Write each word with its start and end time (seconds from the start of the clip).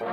A 0.00 0.06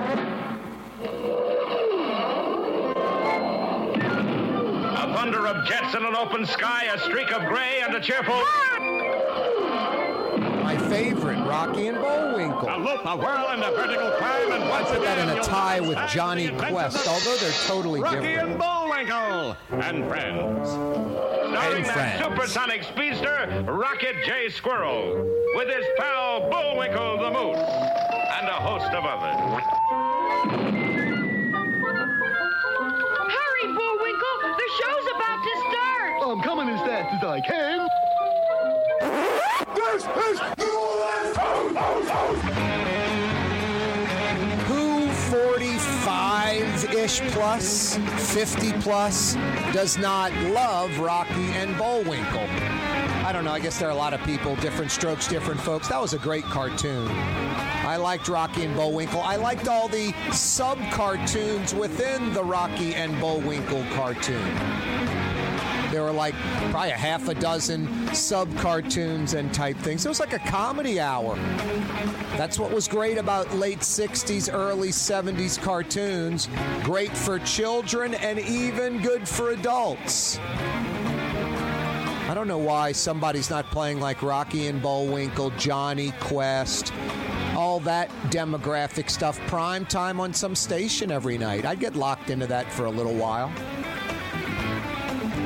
thunder 5.15 5.47
of 5.47 5.65
jets 5.65 5.95
in 5.95 6.05
an 6.05 6.15
open 6.15 6.45
sky, 6.45 6.85
a 6.93 6.99
streak 6.99 7.31
of 7.31 7.43
gray, 7.47 7.81
and 7.81 7.95
a 7.95 7.99
cheerful. 7.99 8.35
My 10.63 10.77
favorite, 10.87 11.43
Rocky 11.47 11.87
and 11.87 11.97
Bullwinkle. 11.97 12.69
A 12.69 12.77
loop, 12.77 13.01
a 13.05 13.17
whirl, 13.17 13.47
and 13.49 13.63
a 13.63 13.71
vertical 13.71 14.11
climb, 14.11 14.51
and 14.51 14.63
I 14.63 14.69
once 14.69 14.89
that 14.89 14.99
again 15.01 15.29
in 15.29 15.37
a 15.39 15.41
tie 15.41 15.79
with 15.79 15.97
Jonny 16.09 16.49
Quest, 16.49 17.07
although 17.07 17.35
they're 17.37 17.51
totally 17.65 18.01
Rocky 18.01 18.17
different. 18.17 18.59
Rocky 18.59 18.75
and 19.01 19.07
Bullwinkle 19.09 19.57
and 19.81 20.07
friends. 20.07 20.69
Starring 20.69 21.77
And 21.77 21.85
that 21.85 21.93
friends. 21.93 22.23
supersonic 22.23 22.83
speedster, 22.83 23.63
Rocket 23.67 24.15
J. 24.25 24.47
Squirrel, 24.49 25.25
with 25.55 25.69
his 25.69 25.85
pal 25.97 26.49
Bullwinkle 26.51 27.17
the 27.17 27.31
Moose, 27.31 27.57
a 28.51 28.55
host 28.55 28.91
of 28.91 29.05
others. 29.05 29.35
Hurry, 33.31 33.65
Bullwinkle! 33.73 34.37
The 34.57 34.69
show's 34.77 35.07
about 35.15 35.39
to 35.41 35.53
start! 35.69 36.11
I'm 36.21 36.41
coming 36.41 36.67
as 36.67 36.81
fast 36.81 37.13
as 37.15 37.23
I 37.23 37.39
can. 37.39 37.87
This 39.73 40.03
is 40.03 40.39
Who 44.67 45.07
45 45.31 46.93
ish 46.93 47.21
plus, 47.31 47.97
50 48.33 48.73
plus, 48.81 49.35
does 49.71 49.97
not 49.97 50.33
love 50.51 50.99
Rocky 50.99 51.53
and 51.53 51.77
Bullwinkle? 51.77 52.80
I 53.23 53.31
don't 53.31 53.45
know. 53.45 53.51
I 53.51 53.59
guess 53.59 53.79
there 53.79 53.87
are 53.87 53.91
a 53.91 53.95
lot 53.95 54.13
of 54.13 54.21
people, 54.23 54.55
different 54.57 54.91
strokes, 54.91 55.27
different 55.27 55.61
folks. 55.61 55.87
That 55.87 56.01
was 56.01 56.13
a 56.13 56.17
great 56.17 56.43
cartoon. 56.45 57.07
I 57.07 57.95
liked 57.97 58.27
Rocky 58.27 58.63
and 58.63 58.75
Bullwinkle. 58.75 59.21
I 59.21 59.35
liked 59.35 59.67
all 59.67 59.87
the 59.87 60.13
sub 60.31 60.79
cartoons 60.91 61.73
within 61.75 62.33
the 62.33 62.43
Rocky 62.43 62.95
and 62.95 63.19
Bullwinkle 63.19 63.85
cartoon. 63.93 64.55
There 65.91 66.03
were 66.03 66.11
like 66.11 66.35
probably 66.71 66.91
a 66.91 66.97
half 66.97 67.27
a 67.27 67.33
dozen 67.33 68.13
sub 68.15 68.55
cartoons 68.57 69.33
and 69.33 69.53
type 69.53 69.75
things. 69.77 70.05
It 70.05 70.09
was 70.09 70.21
like 70.21 70.33
a 70.33 70.39
comedy 70.39 71.01
hour. 71.01 71.35
That's 72.37 72.57
what 72.57 72.71
was 72.71 72.87
great 72.87 73.17
about 73.17 73.53
late 73.53 73.79
60s, 73.79 74.51
early 74.51 74.89
70s 74.89 75.61
cartoons. 75.61 76.47
Great 76.83 77.15
for 77.15 77.39
children 77.39 78.13
and 78.13 78.39
even 78.39 79.01
good 79.01 79.27
for 79.27 79.51
adults. 79.51 80.39
I 82.31 82.33
don't 82.33 82.47
know 82.47 82.57
why 82.57 82.93
somebody's 82.93 83.49
not 83.49 83.69
playing 83.71 83.99
like 83.99 84.21
Rocky 84.21 84.67
and 84.67 84.81
Bullwinkle, 84.81 85.49
Jonny 85.57 86.13
Quest, 86.21 86.93
all 87.57 87.81
that 87.81 88.09
demographic 88.29 89.09
stuff, 89.09 89.37
prime 89.47 89.85
time 89.85 90.21
on 90.21 90.33
some 90.33 90.55
station 90.55 91.11
every 91.11 91.37
night. 91.37 91.65
I'd 91.65 91.81
get 91.81 91.93
locked 91.93 92.29
into 92.29 92.47
that 92.47 92.71
for 92.71 92.85
a 92.85 92.89
little 92.89 93.15
while. 93.15 93.51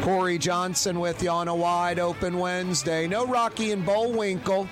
Corey 0.03 0.37
Johnson 0.37 0.99
with 0.99 1.23
you 1.23 1.31
on 1.31 1.47
a 1.47 1.55
wide 1.55 1.97
open 1.97 2.37
Wednesday. 2.37 3.07
No 3.07 3.25
Rocky 3.25 3.71
and 3.71 3.83
Bullwinkle, 3.83 4.69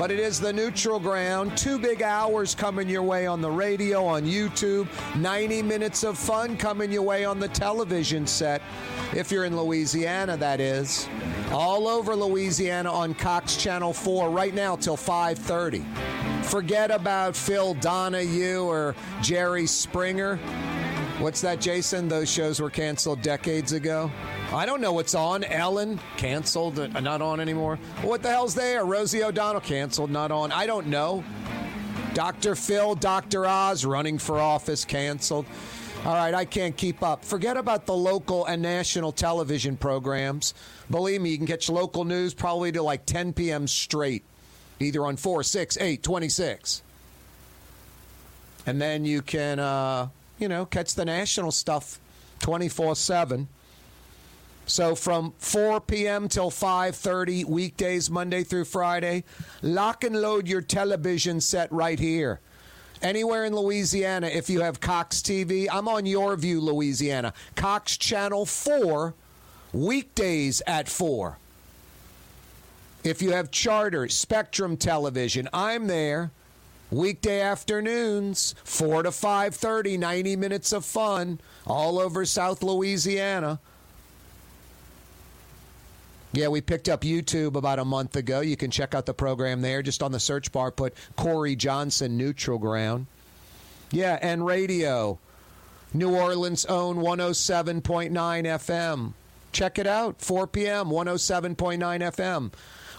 but 0.00 0.10
it 0.10 0.18
is 0.18 0.40
the 0.40 0.50
neutral 0.50 0.98
ground. 0.98 1.54
Two 1.58 1.78
big 1.78 2.00
hours 2.00 2.54
coming 2.54 2.88
your 2.88 3.02
way 3.02 3.26
on 3.26 3.42
the 3.42 3.50
radio, 3.50 4.02
on 4.02 4.22
YouTube. 4.22 4.88
90 5.16 5.60
minutes 5.60 6.04
of 6.04 6.16
fun 6.16 6.56
coming 6.56 6.90
your 6.90 7.02
way 7.02 7.26
on 7.26 7.38
the 7.38 7.48
television 7.48 8.26
set. 8.26 8.62
If 9.14 9.30
you're 9.30 9.44
in 9.44 9.54
Louisiana, 9.54 10.38
that 10.38 10.58
is. 10.58 11.06
All 11.52 11.86
over 11.86 12.16
Louisiana 12.16 12.90
on 12.90 13.12
Cox 13.12 13.58
Channel 13.58 13.92
4 13.92 14.30
right 14.30 14.54
now 14.54 14.74
till 14.74 14.96
5:30. 14.96 15.84
Forget 16.44 16.90
about 16.90 17.36
Phil 17.36 17.74
Donahue 17.74 18.62
or 18.62 18.94
Jerry 19.20 19.66
Springer. 19.66 20.40
What's 21.20 21.42
that, 21.42 21.60
Jason? 21.60 22.08
Those 22.08 22.30
shows 22.30 22.60
were 22.62 22.70
canceled 22.70 23.20
decades 23.20 23.72
ago. 23.72 24.10
I 24.54 24.64
don't 24.64 24.80
know 24.80 24.94
what's 24.94 25.14
on. 25.14 25.44
Ellen 25.44 26.00
canceled, 26.16 26.78
uh, 26.78 26.86
not 27.00 27.20
on 27.20 27.40
anymore. 27.40 27.76
What 28.00 28.22
the 28.22 28.30
hell's 28.30 28.54
there? 28.54 28.86
Rosie 28.86 29.22
O'Donnell 29.22 29.60
canceled, 29.60 30.10
not 30.10 30.30
on. 30.30 30.50
I 30.50 30.64
don't 30.64 30.86
know. 30.86 31.22
Dr. 32.14 32.54
Phil, 32.54 32.94
Dr. 32.94 33.44
Oz 33.44 33.84
running 33.84 34.16
for 34.16 34.40
office 34.40 34.86
canceled. 34.86 35.44
All 36.06 36.14
right, 36.14 36.32
I 36.32 36.46
can't 36.46 36.74
keep 36.74 37.02
up. 37.02 37.22
Forget 37.22 37.58
about 37.58 37.84
the 37.84 37.94
local 37.94 38.46
and 38.46 38.62
national 38.62 39.12
television 39.12 39.76
programs. 39.76 40.54
Believe 40.90 41.20
me, 41.20 41.32
you 41.32 41.36
can 41.36 41.46
catch 41.46 41.68
local 41.68 42.06
news 42.06 42.32
probably 42.32 42.72
to 42.72 42.82
like 42.82 43.04
10 43.04 43.34
p.m. 43.34 43.66
straight, 43.66 44.24
either 44.80 45.04
on 45.04 45.18
4, 45.18 45.42
6, 45.42 45.76
8, 45.78 46.02
26. 46.02 46.82
And 48.64 48.80
then 48.80 49.04
you 49.04 49.20
can, 49.20 49.58
uh, 49.58 50.08
you 50.40 50.48
know, 50.48 50.64
catch 50.64 50.94
the 50.94 51.04
national 51.04 51.52
stuff 51.52 52.00
24 52.40 52.96
7. 52.96 53.48
So 54.66 54.94
from 54.94 55.34
4 55.38 55.80
p.m. 55.80 56.28
till 56.28 56.50
5:30 56.50 57.44
weekdays 57.44 58.10
Monday 58.10 58.44
through 58.44 58.64
Friday, 58.64 59.24
lock 59.62 60.04
and 60.04 60.20
load 60.20 60.48
your 60.48 60.62
television 60.62 61.40
set 61.40 61.70
right 61.72 61.98
here. 61.98 62.40
Anywhere 63.02 63.44
in 63.44 63.56
Louisiana 63.56 64.28
if 64.28 64.48
you 64.50 64.60
have 64.60 64.80
Cox 64.80 65.20
TV, 65.20 65.66
I'm 65.70 65.88
on 65.88 66.04
YurView 66.04 66.60
Louisiana. 66.60 67.32
Cox 67.56 67.96
Channel 67.96 68.46
4 68.46 69.14
weekdays 69.72 70.62
at 70.66 70.88
4. 70.88 71.38
If 73.02 73.22
you 73.22 73.32
have 73.32 73.50
Charter, 73.50 74.08
Spectrum 74.08 74.76
Television, 74.76 75.48
I'm 75.52 75.86
there. 75.86 76.30
Weekday 76.90 77.40
afternoons, 77.40 78.54
4 78.64 79.04
to 79.04 79.10
5:30, 79.10 79.98
90 79.98 80.36
minutes 80.36 80.72
of 80.72 80.84
fun 80.84 81.40
all 81.66 81.98
over 81.98 82.24
South 82.24 82.62
Louisiana. 82.62 83.60
Yeah, 86.32 86.48
we 86.48 86.60
picked 86.60 86.88
up 86.88 87.02
YouTube 87.02 87.56
about 87.56 87.78
a 87.78 87.84
month 87.84 88.14
ago. 88.14 88.40
You 88.40 88.56
can 88.56 88.70
check 88.70 88.94
out 88.94 89.06
the 89.06 89.14
program 89.14 89.62
there. 89.62 89.82
Just 89.82 90.02
on 90.02 90.12
the 90.12 90.20
search 90.20 90.52
bar, 90.52 90.70
put 90.70 90.94
Corey 91.16 91.56
Johnson 91.56 92.16
Neutral 92.16 92.58
Ground. 92.58 93.06
Yeah, 93.90 94.18
and 94.22 94.46
radio. 94.46 95.18
New 95.92 96.14
Orleans' 96.14 96.64
own 96.66 96.98
107.9 96.98 98.12
FM. 98.12 99.14
Check 99.52 99.78
it 99.80 99.86
out, 99.88 100.20
4 100.20 100.46
p.m., 100.46 100.86
107.9 100.90 101.78
FM. 101.78 102.52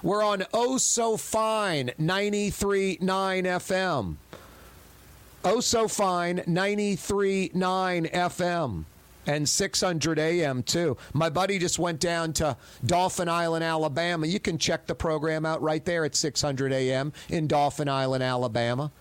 We're 0.04 0.24
on 0.24 0.46
Oh 0.54 0.78
So 0.78 1.18
Fine, 1.18 1.92
93.9 2.00 3.00
FM. 3.00 4.16
Oh 5.44 5.60
So 5.60 5.88
Fine, 5.88 6.40
93.9 6.40 8.12
FM 8.12 8.86
and 9.28 9.48
600 9.48 10.20
AM 10.20 10.64
too. 10.64 10.98
My 11.14 11.30
buddy 11.30 11.60
just 11.60 11.78
went 11.78 12.00
down 12.00 12.34
to 12.34 12.58
Dauphin 12.86 13.30
Island, 13.30 13.64
Alabama. 13.64 14.26
You 14.26 14.40
can 14.40 14.58
check 14.58 14.88
the 14.88 14.96
program 14.96 15.46
out 15.46 15.62
right 15.62 15.84
there 15.86 16.06
at 16.06 16.16
600 16.16 16.74
AM 16.74 17.14
in 17.30 17.48
Dauphin 17.48 17.88
Island, 17.88 18.24
Alabama. 18.24 18.92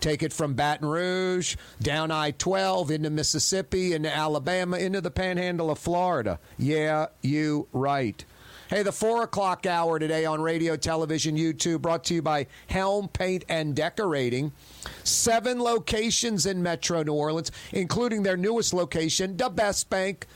Take 0.00 0.22
it 0.22 0.32
from 0.32 0.54
Baton 0.54 0.88
Rouge, 0.88 1.56
down 1.80 2.10
I 2.10 2.32
12, 2.32 2.90
into 2.90 3.10
Mississippi, 3.10 3.94
into 3.94 4.14
Alabama, 4.14 4.76
into 4.76 5.00
the 5.00 5.10
panhandle 5.10 5.70
of 5.70 5.78
Florida. 5.78 6.38
Yeah, 6.58 7.06
you 7.22 7.66
right. 7.72 8.24
Hey, 8.68 8.82
the 8.82 8.90
4 8.90 9.22
o'clock 9.22 9.64
hour 9.64 9.96
today 10.00 10.24
on 10.24 10.40
radio, 10.40 10.74
television, 10.74 11.36
YouTube, 11.36 11.82
brought 11.82 12.02
to 12.06 12.14
you 12.14 12.22
by 12.22 12.48
Helm 12.66 13.06
Paint 13.06 13.44
and 13.48 13.76
Decorating. 13.76 14.50
Seven 15.04 15.60
locations 15.60 16.46
in 16.46 16.64
Metro 16.64 17.04
New 17.04 17.12
Orleans, 17.12 17.52
including 17.72 18.24
their 18.24 18.36
newest 18.36 18.74
location, 18.74 19.36
the 19.36 19.50
West 19.50 19.88
Bank. 19.88 20.26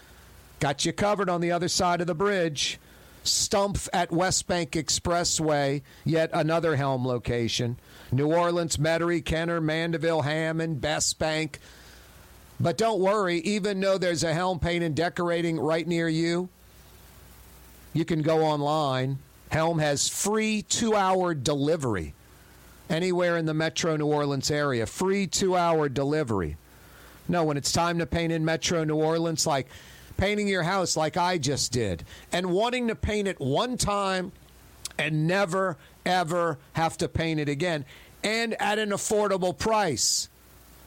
Got 0.61 0.85
you 0.85 0.93
covered 0.93 1.29
on 1.29 1.41
the 1.41 1.51
other 1.51 1.67
side 1.67 2.01
of 2.01 2.07
the 2.07 2.15
bridge. 2.15 2.79
Stumpf 3.25 3.89
at 3.93 4.13
West 4.13 4.47
Bank 4.47 4.71
Expressway, 4.73 5.83
yet 6.05 6.31
another 6.33 6.77
Helm 6.77 7.05
location. 7.05 7.81
New 8.13 8.33
Orleans, 8.33 8.77
Metairie, 8.77 9.25
Kenner, 9.25 9.61
Mandeville, 9.61 10.23
Hammond, 10.23 10.81
West 10.81 11.19
Bank. 11.19 11.59
But 12.61 12.79
don't 12.79 13.01
worry, 13.01 13.39
even 13.39 13.81
though 13.81 13.99
there's 13.99 14.23
a 14.23 14.33
Helm 14.33 14.61
Paint 14.61 14.85
and 14.85 14.95
Decorating 14.95 15.59
right 15.59 15.89
near 15.89 16.09
you, 16.09 16.49
you 17.93 18.05
can 18.05 18.23
go 18.23 18.43
online. 18.43 19.19
Helm 19.51 19.79
has 19.79 20.09
free 20.09 20.63
two 20.63 20.95
hour 20.95 21.35
delivery 21.35 22.15
anywhere 22.89 23.37
in 23.37 23.47
the 23.47 23.55
metro 23.55 23.97
New 23.97 24.07
Orleans 24.07 24.51
area. 24.51 24.87
Free 24.87 25.27
two 25.27 25.57
hour 25.57 25.89
delivery. 25.89 26.57
No, 27.29 27.45
when 27.45 27.57
it's 27.57 27.73
time 27.73 27.99
to 27.99 28.07
paint 28.07 28.33
in 28.33 28.45
metro 28.45 28.85
New 28.85 28.97
Orleans, 28.97 29.47
like 29.47 29.69
painting 30.17 30.49
your 30.49 30.63
house 30.63 30.97
like 30.97 31.17
I 31.17 31.39
just 31.39 31.73
did, 31.73 32.05
and 32.33 32.51
wanting 32.51 32.89
to 32.89 32.95
paint 32.95 33.29
it 33.29 33.39
one 33.41 33.77
time 33.77 34.33
and 34.99 35.27
never, 35.27 35.77
ever 36.05 36.59
have 36.73 36.97
to 36.99 37.09
paint 37.09 37.41
it 37.41 37.49
again, 37.49 37.85
and 38.25 38.61
at 38.61 38.79
an 38.79 38.91
affordable 38.91 39.57
price. 39.57 40.29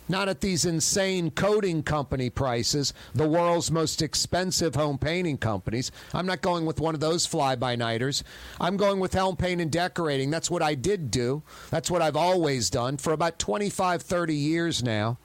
Not 0.09 0.27
at 0.27 0.41
these 0.41 0.65
insane 0.65 1.31
coating 1.31 1.81
company 1.81 2.29
prices, 2.29 2.93
the 3.15 3.27
world's 3.27 3.71
most 3.71 4.01
expensive 4.01 4.75
home 4.75 4.97
painting 4.97 5.37
companies. 5.37 5.91
I'm 6.13 6.25
not 6.25 6.41
going 6.41 6.65
with 6.65 6.81
one 6.81 6.93
of 6.93 6.99
those 6.99 7.25
fly 7.25 7.55
by 7.55 7.75
nighters. 7.75 8.23
I'm 8.59 8.75
going 8.75 8.99
with 8.99 9.13
Helm 9.13 9.37
Paint 9.37 9.61
and 9.61 9.71
Decorating. 9.71 10.29
That's 10.29 10.51
what 10.51 10.61
I 10.61 10.75
did 10.75 11.09
do. 11.09 11.41
That's 11.69 11.89
what 11.89 12.01
I've 12.01 12.17
always 12.17 12.69
done 12.69 12.97
for 12.97 13.13
about 13.13 13.39
25, 13.39 14.01
30 14.01 14.35
years 14.35 14.83
now. 14.83 15.17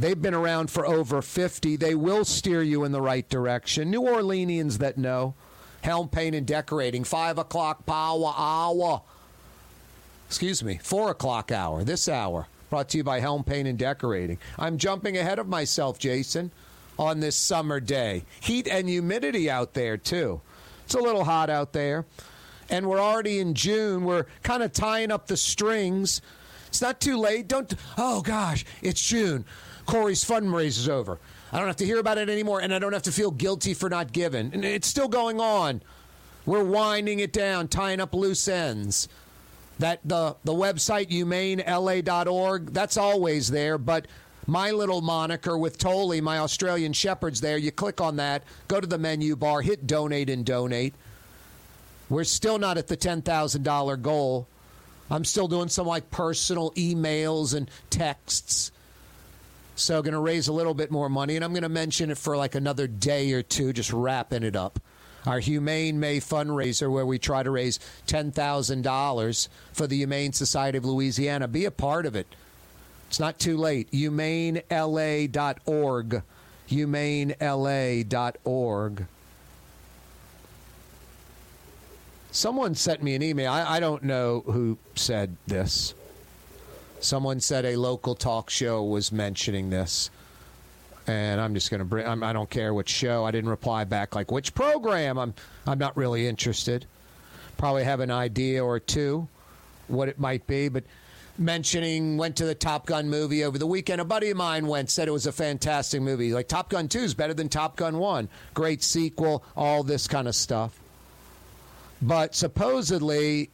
They've 0.00 0.20
been 0.20 0.34
around 0.34 0.70
for 0.70 0.86
over 0.86 1.22
50. 1.22 1.76
They 1.76 1.94
will 1.94 2.24
steer 2.24 2.62
you 2.62 2.82
in 2.84 2.92
the 2.92 3.02
right 3.02 3.28
direction. 3.28 3.90
New 3.90 4.02
Orleanians 4.02 4.78
that 4.78 4.98
know. 4.98 5.34
Helm 5.82 6.08
Paint 6.08 6.34
and 6.34 6.46
Decorating, 6.46 7.04
5 7.04 7.36
o'clock 7.36 7.84
power 7.84 8.32
hour. 8.34 9.02
Excuse 10.28 10.64
me, 10.64 10.80
4 10.82 11.10
o'clock 11.10 11.52
hour, 11.52 11.84
this 11.84 12.08
hour. 12.08 12.46
Brought 12.74 12.88
to 12.88 12.98
you 12.98 13.04
by 13.04 13.20
Helm 13.20 13.44
Paint 13.44 13.68
and 13.68 13.78
Decorating. 13.78 14.36
I'm 14.58 14.78
jumping 14.78 15.16
ahead 15.16 15.38
of 15.38 15.46
myself, 15.46 15.96
Jason, 15.96 16.50
on 16.98 17.20
this 17.20 17.36
summer 17.36 17.78
day. 17.78 18.24
Heat 18.40 18.66
and 18.66 18.88
humidity 18.88 19.48
out 19.48 19.74
there, 19.74 19.96
too. 19.96 20.40
It's 20.84 20.96
a 20.96 20.98
little 20.98 21.22
hot 21.22 21.50
out 21.50 21.72
there. 21.72 22.04
And 22.68 22.88
we're 22.88 22.98
already 22.98 23.38
in 23.38 23.54
June. 23.54 24.02
We're 24.02 24.26
kind 24.42 24.64
of 24.64 24.72
tying 24.72 25.12
up 25.12 25.28
the 25.28 25.36
strings. 25.36 26.20
It's 26.66 26.82
not 26.82 27.00
too 27.00 27.16
late. 27.16 27.46
Don't, 27.46 27.72
oh 27.96 28.22
gosh, 28.22 28.64
it's 28.82 29.00
June. 29.00 29.44
Corey's 29.86 30.24
fundraiser's 30.24 30.88
over. 30.88 31.20
I 31.52 31.58
don't 31.58 31.68
have 31.68 31.76
to 31.76 31.86
hear 31.86 32.00
about 32.00 32.18
it 32.18 32.28
anymore, 32.28 32.58
and 32.58 32.74
I 32.74 32.80
don't 32.80 32.92
have 32.92 33.02
to 33.04 33.12
feel 33.12 33.30
guilty 33.30 33.74
for 33.74 33.88
not 33.88 34.12
giving. 34.12 34.52
And 34.52 34.64
it's 34.64 34.88
still 34.88 35.06
going 35.06 35.38
on. 35.38 35.80
We're 36.44 36.64
winding 36.64 37.20
it 37.20 37.32
down, 37.32 37.68
tying 37.68 38.00
up 38.00 38.12
loose 38.14 38.48
ends. 38.48 39.08
That 39.78 40.00
the 40.04 40.36
the 40.44 40.52
website 40.52 41.10
humanela.org, 41.10 42.72
that's 42.72 42.96
always 42.96 43.50
there, 43.50 43.76
but 43.76 44.06
my 44.46 44.70
little 44.70 45.00
moniker 45.00 45.56
with 45.56 45.78
Tolly, 45.78 46.20
my 46.20 46.38
Australian 46.38 46.92
Shepherd's 46.92 47.40
there. 47.40 47.56
You 47.56 47.72
click 47.72 48.00
on 48.00 48.16
that, 48.16 48.44
go 48.68 48.80
to 48.80 48.86
the 48.86 48.98
menu 48.98 49.36
bar, 49.36 49.62
hit 49.62 49.86
donate 49.86 50.30
and 50.30 50.44
donate. 50.44 50.94
We're 52.10 52.24
still 52.24 52.58
not 52.58 52.76
at 52.76 52.88
the 52.88 52.96
$10,000 52.96 54.02
goal. 54.02 54.46
I'm 55.10 55.24
still 55.24 55.48
doing 55.48 55.68
some 55.68 55.86
like 55.86 56.10
personal 56.10 56.70
emails 56.72 57.54
and 57.54 57.70
texts. 57.90 58.70
So 59.76 60.02
going 60.02 60.12
to 60.12 60.20
raise 60.20 60.48
a 60.48 60.52
little 60.52 60.74
bit 60.74 60.90
more 60.90 61.08
money 61.08 61.36
and 61.36 61.44
I'm 61.44 61.52
going 61.52 61.62
to 61.62 61.68
mention 61.68 62.10
it 62.10 62.18
for 62.18 62.36
like 62.36 62.54
another 62.54 62.86
day 62.86 63.32
or 63.32 63.42
two 63.42 63.72
just 63.72 63.92
wrapping 63.92 64.42
it 64.42 64.54
up 64.54 64.78
our 65.26 65.40
Humane 65.40 65.98
May 65.98 66.20
fundraiser, 66.20 66.90
where 66.90 67.06
we 67.06 67.18
try 67.18 67.42
to 67.42 67.50
raise 67.50 67.78
$10,000 68.06 69.48
for 69.72 69.86
the 69.86 69.96
Humane 69.96 70.32
Society 70.32 70.78
of 70.78 70.84
Louisiana. 70.84 71.48
Be 71.48 71.64
a 71.64 71.70
part 71.70 72.06
of 72.06 72.14
it. 72.14 72.26
It's 73.08 73.20
not 73.20 73.38
too 73.38 73.56
late. 73.56 73.90
HumaneLA.org. 73.92 74.62
HumaneLA.org. 76.68 77.36
Someone 82.30 82.74
sent 82.74 83.02
me 83.02 83.14
an 83.14 83.22
email. 83.22 83.52
I, 83.52 83.76
I 83.76 83.80
don't 83.80 84.02
know 84.02 84.40
who 84.46 84.76
said 84.96 85.36
this. 85.46 85.94
Someone 86.98 87.38
said 87.38 87.64
a 87.64 87.76
local 87.76 88.16
talk 88.16 88.50
show 88.50 88.82
was 88.82 89.12
mentioning 89.12 89.70
this 89.70 90.10
and 91.06 91.40
I'm 91.40 91.54
just 91.54 91.70
going 91.70 91.80
to 91.80 91.84
bring. 91.84 92.06
I'm, 92.06 92.22
I 92.22 92.32
do 92.32 92.40
not 92.40 92.50
care 92.50 92.72
which 92.72 92.88
show. 92.88 93.24
I 93.24 93.30
didn't 93.30 93.50
reply 93.50 93.84
back 93.84 94.14
like 94.14 94.30
which 94.30 94.54
program. 94.54 95.18
I'm 95.18 95.34
I'm 95.66 95.78
not 95.78 95.96
really 95.96 96.26
interested. 96.26 96.86
Probably 97.56 97.84
have 97.84 98.00
an 98.00 98.10
idea 98.10 98.64
or 98.64 98.80
two 98.80 99.28
what 99.86 100.08
it 100.08 100.18
might 100.18 100.46
be, 100.46 100.68
but 100.68 100.84
mentioning 101.36 102.16
went 102.16 102.36
to 102.36 102.46
the 102.46 102.54
Top 102.54 102.86
Gun 102.86 103.08
movie 103.08 103.44
over 103.44 103.58
the 103.58 103.66
weekend. 103.66 104.00
A 104.00 104.04
buddy 104.04 104.30
of 104.30 104.36
mine 104.36 104.66
went 104.66 104.90
said 104.90 105.08
it 105.08 105.12
was 105.12 105.26
a 105.26 105.32
fantastic 105.32 106.00
movie. 106.00 106.32
Like 106.32 106.48
Top 106.48 106.70
Gun 106.70 106.88
Two 106.88 107.00
is 107.00 107.14
better 107.14 107.34
than 107.34 107.48
Top 107.48 107.76
Gun 107.76 107.98
One. 107.98 108.28
Great 108.54 108.82
sequel. 108.82 109.44
All 109.56 109.82
this 109.82 110.08
kind 110.08 110.28
of 110.28 110.34
stuff. 110.34 110.78
But 112.00 112.34
supposedly. 112.34 113.50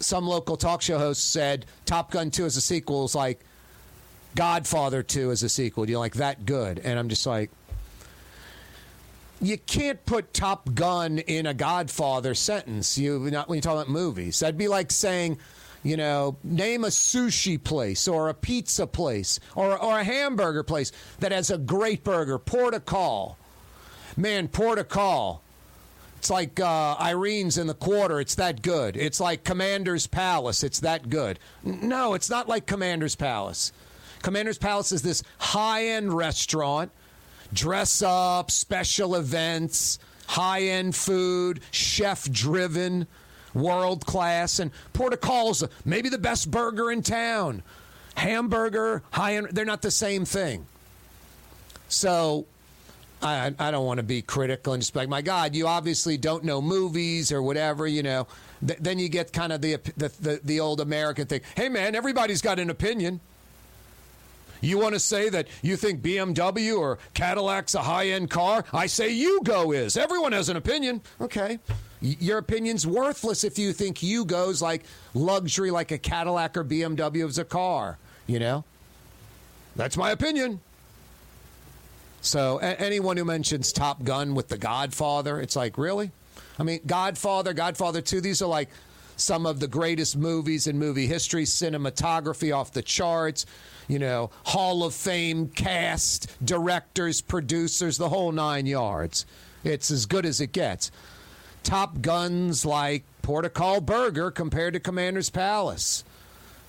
Some 0.00 0.28
local 0.28 0.56
talk 0.56 0.80
show 0.80 0.96
host 0.96 1.32
said 1.32 1.66
Top 1.84 2.12
Gun 2.12 2.30
2 2.30 2.44
as 2.44 2.56
a 2.56 2.60
sequel 2.60 3.04
is 3.04 3.16
like 3.16 3.40
Godfather 4.34 5.02
2 5.02 5.30
as 5.30 5.42
a 5.42 5.48
sequel. 5.48 5.88
You're 5.88 5.98
like, 5.98 6.14
that 6.14 6.46
good. 6.46 6.78
And 6.78 6.98
I'm 6.98 7.08
just 7.08 7.26
like, 7.26 7.50
you 9.40 9.56
can't 9.56 10.04
put 10.04 10.32
Top 10.34 10.74
Gun 10.74 11.18
in 11.18 11.46
a 11.46 11.54
Godfather 11.54 12.34
sentence. 12.34 12.98
You 12.98 13.18
not 13.30 13.48
when 13.48 13.56
you 13.56 13.62
talk 13.62 13.74
about 13.74 13.88
movies. 13.88 14.40
That'd 14.40 14.58
be 14.58 14.68
like 14.68 14.90
saying, 14.90 15.38
you 15.82 15.96
know, 15.96 16.36
name 16.42 16.84
a 16.84 16.88
sushi 16.88 17.62
place 17.62 18.08
or 18.08 18.28
a 18.28 18.34
pizza 18.34 18.86
place 18.86 19.38
or 19.54 19.78
or 19.78 20.00
a 20.00 20.04
hamburger 20.04 20.62
place 20.62 20.90
that 21.20 21.32
has 21.32 21.50
a 21.50 21.58
great 21.58 22.02
burger. 22.02 22.38
Port 22.38 22.74
of 22.74 22.84
call, 22.84 23.38
man, 24.16 24.48
Port 24.48 24.78
of 24.78 24.88
call. 24.88 25.42
It's 26.16 26.30
like 26.30 26.58
uh, 26.58 26.96
Irene's 26.98 27.58
in 27.58 27.68
the 27.68 27.74
quarter. 27.74 28.18
It's 28.18 28.34
that 28.34 28.60
good. 28.60 28.96
It's 28.96 29.20
like 29.20 29.44
Commander's 29.44 30.08
Palace. 30.08 30.64
It's 30.64 30.80
that 30.80 31.08
good. 31.10 31.38
No, 31.62 32.14
it's 32.14 32.28
not 32.28 32.48
like 32.48 32.66
Commander's 32.66 33.14
Palace. 33.14 33.70
Commander's 34.22 34.58
Palace 34.58 34.92
is 34.92 35.02
this 35.02 35.22
high 35.38 35.86
end 35.86 36.12
restaurant, 36.12 36.90
dress 37.52 38.02
up, 38.02 38.50
special 38.50 39.14
events, 39.14 39.98
high 40.26 40.62
end 40.62 40.94
food, 40.94 41.60
chef 41.70 42.30
driven, 42.30 43.06
world 43.54 44.06
class. 44.06 44.58
And 44.58 44.70
Port 44.92 45.12
of 45.12 45.20
Call's 45.20 45.64
maybe 45.84 46.08
the 46.08 46.18
best 46.18 46.50
burger 46.50 46.90
in 46.90 47.02
town. 47.02 47.62
Hamburger, 48.14 49.02
high 49.10 49.36
end, 49.36 49.48
they're 49.52 49.64
not 49.64 49.82
the 49.82 49.90
same 49.90 50.24
thing. 50.24 50.66
So 51.88 52.46
I, 53.22 53.54
I 53.58 53.70
don't 53.70 53.86
want 53.86 53.98
to 53.98 54.04
be 54.04 54.22
critical 54.22 54.74
and 54.74 54.82
just 54.82 54.92
be 54.92 55.00
like, 55.00 55.08
my 55.08 55.22
God, 55.22 55.54
you 55.54 55.66
obviously 55.66 56.16
don't 56.16 56.44
know 56.44 56.60
movies 56.60 57.32
or 57.32 57.42
whatever, 57.42 57.86
you 57.86 58.02
know. 58.02 58.26
Th- 58.66 58.78
then 58.78 58.98
you 58.98 59.08
get 59.08 59.32
kind 59.32 59.52
of 59.52 59.60
the, 59.60 59.76
the, 59.96 60.08
the, 60.20 60.40
the 60.44 60.60
old 60.60 60.80
American 60.80 61.26
thing. 61.26 61.40
Hey, 61.56 61.68
man, 61.68 61.94
everybody's 61.94 62.42
got 62.42 62.58
an 62.58 62.70
opinion. 62.70 63.20
You 64.60 64.78
want 64.78 64.94
to 64.94 65.00
say 65.00 65.28
that 65.28 65.48
you 65.62 65.76
think 65.76 66.02
BMW 66.02 66.78
or 66.78 66.98
Cadillac's 67.14 67.74
a 67.74 67.82
high 67.82 68.08
end 68.08 68.30
car? 68.30 68.64
I 68.72 68.86
say 68.86 69.10
Yugo 69.10 69.74
is. 69.76 69.96
Everyone 69.96 70.32
has 70.32 70.48
an 70.48 70.56
opinion. 70.56 71.02
Okay. 71.20 71.58
Your 72.00 72.38
opinion's 72.38 72.86
worthless 72.86 73.44
if 73.44 73.58
you 73.58 73.72
think 73.72 73.98
Yugo's 73.98 74.62
like 74.62 74.84
luxury, 75.14 75.70
like 75.70 75.90
a 75.90 75.98
Cadillac 75.98 76.56
or 76.56 76.64
BMW 76.64 77.26
is 77.26 77.38
a 77.38 77.44
car. 77.44 77.98
You 78.26 78.38
know? 78.38 78.64
That's 79.76 79.96
my 79.96 80.10
opinion. 80.10 80.60
So, 82.20 82.58
a- 82.60 82.80
anyone 82.80 83.16
who 83.16 83.24
mentions 83.24 83.72
Top 83.72 84.02
Gun 84.02 84.34
with 84.34 84.48
The 84.48 84.58
Godfather, 84.58 85.40
it's 85.40 85.54
like, 85.56 85.78
really? 85.78 86.10
I 86.58 86.64
mean, 86.64 86.80
Godfather, 86.84 87.52
Godfather 87.52 88.00
2, 88.00 88.20
these 88.20 88.42
are 88.42 88.48
like 88.48 88.68
some 89.16 89.46
of 89.46 89.60
the 89.60 89.68
greatest 89.68 90.16
movies 90.16 90.66
in 90.66 90.78
movie 90.78 91.06
history, 91.06 91.44
cinematography 91.44 92.54
off 92.54 92.72
the 92.72 92.82
charts 92.82 93.46
you 93.88 93.98
know, 93.98 94.30
Hall 94.44 94.84
of 94.84 94.94
Fame 94.94 95.48
cast, 95.48 96.30
directors, 96.44 97.20
producers, 97.20 97.98
the 97.98 98.08
whole 98.08 98.32
nine 98.32 98.66
yards. 98.66 99.26
It's 99.64 99.90
as 99.90 100.06
good 100.06 100.24
as 100.24 100.40
it 100.40 100.52
gets. 100.52 100.90
Top 101.64 102.00
guns 102.00 102.64
like 102.64 103.04
Port 103.22 103.44
of 103.44 103.54
Call 103.54 103.80
Burger 103.80 104.30
compared 104.30 104.74
to 104.74 104.80
Commander's 104.80 105.30
Palace. 105.30 106.04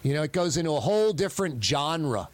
You 0.01 0.13
know, 0.13 0.23
it 0.23 0.31
goes 0.31 0.57
into 0.57 0.71
a 0.71 0.79
whole 0.79 1.13
different 1.13 1.63
genre. 1.63 2.29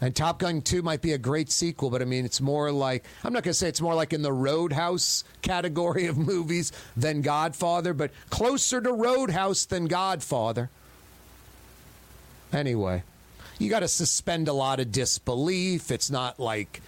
And 0.00 0.14
Top 0.14 0.38
Gun 0.38 0.60
2 0.60 0.82
might 0.82 1.00
be 1.00 1.12
a 1.12 1.18
great 1.18 1.50
sequel, 1.50 1.88
but 1.88 2.02
I 2.02 2.04
mean, 2.04 2.26
it's 2.26 2.40
more 2.40 2.70
like, 2.70 3.04
I'm 3.24 3.32
not 3.32 3.44
going 3.44 3.52
to 3.52 3.54
say 3.54 3.68
it's 3.68 3.80
more 3.80 3.94
like 3.94 4.12
in 4.12 4.20
the 4.20 4.32
Roadhouse 4.32 5.24
category 5.40 6.06
of 6.06 6.18
movies 6.18 6.70
than 6.96 7.22
Godfather, 7.22 7.94
but 7.94 8.10
closer 8.28 8.80
to 8.82 8.92
Roadhouse 8.92 9.64
than 9.64 9.86
Godfather. 9.86 10.68
Anyway, 12.52 13.02
you 13.58 13.70
got 13.70 13.80
to 13.80 13.88
suspend 13.88 14.48
a 14.48 14.52
lot 14.52 14.80
of 14.80 14.92
disbelief. 14.92 15.90
It's 15.90 16.10
not 16.10 16.38
like 16.38 16.82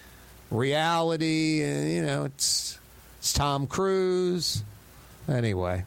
reality. 0.51 1.63
Uh, 1.65 1.85
you 1.85 2.03
know, 2.03 2.25
it's 2.25 2.79
it's 3.19 3.33
Tom 3.33 3.67
Cruise. 3.67 4.63
Anyway, 5.29 5.85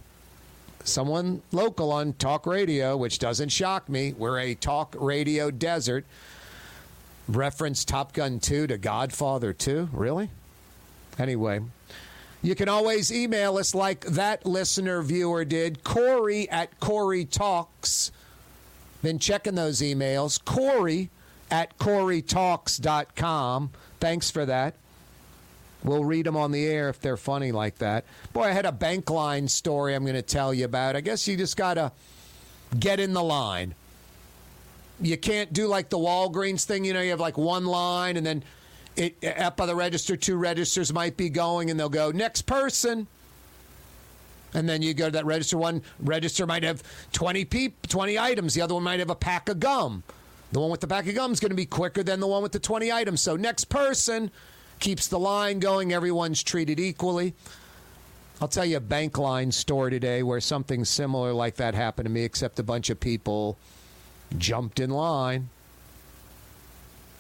someone 0.84 1.42
local 1.52 1.92
on 1.92 2.14
talk 2.14 2.46
radio, 2.46 2.98
which 2.98 3.20
doesn't 3.20 3.50
shock 3.50 3.90
me. 3.90 4.14
We're 4.14 4.40
a 4.40 4.56
talk 4.56 4.96
radio 5.00 5.52
desert. 5.52 6.06
Reference 7.28 7.86
Top 7.86 8.14
Gun 8.14 8.40
2 8.40 8.68
to 8.68 8.78
Godfather 8.78 9.54
2? 9.54 9.90
Really? 9.94 10.30
Anyway, 11.18 11.62
you 12.42 12.56
can 12.56 12.68
always 12.68 13.12
email 13.12 13.58
us 13.58 13.74
like 13.74 14.02
that 14.06 14.46
listener 14.46 15.02
viewer 15.02 15.46
did, 15.46 15.84
Corey 15.84 16.50
at 16.50 16.80
Corey 16.80 17.26
Talks 17.26 18.12
been 19.02 19.20
checking 19.20 19.56
those 19.56 19.82
emails. 19.82 20.44
Corey 20.44 21.10
at 21.50 21.78
CoreyTalks.com. 21.78 23.72
Thanks 24.00 24.32
for 24.32 24.46
that. 24.46 24.76
We'll 25.84 26.06
read 26.06 26.28
them 26.28 26.38
on 26.38 26.52
the 26.52 26.66
air 26.66 26.90
if 26.90 27.00
they're 27.00 27.18
funny 27.18 27.52
like 27.52 27.80
that. 27.80 28.06
Boy, 28.34 28.44
I 28.44 28.52
had 28.52 28.66
a 28.66 28.72
bank 28.72 29.10
line 29.10 29.48
story 29.48 29.96
I'm 29.96 30.04
going 30.04 30.16
to 30.16 30.22
tell 30.22 30.54
you 30.54 30.66
about. 30.66 30.96
I 30.96 31.02
guess 31.02 31.28
you 31.28 31.36
just 31.36 31.58
got 31.58 31.74
to 31.74 31.92
get 32.80 33.00
in 33.00 33.14
the 33.14 33.24
line. 33.24 33.74
you 35.02 35.18
can't 35.18 35.52
do 35.52 35.66
like 35.68 35.90
the 35.90 35.98
Walgreens 35.98 36.66
thing. 36.66 36.86
You 36.86 36.94
know, 36.94 37.02
you 37.02 37.10
have 37.10 37.20
like 37.20 37.38
one 37.38 37.66
line, 37.66 38.16
and 38.18 38.26
then 38.26 38.44
it 38.96 39.16
up 39.40 39.58
by 39.58 39.66
the 39.66 39.76
register, 39.76 40.16
two 40.16 40.36
registers 40.38 40.94
might 40.94 41.18
be 41.18 41.30
going, 41.30 41.72
and 41.72 41.80
they'll 41.80 41.90
go 41.90 42.12
next 42.12 42.44
person. 42.44 43.08
And 44.54 44.68
then 44.68 44.82
you 44.82 44.94
go 44.94 45.06
to 45.06 45.12
that 45.12 45.26
register. 45.26 45.58
One 45.58 45.82
register 46.00 46.46
might 46.46 46.64
have 46.64 46.84
20 47.14 47.46
peop, 47.46 47.88
20 47.88 48.20
items. 48.20 48.54
The 48.54 48.62
other 48.62 48.74
one 48.74 48.84
might 48.84 49.00
have 49.00 49.10
a 49.10 49.16
pack 49.16 49.50
of 49.50 49.60
gum. 49.60 50.04
The 50.52 50.60
one 50.60 50.70
with 50.70 50.82
the 50.82 50.88
pack 50.88 51.08
of 51.08 51.16
gum 51.16 51.32
is 51.32 51.40
going 51.40 51.52
to 51.52 51.56
be 51.56 51.66
quicker 51.66 52.04
than 52.04 52.20
the 52.20 52.28
one 52.28 52.44
with 52.44 52.52
the 52.52 52.60
20 52.60 52.92
items. 52.92 53.22
So 53.22 53.36
next 53.38 53.66
person 53.66 54.32
keeps 54.80 55.08
the 55.08 55.20
line 55.20 55.60
going. 55.60 55.94
Everyone's 55.94 56.44
treated 56.44 56.80
equally. 56.80 57.34
I'll 58.42 58.48
tell 58.48 58.66
you 58.66 58.78
a 58.78 58.82
bank 58.82 59.18
line 59.18 59.52
story 59.52 59.92
today 59.92 60.24
where 60.24 60.42
something 60.42 60.84
similar 60.84 61.32
like 61.32 61.56
that 61.58 61.76
happened 61.76 62.08
to 62.08 62.12
me, 62.12 62.24
except 62.24 62.60
a 62.60 62.64
bunch 62.64 62.90
of 62.90 63.00
people 63.00 63.58
jumped 64.38 64.80
in 64.80 64.90
line. 64.90 65.50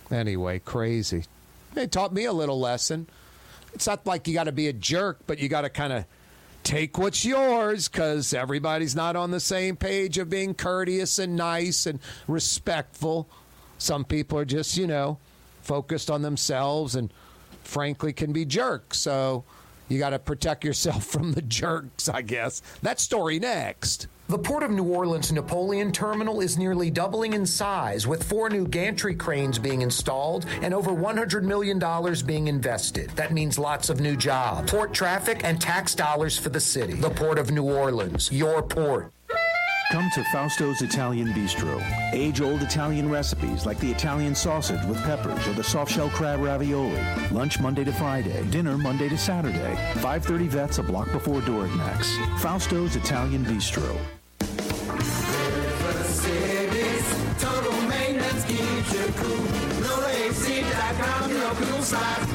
Anyway, 0.09 0.59
crazy. 0.59 1.25
They 1.73 1.87
taught 1.87 2.11
me 2.13 2.25
a 2.25 2.33
little 2.33 2.59
lesson. 2.59 3.07
It's 3.73 3.87
not 3.87 4.05
like 4.05 4.27
you 4.27 4.33
got 4.33 4.45
to 4.45 4.51
be 4.51 4.67
a 4.67 4.73
jerk, 4.73 5.19
but 5.27 5.39
you 5.39 5.47
got 5.47 5.61
to 5.61 5.69
kind 5.69 5.93
of 5.93 6.05
take 6.63 6.97
what's 6.97 7.25
yours 7.25 7.87
because 7.87 8.33
everybody's 8.33 8.95
not 8.95 9.15
on 9.15 9.31
the 9.31 9.39
same 9.39 9.75
page 9.75 10.17
of 10.17 10.29
being 10.29 10.53
courteous 10.53 11.19
and 11.19 11.35
nice 11.35 11.85
and 11.85 11.99
respectful. 12.27 13.27
Some 13.77 14.05
people 14.05 14.37
are 14.37 14.45
just, 14.45 14.77
you 14.77 14.87
know, 14.87 15.17
focused 15.61 16.09
on 16.09 16.21
themselves 16.21 16.95
and 16.95 17.11
frankly 17.63 18.13
can 18.13 18.31
be 18.31 18.45
jerks. 18.45 18.99
So 18.99 19.43
you 19.89 19.99
got 19.99 20.11
to 20.11 20.19
protect 20.19 20.63
yourself 20.63 21.05
from 21.11 21.33
the 21.33 21.41
jerks, 21.41 22.09
I 22.09 22.21
guess. 22.21 22.61
That 22.81 22.99
story 22.99 23.39
next. 23.39 24.07
The 24.31 24.39
Port 24.39 24.63
of 24.63 24.71
New 24.71 24.85
Orleans 24.85 25.29
Napoleon 25.33 25.91
Terminal 25.91 26.39
is 26.39 26.57
nearly 26.57 26.89
doubling 26.89 27.33
in 27.33 27.45
size, 27.45 28.07
with 28.07 28.23
four 28.23 28.49
new 28.49 28.65
gantry 28.65 29.13
cranes 29.13 29.59
being 29.59 29.81
installed 29.81 30.45
and 30.61 30.73
over 30.73 30.91
$100 30.91 31.43
million 31.43 31.77
being 32.25 32.47
invested. 32.47 33.09
That 33.17 33.33
means 33.33 33.59
lots 33.59 33.89
of 33.89 33.99
new 33.99 34.15
jobs, 34.15 34.71
port 34.71 34.93
traffic, 34.93 35.41
and 35.43 35.59
tax 35.59 35.93
dollars 35.95 36.37
for 36.37 36.47
the 36.47 36.61
city. 36.61 36.93
The 36.93 37.09
Port 37.09 37.39
of 37.39 37.51
New 37.51 37.69
Orleans, 37.69 38.31
your 38.31 38.63
port. 38.63 39.11
Come 39.91 40.09
to 40.13 40.21
Fausto's 40.21 40.81
Italian 40.81 41.33
Bistro. 41.33 41.83
Age 42.13 42.39
old 42.39 42.61
Italian 42.61 43.11
recipes 43.11 43.65
like 43.65 43.79
the 43.79 43.91
Italian 43.91 44.33
sausage 44.33 44.81
with 44.85 45.03
peppers 45.03 45.45
or 45.45 45.51
the 45.51 45.63
soft 45.65 45.91
shell 45.91 46.09
crab 46.09 46.39
ravioli. 46.39 46.97
Lunch 47.31 47.59
Monday 47.59 47.83
to 47.83 47.91
Friday. 47.91 48.47
Dinner 48.49 48.77
Monday 48.77 49.09
to 49.09 49.17
Saturday. 49.17 49.75
530 49.95 50.47
Vets 50.47 50.77
a 50.77 50.83
block 50.83 51.11
before 51.11 51.41
Dorignac's. 51.41 52.15
Fausto's 52.41 52.95
Italian 52.95 53.43
Bistro. 53.43 53.99
Your 61.91 61.99
cool 61.99 61.99
side. 61.99 62.27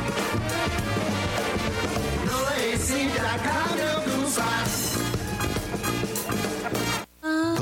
NolaAC.com, 2.27 3.79
your 3.79 4.17
cool 4.17 4.29
side. 4.29 4.86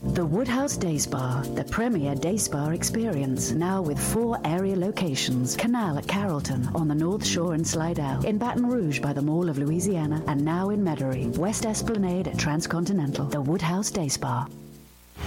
The 0.00 0.24
Woodhouse 0.24 0.76
Day 0.76 0.96
Spa, 0.96 1.42
the 1.56 1.64
premier 1.64 2.14
day 2.14 2.36
spa 2.36 2.68
experience, 2.68 3.50
now 3.50 3.82
with 3.82 3.98
four 3.98 4.38
area 4.44 4.76
locations. 4.76 5.56
Canal 5.56 5.98
at 5.98 6.06
Carrollton, 6.06 6.68
on 6.72 6.86
the 6.86 6.94
North 6.94 7.26
Shore 7.26 7.54
and 7.54 7.66
Slidell, 7.66 8.24
in 8.24 8.38
Baton 8.38 8.66
Rouge 8.68 9.00
by 9.00 9.12
the 9.12 9.20
Mall 9.20 9.48
of 9.48 9.58
Louisiana, 9.58 10.22
and 10.28 10.44
now 10.44 10.70
in 10.70 10.84
Metairie, 10.84 11.36
West 11.36 11.66
Esplanade 11.66 12.28
at 12.28 12.38
Transcontinental. 12.38 13.26
The 13.26 13.40
Woodhouse 13.40 13.90
Day 13.90 14.06
Spa. 14.06 14.46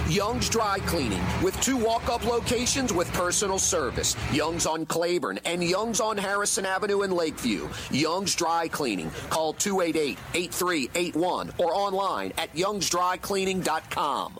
Young's 0.08 0.48
Dry 0.48 0.80
Cleaning 0.86 1.24
with 1.44 1.60
two 1.60 1.76
walk 1.76 2.08
up 2.08 2.24
locations 2.26 2.94
with 2.94 3.12
personal 3.12 3.60
service 3.60 4.16
Young's 4.32 4.66
on 4.66 4.86
Claiborne 4.86 5.40
and 5.44 5.62
Young's 5.62 6.00
on 6.00 6.18
Harrison 6.18 6.66
Avenue 6.66 7.02
in 7.02 7.12
Lakeview. 7.12 7.68
Young's 7.92 8.34
Dry 8.36 8.70
Cleaning. 8.70 9.12
Call 9.30 9.52
288 9.52 10.18
8381 10.34 11.52
or 11.58 11.76
online 11.76 12.32
at 12.38 12.54
youngsdrycleaning.com. 12.56 14.40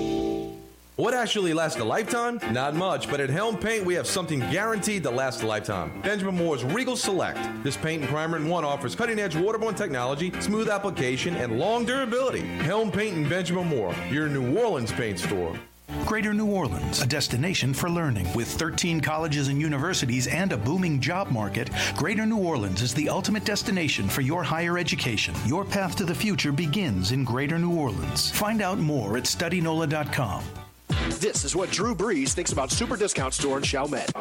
What 1.01 1.15
actually 1.15 1.51
lasts 1.55 1.79
a 1.79 1.83
lifetime? 1.83 2.39
Not 2.51 2.75
much, 2.75 3.09
but 3.09 3.19
at 3.19 3.31
Helm 3.31 3.57
Paint 3.57 3.87
we 3.87 3.95
have 3.95 4.05
something 4.05 4.39
guaranteed 4.51 5.01
to 5.01 5.09
last 5.09 5.41
a 5.41 5.47
lifetime. 5.47 5.99
Benjamin 6.03 6.35
Moore's 6.35 6.63
Regal 6.63 6.95
Select. 6.95 7.39
This 7.63 7.75
paint 7.75 8.03
and 8.03 8.11
primer 8.11 8.37
in 8.37 8.47
one 8.47 8.63
offers 8.63 8.93
cutting 8.93 9.17
edge 9.17 9.33
waterborne 9.33 9.75
technology, 9.75 10.31
smooth 10.41 10.69
application, 10.69 11.35
and 11.37 11.57
long 11.57 11.85
durability. 11.85 12.41
Helm 12.41 12.91
Paint 12.91 13.17
and 13.17 13.27
Benjamin 13.27 13.65
Moore, 13.65 13.95
your 14.11 14.27
New 14.29 14.55
Orleans 14.55 14.91
paint 14.91 15.17
store. 15.17 15.59
Greater 16.05 16.35
New 16.35 16.45
Orleans, 16.45 17.01
a 17.01 17.07
destination 17.07 17.73
for 17.73 17.89
learning. 17.89 18.31
With 18.35 18.47
13 18.47 19.01
colleges 19.01 19.47
and 19.47 19.59
universities 19.59 20.27
and 20.27 20.51
a 20.51 20.57
booming 20.57 20.99
job 20.99 21.31
market, 21.31 21.71
Greater 21.95 22.27
New 22.27 22.37
Orleans 22.37 22.83
is 22.83 22.93
the 22.93 23.09
ultimate 23.09 23.43
destination 23.43 24.07
for 24.07 24.21
your 24.21 24.43
higher 24.43 24.77
education. 24.77 25.33
Your 25.47 25.65
path 25.65 25.95
to 25.95 26.05
the 26.05 26.13
future 26.13 26.51
begins 26.51 27.11
in 27.11 27.23
Greater 27.23 27.57
New 27.57 27.75
Orleans. 27.75 28.29
Find 28.29 28.61
out 28.61 28.77
more 28.77 29.17
at 29.17 29.23
studynola.com. 29.23 30.43
This 31.09 31.43
is 31.43 31.55
what 31.55 31.69
Drew 31.71 31.95
Brees 31.95 32.33
thinks 32.33 32.51
about 32.51 32.71
Super 32.71 32.95
Discount 32.95 33.33
Store 33.33 33.57
in 33.57 33.63
Chalmette. 33.63 34.11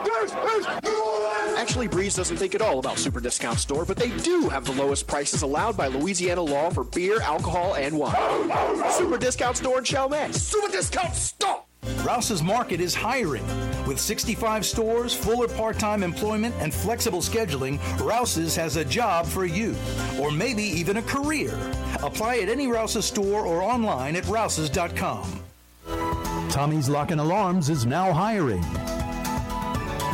Actually, 1.57 1.89
Brees 1.89 2.17
doesn't 2.17 2.37
think 2.37 2.55
at 2.55 2.63
all 2.63 2.79
about 2.79 2.99
Super 2.99 3.21
Discount 3.21 3.59
Store, 3.59 3.85
but 3.85 3.97
they 3.97 4.11
do 4.19 4.49
have 4.49 4.65
the 4.65 4.73
lowest 4.73 5.07
prices 5.07 5.43
allowed 5.43 5.77
by 5.77 5.89
Louisiana 5.89 6.43
law 6.43 6.71
for 6.71 6.85
beer, 6.85 7.21
alcohol, 7.21 7.75
and 7.75 7.99
wine. 7.99 8.15
Oh, 8.17 8.83
oh. 8.85 8.91
Super 8.99 9.19
Discount 9.19 9.57
Store 9.57 9.79
in 9.79 9.85
Chalmette. 9.85 10.35
Super 10.35 10.73
Discount 10.73 11.15
Store! 11.15 11.65
Rouse's 12.05 12.43
Market 12.43 12.81
is 12.81 12.95
hiring. 12.95 13.47
With 13.87 13.99
65 13.99 14.65
stores, 14.65 15.15
full 15.15 15.43
or 15.43 15.49
part 15.49 15.79
time 15.79 16.03
employment, 16.03 16.55
and 16.61 16.73
flexible 16.73 17.21
scheduling, 17.21 17.79
Rouse's 18.01 18.57
has 18.57 18.77
a 18.77 18.85
job 18.85 19.27
for 19.27 19.45
you, 19.45 19.75
or 20.19 20.31
maybe 20.31 20.63
even 20.63 20.99
a 20.99 21.03
career. 21.03 21.59
Apply 22.03 22.39
at 22.39 22.49
any 22.49 22.67
Rouse's 22.67 23.05
store 23.05 23.45
or 23.45 23.63
online 23.63 24.17
at 24.17 24.27
rouses.com. 24.27 25.40
Tommy's 26.51 26.89
Lock 26.89 27.13
and 27.13 27.21
Alarms 27.21 27.71
is 27.71 27.87
now 27.87 28.13
hiring. 28.13 28.63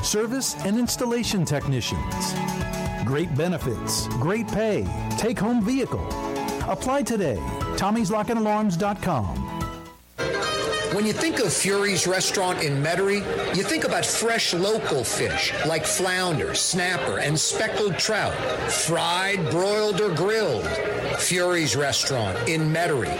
Service 0.04 0.54
and 0.66 0.78
installation 0.78 1.46
technicians. 1.46 2.34
Great 3.06 3.34
benefits, 3.34 4.06
great 4.18 4.46
pay, 4.48 4.86
take 5.16 5.38
home 5.38 5.64
vehicle. 5.64 6.06
Apply 6.68 7.02
today. 7.02 7.38
Tommy'sLockandAlarms.com. 7.78 9.26
When 10.94 11.06
you 11.06 11.14
think 11.14 11.40
of 11.40 11.52
Fury's 11.52 12.06
restaurant 12.06 12.62
in 12.62 12.82
Metairie, 12.82 13.24
you 13.56 13.62
think 13.62 13.84
about 13.84 14.04
fresh 14.04 14.52
local 14.52 15.04
fish 15.04 15.54
like 15.66 15.86
flounder, 15.86 16.54
snapper, 16.54 17.18
and 17.18 17.38
speckled 17.38 17.98
trout, 17.98 18.34
fried, 18.70 19.50
broiled, 19.50 20.02
or 20.02 20.14
grilled. 20.14 20.66
Fury's 21.18 21.76
restaurant 21.76 22.46
in 22.46 22.72
Metairie. 22.72 23.16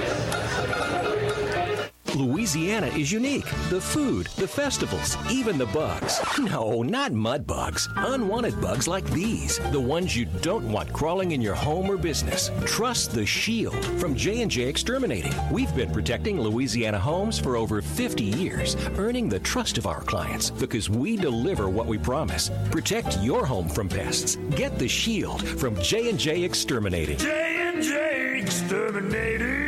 Louisiana 2.17 2.87
is 2.87 3.13
unique. 3.13 3.45
The 3.69 3.81
food, 3.81 4.29
the 4.37 4.49
festivals, 4.49 5.19
even 5.31 5.59
the 5.59 5.67
bugs. 5.67 6.19
No, 6.39 6.83
not 6.83 7.13
mud 7.13 7.47
bugs. 7.47 7.91
Unwanted 7.97 8.59
bugs 8.59 8.89
like 8.89 9.05
these. 9.11 9.59
The 9.71 9.81
ones 9.81 10.17
you 10.17 10.25
don't 10.41 10.65
want 10.73 10.91
crawling 10.95 11.33
in 11.33 11.43
your 11.43 11.55
home 11.55 11.91
or 11.91 11.99
business. 11.99 12.51
Trust 12.65 13.13
the 13.13 13.27
Shield 13.27 13.85
from 14.01 14.17
J&J 14.17 14.63
Exterminating. 14.63 15.35
We've 15.53 15.75
been 15.77 15.93
protecting 15.93 16.41
Louisiana 16.41 16.99
homes 16.99 17.39
for 17.39 17.57
over 17.57 17.83
50 17.83 18.25
years, 18.25 18.77
earning 18.97 19.29
the 19.29 19.41
trust 19.41 19.77
of 19.77 19.87
our 19.87 20.01
clients 20.01 20.51
because 20.51 20.89
we 20.89 21.17
deliver 21.17 21.69
what 21.69 21.87
we 21.87 21.99
promise. 21.99 22.51
Protect 22.71 23.19
your 23.19 23.45
home 23.45 23.69
from 23.69 23.91
pests. 23.91 24.37
Get 24.51 24.79
the 24.79 24.89
Shield 24.89 25.47
from 25.47 25.79
J&J 25.83 26.43
Exterminating. 26.43 27.19
J&J 27.19 28.41
Exterminating. 28.41 29.67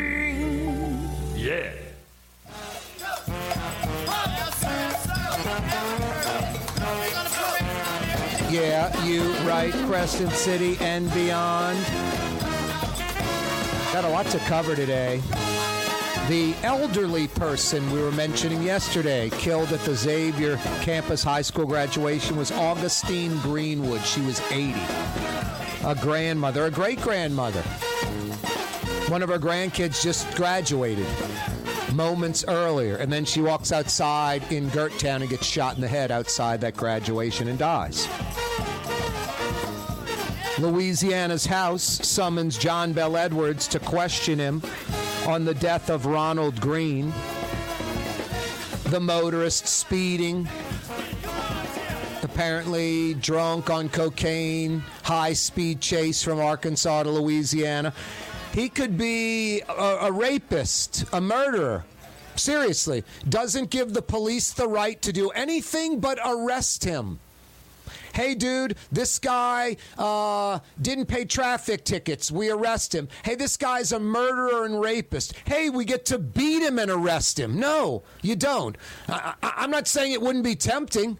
Yeah. 1.35 1.78
Yeah, 8.59 9.05
you 9.05 9.23
right, 9.47 9.71
Crescent 9.87 10.31
City 10.33 10.75
and 10.81 11.09
beyond. 11.13 11.79
Got 13.93 14.03
a 14.03 14.09
lot 14.09 14.25
to 14.27 14.39
cover 14.39 14.75
today. 14.75 15.21
The 16.27 16.53
elderly 16.63 17.29
person 17.29 17.89
we 17.89 18.01
were 18.01 18.11
mentioning 18.11 18.61
yesterday, 18.61 19.29
killed 19.29 19.71
at 19.71 19.79
the 19.79 19.95
Xavier 19.95 20.57
campus 20.81 21.23
high 21.23 21.41
school 21.41 21.65
graduation, 21.65 22.35
was 22.35 22.51
Augustine 22.51 23.37
Greenwood. 23.39 24.01
She 24.01 24.19
was 24.21 24.41
80. 24.51 24.77
A 25.85 25.95
grandmother, 25.95 26.65
a 26.65 26.71
great 26.71 27.01
grandmother. 27.01 27.61
One 29.07 29.23
of 29.23 29.29
her 29.29 29.39
grandkids 29.39 30.03
just 30.03 30.29
graduated 30.35 31.07
moments 31.93 32.43
earlier, 32.47 32.97
and 32.97 33.11
then 33.11 33.25
she 33.25 33.41
walks 33.41 33.71
outside 33.71 34.43
in 34.51 34.69
Gerttown 34.69 35.21
and 35.21 35.29
gets 35.29 35.45
shot 35.45 35.75
in 35.75 35.81
the 35.81 35.87
head 35.87 36.11
outside 36.11 36.61
that 36.61 36.75
graduation 36.75 37.47
and 37.47 37.57
dies. 37.57 38.07
Louisiana's 40.59 41.45
House 41.45 41.83
summons 42.05 42.57
John 42.57 42.91
Bell 42.91 43.15
Edwards 43.15 43.65
to 43.69 43.79
question 43.79 44.37
him 44.37 44.61
on 45.25 45.45
the 45.45 45.53
death 45.53 45.89
of 45.89 46.05
Ronald 46.05 46.59
Greene, 46.59 47.13
the 48.85 48.99
motorist 48.99 49.67
speeding, 49.67 50.49
apparently 52.23 53.13
drunk 53.13 53.69
on 53.69 53.87
cocaine, 53.87 54.83
high 55.03 55.31
speed 55.31 55.79
chase 55.79 56.21
from 56.21 56.41
Arkansas 56.41 57.03
to 57.03 57.09
Louisiana. 57.09 57.93
He 58.53 58.67
could 58.67 58.97
be 58.97 59.61
a, 59.61 59.97
a 60.01 60.11
rapist, 60.11 61.05
a 61.13 61.21
murderer. 61.21 61.85
Seriously, 62.35 63.05
doesn't 63.29 63.69
give 63.69 63.93
the 63.93 64.01
police 64.01 64.51
the 64.51 64.67
right 64.67 65.01
to 65.03 65.13
do 65.13 65.29
anything 65.29 66.01
but 66.01 66.19
arrest 66.25 66.83
him. 66.83 67.19
Hey, 68.19 68.35
dude, 68.35 68.75
this 68.91 69.17
guy 69.17 69.77
uh, 69.97 70.59
didn't 70.81 71.05
pay 71.05 71.23
traffic 71.23 71.85
tickets. 71.85 72.29
We 72.29 72.49
arrest 72.49 72.93
him. 72.93 73.07
Hey, 73.23 73.35
this 73.35 73.55
guy's 73.55 73.93
a 73.93 73.99
murderer 73.99 74.65
and 74.65 74.81
rapist. 74.81 75.33
Hey, 75.45 75.69
we 75.69 75.85
get 75.85 76.03
to 76.07 76.19
beat 76.19 76.61
him 76.61 76.79
and 76.79 76.91
arrest 76.91 77.39
him. 77.39 77.57
No, 77.57 78.03
you 78.21 78.35
don't. 78.35 78.77
I, 79.07 79.35
I, 79.41 79.53
I'm 79.59 79.71
not 79.71 79.87
saying 79.87 80.11
it 80.11 80.21
wouldn't 80.21 80.43
be 80.43 80.57
tempting. 80.57 81.17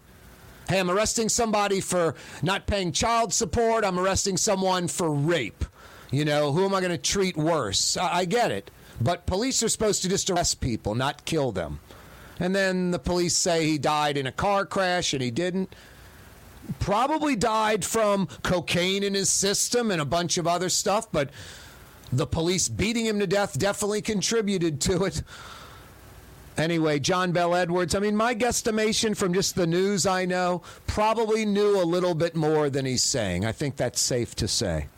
Hey, 0.68 0.78
I'm 0.78 0.90
arresting 0.90 1.30
somebody 1.30 1.80
for 1.80 2.16
not 2.42 2.66
paying 2.66 2.92
child 2.92 3.32
support. 3.32 3.82
I'm 3.82 3.98
arresting 3.98 4.36
someone 4.36 4.86
for 4.86 5.10
rape. 5.10 5.64
You 6.10 6.26
know, 6.26 6.52
who 6.52 6.66
am 6.66 6.74
I 6.74 6.80
going 6.80 6.92
to 6.92 6.98
treat 6.98 7.34
worse? 7.34 7.96
I, 7.96 8.18
I 8.18 8.24
get 8.26 8.52
it. 8.52 8.70
But 9.00 9.24
police 9.24 9.62
are 9.62 9.70
supposed 9.70 10.02
to 10.02 10.10
just 10.10 10.28
arrest 10.28 10.60
people, 10.60 10.94
not 10.94 11.24
kill 11.24 11.50
them. 11.50 11.80
And 12.38 12.54
then 12.54 12.90
the 12.90 12.98
police 12.98 13.38
say 13.38 13.64
he 13.64 13.78
died 13.78 14.18
in 14.18 14.26
a 14.26 14.32
car 14.32 14.66
crash 14.66 15.14
and 15.14 15.22
he 15.22 15.30
didn't 15.30 15.74
probably 16.78 17.36
died 17.36 17.84
from 17.84 18.28
cocaine 18.42 19.02
in 19.02 19.14
his 19.14 19.30
system 19.30 19.90
and 19.90 20.00
a 20.00 20.04
bunch 20.04 20.38
of 20.38 20.46
other 20.46 20.68
stuff, 20.68 21.10
but 21.10 21.30
the 22.12 22.26
police 22.26 22.68
beating 22.68 23.06
him 23.06 23.20
to 23.20 23.26
death 23.26 23.58
definitely 23.58 24.02
contributed 24.02 24.80
to 24.82 25.04
it. 25.04 25.22
Anyway, 26.56 26.98
John 26.98 27.32
Bell 27.32 27.54
Edwards, 27.54 27.94
I 27.94 28.00
mean, 28.00 28.16
my 28.16 28.34
guesstimation 28.34 29.16
from 29.16 29.32
just 29.32 29.54
the 29.54 29.66
news 29.66 30.06
I 30.06 30.26
know, 30.26 30.62
probably 30.86 31.46
knew 31.46 31.80
a 31.80 31.84
little 31.84 32.14
bit 32.14 32.36
more 32.36 32.68
than 32.68 32.84
he's 32.84 33.02
saying. 33.02 33.46
I 33.46 33.52
think 33.52 33.76
that's 33.76 34.00
safe 34.00 34.34
to 34.36 34.48
say. 34.48 34.88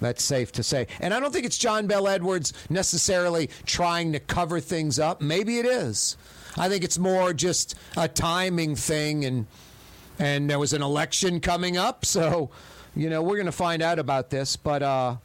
That's 0.00 0.22
safe 0.22 0.52
to 0.52 0.62
say. 0.62 0.86
And 1.00 1.14
I 1.14 1.20
don't 1.20 1.32
think 1.32 1.46
it's 1.46 1.58
John 1.58 1.86
Bell 1.86 2.06
Edwards 2.06 2.52
necessarily 2.68 3.48
trying 3.64 4.12
to 4.12 4.20
cover 4.20 4.60
things 4.60 4.98
up. 4.98 5.20
Maybe 5.20 5.58
it 5.58 5.66
is. 5.66 6.16
I 6.56 6.68
think 6.68 6.84
it's 6.84 6.98
more 6.98 7.32
just 7.32 7.74
a 7.96 8.06
timing 8.06 8.76
thing 8.76 9.24
and 9.24 9.46
and 10.18 10.48
there 10.48 10.58
was 10.58 10.72
an 10.72 10.82
election 10.82 11.40
coming 11.40 11.76
up, 11.76 12.04
so 12.04 12.50
you 12.94 13.10
know 13.10 13.22
we're 13.22 13.36
going 13.36 13.46
to 13.46 13.52
find 13.52 13.82
out 13.82 13.98
about 13.98 14.30
this. 14.30 14.56
But 14.56 14.82
uh, 14.82 15.16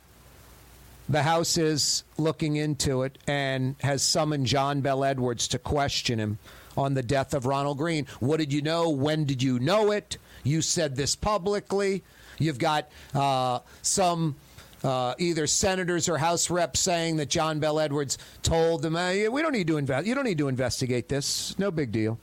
the 1.09 1.23
House 1.23 1.57
is 1.57 2.03
looking 2.17 2.55
into 2.55 3.03
it 3.03 3.17
and 3.27 3.75
has 3.81 4.03
summoned 4.03 4.47
John 4.47 4.81
Bell 4.81 5.03
Edwards 5.03 5.47
to 5.49 5.59
question 5.59 6.19
him 6.19 6.39
on 6.77 6.93
the 6.93 7.03
death 7.03 7.33
of 7.33 7.45
Ronald 7.45 7.77
Greene. 7.77 8.07
What 8.19 8.37
did 8.37 8.53
you 8.53 8.61
know? 8.61 8.89
When 8.89 9.25
did 9.25 9.43
you 9.43 9.59
know 9.59 9.91
it? 9.91 10.17
You 10.43 10.61
said 10.61 10.95
this 10.95 11.15
publicly. 11.15 12.03
You've 12.39 12.59
got 12.59 12.89
uh, 13.13 13.59
some. 13.81 14.35
Uh, 14.83 15.13
either 15.19 15.45
senators 15.45 16.09
or 16.09 16.17
House 16.17 16.49
reps 16.49 16.79
saying 16.79 17.17
that 17.17 17.29
John 17.29 17.59
Bell 17.59 17.79
Edwards 17.79 18.17
told 18.41 18.81
them, 18.81 18.95
hey, 18.95 19.29
"We 19.29 19.43
don't 19.43 19.51
need 19.51 19.67
to 19.67 19.77
invest. 19.77 20.07
You 20.07 20.15
don't 20.15 20.23
need 20.23 20.39
to 20.39 20.47
investigate 20.47 21.07
this. 21.07 21.53
No 21.59 21.69
big 21.69 21.91
deal." 21.91 22.17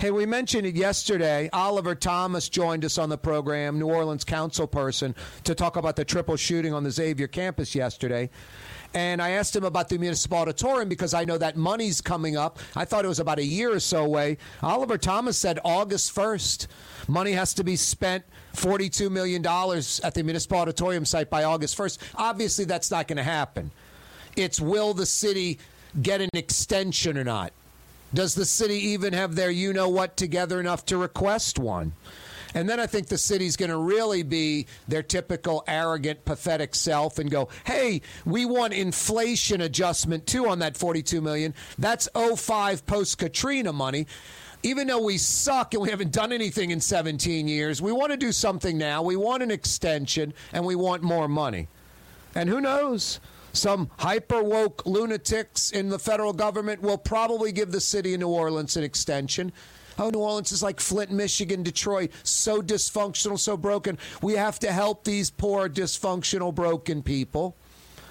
Hey, 0.00 0.12
we 0.12 0.26
mentioned 0.26 0.64
it 0.64 0.76
yesterday. 0.76 1.50
Oliver 1.52 1.96
Thomas 1.96 2.48
joined 2.48 2.84
us 2.84 2.98
on 2.98 3.08
the 3.08 3.18
program, 3.18 3.80
New 3.80 3.88
Orleans 3.88 4.22
council 4.22 4.68
person, 4.68 5.12
to 5.42 5.56
talk 5.56 5.74
about 5.74 5.96
the 5.96 6.04
triple 6.04 6.36
shooting 6.36 6.72
on 6.72 6.84
the 6.84 6.90
Xavier 6.92 7.26
campus 7.26 7.74
yesterday. 7.74 8.30
And 8.94 9.20
I 9.20 9.30
asked 9.30 9.56
him 9.56 9.64
about 9.64 9.88
the 9.88 9.98
municipal 9.98 10.38
auditorium 10.38 10.88
because 10.88 11.14
I 11.14 11.24
know 11.24 11.36
that 11.38 11.56
money's 11.56 12.00
coming 12.00 12.36
up. 12.36 12.60
I 12.76 12.84
thought 12.84 13.04
it 13.04 13.08
was 13.08 13.18
about 13.18 13.40
a 13.40 13.44
year 13.44 13.72
or 13.72 13.80
so 13.80 14.04
away. 14.04 14.38
Oliver 14.62 14.98
Thomas 14.98 15.36
said 15.36 15.58
August 15.64 16.14
1st. 16.14 16.68
Money 17.08 17.32
has 17.32 17.52
to 17.54 17.64
be 17.64 17.74
spent 17.74 18.22
$42 18.54 19.10
million 19.10 19.44
at 19.44 20.14
the 20.14 20.22
municipal 20.22 20.58
auditorium 20.58 21.06
site 21.06 21.28
by 21.28 21.42
August 21.42 21.76
1st. 21.76 21.98
Obviously, 22.14 22.64
that's 22.64 22.92
not 22.92 23.08
going 23.08 23.16
to 23.16 23.24
happen. 23.24 23.72
It's 24.36 24.60
will 24.60 24.94
the 24.94 25.06
city 25.06 25.58
get 26.00 26.20
an 26.20 26.30
extension 26.34 27.18
or 27.18 27.24
not? 27.24 27.52
Does 28.14 28.34
the 28.34 28.44
city 28.44 28.76
even 28.88 29.12
have 29.12 29.34
their 29.34 29.50
you 29.50 29.72
know 29.72 29.88
what 29.88 30.16
together 30.16 30.60
enough 30.60 30.86
to 30.86 30.96
request 30.96 31.58
one? 31.58 31.92
And 32.54 32.68
then 32.68 32.80
I 32.80 32.86
think 32.86 33.08
the 33.08 33.18
city's 33.18 33.56
going 33.56 33.70
to 33.70 33.76
really 33.76 34.22
be 34.22 34.66
their 34.86 35.02
typical 35.02 35.64
arrogant, 35.66 36.24
pathetic 36.24 36.74
self 36.74 37.18
and 37.18 37.30
go, 37.30 37.48
"Hey, 37.64 38.00
we 38.24 38.46
want 38.46 38.72
inflation 38.72 39.60
adjustment 39.60 40.26
too 40.26 40.48
on 40.48 40.58
that 40.60 40.76
42 40.76 41.20
million. 41.20 41.54
That's 41.78 42.08
05 42.14 42.86
post 42.86 43.18
Katrina 43.18 43.72
money." 43.72 44.06
Even 44.64 44.88
though 44.88 45.02
we 45.02 45.18
suck 45.18 45.72
and 45.74 45.82
we 45.82 45.90
haven't 45.90 46.10
done 46.10 46.32
anything 46.32 46.72
in 46.72 46.80
17 46.80 47.46
years, 47.46 47.80
we 47.80 47.92
want 47.92 48.10
to 48.10 48.16
do 48.16 48.32
something 48.32 48.76
now. 48.76 49.02
We 49.02 49.14
want 49.14 49.42
an 49.42 49.52
extension 49.52 50.34
and 50.52 50.64
we 50.64 50.74
want 50.74 51.04
more 51.04 51.28
money. 51.28 51.68
And 52.34 52.48
who 52.48 52.60
knows? 52.60 53.20
Some 53.58 53.90
hyper 53.98 54.40
woke 54.40 54.86
lunatics 54.86 55.72
in 55.72 55.88
the 55.88 55.98
federal 55.98 56.32
government 56.32 56.80
will 56.80 56.96
probably 56.96 57.50
give 57.50 57.72
the 57.72 57.80
city 57.80 58.14
of 58.14 58.20
New 58.20 58.28
Orleans 58.28 58.76
an 58.76 58.84
extension. 58.84 59.52
Oh, 59.98 60.10
New 60.10 60.20
Orleans 60.20 60.52
is 60.52 60.62
like 60.62 60.78
Flint, 60.78 61.10
Michigan, 61.10 61.64
Detroit, 61.64 62.12
so 62.22 62.62
dysfunctional, 62.62 63.36
so 63.36 63.56
broken. 63.56 63.98
We 64.22 64.34
have 64.34 64.60
to 64.60 64.70
help 64.70 65.02
these 65.02 65.28
poor, 65.30 65.68
dysfunctional, 65.68 66.54
broken 66.54 67.02
people. 67.02 67.56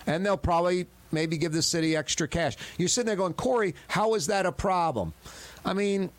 And 0.05 0.25
they'll 0.25 0.35
probably 0.35 0.87
maybe 1.13 1.37
give 1.37 1.53
the 1.53 1.61
city 1.61 1.95
extra 1.95 2.27
cash. 2.27 2.57
You're 2.77 2.89
sitting 2.89 3.07
there 3.07 3.15
going, 3.15 3.33
Corey, 3.33 3.73
how 3.87 4.15
is 4.15 4.27
that 4.27 4.45
a 4.45 4.51
problem? 4.51 5.13
I 5.63 5.71
mean, 5.71 6.09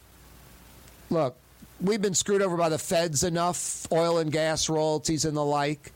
look, 1.10 1.36
we've 1.82 2.00
been 2.00 2.14
screwed 2.14 2.40
over 2.40 2.56
by 2.56 2.70
the 2.70 2.78
feds 2.78 3.22
enough, 3.24 3.86
oil 3.92 4.16
and 4.16 4.32
gas 4.32 4.70
royalties 4.70 5.26
and 5.26 5.36
the 5.36 5.44
like, 5.44 5.92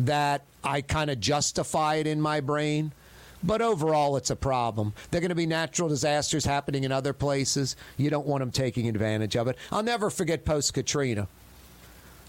that 0.00 0.42
I 0.68 0.82
kind 0.82 1.10
of 1.10 1.18
justify 1.18 1.96
it 1.96 2.06
in 2.06 2.20
my 2.20 2.40
brain. 2.40 2.92
But 3.42 3.62
overall, 3.62 4.16
it's 4.16 4.30
a 4.30 4.36
problem. 4.36 4.92
There 5.10 5.18
are 5.18 5.22
going 5.22 5.28
to 5.30 5.34
be 5.34 5.46
natural 5.46 5.88
disasters 5.88 6.44
happening 6.44 6.84
in 6.84 6.92
other 6.92 7.12
places. 7.12 7.76
You 7.96 8.10
don't 8.10 8.26
want 8.26 8.42
them 8.42 8.50
taking 8.50 8.88
advantage 8.88 9.36
of 9.36 9.48
it. 9.48 9.56
I'll 9.72 9.82
never 9.82 10.10
forget 10.10 10.44
post 10.44 10.74
Katrina. 10.74 11.28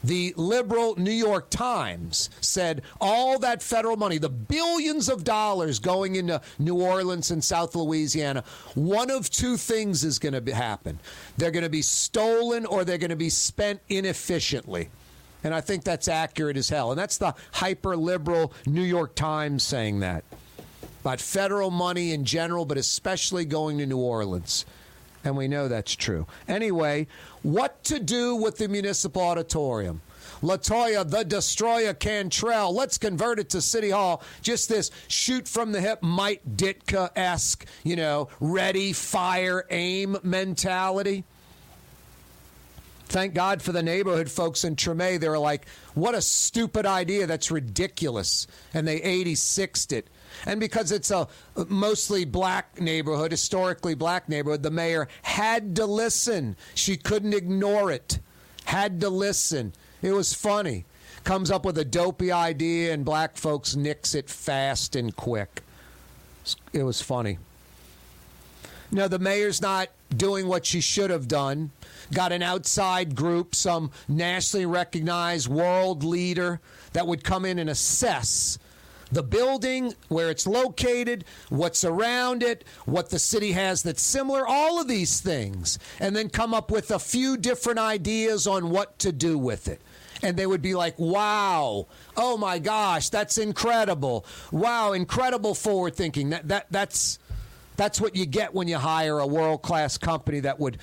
The 0.03 0.33
liberal 0.37 0.95
New 0.97 1.11
York 1.11 1.49
Times 1.49 2.29
said 2.39 2.83
all 3.01 3.37
that 3.39 3.61
federal 3.61 3.97
money, 3.97 4.17
the 4.17 4.29
billions 4.29 5.09
of 5.09 5.25
dollars 5.25 5.79
going 5.79 6.15
into 6.15 6.41
New 6.57 6.75
Orleans 6.81 7.31
and 7.31 7.43
South 7.43 7.75
Louisiana, 7.75 8.45
one 8.75 9.11
of 9.11 9.29
two 9.29 9.57
things 9.57 10.05
is 10.05 10.17
going 10.17 10.41
to 10.41 10.55
happen. 10.55 10.99
They're 11.37 11.51
going 11.51 11.63
to 11.63 11.69
be 11.69 11.81
stolen 11.81 12.65
or 12.65 12.85
they're 12.85 12.97
going 12.97 13.09
to 13.09 13.17
be 13.17 13.29
spent 13.29 13.81
inefficiently. 13.89 14.89
And 15.43 15.53
I 15.53 15.61
think 15.61 15.83
that's 15.83 16.07
accurate 16.07 16.57
as 16.57 16.69
hell. 16.69 16.91
And 16.91 16.99
that's 16.99 17.17
the 17.17 17.33
hyper 17.53 17.95
liberal 17.95 18.53
New 18.65 18.83
York 18.83 19.15
Times 19.15 19.63
saying 19.63 20.01
that. 20.01 20.23
about 21.01 21.21
federal 21.21 21.71
money 21.71 22.11
in 22.11 22.25
general, 22.25 22.65
but 22.65 22.77
especially 22.77 23.45
going 23.45 23.77
to 23.77 23.85
New 23.85 23.97
Orleans. 23.97 24.65
And 25.23 25.35
we 25.35 25.47
know 25.47 25.67
that's 25.67 25.95
true. 25.95 26.27
Anyway, 26.47 27.07
what 27.41 27.83
to 27.85 27.99
do 27.99 28.35
with 28.35 28.57
the 28.57 28.67
municipal 28.67 29.21
auditorium? 29.21 30.01
Latoya, 30.41 31.09
the 31.09 31.25
destroyer 31.25 31.93
Cantrell. 31.93 32.73
Let's 32.73 32.97
convert 32.97 33.39
it 33.39 33.49
to 33.49 33.61
City 33.61 33.89
Hall. 33.89 34.23
Just 34.41 34.69
this 34.69 34.91
shoot 35.09 35.47
from 35.47 35.73
the 35.73 35.81
hip, 35.81 35.99
Mike 36.01 36.41
Ditka 36.55 37.09
esque, 37.15 37.65
you 37.83 37.97
know, 37.97 38.29
ready, 38.39 38.93
fire, 38.93 39.65
aim 39.69 40.17
mentality. 40.23 41.25
Thank 43.09 43.33
God 43.33 43.63
for 43.63 43.71
the 43.71 43.81
neighborhood 43.81 44.29
folks 44.29 44.63
in 44.63 44.75
Treme. 44.75 45.19
They 45.19 45.27
were 45.27 45.39
like, 45.39 45.67
what 45.95 46.13
a 46.13 46.21
stupid 46.21 46.85
idea. 46.85 47.25
That's 47.25 47.49
ridiculous. 47.49 48.45
And 48.71 48.87
they 48.87 48.99
86'd 48.99 49.93
it. 49.93 50.07
And 50.45 50.59
because 50.59 50.91
it's 50.91 51.09
a 51.09 51.27
uh, 51.57 51.65
mostly 51.67 52.23
black 52.23 52.79
neighborhood, 52.79 53.31
historically 53.31 53.95
black 53.95 54.29
neighborhood, 54.29 54.61
the 54.61 54.69
mayor 54.69 55.07
had 55.23 55.75
to 55.77 55.87
listen. 55.87 56.55
She 56.75 56.97
couldn't 56.97 57.33
ignore 57.33 57.91
it. 57.91 58.19
Had 58.65 59.01
to 59.01 59.09
listen. 59.09 59.73
It 60.03 60.11
was 60.11 60.35
funny. 60.35 60.85
Comes 61.23 61.49
up 61.49 61.65
with 61.65 61.79
a 61.79 61.85
dopey 61.85 62.31
idea, 62.31 62.93
and 62.93 63.03
black 63.03 63.37
folks 63.37 63.75
nix 63.75 64.13
it 64.13 64.29
fast 64.29 64.95
and 64.95 65.15
quick. 65.15 65.63
It 66.73 66.83
was 66.83 67.01
funny. 67.01 67.39
No, 68.91 69.07
the 69.07 69.19
mayor's 69.19 69.61
not 69.61 69.89
doing 70.15 70.47
what 70.47 70.65
she 70.65 70.79
should 70.79 71.09
have 71.09 71.27
done. 71.27 71.71
Got 72.13 72.31
an 72.31 72.41
outside 72.41 73.15
group, 73.15 73.53
some 73.53 73.91
nationally 74.07 74.65
recognized 74.65 75.47
world 75.47 76.03
leader 76.03 76.59
that 76.93 77.07
would 77.07 77.23
come 77.23 77.45
in 77.45 77.59
and 77.59 77.69
assess 77.69 78.57
the 79.11 79.23
building, 79.23 79.93
where 80.07 80.29
it's 80.29 80.45
located, 80.45 81.25
what's 81.49 81.83
around 81.83 82.43
it, 82.43 82.63
what 82.85 83.09
the 83.09 83.17
city 83.17 83.53
has 83.53 83.81
that's 83.81 84.03
similar, 84.03 84.45
all 84.47 84.79
of 84.79 84.87
these 84.87 85.19
things, 85.19 85.79
and 85.99 86.15
then 86.15 86.29
come 86.29 86.53
up 86.53 86.69
with 86.69 86.91
a 86.91 86.99
few 86.99 87.35
different 87.35 87.79
ideas 87.79 88.45
on 88.45 88.69
what 88.69 88.99
to 88.99 89.11
do 89.11 89.37
with 89.37 89.67
it 89.67 89.81
and 90.21 90.35
they 90.35 90.45
would 90.45 90.61
be 90.61 90.75
like, 90.75 90.97
"Wow, 90.99 91.87
oh 92.17 92.37
my 92.37 92.59
gosh, 92.59 93.09
that's 93.09 93.37
incredible! 93.37 94.25
Wow, 94.51 94.91
incredible 94.91 95.55
forward 95.55 95.95
thinking." 95.95 96.31
That 96.31 96.47
that 96.49 96.67
that's 96.69 97.19
that's 97.77 98.01
what 98.01 98.15
you 98.15 98.25
get 98.25 98.53
when 98.53 98.67
you 98.67 98.77
hire 98.77 99.19
a 99.19 99.27
world 99.27 99.61
class 99.61 99.97
company 99.97 100.41
that 100.41 100.59
would 100.59 100.77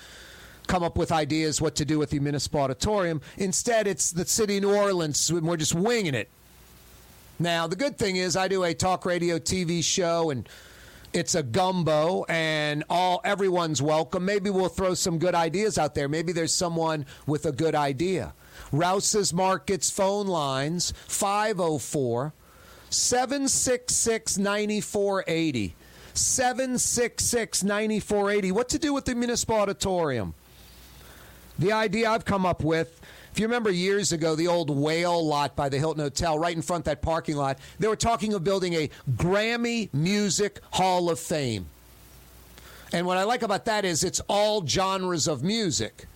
come 0.67 0.83
up 0.83 0.97
with 0.97 1.13
ideas 1.13 1.61
what 1.61 1.75
to 1.77 1.85
do 1.85 1.99
with 1.99 2.11
the 2.11 2.19
municipal 2.21 2.61
auditorium. 2.61 3.21
Instead, 3.37 3.87
it's 3.87 4.11
the 4.11 4.25
city 4.25 4.57
of 4.57 4.65
New 4.65 4.75
Orleans, 4.75 5.33
we're 5.33 5.57
just 5.57 5.75
winging 5.75 6.15
it. 6.15 6.29
Now, 7.39 7.67
the 7.67 7.77
good 7.77 7.99
thing 7.99 8.17
is, 8.17 8.37
I 8.37 8.49
do 8.49 8.65
a 8.65 8.73
talk 8.73 9.05
radio 9.05 9.39
TV 9.39 9.85
show 9.85 10.31
and 10.31 10.49
it's 11.13 11.35
a 11.35 11.43
gumbo 11.43 12.25
and 12.29 12.85
all 12.89 13.21
everyone's 13.25 13.81
welcome. 13.83 14.25
Maybe 14.25 14.51
we'll 14.51 14.69
throw 14.69 14.95
some 14.95 15.19
good 15.19 15.35
ideas 15.35 15.79
out 15.79 15.95
there. 15.95 16.09
Maybe 16.09 16.33
there's 16.33 16.55
someone 16.55 17.07
with 17.27 17.47
a 17.47 17.53
good 17.53 17.75
idea. 17.75 18.35
Rouse's 18.73 19.33
Markets 19.33 19.91
phone 19.91 20.27
lines 20.27 20.93
504 21.09 22.33
766 22.91 24.39
9480. 24.39 25.75
766 26.15 27.63
9480. 27.63 28.53
What 28.53 28.69
to 28.71 28.79
do 28.79 28.95
with 28.95 29.05
the 29.05 29.15
municipal 29.15 29.57
auditorium? 29.57 30.35
The 31.59 31.73
idea 31.73 32.11
I've 32.11 32.25
come 32.25 32.45
up 32.45 32.63
with. 32.63 33.01
If 33.33 33.41
you 33.41 33.47
remember 33.47 33.71
years 33.71 34.13
ago, 34.13 34.35
the 34.35 34.49
old 34.49 34.71
whale 34.71 35.25
lot 35.25 35.57
by 35.57 35.69
the 35.69 35.79
Hilton 35.79 36.03
Hotel, 36.03 36.39
right 36.39 36.57
in 36.57 36.63
front 36.63 36.87
that 36.87 37.03
parking 37.03 37.37
lot, 37.37 37.59
they 37.79 37.87
were 37.89 37.97
talking 37.97 38.33
of 38.33 38.43
building 38.45 38.75
a 38.75 38.91
Grammy 39.15 39.93
Music 39.93 40.61
Hall 40.71 41.11
of 41.11 41.21
Fame. 41.21 41.67
And 42.93 43.07
what 43.07 43.19
I 43.19 43.25
like 43.25 43.43
about 43.43 43.67
that 43.67 43.85
is 43.85 44.05
it's 44.05 44.21
all 44.29 44.67
genres 44.67 45.29
of 45.29 45.43
music. 45.43 46.07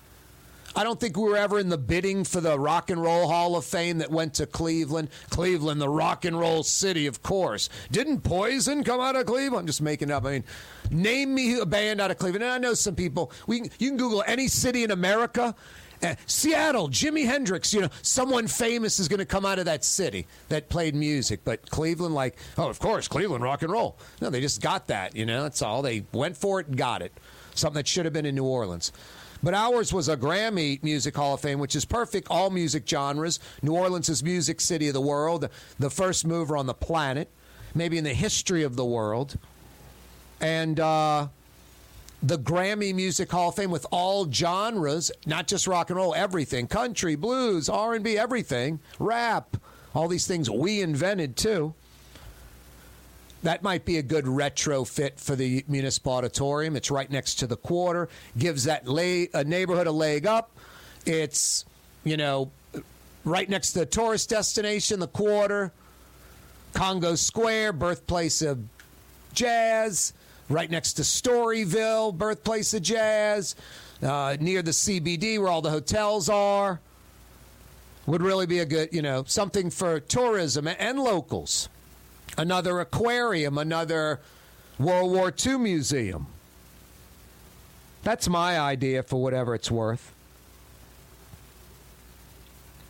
I 0.76 0.84
don't 0.84 1.00
think 1.00 1.16
we 1.16 1.24
were 1.24 1.36
ever 1.36 1.58
in 1.58 1.68
the 1.68 1.78
bidding 1.78 2.24
for 2.24 2.40
the 2.40 2.58
Rock 2.58 2.90
and 2.90 3.02
Roll 3.02 3.26
Hall 3.26 3.56
of 3.56 3.64
Fame 3.64 3.98
that 3.98 4.10
went 4.10 4.34
to 4.34 4.46
Cleveland. 4.46 5.08
Cleveland, 5.28 5.80
the 5.80 5.88
rock 5.88 6.24
and 6.24 6.38
roll 6.38 6.62
city, 6.62 7.06
of 7.06 7.22
course. 7.22 7.68
Didn't 7.90 8.20
Poison 8.20 8.84
come 8.84 9.00
out 9.00 9.16
of 9.16 9.26
Cleveland? 9.26 9.62
I'm 9.62 9.66
just 9.66 9.82
making 9.82 10.10
up. 10.10 10.24
I 10.24 10.32
mean, 10.32 10.44
name 10.90 11.34
me 11.34 11.58
a 11.58 11.66
band 11.66 12.00
out 12.00 12.10
of 12.10 12.18
Cleveland. 12.18 12.44
And 12.44 12.52
I 12.52 12.58
know 12.58 12.74
some 12.74 12.94
people. 12.94 13.32
We 13.46 13.62
you 13.78 13.88
can 13.88 13.96
Google 13.96 14.22
any 14.26 14.48
city 14.48 14.84
in 14.84 14.90
America. 14.90 15.54
Uh, 16.02 16.14
Seattle, 16.24 16.88
Jimi 16.88 17.26
Hendrix, 17.26 17.74
you 17.74 17.82
know, 17.82 17.90
someone 18.00 18.46
famous 18.46 18.98
is 18.98 19.06
going 19.06 19.18
to 19.18 19.26
come 19.26 19.44
out 19.44 19.58
of 19.58 19.66
that 19.66 19.84
city 19.84 20.26
that 20.48 20.70
played 20.70 20.94
music. 20.94 21.40
But 21.44 21.68
Cleveland, 21.68 22.14
like, 22.14 22.38
oh, 22.56 22.70
of 22.70 22.78
course, 22.78 23.06
Cleveland 23.06 23.44
rock 23.44 23.60
and 23.62 23.70
roll. 23.70 23.98
No, 24.22 24.30
they 24.30 24.40
just 24.40 24.62
got 24.62 24.86
that, 24.86 25.14
you 25.14 25.26
know, 25.26 25.42
that's 25.42 25.60
all. 25.60 25.82
They 25.82 26.04
went 26.12 26.38
for 26.38 26.58
it 26.58 26.68
and 26.68 26.76
got 26.76 27.02
it. 27.02 27.12
Something 27.54 27.80
that 27.80 27.88
should 27.88 28.06
have 28.06 28.14
been 28.14 28.24
in 28.24 28.34
New 28.34 28.44
Orleans. 28.44 28.92
But 29.42 29.54
ours 29.54 29.92
was 29.92 30.08
a 30.08 30.16
Grammy 30.16 30.82
Music 30.82 31.16
Hall 31.16 31.34
of 31.34 31.40
Fame, 31.40 31.58
which 31.58 31.74
is 31.74 31.84
perfect, 31.84 32.28
all 32.30 32.50
music 32.50 32.86
genres. 32.86 33.40
New 33.62 33.72
Orleans 33.72 34.08
is 34.08 34.22
music 34.22 34.60
city 34.60 34.88
of 34.88 34.94
the 34.94 35.00
world, 35.00 35.48
the 35.78 35.90
first 35.90 36.26
mover 36.26 36.56
on 36.56 36.66
the 36.66 36.74
planet, 36.74 37.28
maybe 37.74 37.96
in 37.96 38.04
the 38.04 38.12
history 38.14 38.62
of 38.62 38.76
the 38.76 38.84
world. 38.84 39.38
And 40.42 40.78
uh, 40.78 41.28
the 42.22 42.38
Grammy 42.38 42.94
Music 42.94 43.30
Hall 43.30 43.48
of 43.48 43.54
Fame 43.54 43.70
with 43.70 43.86
all 43.90 44.30
genres, 44.30 45.10
not 45.24 45.46
just 45.46 45.66
rock 45.66 45.88
and 45.88 45.96
roll, 45.96 46.14
everything, 46.14 46.66
country, 46.66 47.14
blues, 47.14 47.68
R&B, 47.68 48.18
everything, 48.18 48.80
rap, 48.98 49.56
all 49.94 50.06
these 50.06 50.26
things 50.26 50.50
we 50.50 50.82
invented 50.82 51.36
too. 51.36 51.74
That 53.42 53.62
might 53.62 53.86
be 53.86 53.96
a 53.96 54.02
good 54.02 54.26
retrofit 54.26 55.18
for 55.18 55.34
the 55.34 55.64
municipal 55.66 56.12
auditorium. 56.12 56.76
It's 56.76 56.90
right 56.90 57.10
next 57.10 57.36
to 57.36 57.46
the 57.46 57.56
quarter, 57.56 58.08
gives 58.36 58.64
that 58.64 58.86
lay, 58.86 59.30
a 59.32 59.42
neighborhood 59.44 59.86
a 59.86 59.92
leg 59.92 60.26
up. 60.26 60.50
It's, 61.06 61.64
you 62.04 62.18
know, 62.18 62.50
right 63.24 63.48
next 63.48 63.72
to 63.72 63.80
the 63.80 63.86
tourist 63.86 64.28
destination, 64.28 65.00
the 65.00 65.08
quarter, 65.08 65.72
Congo 66.74 67.14
Square, 67.14 67.74
birthplace 67.74 68.42
of 68.42 68.62
jazz, 69.32 70.12
right 70.50 70.70
next 70.70 70.94
to 70.94 71.02
Storyville, 71.02 72.14
birthplace 72.16 72.74
of 72.74 72.82
jazz, 72.82 73.56
uh, 74.02 74.36
near 74.38 74.60
the 74.60 74.70
CBD 74.70 75.38
where 75.38 75.48
all 75.48 75.62
the 75.62 75.70
hotels 75.70 76.28
are. 76.28 76.78
Would 78.06 78.22
really 78.22 78.46
be 78.46 78.58
a 78.58 78.66
good, 78.66 78.92
you 78.92 79.02
know, 79.02 79.24
something 79.26 79.70
for 79.70 80.00
tourism 80.00 80.66
and 80.66 80.98
locals 80.98 81.68
another 82.36 82.80
aquarium, 82.80 83.58
another 83.58 84.20
World 84.78 85.12
War 85.12 85.32
II 85.44 85.58
museum. 85.58 86.26
That's 88.02 88.28
my 88.28 88.58
idea 88.58 89.02
for 89.02 89.22
whatever 89.22 89.54
it's 89.54 89.70
worth. 89.70 90.12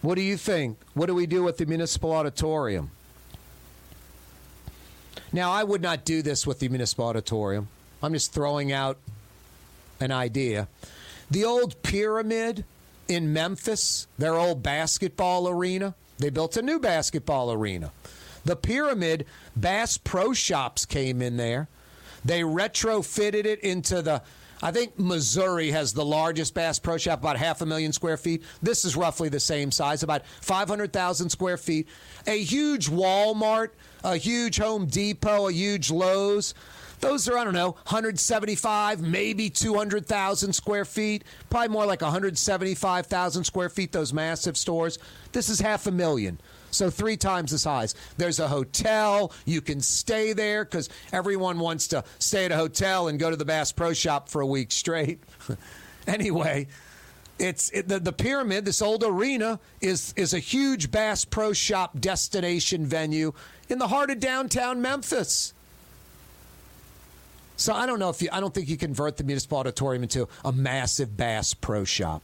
What 0.03 0.15
do 0.15 0.23
you 0.23 0.37
think? 0.37 0.79
What 0.95 1.07
do 1.07 1.15
we 1.15 1.27
do 1.27 1.43
with 1.43 1.59
the 1.59 1.67
municipal 1.67 2.13
auditorium? 2.13 2.91
Now, 5.33 5.53
I 5.53 5.63
would 5.63 5.83
not 5.83 6.05
do 6.05 6.23
this 6.23 6.47
with 6.47 6.59
the 6.61 6.69
municipal 6.69 7.07
auditorium. 7.07 7.69
I'm 8.03 8.13
just 8.13 8.33
throwing 8.33 8.73
out 8.73 8.99
an 10.01 10.11
idea. 10.11 10.69
The 11.31 11.45
old 11.45 11.83
pyramid 11.83 12.65
in 13.09 13.33
Memphis, 13.33 14.07
their 14.19 14.35
old 14.35 14.63
basketball 14.63 15.49
arena, 15.49 15.95
they 16.19 16.31
built 16.31 16.57
a 16.57 16.63
new 16.63 16.79
basketball 16.79 17.53
arena. 17.53 17.93
The 18.45 18.57
pyramid, 18.57 19.27
Bass 19.57 19.99
Pro 19.99 20.33
Shops 20.33 20.87
came 20.87 21.23
in 21.23 21.37
there. 21.37 21.69
They 22.25 22.41
retrofitted 22.41 23.45
it 23.45 23.61
into 23.61 24.03
the. 24.03 24.23
I 24.63 24.73
think 24.73 24.99
Missouri 24.99 25.71
has 25.71 25.95
the 25.95 26.05
largest 26.05 26.53
Bass 26.53 26.79
Pro 26.79 26.99
Shop, 26.99 27.21
about 27.21 27.39
half 27.39 27.63
a 27.63 27.67
million 27.67 27.93
square 27.93 28.19
feet. 28.19 28.43
This 28.63 28.85
is 28.85 28.95
roughly 28.95 29.31
the 29.31 29.41
same 29.41 29.71
size, 29.71 30.03
about 30.03 30.27
500,000 30.43 31.31
square 31.31 31.57
feet. 31.57 31.89
A 32.27 32.43
huge 32.43 32.91
Walmart, 32.91 33.71
a 34.05 34.17
huge 34.17 34.59
Home 34.59 34.85
Depot, 34.85 35.49
a 35.49 35.53
huge 35.53 35.91
Lowe's. 35.91 36.53
Those 37.01 37.27
are, 37.31 37.39
I 37.39 37.45
don't 37.45 37.55
know, 37.55 37.71
175, 37.71 39.01
maybe 39.01 39.49
200,000 39.49 40.53
square 40.53 40.85
feet. 40.85 41.25
Probably 41.49 41.69
more 41.69 41.87
like 41.87 42.03
175,000 42.03 43.45
square 43.45 43.71
feet, 43.71 43.93
those 43.93 44.13
massive 44.13 44.59
stores. 44.59 44.99
This 45.33 45.49
is 45.49 45.61
half 45.61 45.87
a 45.87 45.91
million. 45.91 46.39
So 46.71 46.91
three 46.91 47.17
times 47.17 47.51
the 47.51 47.59
size. 47.59 47.95
There's 48.17 48.39
a 48.39 48.49
hotel. 48.49 49.33
You 49.45 49.61
can 49.61 49.81
stay 49.81 50.33
there 50.33 50.65
because 50.65 50.89
everyone 51.13 51.59
wants 51.59 51.89
to 51.89 52.05
stay 52.19 52.45
at 52.45 52.53
a 52.53 52.57
hotel 52.57 53.09
and 53.09 53.19
go 53.19 53.31
to 53.31 53.37
the 53.37 53.45
Bass 53.45 53.73
Pro 53.73 53.93
Shop 53.93 54.29
for 54.29 54.41
a 54.41 54.47
week 54.47 54.73
straight. 54.73 55.21
anyway, 56.07 56.69
it's 57.39 57.71
it, 57.71 57.89
the, 57.89 57.99
the 57.99 58.13
pyramid. 58.13 58.65
This 58.65 58.83
old 58.83 59.03
arena 59.03 59.59
is 59.81 60.13
is 60.17 60.35
a 60.35 60.39
huge 60.39 60.91
Bass 60.91 61.25
Pro 61.25 61.53
Shop 61.53 61.99
destination 61.99 62.87
venue 62.87 63.33
in 63.69 63.79
the 63.79 63.89
heart 63.89 64.11
of 64.11 64.21
downtown 64.21 64.83
Memphis. 64.83 65.55
So 67.57 67.75
I 67.75 67.87
don't 67.87 67.99
know 67.99 68.09
if 68.11 68.23
you. 68.23 68.29
I 68.33 68.41
don't 68.41 68.55
think 68.55 68.69
you 68.69 68.77
convert 68.77 69.17
the 69.17 69.25
municipal 69.25 69.59
auditorium 69.59 70.03
into 70.03 70.29
a 70.45 70.53
massive 70.53 71.17
Bass 71.17 71.55
Pro 71.55 71.85
Shop. 71.85 72.23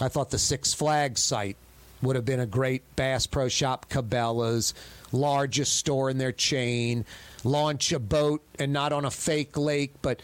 I 0.00 0.08
thought 0.08 0.30
the 0.30 0.38
Six 0.38 0.72
Flags 0.72 1.22
site 1.22 1.56
would 2.02 2.16
have 2.16 2.24
been 2.24 2.40
a 2.40 2.46
great 2.46 2.96
Bass 2.96 3.26
Pro 3.26 3.48
Shop 3.48 3.88
Cabela's, 3.90 4.74
largest 5.12 5.76
store 5.76 6.10
in 6.10 6.18
their 6.18 6.32
chain. 6.32 7.04
Launch 7.44 7.92
a 7.92 7.98
boat 7.98 8.42
and 8.58 8.72
not 8.72 8.92
on 8.92 9.04
a 9.04 9.10
fake 9.10 9.56
lake, 9.56 9.94
but 10.02 10.20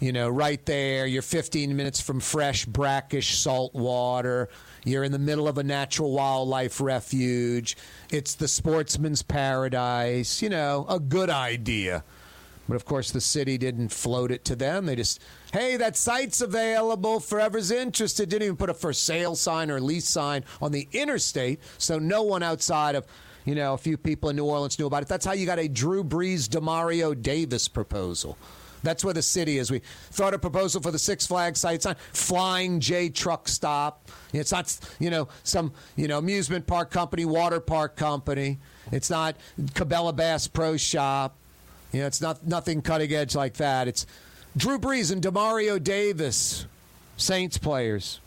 you 0.00 0.12
know, 0.12 0.28
right 0.28 0.64
there. 0.66 1.06
You're 1.06 1.22
15 1.22 1.74
minutes 1.76 2.00
from 2.00 2.20
fresh, 2.20 2.64
brackish 2.64 3.38
salt 3.38 3.74
water. 3.74 4.48
You're 4.84 5.04
in 5.04 5.12
the 5.12 5.18
middle 5.18 5.48
of 5.48 5.58
a 5.58 5.64
natural 5.64 6.12
wildlife 6.12 6.80
refuge. 6.80 7.76
It's 8.10 8.34
the 8.34 8.48
sportsman's 8.48 9.22
paradise. 9.22 10.40
You 10.40 10.50
know, 10.50 10.86
a 10.88 11.00
good 11.00 11.30
idea. 11.30 12.04
But 12.68 12.76
of 12.76 12.84
course, 12.84 13.10
the 13.10 13.20
city 13.20 13.56
didn't 13.56 13.88
float 13.88 14.30
it 14.30 14.44
to 14.44 14.56
them. 14.56 14.86
They 14.86 14.96
just, 14.96 15.20
hey, 15.52 15.78
that 15.78 15.96
site's 15.96 16.42
available. 16.42 17.18
Forever's 17.18 17.70
interested. 17.70 18.28
Didn't 18.28 18.44
even 18.44 18.56
put 18.56 18.68
a 18.68 18.74
for 18.74 18.92
sale 18.92 19.34
sign 19.34 19.70
or 19.70 19.80
lease 19.80 20.08
sign 20.08 20.44
on 20.60 20.72
the 20.72 20.86
interstate, 20.92 21.60
so 21.78 21.98
no 21.98 22.22
one 22.22 22.42
outside 22.42 22.94
of, 22.94 23.06
you 23.46 23.54
know, 23.54 23.72
a 23.72 23.78
few 23.78 23.96
people 23.96 24.28
in 24.28 24.36
New 24.36 24.44
Orleans 24.44 24.78
knew 24.78 24.86
about 24.86 25.02
it. 25.02 25.08
That's 25.08 25.24
how 25.24 25.32
you 25.32 25.46
got 25.46 25.58
a 25.58 25.66
Drew 25.66 26.04
Brees, 26.04 26.46
Demario 26.46 27.20
Davis 27.20 27.68
proposal. 27.68 28.36
That's 28.82 29.04
where 29.04 29.14
the 29.14 29.22
city 29.22 29.58
is. 29.58 29.70
We 29.70 29.80
thought 30.10 30.34
a 30.34 30.38
proposal 30.38 30.80
for 30.80 30.90
the 30.90 30.98
Six 30.98 31.26
Flags 31.26 31.60
site. 31.60 31.76
It's 31.76 31.84
not 31.84 31.98
Flying 31.98 32.80
J 32.80 33.08
truck 33.08 33.48
stop. 33.48 34.08
It's 34.32 34.52
not 34.52 34.78
you 35.00 35.10
know 35.10 35.28
some 35.42 35.72
you 35.96 36.06
know 36.06 36.18
amusement 36.18 36.66
park 36.66 36.90
company, 36.90 37.24
water 37.24 37.60
park 37.60 37.96
company. 37.96 38.58
It's 38.92 39.10
not 39.10 39.36
Cabela 39.58 40.14
Bass 40.14 40.46
Pro 40.46 40.76
Shop. 40.76 41.36
You 41.92 42.00
know, 42.00 42.06
it's 42.06 42.20
not 42.20 42.46
nothing 42.46 42.82
cutting 42.82 43.12
edge 43.12 43.34
like 43.34 43.54
that. 43.54 43.88
It's 43.88 44.06
Drew 44.56 44.78
Brees 44.78 45.12
and 45.12 45.22
Demario 45.22 45.82
Davis, 45.82 46.66
Saints 47.16 47.58
players. 47.58 48.20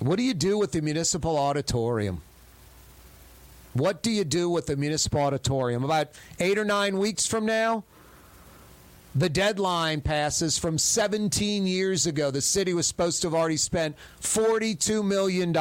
What 0.00 0.16
do 0.16 0.22
you 0.22 0.34
do 0.34 0.56
with 0.56 0.72
the 0.72 0.80
municipal 0.80 1.36
auditorium? 1.36 2.22
What 3.72 4.02
do 4.02 4.10
you 4.10 4.24
do 4.24 4.48
with 4.48 4.66
the 4.66 4.76
municipal 4.76 5.20
auditorium? 5.20 5.84
About 5.84 6.08
eight 6.38 6.58
or 6.58 6.64
nine 6.64 6.98
weeks 6.98 7.26
from 7.26 7.46
now, 7.46 7.84
the 9.14 9.28
deadline 9.28 10.00
passes 10.00 10.58
from 10.58 10.78
17 10.78 11.66
years 11.66 12.06
ago. 12.06 12.30
The 12.30 12.40
city 12.40 12.74
was 12.74 12.86
supposed 12.86 13.22
to 13.22 13.28
have 13.28 13.34
already 13.34 13.56
spent 13.56 13.96
$42 14.20 15.04
million. 15.04 15.54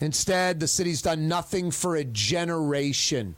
Instead, 0.00 0.60
the 0.60 0.68
city's 0.68 1.00
done 1.00 1.28
nothing 1.28 1.70
for 1.70 1.96
a 1.96 2.04
generation. 2.04 3.34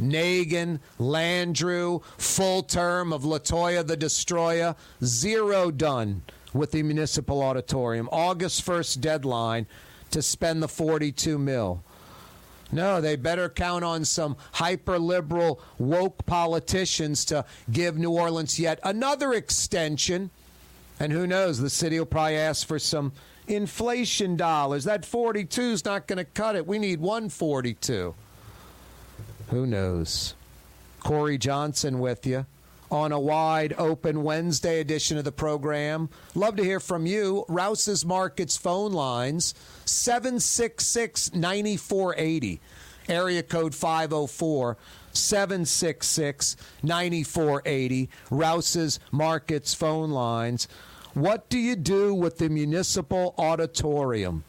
Nagin, 0.00 0.80
Landrieu, 0.98 2.02
full 2.18 2.62
term 2.62 3.12
of 3.12 3.22
Latoya 3.22 3.86
the 3.86 3.96
Destroyer, 3.96 4.74
zero 5.04 5.70
done 5.70 6.22
with 6.52 6.72
the 6.72 6.82
municipal 6.82 7.42
auditorium. 7.42 8.08
August 8.12 8.64
1st 8.66 9.00
deadline 9.00 9.66
to 10.10 10.22
spend 10.22 10.62
the 10.62 10.68
42 10.68 11.38
mil. 11.38 11.82
No, 12.72 13.00
they 13.00 13.16
better 13.16 13.48
count 13.48 13.84
on 13.84 14.04
some 14.04 14.36
hyper 14.52 14.98
liberal, 14.98 15.60
woke 15.78 16.26
politicians 16.26 17.24
to 17.26 17.44
give 17.70 17.96
New 17.96 18.10
Orleans 18.10 18.58
yet 18.58 18.80
another 18.82 19.34
extension. 19.34 20.30
And 20.98 21.12
who 21.12 21.26
knows, 21.26 21.58
the 21.58 21.70
city 21.70 21.98
will 21.98 22.06
probably 22.06 22.36
ask 22.36 22.66
for 22.66 22.78
some 22.78 23.12
inflation 23.46 24.36
dollars. 24.36 24.84
That 24.84 25.04
42 25.04 25.60
is 25.60 25.84
not 25.84 26.06
going 26.06 26.18
to 26.18 26.24
cut 26.24 26.56
it. 26.56 26.66
We 26.66 26.78
need 26.78 27.00
142. 27.00 28.14
Who 29.48 29.66
knows? 29.66 30.34
Corey 31.00 31.38
Johnson 31.38 32.00
with 32.00 32.26
you 32.26 32.46
on 32.90 33.12
a 33.12 33.20
wide 33.20 33.74
open 33.78 34.22
Wednesday 34.22 34.80
edition 34.80 35.18
of 35.18 35.24
the 35.24 35.32
program. 35.32 36.08
Love 36.34 36.56
to 36.56 36.64
hear 36.64 36.80
from 36.80 37.06
you. 37.06 37.44
Rouse's 37.48 38.04
Markets 38.04 38.56
phone 38.56 38.92
lines 38.92 39.54
766 39.84 41.34
9480, 41.34 42.60
area 43.08 43.42
code 43.42 43.74
504 43.74 44.76
766 45.12 46.56
9480. 46.82 48.10
Rouse's 48.30 49.00
Markets 49.10 49.74
phone 49.74 50.10
lines. 50.10 50.68
What 51.14 51.48
do 51.48 51.58
you 51.58 51.76
do 51.76 52.14
with 52.14 52.38
the 52.38 52.48
municipal 52.48 53.34
auditorium? 53.38 54.44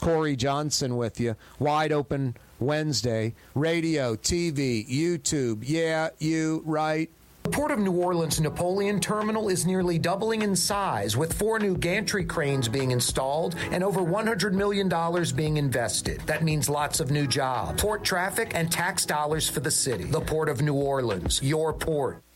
Corey 0.00 0.36
Johnson 0.36 0.96
with 0.96 1.20
you. 1.20 1.36
Wide 1.58 1.92
open 1.92 2.36
Wednesday. 2.60 3.34
Radio, 3.54 4.14
TV, 4.16 4.88
YouTube. 4.88 5.62
Yeah, 5.66 6.10
you 6.18 6.62
right. 6.64 7.10
The 7.44 7.50
Port 7.50 7.70
of 7.70 7.78
New 7.78 7.92
Orleans 7.92 8.38
Napoleon 8.38 9.00
Terminal 9.00 9.48
is 9.48 9.64
nearly 9.64 9.98
doubling 9.98 10.42
in 10.42 10.54
size, 10.54 11.16
with 11.16 11.32
four 11.32 11.58
new 11.58 11.74
gantry 11.74 12.24
cranes 12.24 12.68
being 12.68 12.90
installed 12.90 13.56
and 13.70 13.82
over 13.82 14.00
$100 14.00 14.52
million 14.52 14.88
being 15.34 15.56
invested. 15.56 16.20
That 16.26 16.44
means 16.44 16.68
lots 16.68 17.00
of 17.00 17.10
new 17.10 17.26
jobs, 17.26 17.80
port 17.82 18.04
traffic, 18.04 18.52
and 18.54 18.70
tax 18.70 19.06
dollars 19.06 19.48
for 19.48 19.60
the 19.60 19.70
city. 19.70 20.04
The 20.04 20.20
Port 20.20 20.50
of 20.50 20.60
New 20.60 20.74
Orleans, 20.74 21.42
your 21.42 21.72
port. 21.72 22.22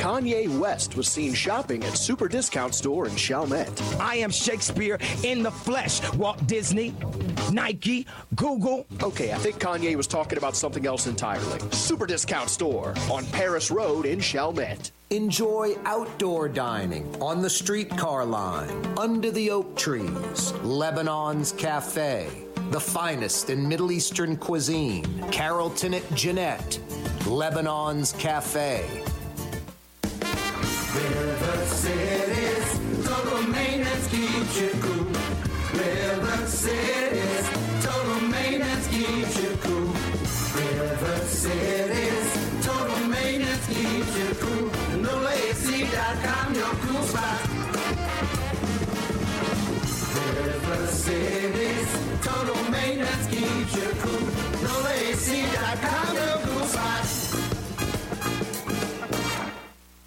Kanye 0.00 0.48
West 0.58 0.96
was 0.96 1.08
seen 1.08 1.34
shopping 1.34 1.84
at 1.84 1.94
Super 1.94 2.26
Discount 2.26 2.74
Store 2.74 3.06
in 3.06 3.14
Chalmette. 3.16 3.82
I 4.00 4.16
am 4.16 4.30
Shakespeare 4.30 4.98
in 5.24 5.42
the 5.42 5.50
flesh. 5.50 6.00
Walt 6.14 6.46
Disney, 6.46 6.94
Nike, 7.52 8.06
Google. 8.34 8.86
Okay, 9.02 9.30
I 9.30 9.36
think 9.36 9.56
Kanye 9.58 9.94
was 9.96 10.06
talking 10.06 10.38
about 10.38 10.56
something 10.56 10.86
else 10.86 11.06
entirely. 11.06 11.60
Super 11.72 12.06
Discount 12.06 12.48
Store 12.48 12.94
on 13.10 13.26
Paris 13.26 13.70
Road 13.70 14.06
in 14.06 14.20
Chalmette. 14.20 14.90
Enjoy 15.10 15.76
outdoor 15.84 16.48
dining 16.48 17.14
on 17.20 17.42
the 17.42 17.50
streetcar 17.50 18.24
line, 18.24 18.70
under 18.96 19.30
the 19.30 19.50
oak 19.50 19.76
trees, 19.76 20.52
Lebanon's 20.62 21.52
Cafe, 21.52 22.26
the 22.70 22.80
finest 22.80 23.50
in 23.50 23.68
Middle 23.68 23.92
Eastern 23.92 24.38
cuisine, 24.38 25.04
Carrollton 25.30 25.92
at 25.92 26.14
Jeanette, 26.14 26.78
Lebanon's 27.26 28.12
Cafe. 28.12 29.04
River 30.92 31.66
City's 31.66 33.06
total 33.06 33.42
maintenance 33.48 34.08
keeps 34.08 34.60
you 34.60 34.70
cool. 34.80 35.06
River 35.78 36.46
City's 36.46 37.46
total 37.84 38.20
maintenance 38.28 38.88
keeps 38.88 39.36
you 39.40 39.56
cool. 39.62 39.94
River 40.56 41.18
City's 41.26 42.66
total 42.66 43.06
maintenance 43.06 43.66
keeps 43.68 44.18
you 44.18 44.34
cool. 44.42 44.68
NoAC.com, 45.04 46.54
your 46.54 46.74
cool 46.84 47.02
spot. 47.04 47.40
River 50.42 50.86
City's 50.88 51.90
total 52.24 52.70
maintenance 52.70 53.26
keeps 53.28 53.76
you 53.76 53.90
cool. 54.02 54.26
NoAC.com, 54.66 56.14
your 56.16 56.38
cool 56.46 56.66
spot. 56.66 57.19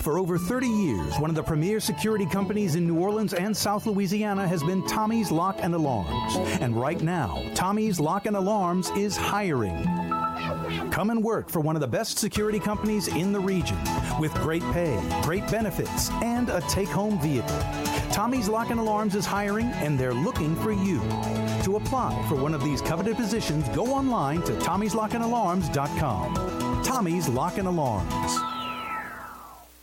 For 0.00 0.18
over 0.18 0.38
30 0.38 0.66
years, 0.66 1.18
one 1.18 1.28
of 1.28 1.36
the 1.36 1.42
premier 1.42 1.78
security 1.78 2.24
companies 2.24 2.74
in 2.74 2.86
New 2.86 2.98
Orleans 2.98 3.34
and 3.34 3.54
South 3.54 3.86
Louisiana 3.86 4.48
has 4.48 4.62
been 4.62 4.86
Tommy's 4.86 5.30
Lock 5.30 5.58
and 5.60 5.74
Alarms. 5.74 6.36
And 6.60 6.74
right 6.74 7.00
now, 7.02 7.44
Tommy's 7.54 8.00
Lock 8.00 8.26
and 8.26 8.36
Alarms 8.36 8.90
is 8.90 9.16
hiring. 9.16 9.84
Come 10.90 11.10
and 11.10 11.22
work 11.22 11.50
for 11.50 11.60
one 11.60 11.76
of 11.76 11.80
the 11.80 11.86
best 11.86 12.18
security 12.18 12.58
companies 12.58 13.08
in 13.08 13.32
the 13.32 13.40
region. 13.40 13.76
with 14.18 14.34
great 14.34 14.62
pay, 14.72 15.00
great 15.22 15.48
benefits, 15.50 16.10
and 16.22 16.50
a 16.50 16.60
take 16.62 16.88
home 16.88 17.18
vehicle. 17.20 17.58
Tommy's 18.12 18.48
Lock 18.48 18.70
and 18.70 18.80
Alarms 18.80 19.14
is 19.14 19.24
hiring 19.24 19.66
and 19.66 19.96
they're 19.98 20.12
looking 20.12 20.56
for 20.56 20.72
you. 20.72 20.98
To 21.64 21.76
apply 21.76 22.26
for 22.28 22.34
one 22.34 22.52
of 22.54 22.64
these 22.64 22.82
coveted 22.82 23.16
positions, 23.16 23.68
go 23.70 23.86
online 23.86 24.42
to 24.42 24.52
tommy'slockandalarms.com. 24.54 26.82
Tommy's 26.82 27.28
Lock 27.28 27.58
and 27.58 27.68
Alarms. 27.68 28.59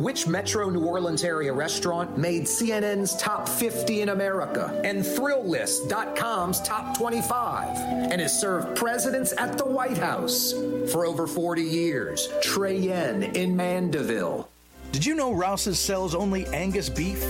Which 0.00 0.26
Metro 0.26 0.70
New 0.70 0.86
Orleans 0.86 1.24
area 1.24 1.52
restaurant 1.52 2.16
made 2.16 2.44
CNN's 2.44 3.14
top 3.18 3.46
50 3.46 4.00
in 4.00 4.08
America 4.08 4.80
and 4.82 5.04
Thrillist.com's 5.04 6.62
top 6.62 6.96
25 6.96 7.76
and 8.10 8.18
has 8.18 8.40
served 8.40 8.78
presidents 8.78 9.34
at 9.36 9.58
the 9.58 9.66
White 9.66 9.98
House 9.98 10.52
for 10.90 11.04
over 11.04 11.26
40 11.26 11.60
years? 11.60 12.30
Trey 12.40 12.78
Yuen 12.78 13.24
in 13.24 13.54
Mandeville. 13.54 14.48
Did 14.90 15.04
you 15.04 15.14
know 15.14 15.32
Rouse's 15.32 15.78
sells 15.78 16.14
only 16.14 16.46
Angus 16.46 16.88
beef? 16.88 17.22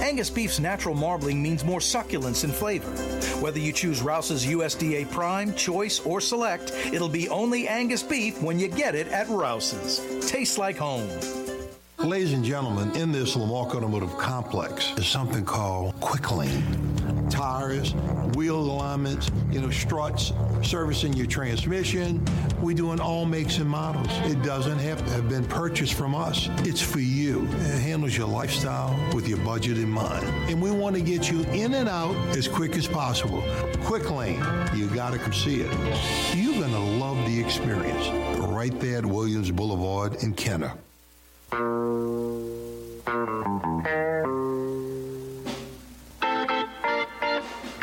Angus 0.00 0.28
beef's 0.28 0.58
natural 0.58 0.96
marbling 0.96 1.40
means 1.40 1.62
more 1.64 1.80
succulence 1.80 2.42
and 2.42 2.52
flavor. 2.52 2.90
Whether 3.40 3.60
you 3.60 3.72
choose 3.72 4.02
Rouse's 4.02 4.44
USDA 4.44 5.12
Prime, 5.12 5.54
Choice, 5.54 6.00
or 6.00 6.20
Select, 6.20 6.72
it'll 6.92 7.08
be 7.08 7.28
only 7.28 7.68
Angus 7.68 8.02
beef 8.02 8.42
when 8.42 8.58
you 8.58 8.66
get 8.66 8.96
it 8.96 9.06
at 9.08 9.28
Rouse's. 9.28 10.28
Tastes 10.28 10.58
like 10.58 10.76
home. 10.76 11.08
Ladies 12.00 12.34
and 12.34 12.44
gentlemen, 12.44 12.94
in 12.94 13.10
this 13.10 13.36
Lamarque 13.36 13.74
Automotive 13.74 14.16
Complex 14.18 14.92
is 14.98 15.06
something 15.06 15.46
called 15.46 15.98
Quick 15.98 16.30
Lane. 16.30 16.62
Tires, 17.30 17.94
wheel 18.34 18.58
alignments, 18.58 19.30
you 19.50 19.62
know, 19.62 19.70
struts, 19.70 20.30
servicing 20.62 21.14
your 21.14 21.26
transmission. 21.26 22.22
We 22.60 22.74
do 22.74 22.92
in 22.92 23.00
all 23.00 23.24
makes 23.24 23.58
and 23.58 23.68
models. 23.68 24.08
It 24.30 24.42
doesn't 24.42 24.78
have 24.78 25.04
to 25.06 25.12
have 25.14 25.30
been 25.30 25.46
purchased 25.46 25.94
from 25.94 26.14
us. 26.14 26.50
It's 26.58 26.82
for 26.82 27.00
you. 27.00 27.44
It 27.44 27.80
handles 27.80 28.14
your 28.14 28.28
lifestyle 28.28 28.94
with 29.14 29.26
your 29.26 29.38
budget 29.38 29.78
in 29.78 29.88
mind. 29.88 30.26
And 30.50 30.60
we 30.60 30.70
want 30.70 30.96
to 30.96 31.02
get 31.02 31.30
you 31.30 31.44
in 31.44 31.72
and 31.72 31.88
out 31.88 32.14
as 32.36 32.46
quick 32.46 32.76
as 32.76 32.86
possible. 32.86 33.42
Quick 33.84 34.10
Lane, 34.10 34.44
you 34.74 34.86
got 34.88 35.14
to 35.14 35.18
come 35.18 35.32
see 35.32 35.62
it. 35.62 36.36
You're 36.36 36.60
going 36.60 36.72
to 36.72 36.78
love 36.78 37.16
the 37.26 37.40
experience. 37.40 38.08
Right 38.38 38.78
there 38.80 38.98
at 38.98 39.06
Williams 39.06 39.50
Boulevard 39.50 40.22
in 40.22 40.34
Kenner. 40.34 40.74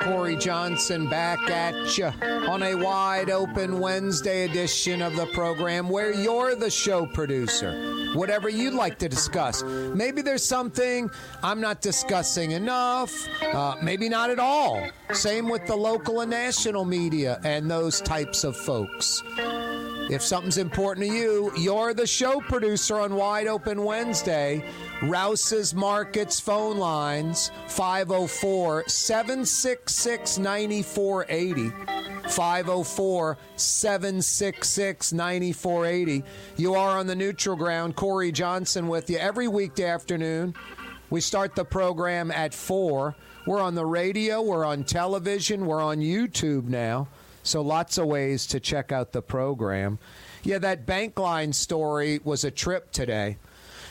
Corey 0.04 0.36
Johnson 0.36 1.10
back 1.10 1.40
at 1.50 1.98
you 1.98 2.06
on 2.50 2.62
a 2.62 2.76
wide 2.76 3.30
open 3.30 3.80
Wednesday 3.80 4.44
edition 4.44 5.02
of 5.02 5.16
the 5.16 5.26
program 5.28 5.88
where 5.88 6.12
you're 6.14 6.56
the 6.56 6.70
show 6.70 7.06
producer. 7.06 8.12
Whatever 8.16 8.50
you'd 8.50 8.74
like 8.74 9.00
to 9.00 9.08
discuss. 9.08 9.64
Maybe 9.64 10.22
there's 10.22 10.44
something 10.44 11.10
I'm 11.42 11.62
not 11.62 11.82
discussing 11.82 12.52
enough, 12.52 13.14
uh, 13.42 13.76
maybe 13.82 14.10
not 14.10 14.30
at 14.30 14.40
all. 14.40 14.86
Same 15.14 15.48
with 15.48 15.66
the 15.68 15.76
local 15.76 16.20
and 16.22 16.30
national 16.30 16.84
media 16.86 17.40
and 17.44 17.72
those 17.72 18.02
types 18.02 18.44
of 18.44 18.58
folks. 18.58 19.24
If 20.10 20.22
something's 20.22 20.58
important 20.58 21.08
to 21.08 21.14
you, 21.14 21.52
you're 21.58 21.94
the 21.94 22.06
show 22.06 22.42
producer 22.42 23.00
on 23.00 23.16
Wide 23.16 23.48
Open 23.48 23.84
Wednesday. 23.84 24.64
Rouse's 25.02 25.74
Markets 25.74 26.40
phone 26.40 26.78
lines 26.78 27.52
504 27.68 28.84
766 28.88 30.38
9480. 30.38 31.70
504 32.30 33.38
766 33.56 35.14
9480. 35.14 36.24
You 36.58 36.76
are 36.76 36.98
on 36.98 37.08
the 37.08 37.16
neutral 37.16 37.56
ground. 37.56 37.96
Corey 37.96 38.32
Johnson 38.32 38.90
with 38.90 39.10
you 39.10 39.18
every 39.18 39.48
weekday 39.48 39.86
afternoon. 39.86 40.54
We 41.10 41.22
start 41.22 41.56
the 41.56 41.66
program 41.66 42.30
at 42.30 42.54
4. 42.54 43.16
We're 43.46 43.62
on 43.62 43.76
the 43.76 43.86
radio, 43.86 44.42
we're 44.42 44.66
on 44.66 44.84
television, 44.84 45.66
we're 45.66 45.82
on 45.82 45.98
YouTube 45.98 46.66
now. 46.66 47.08
So 47.44 47.62
lots 47.62 47.98
of 47.98 48.08
ways 48.08 48.48
to 48.48 48.60
check 48.60 48.92
out 48.92 49.12
the 49.12 49.22
program. 49.22 50.00
Yeah, 50.44 50.60
that 50.60 50.86
bank 50.86 51.20
line 51.20 51.54
story 51.54 52.20
was 52.24 52.44
a 52.44 52.52
trip 52.52 52.92
today. 52.92 53.38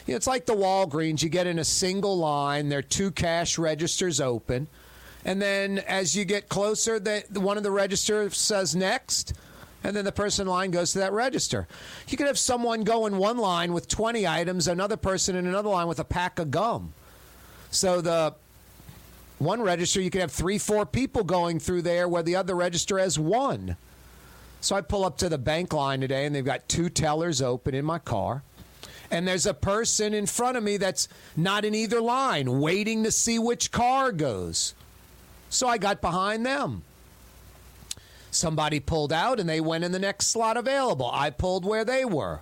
You 0.06 0.12
know, 0.12 0.16
it's 0.16 0.26
like 0.26 0.46
the 0.46 0.54
Walgreens. 0.54 1.22
You 1.22 1.28
get 1.28 1.46
in 1.46 1.58
a 1.58 1.64
single 1.64 2.18
line. 2.18 2.70
There 2.70 2.80
are 2.80 2.82
two 2.82 3.10
cash 3.10 3.58
registers 3.58 4.20
open, 4.20 4.68
and 5.24 5.40
then 5.40 5.78
as 5.78 6.16
you 6.16 6.24
get 6.24 6.48
closer, 6.48 6.98
the, 6.98 7.24
one 7.34 7.56
of 7.56 7.62
the 7.62 7.70
registers 7.70 8.36
says 8.36 8.74
next, 8.74 9.34
and 9.84 9.94
then 9.94 10.04
the 10.04 10.12
person 10.12 10.46
in 10.46 10.50
line 10.50 10.70
goes 10.70 10.92
to 10.92 10.98
that 11.00 11.12
register. 11.12 11.68
You 12.08 12.16
could 12.16 12.26
have 12.26 12.38
someone 12.38 12.82
go 12.82 13.06
in 13.06 13.18
one 13.18 13.38
line 13.38 13.72
with 13.72 13.86
20 13.86 14.26
items, 14.26 14.66
another 14.66 14.96
person 14.96 15.36
in 15.36 15.46
another 15.46 15.68
line 15.68 15.86
with 15.86 16.00
a 16.00 16.04
pack 16.04 16.38
of 16.38 16.50
gum. 16.50 16.94
So 17.70 18.00
the 18.00 18.34
one 19.44 19.62
register, 19.62 20.00
you 20.00 20.10
could 20.10 20.20
have 20.20 20.32
three, 20.32 20.58
four 20.58 20.86
people 20.86 21.24
going 21.24 21.58
through 21.58 21.82
there 21.82 22.08
where 22.08 22.22
the 22.22 22.36
other 22.36 22.54
register 22.54 22.98
has 22.98 23.18
one. 23.18 23.76
So 24.60 24.76
I 24.76 24.80
pull 24.80 25.04
up 25.04 25.18
to 25.18 25.28
the 25.28 25.38
bank 25.38 25.72
line 25.72 26.00
today 26.00 26.24
and 26.24 26.34
they've 26.34 26.44
got 26.44 26.68
two 26.68 26.88
tellers 26.88 27.42
open 27.42 27.74
in 27.74 27.84
my 27.84 27.98
car. 27.98 28.42
And 29.10 29.26
there's 29.26 29.46
a 29.46 29.54
person 29.54 30.14
in 30.14 30.26
front 30.26 30.56
of 30.56 30.62
me 30.62 30.76
that's 30.76 31.08
not 31.36 31.64
in 31.64 31.74
either 31.74 32.00
line, 32.00 32.60
waiting 32.60 33.04
to 33.04 33.10
see 33.10 33.38
which 33.38 33.70
car 33.70 34.12
goes. 34.12 34.74
So 35.50 35.68
I 35.68 35.78
got 35.78 36.00
behind 36.00 36.46
them. 36.46 36.82
Somebody 38.30 38.80
pulled 38.80 39.12
out 39.12 39.38
and 39.38 39.48
they 39.48 39.60
went 39.60 39.84
in 39.84 39.92
the 39.92 39.98
next 39.98 40.28
slot 40.28 40.56
available. 40.56 41.10
I 41.12 41.28
pulled 41.28 41.66
where 41.66 41.84
they 41.84 42.04
were. 42.04 42.40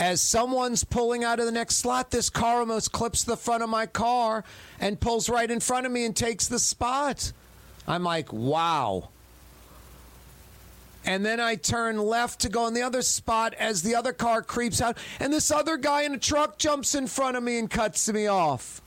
As 0.00 0.22
someone's 0.22 0.82
pulling 0.82 1.24
out 1.24 1.40
of 1.40 1.46
the 1.46 1.52
next 1.52 1.76
slot, 1.76 2.10
this 2.10 2.30
car 2.30 2.60
almost 2.60 2.90
clips 2.90 3.22
the 3.22 3.36
front 3.36 3.62
of 3.62 3.68
my 3.68 3.84
car 3.84 4.44
and 4.80 4.98
pulls 4.98 5.28
right 5.28 5.50
in 5.50 5.60
front 5.60 5.84
of 5.84 5.92
me 5.92 6.06
and 6.06 6.16
takes 6.16 6.48
the 6.48 6.58
spot. 6.58 7.32
I'm 7.86 8.02
like, 8.02 8.32
wow. 8.32 9.10
And 11.04 11.24
then 11.24 11.38
I 11.38 11.54
turn 11.54 11.98
left 11.98 12.40
to 12.40 12.48
go 12.48 12.66
in 12.66 12.72
the 12.72 12.80
other 12.80 13.02
spot 13.02 13.52
as 13.54 13.82
the 13.82 13.94
other 13.94 14.14
car 14.14 14.40
creeps 14.40 14.80
out, 14.80 14.96
and 15.18 15.30
this 15.30 15.50
other 15.50 15.76
guy 15.76 16.02
in 16.02 16.14
a 16.14 16.18
truck 16.18 16.56
jumps 16.56 16.94
in 16.94 17.06
front 17.06 17.36
of 17.36 17.42
me 17.42 17.58
and 17.58 17.70
cuts 17.70 18.10
me 18.10 18.26
off. 18.26 18.80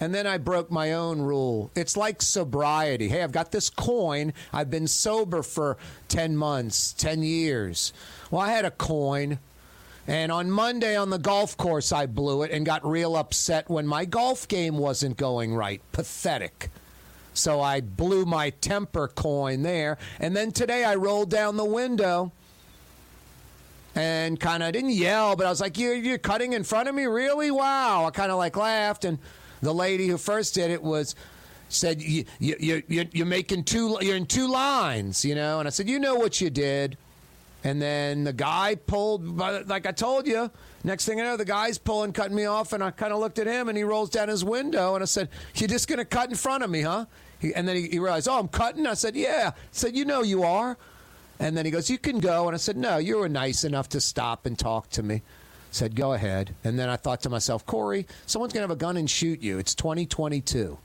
And 0.00 0.14
then 0.14 0.26
I 0.26 0.38
broke 0.38 0.70
my 0.70 0.92
own 0.92 1.20
rule. 1.20 1.70
It's 1.74 1.96
like 1.96 2.20
sobriety. 2.20 3.08
Hey, 3.08 3.22
I've 3.22 3.32
got 3.32 3.52
this 3.52 3.70
coin. 3.70 4.32
I've 4.52 4.70
been 4.70 4.88
sober 4.88 5.42
for 5.42 5.76
10 6.08 6.36
months, 6.36 6.92
10 6.92 7.22
years. 7.22 7.92
Well, 8.30 8.42
I 8.42 8.50
had 8.50 8.64
a 8.64 8.70
coin. 8.70 9.38
And 10.06 10.30
on 10.30 10.50
Monday 10.50 10.96
on 10.96 11.10
the 11.10 11.18
golf 11.18 11.56
course, 11.56 11.92
I 11.92 12.06
blew 12.06 12.42
it 12.42 12.50
and 12.50 12.66
got 12.66 12.84
real 12.86 13.16
upset 13.16 13.70
when 13.70 13.86
my 13.86 14.04
golf 14.04 14.46
game 14.48 14.76
wasn't 14.76 15.16
going 15.16 15.54
right. 15.54 15.80
Pathetic. 15.92 16.70
So 17.32 17.60
I 17.60 17.80
blew 17.80 18.24
my 18.26 18.50
temper 18.50 19.08
coin 19.08 19.62
there. 19.62 19.98
And 20.20 20.36
then 20.36 20.52
today 20.52 20.84
I 20.84 20.96
rolled 20.96 21.30
down 21.30 21.56
the 21.56 21.64
window 21.64 22.32
and 23.94 24.38
kind 24.38 24.62
of 24.62 24.72
didn't 24.72 24.90
yell, 24.90 25.36
but 25.36 25.46
I 25.46 25.50
was 25.50 25.60
like, 25.60 25.78
you're, 25.78 25.94
you're 25.94 26.18
cutting 26.18 26.52
in 26.52 26.64
front 26.64 26.88
of 26.88 26.94
me? 26.94 27.04
Really? 27.04 27.50
Wow. 27.50 28.04
I 28.06 28.10
kind 28.10 28.30
of 28.30 28.38
like 28.38 28.56
laughed. 28.56 29.04
And 29.04 29.18
the 29.64 29.74
lady 29.74 30.06
who 30.06 30.18
first 30.18 30.54
did 30.54 30.70
it 30.70 30.82
was 30.82 31.14
said 31.68 32.00
you, 32.00 32.24
you, 32.38 32.82
you, 32.86 33.08
you're 33.12 33.26
making 33.26 33.64
two 33.64 33.98
you're 34.00 34.16
in 34.16 34.26
two 34.26 34.48
lines 34.48 35.24
you 35.24 35.34
know? 35.34 35.58
And 35.58 35.66
i 35.66 35.70
said 35.70 35.88
you 35.88 35.98
know 35.98 36.14
what 36.14 36.40
you 36.40 36.50
did. 36.50 36.96
And 37.66 37.80
then 37.80 38.24
the 38.24 38.32
guy 38.32 38.74
pulled 38.74 39.38
like 39.38 39.86
i 39.86 39.92
told 39.92 40.26
you 40.26 40.50
next 40.84 41.06
thing 41.06 41.20
i 41.20 41.24
know 41.24 41.36
the 41.38 41.46
guy's 41.46 41.78
pulling 41.78 42.12
cutting 42.12 42.36
me 42.36 42.44
off 42.44 42.74
and 42.74 42.84
i 42.84 42.90
kind 42.90 43.12
of 43.12 43.20
looked 43.20 43.38
at 43.38 43.46
him 43.46 43.68
and 43.68 43.78
he 43.78 43.84
rolls 43.84 44.10
down 44.10 44.28
his 44.28 44.44
window 44.44 44.94
and 44.94 45.02
i 45.02 45.06
said 45.06 45.30
you're 45.54 45.68
just 45.68 45.88
going 45.88 45.98
to 45.98 46.04
cut 46.04 46.28
in 46.28 46.36
front 46.36 46.62
of 46.62 46.68
me 46.68 46.82
huh? 46.82 47.06
He, 47.38 47.54
and 47.54 47.66
then 47.66 47.76
he, 47.76 47.88
he 47.88 47.98
realized 47.98 48.28
oh 48.28 48.38
i'm 48.38 48.48
cutting? 48.48 48.86
I 48.86 48.94
said 48.94 49.16
yeah. 49.16 49.52
I 49.54 49.58
said 49.72 49.96
you 49.96 50.04
know 50.04 50.22
you 50.22 50.42
are. 50.42 50.76
And 51.40 51.56
then 51.56 51.64
he 51.64 51.70
goes 51.70 51.90
you 51.90 51.98
can 51.98 52.20
go. 52.20 52.46
And 52.46 52.54
i 52.54 52.58
said 52.58 52.76
no 52.76 52.98
you 52.98 53.16
were 53.16 53.30
nice 53.30 53.64
enough 53.64 53.88
to 53.90 54.00
stop 54.00 54.44
and 54.44 54.58
talk 54.58 54.90
to 54.90 55.02
me 55.02 55.22
said, 55.74 55.94
go 55.94 56.12
ahead. 56.12 56.54
And 56.64 56.78
then 56.78 56.88
I 56.88 56.96
thought 56.96 57.22
to 57.22 57.30
myself, 57.30 57.66
Corey, 57.66 58.06
someone's 58.26 58.52
going 58.52 58.62
to 58.62 58.68
have 58.68 58.76
a 58.76 58.80
gun 58.80 58.96
and 58.96 59.08
shoot 59.10 59.42
you. 59.42 59.58
It's 59.58 59.74
2022. 59.74 60.78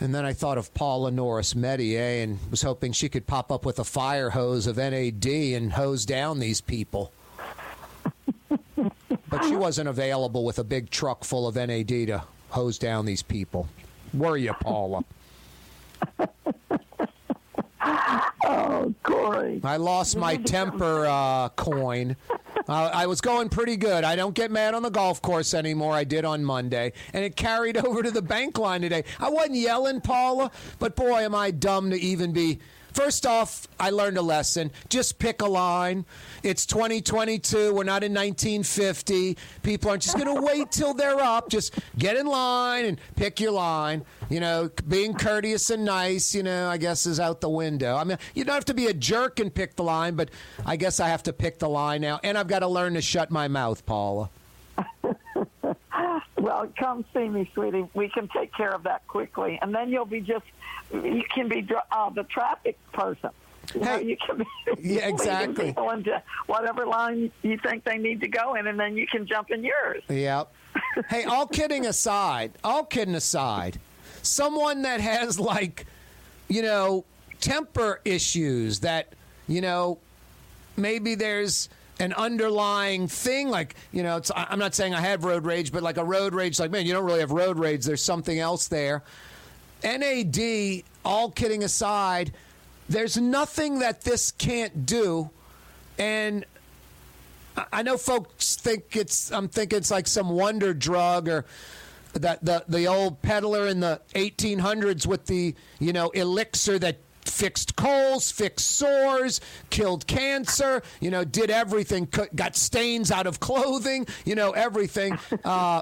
And 0.00 0.14
then 0.14 0.24
I 0.24 0.32
thought 0.32 0.56
of 0.56 0.72
Paula 0.72 1.10
Norris 1.10 1.54
Metier 1.54 2.22
and 2.22 2.38
was 2.50 2.62
hoping 2.62 2.92
she 2.92 3.08
could 3.10 3.26
pop 3.26 3.52
up 3.52 3.66
with 3.66 3.78
a 3.78 3.84
fire 3.84 4.30
hose 4.30 4.66
of 4.66 4.78
NAD 4.78 5.26
and 5.26 5.72
hose 5.72 6.06
down 6.06 6.38
these 6.38 6.60
people. 6.60 7.12
but 8.48 9.44
she 9.44 9.56
wasn't 9.56 9.88
available 9.88 10.44
with 10.44 10.58
a 10.58 10.64
big 10.64 10.88
truck 10.88 11.22
full 11.22 11.46
of 11.46 11.56
NAD 11.56 11.88
to 11.88 12.24
hose 12.48 12.78
down 12.78 13.04
these 13.04 13.22
people. 13.22 13.68
Were 14.14 14.36
you, 14.36 14.54
Paula? 14.54 15.04
Oh, 18.42 18.94
Corey. 19.02 19.60
I 19.64 19.76
lost 19.76 20.16
my 20.16 20.36
temper 20.36 21.06
uh, 21.06 21.48
coin. 21.50 22.16
Uh, 22.68 22.90
I 22.92 23.06
was 23.06 23.20
going 23.20 23.48
pretty 23.48 23.76
good. 23.76 24.04
I 24.04 24.16
don't 24.16 24.34
get 24.34 24.50
mad 24.50 24.74
on 24.74 24.82
the 24.82 24.90
golf 24.90 25.22
course 25.22 25.54
anymore. 25.54 25.92
I 25.92 26.04
did 26.04 26.24
on 26.24 26.44
Monday, 26.44 26.92
and 27.12 27.24
it 27.24 27.36
carried 27.36 27.76
over 27.84 28.02
to 28.02 28.10
the 28.10 28.22
bank 28.22 28.58
line 28.58 28.80
today. 28.82 29.04
I 29.18 29.30
wasn't 29.30 29.56
yelling, 29.56 30.00
Paula, 30.00 30.50
but 30.78 30.96
boy, 30.96 31.20
am 31.20 31.34
I 31.34 31.50
dumb 31.50 31.90
to 31.90 31.98
even 31.98 32.32
be. 32.32 32.58
First 32.92 33.26
off, 33.26 33.68
I 33.78 33.90
learned 33.90 34.18
a 34.18 34.22
lesson. 34.22 34.70
Just 34.88 35.18
pick 35.18 35.42
a 35.42 35.46
line. 35.46 36.04
It's 36.42 36.66
2022. 36.66 37.72
We're 37.72 37.84
not 37.84 38.02
in 38.02 38.12
1950. 38.12 39.36
People 39.62 39.90
aren't 39.90 40.02
just 40.02 40.16
going 40.16 40.34
to 40.34 40.42
wait 40.42 40.70
till 40.70 40.94
they're 40.94 41.20
up. 41.20 41.48
Just 41.48 41.78
get 41.98 42.16
in 42.16 42.26
line 42.26 42.84
and 42.84 43.00
pick 43.16 43.40
your 43.40 43.52
line. 43.52 44.04
You 44.28 44.40
know, 44.40 44.70
being 44.88 45.14
courteous 45.14 45.70
and 45.70 45.84
nice, 45.84 46.34
you 46.34 46.42
know, 46.42 46.68
I 46.68 46.76
guess 46.76 47.06
is 47.06 47.20
out 47.20 47.40
the 47.40 47.48
window. 47.48 47.96
I 47.96 48.04
mean, 48.04 48.18
you 48.34 48.44
don't 48.44 48.54
have 48.54 48.64
to 48.66 48.74
be 48.74 48.86
a 48.86 48.94
jerk 48.94 49.40
and 49.40 49.52
pick 49.54 49.76
the 49.76 49.84
line, 49.84 50.14
but 50.14 50.30
I 50.64 50.76
guess 50.76 51.00
I 51.00 51.08
have 51.08 51.22
to 51.24 51.32
pick 51.32 51.58
the 51.58 51.68
line 51.68 52.00
now. 52.00 52.20
And 52.22 52.36
I've 52.36 52.48
got 52.48 52.60
to 52.60 52.68
learn 52.68 52.94
to 52.94 53.02
shut 53.02 53.30
my 53.30 53.48
mouth, 53.48 53.84
Paula. 53.86 54.30
Well, 56.40 56.72
come 56.78 57.04
see 57.12 57.28
me, 57.28 57.50
sweetie. 57.52 57.86
We 57.92 58.08
can 58.08 58.26
take 58.28 58.54
care 58.54 58.70
of 58.70 58.84
that 58.84 59.06
quickly, 59.06 59.58
and 59.60 59.74
then 59.74 59.90
you'll 59.90 60.06
be 60.06 60.20
just 60.20 60.46
you 60.92 61.22
can 61.34 61.48
be 61.48 61.66
uh, 61.92 62.10
the 62.10 62.24
traffic 62.24 62.78
person. 62.92 63.30
You, 63.74 63.80
know, 63.80 63.98
you 63.98 64.16
can 64.26 64.38
be 64.38 64.44
Yeah, 64.80 65.08
exactly. 65.08 65.66
people 65.66 65.90
into 65.90 66.22
whatever 66.46 66.86
line 66.86 67.30
you 67.42 67.58
think 67.58 67.84
they 67.84 67.98
need 67.98 68.20
to 68.20 68.28
go 68.28 68.54
in, 68.54 68.66
and 68.66 68.78
then 68.78 68.96
you 68.96 69.06
can 69.06 69.26
jump 69.26 69.50
in 69.50 69.62
yours. 69.62 70.02
Yep. 70.08 70.52
hey, 71.08 71.24
all 71.24 71.46
kidding 71.46 71.86
aside, 71.86 72.52
all 72.64 72.84
kidding 72.84 73.14
aside, 73.14 73.78
someone 74.22 74.82
that 74.82 75.00
has 75.00 75.38
like, 75.38 75.86
you 76.48 76.62
know, 76.62 77.04
temper 77.40 78.00
issues 78.04 78.80
that, 78.80 79.12
you 79.46 79.60
know, 79.60 79.98
maybe 80.76 81.14
there's 81.14 81.68
an 82.00 82.14
underlying 82.14 83.06
thing 83.06 83.50
like 83.50 83.74
you 83.92 84.02
know 84.02 84.20
i'm 84.34 84.58
not 84.58 84.74
saying 84.74 84.94
i 84.94 85.00
have 85.00 85.22
road 85.22 85.44
rage 85.44 85.70
but 85.70 85.82
like 85.82 85.98
a 85.98 86.04
road 86.04 86.32
rage 86.32 86.58
like 86.58 86.70
man 86.70 86.86
you 86.86 86.94
don't 86.94 87.04
really 87.04 87.20
have 87.20 87.30
road 87.30 87.58
rage 87.58 87.84
there's 87.84 88.02
something 88.02 88.38
else 88.38 88.68
there 88.68 89.02
nad 89.82 90.82
all 91.04 91.30
kidding 91.30 91.64
aside 91.64 92.32
there's 92.88 93.16
nothing 93.16 93.78
that 93.78 94.02
this 94.02 94.32
can't 94.32 94.84
do 94.86 95.30
and 95.98 96.44
I- 97.56 97.82
know 97.82 97.96
folks 97.96 98.56
think 98.56 98.96
it's. 98.96 99.30
I'm 99.32 99.48
thinking 99.48 99.78
it's 99.78 99.90
like 99.90 100.06
some 100.06 100.30
wonder 100.30 100.72
drug 100.72 101.28
or 101.28 101.44
that 102.14 102.44
the 102.44 102.64
the 102.68 102.86
old 102.86 103.22
peddler 103.22 103.66
in 103.66 103.80
the 103.80 104.00
1800s 104.14 105.06
with 105.06 105.26
the 105.26 105.54
you 105.78 105.92
know 105.92 106.10
elixir 106.10 106.78
that 106.78 106.98
fixed 107.40 107.74
colds, 107.74 108.30
fixed 108.30 108.66
sores, 108.76 109.40
killed 109.70 110.06
cancer. 110.06 110.82
You 111.00 111.10
know, 111.10 111.24
did 111.24 111.50
everything. 111.50 112.06
Got 112.34 112.54
stains 112.54 113.10
out 113.10 113.26
of 113.26 113.40
clothing. 113.40 114.06
You 114.26 114.34
know, 114.34 114.50
everything. 114.50 115.18
Uh, 115.42 115.80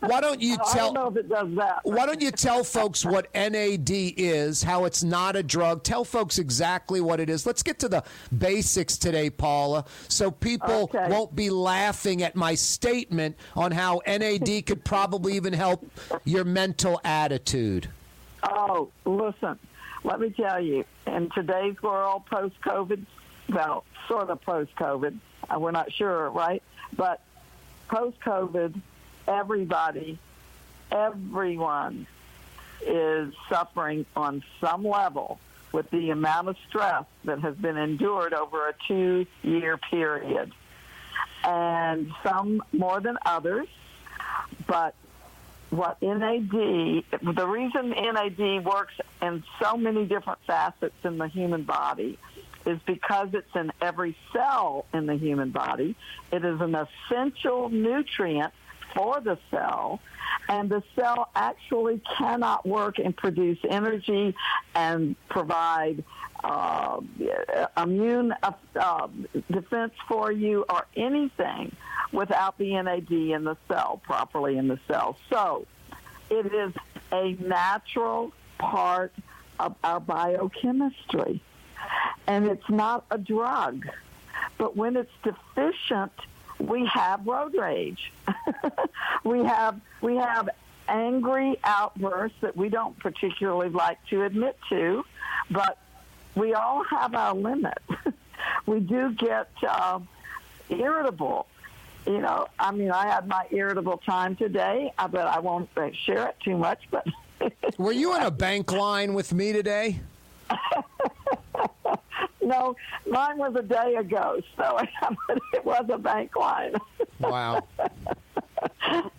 why 0.00 0.20
don't 0.20 0.42
you 0.42 0.54
I 0.66 0.72
tell? 0.74 0.92
don't 0.92 0.94
know 0.94 1.08
if 1.08 1.16
it 1.24 1.28
does 1.30 1.54
that. 1.56 1.80
Why 1.84 2.04
don't 2.04 2.20
you 2.20 2.30
tell 2.30 2.62
folks 2.62 3.06
what 3.06 3.26
NAD 3.34 3.88
is, 3.88 4.62
how 4.62 4.84
it's 4.84 5.02
not 5.02 5.34
a 5.34 5.42
drug? 5.42 5.82
Tell 5.82 6.04
folks 6.04 6.38
exactly 6.38 7.00
what 7.00 7.20
it 7.20 7.30
is. 7.30 7.46
Let's 7.46 7.62
get 7.62 7.78
to 7.78 7.88
the 7.88 8.04
basics 8.36 8.98
today, 8.98 9.30
Paula, 9.30 9.86
so 10.08 10.30
people 10.30 10.90
won't 10.92 11.34
be 11.34 11.48
laughing 11.48 12.22
at 12.22 12.36
my 12.36 12.54
statement 12.54 13.34
on 13.56 13.72
how 13.72 14.02
NAD 14.06 14.66
could 14.66 14.84
probably 14.84 15.36
even 15.36 15.54
help 15.54 15.90
your 16.24 16.44
mental 16.44 17.00
attitude. 17.02 17.88
Oh, 18.42 18.90
listen, 19.04 19.58
let 20.04 20.20
me 20.20 20.30
tell 20.30 20.60
you, 20.60 20.84
in 21.06 21.30
today's 21.30 21.80
world, 21.82 22.26
post 22.26 22.60
COVID, 22.62 23.04
well, 23.48 23.84
sort 24.06 24.30
of 24.30 24.40
post 24.42 24.74
COVID, 24.76 25.18
uh, 25.48 25.58
we're 25.58 25.70
not 25.70 25.92
sure, 25.92 26.30
right? 26.30 26.62
But 26.96 27.20
post 27.88 28.20
COVID, 28.20 28.80
everybody, 29.26 30.18
everyone 30.90 32.06
is 32.86 33.34
suffering 33.48 34.06
on 34.14 34.42
some 34.60 34.84
level 34.84 35.40
with 35.72 35.90
the 35.90 36.10
amount 36.10 36.48
of 36.48 36.56
stress 36.68 37.04
that 37.24 37.40
has 37.40 37.54
been 37.56 37.76
endured 37.76 38.32
over 38.32 38.68
a 38.68 38.74
two 38.86 39.26
year 39.42 39.76
period. 39.76 40.52
And 41.44 42.12
some 42.22 42.62
more 42.72 43.00
than 43.00 43.16
others, 43.24 43.68
but 44.66 44.94
what 45.70 46.00
NAD, 46.00 46.50
the 46.50 47.46
reason 47.46 47.90
NAD 47.90 48.64
works 48.64 48.94
in 49.20 49.44
so 49.60 49.76
many 49.76 50.06
different 50.06 50.38
facets 50.46 50.94
in 51.04 51.18
the 51.18 51.28
human 51.28 51.62
body 51.64 52.18
is 52.66 52.78
because 52.86 53.28
it's 53.32 53.54
in 53.54 53.72
every 53.80 54.16
cell 54.32 54.86
in 54.92 55.06
the 55.06 55.16
human 55.16 55.50
body. 55.50 55.96
It 56.32 56.44
is 56.44 56.60
an 56.60 56.74
essential 56.74 57.68
nutrient 57.68 58.52
for 58.94 59.20
the 59.20 59.38
cell, 59.50 60.00
and 60.48 60.70
the 60.70 60.82
cell 60.96 61.30
actually 61.34 62.00
cannot 62.16 62.66
work 62.66 62.98
and 62.98 63.16
produce 63.16 63.58
energy 63.68 64.34
and 64.74 65.16
provide 65.28 66.04
uh, 66.44 67.00
immune 67.76 68.34
uh, 68.42 68.52
uh, 68.78 69.08
defense 69.50 69.92
for 70.08 70.30
you 70.30 70.64
or 70.68 70.86
anything 70.96 71.74
without 72.12 72.56
the 72.58 72.80
NAD 72.80 73.10
in 73.10 73.44
the 73.44 73.56
cell 73.66 74.00
properly 74.04 74.56
in 74.56 74.68
the 74.68 74.78
cell. 74.86 75.18
So 75.30 75.66
it 76.30 76.52
is 76.52 76.72
a 77.12 77.32
natural 77.40 78.32
part 78.58 79.12
of 79.58 79.74
our 79.82 80.00
biochemistry, 80.00 81.42
and 82.26 82.46
it's 82.46 82.68
not 82.68 83.04
a 83.10 83.18
drug. 83.18 83.86
But 84.56 84.76
when 84.76 84.96
it's 84.96 85.12
deficient, 85.22 86.12
we 86.58 86.86
have 86.86 87.26
road 87.26 87.54
rage. 87.56 88.12
we 89.24 89.44
have 89.44 89.80
we 90.00 90.16
have 90.16 90.48
angry 90.88 91.58
outbursts 91.64 92.38
that 92.40 92.56
we 92.56 92.68
don't 92.68 92.98
particularly 92.98 93.68
like 93.68 93.98
to 94.06 94.24
admit 94.24 94.56
to, 94.70 95.04
but 95.50 95.78
we 96.38 96.54
all 96.54 96.84
have 96.84 97.14
our 97.14 97.34
limit. 97.34 97.78
we 98.66 98.80
do 98.80 99.12
get 99.12 99.50
uh, 99.68 100.00
irritable. 100.68 101.46
You 102.06 102.20
know, 102.20 102.46
I 102.58 102.70
mean, 102.72 102.90
I 102.90 103.06
had 103.06 103.28
my 103.28 103.46
irritable 103.50 103.98
time 103.98 104.36
today, 104.36 104.92
uh, 104.98 105.08
but 105.08 105.26
I 105.26 105.40
won't 105.40 105.68
uh, 105.76 105.90
share 106.06 106.28
it 106.28 106.36
too 106.42 106.56
much. 106.56 106.80
But 106.90 107.06
Were 107.78 107.92
you 107.92 108.16
in 108.16 108.22
a 108.22 108.30
bank 108.30 108.72
line 108.72 109.14
with 109.14 109.32
me 109.32 109.52
today? 109.52 110.00
no, 112.42 112.76
mine 113.06 113.38
was 113.38 113.54
a 113.56 113.62
day 113.62 113.96
ago, 113.96 114.40
so 114.56 114.78
it 115.52 115.64
was 115.64 115.84
a 115.92 115.98
bank 115.98 116.34
line. 116.36 116.74
Wow. 117.18 117.66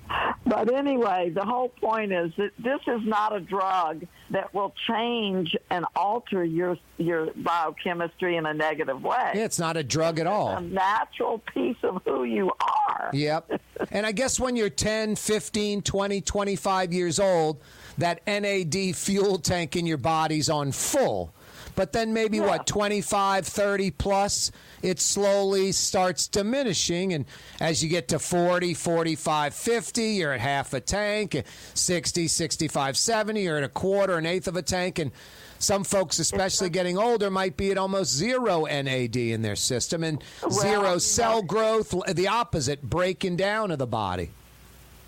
But 0.49 0.73
anyway, 0.73 1.29
the 1.29 1.45
whole 1.45 1.69
point 1.69 2.11
is 2.11 2.31
that 2.37 2.51
this 2.57 2.79
is 2.87 3.01
not 3.05 3.35
a 3.35 3.39
drug 3.39 4.05
that 4.31 4.51
will 4.51 4.73
change 4.87 5.55
and 5.69 5.85
alter 5.95 6.43
your 6.43 6.75
your 6.97 7.27
biochemistry 7.35 8.35
in 8.35 8.47
a 8.47 8.53
negative 8.53 9.03
way. 9.03 9.31
Yeah, 9.35 9.45
it's 9.45 9.59
not 9.59 9.77
a 9.77 9.83
drug 9.83 10.17
at 10.17 10.25
all. 10.25 10.53
It's 10.53 10.61
a 10.61 10.63
natural 10.63 11.37
piece 11.53 11.77
of 11.83 12.01
who 12.03 12.23
you 12.23 12.51
are. 12.61 13.11
Yep. 13.13 13.61
And 13.91 14.05
I 14.05 14.11
guess 14.11 14.39
when 14.39 14.55
you're 14.55 14.69
10, 14.69 15.15
15, 15.15 15.81
20, 15.81 16.21
25 16.21 16.93
years 16.93 17.19
old, 17.19 17.61
that 17.97 18.21
NAD 18.27 18.95
fuel 18.95 19.39
tank 19.39 19.75
in 19.75 19.85
your 19.87 19.97
body's 19.97 20.49
on 20.49 20.71
full. 20.71 21.33
But 21.79 21.93
then 21.93 22.11
maybe 22.11 22.41
what, 22.41 22.67
25, 22.67 23.47
30 23.47 23.91
plus, 23.91 24.51
it 24.81 24.99
slowly 24.99 25.71
starts 25.71 26.27
diminishing. 26.27 27.13
And 27.13 27.23
as 27.61 27.81
you 27.81 27.87
get 27.87 28.09
to 28.09 28.19
40, 28.19 28.73
45, 28.73 29.53
50, 29.53 30.03
you're 30.03 30.33
at 30.33 30.41
half 30.41 30.73
a 30.73 30.81
tank. 30.81 31.35
And 31.35 31.45
60, 31.75 32.27
65, 32.27 32.97
70, 32.97 33.41
you're 33.41 33.59
at 33.59 33.63
a 33.63 33.69
quarter, 33.69 34.17
an 34.17 34.25
eighth 34.25 34.49
of 34.49 34.57
a 34.57 34.61
tank. 34.61 34.99
And 34.99 35.11
some 35.57 35.85
folks, 35.85 36.19
especially 36.19 36.69
getting 36.69 36.97
older, 36.97 37.31
might 37.31 37.55
be 37.55 37.71
at 37.71 37.77
almost 37.77 38.11
zero 38.11 38.65
NAD 38.65 39.15
in 39.15 39.41
their 39.41 39.55
system 39.55 40.03
and 40.03 40.21
zero 40.51 40.97
cell 40.97 41.41
growth, 41.41 41.95
the 42.13 42.27
opposite, 42.27 42.81
breaking 42.81 43.37
down 43.37 43.71
of 43.71 43.79
the 43.79 43.87
body. 43.87 44.31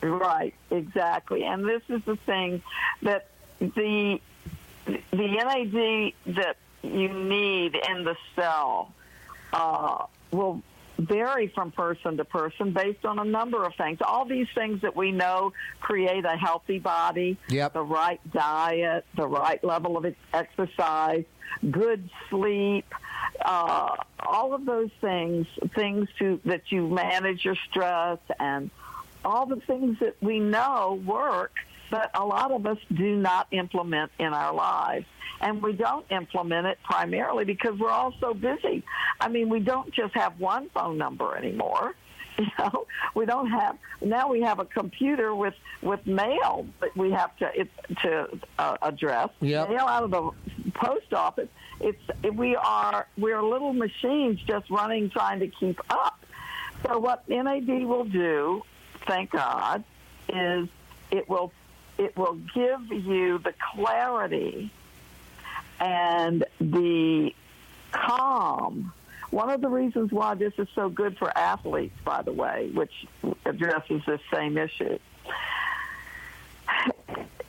Right, 0.01 0.53
exactly. 0.69 1.43
And 1.43 1.67
this 1.67 1.81
is 1.89 2.01
the 2.05 2.15
thing 2.15 2.63
that 3.01 3.27
the 3.59 4.21
the 4.85 5.27
NAD 5.27 6.35
that 6.35 6.57
you 6.83 7.09
need 7.09 7.75
in 7.89 8.03
the 8.03 8.15
cell 8.35 8.93
uh, 9.53 10.05
will 10.31 10.61
vary 10.97 11.47
from 11.47 11.71
person 11.71 12.17
to 12.17 12.25
person 12.25 12.71
based 12.73 13.05
on 13.05 13.17
a 13.19 13.23
number 13.23 13.63
of 13.63 13.73
things. 13.75 13.99
All 14.01 14.25
these 14.25 14.47
things 14.53 14.81
that 14.81 14.95
we 14.95 15.11
know 15.11 15.53
create 15.79 16.25
a 16.25 16.37
healthy 16.37 16.79
body, 16.79 17.37
Yep. 17.49 17.73
the 17.73 17.83
right 17.83 18.19
diet, 18.31 19.05
the 19.15 19.27
right 19.27 19.63
level 19.63 19.97
of 19.97 20.05
exercise, 20.33 21.25
good 21.69 22.09
sleep, 22.29 22.85
uh, 23.43 23.95
all 24.19 24.53
of 24.53 24.65
those 24.65 24.91
things, 24.99 25.47
things 25.73 26.07
to 26.19 26.39
that 26.45 26.71
you 26.71 26.87
manage 26.87 27.43
your 27.45 27.55
stress 27.69 28.19
and 28.39 28.69
all 29.25 29.45
the 29.45 29.57
things 29.57 29.99
that 29.99 30.15
we 30.21 30.39
know 30.39 31.01
work, 31.05 31.53
but 31.91 32.09
a 32.15 32.25
lot 32.25 32.51
of 32.51 32.65
us 32.65 32.77
do 32.91 33.15
not 33.17 33.47
implement 33.51 34.11
in 34.17 34.33
our 34.33 34.53
lives. 34.53 35.05
And 35.41 35.61
we 35.61 35.73
don't 35.73 36.05
implement 36.09 36.67
it 36.67 36.79
primarily 36.83 37.45
because 37.45 37.77
we're 37.77 37.91
all 37.91 38.13
so 38.19 38.33
busy. 38.33 38.83
I 39.19 39.27
mean, 39.27 39.49
we 39.49 39.59
don't 39.59 39.91
just 39.91 40.15
have 40.15 40.39
one 40.39 40.69
phone 40.69 40.97
number 40.97 41.35
anymore. 41.35 41.93
You 42.37 42.47
know, 42.57 42.87
we 43.13 43.25
don't 43.25 43.51
have 43.51 43.77
now. 43.99 44.29
We 44.29 44.41
have 44.41 44.59
a 44.59 44.65
computer 44.65 45.35
with 45.35 45.53
with 45.81 46.07
mail 46.07 46.65
that 46.79 46.95
we 46.95 47.11
have 47.11 47.35
to 47.37 47.51
it, 47.53 47.69
to 48.03 48.39
uh, 48.57 48.77
address. 48.81 49.29
Yep. 49.41 49.69
Mail 49.69 49.81
out 49.81 50.03
of 50.05 50.11
the 50.11 50.71
post 50.71 51.13
office. 51.13 51.49
It's 51.81 52.01
we 52.33 52.55
are 52.55 53.05
we're 53.17 53.43
little 53.43 53.73
machines 53.73 54.39
just 54.47 54.69
running 54.71 55.09
trying 55.09 55.41
to 55.41 55.49
keep 55.49 55.79
up. 55.89 56.25
So 56.87 56.97
what 56.97 57.27
NAD 57.29 57.67
will 57.67 58.05
do, 58.05 58.63
thank 59.05 59.31
God, 59.31 59.83
is 60.29 60.69
it 61.11 61.29
will 61.29 61.51
it 61.97 62.15
will 62.17 62.39
give 62.53 62.91
you 62.91 63.37
the 63.37 63.53
clarity 63.73 64.71
and 65.79 66.45
the 66.59 67.33
calm. 67.91 68.93
One 69.29 69.49
of 69.49 69.61
the 69.61 69.69
reasons 69.69 70.11
why 70.11 70.35
this 70.35 70.53
is 70.57 70.67
so 70.75 70.89
good 70.89 71.17
for 71.17 71.35
athletes, 71.37 71.95
by 72.03 72.21
the 72.21 72.33
way, 72.33 72.69
which 72.73 72.91
addresses 73.45 74.01
this 74.05 74.19
same 74.33 74.57
issue. 74.57 74.99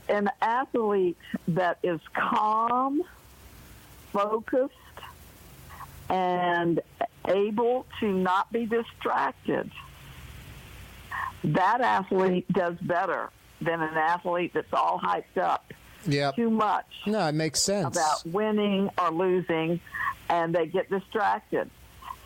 An 0.08 0.30
athlete 0.40 1.16
that 1.48 1.78
is 1.82 2.00
calm, 2.14 3.02
focused, 4.12 4.74
and 6.08 6.80
able 7.26 7.86
to 8.00 8.12
not 8.12 8.52
be 8.52 8.66
distracted, 8.66 9.70
that 11.44 11.80
athlete 11.80 12.46
does 12.52 12.76
better 12.80 13.30
than 13.64 13.80
an 13.82 13.96
athlete 13.96 14.52
that's 14.54 14.72
all 14.72 14.98
hyped 14.98 15.38
up 15.40 15.72
Yep. 16.06 16.34
too 16.36 16.50
much 16.50 16.86
No, 17.06 17.28
it 17.28 17.34
makes 17.34 17.60
sense. 17.62 17.96
about 17.96 18.26
winning 18.26 18.90
or 18.98 19.10
losing, 19.10 19.80
and 20.28 20.54
they 20.54 20.66
get 20.66 20.90
distracted. 20.90 21.70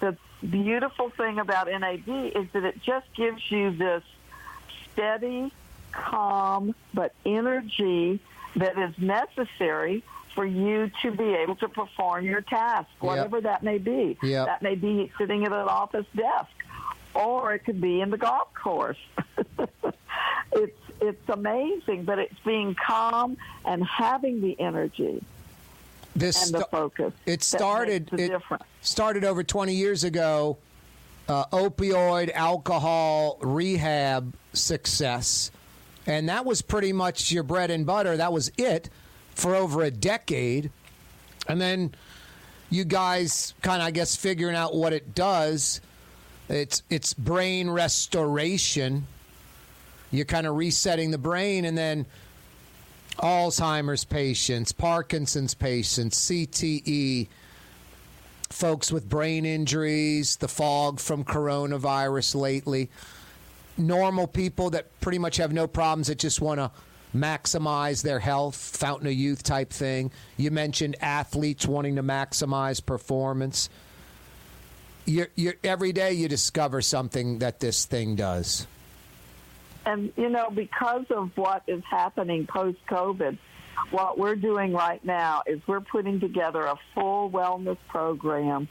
The 0.00 0.16
beautiful 0.48 1.10
thing 1.10 1.38
about 1.38 1.68
NAD 1.68 2.08
is 2.08 2.46
that 2.52 2.64
it 2.64 2.82
just 2.82 3.06
gives 3.14 3.42
you 3.50 3.70
this 3.76 4.02
steady, 4.92 5.52
calm, 5.92 6.74
but 6.94 7.14
energy 7.26 8.20
that 8.56 8.78
is 8.78 8.94
necessary 8.98 10.02
for 10.34 10.44
you 10.46 10.90
to 11.02 11.10
be 11.10 11.34
able 11.34 11.56
to 11.56 11.68
perform 11.68 12.24
your 12.24 12.40
task, 12.42 12.88
whatever 13.00 13.40
that 13.42 13.62
may 13.62 13.78
be. 13.78 14.16
Yep. 14.22 14.46
That 14.46 14.62
may 14.62 14.74
be 14.74 15.10
sitting 15.18 15.44
at 15.44 15.52
an 15.52 15.68
office 15.68 16.06
desk, 16.14 16.50
or 17.14 17.54
it 17.54 17.60
could 17.64 17.80
be 17.80 18.00
in 18.00 18.10
the 18.10 18.18
golf 18.18 18.52
course. 18.54 18.98
it's 20.52 20.76
it's 21.00 21.28
amazing, 21.28 22.04
but 22.04 22.18
it's 22.18 22.38
being 22.44 22.74
calm 22.74 23.36
and 23.64 23.84
having 23.84 24.40
the 24.40 24.58
energy 24.60 25.22
This 26.14 26.46
and 26.46 26.60
the 26.60 26.66
focus. 26.70 27.12
It 27.26 27.42
started. 27.42 28.12
It 28.12 28.28
difference. 28.28 28.64
started 28.80 29.24
over 29.24 29.42
20 29.42 29.74
years 29.74 30.04
ago. 30.04 30.58
Uh, 31.28 31.44
opioid, 31.46 32.30
alcohol, 32.32 33.36
rehab 33.40 34.32
success, 34.52 35.50
and 36.06 36.28
that 36.28 36.44
was 36.44 36.62
pretty 36.62 36.92
much 36.92 37.32
your 37.32 37.42
bread 37.42 37.68
and 37.68 37.84
butter. 37.84 38.16
That 38.16 38.32
was 38.32 38.52
it 38.56 38.88
for 39.34 39.56
over 39.56 39.82
a 39.82 39.90
decade, 39.90 40.70
and 41.48 41.60
then 41.60 41.92
you 42.70 42.84
guys 42.84 43.54
kind 43.62 43.82
of, 43.82 43.88
I 43.88 43.90
guess, 43.90 44.14
figuring 44.14 44.54
out 44.54 44.74
what 44.74 44.92
it 44.92 45.14
does. 45.16 45.80
It's 46.48 46.82
it's 46.90 47.12
brain 47.12 47.70
restoration. 47.70 49.08
You're 50.10 50.24
kind 50.24 50.46
of 50.46 50.56
resetting 50.56 51.10
the 51.10 51.18
brain, 51.18 51.64
and 51.64 51.76
then 51.76 52.06
Alzheimer's 53.18 54.04
patients, 54.04 54.72
Parkinson's 54.72 55.54
patients, 55.54 56.18
CTE, 56.28 57.28
folks 58.50 58.92
with 58.92 59.08
brain 59.08 59.44
injuries, 59.44 60.36
the 60.36 60.48
fog 60.48 61.00
from 61.00 61.24
coronavirus 61.24 62.34
lately, 62.34 62.90
normal 63.76 64.26
people 64.26 64.70
that 64.70 65.00
pretty 65.00 65.18
much 65.18 65.38
have 65.38 65.52
no 65.52 65.66
problems 65.66 66.08
that 66.08 66.18
just 66.18 66.40
want 66.40 66.60
to 66.60 66.70
maximize 67.14 68.02
their 68.02 68.18
health, 68.18 68.54
fountain 68.56 69.06
of 69.06 69.14
youth 69.14 69.42
type 69.42 69.70
thing. 69.70 70.10
You 70.36 70.50
mentioned 70.50 70.96
athletes 71.00 71.66
wanting 71.66 71.96
to 71.96 72.02
maximize 72.02 72.84
performance. 72.84 73.68
You're, 75.06 75.28
you're, 75.36 75.54
every 75.64 75.92
day 75.92 76.12
you 76.12 76.28
discover 76.28 76.82
something 76.82 77.38
that 77.38 77.60
this 77.60 77.86
thing 77.86 78.16
does. 78.16 78.66
And, 79.86 80.12
you 80.16 80.28
know, 80.28 80.50
because 80.50 81.06
of 81.10 81.30
what 81.36 81.62
is 81.68 81.82
happening 81.88 82.46
post 82.46 82.78
COVID, 82.90 83.38
what 83.90 84.18
we're 84.18 84.34
doing 84.34 84.72
right 84.72 85.02
now 85.04 85.42
is 85.46 85.60
we're 85.66 85.80
putting 85.80 86.18
together 86.18 86.62
a 86.62 86.76
full 86.94 87.30
wellness 87.30 87.78
program 87.88 88.68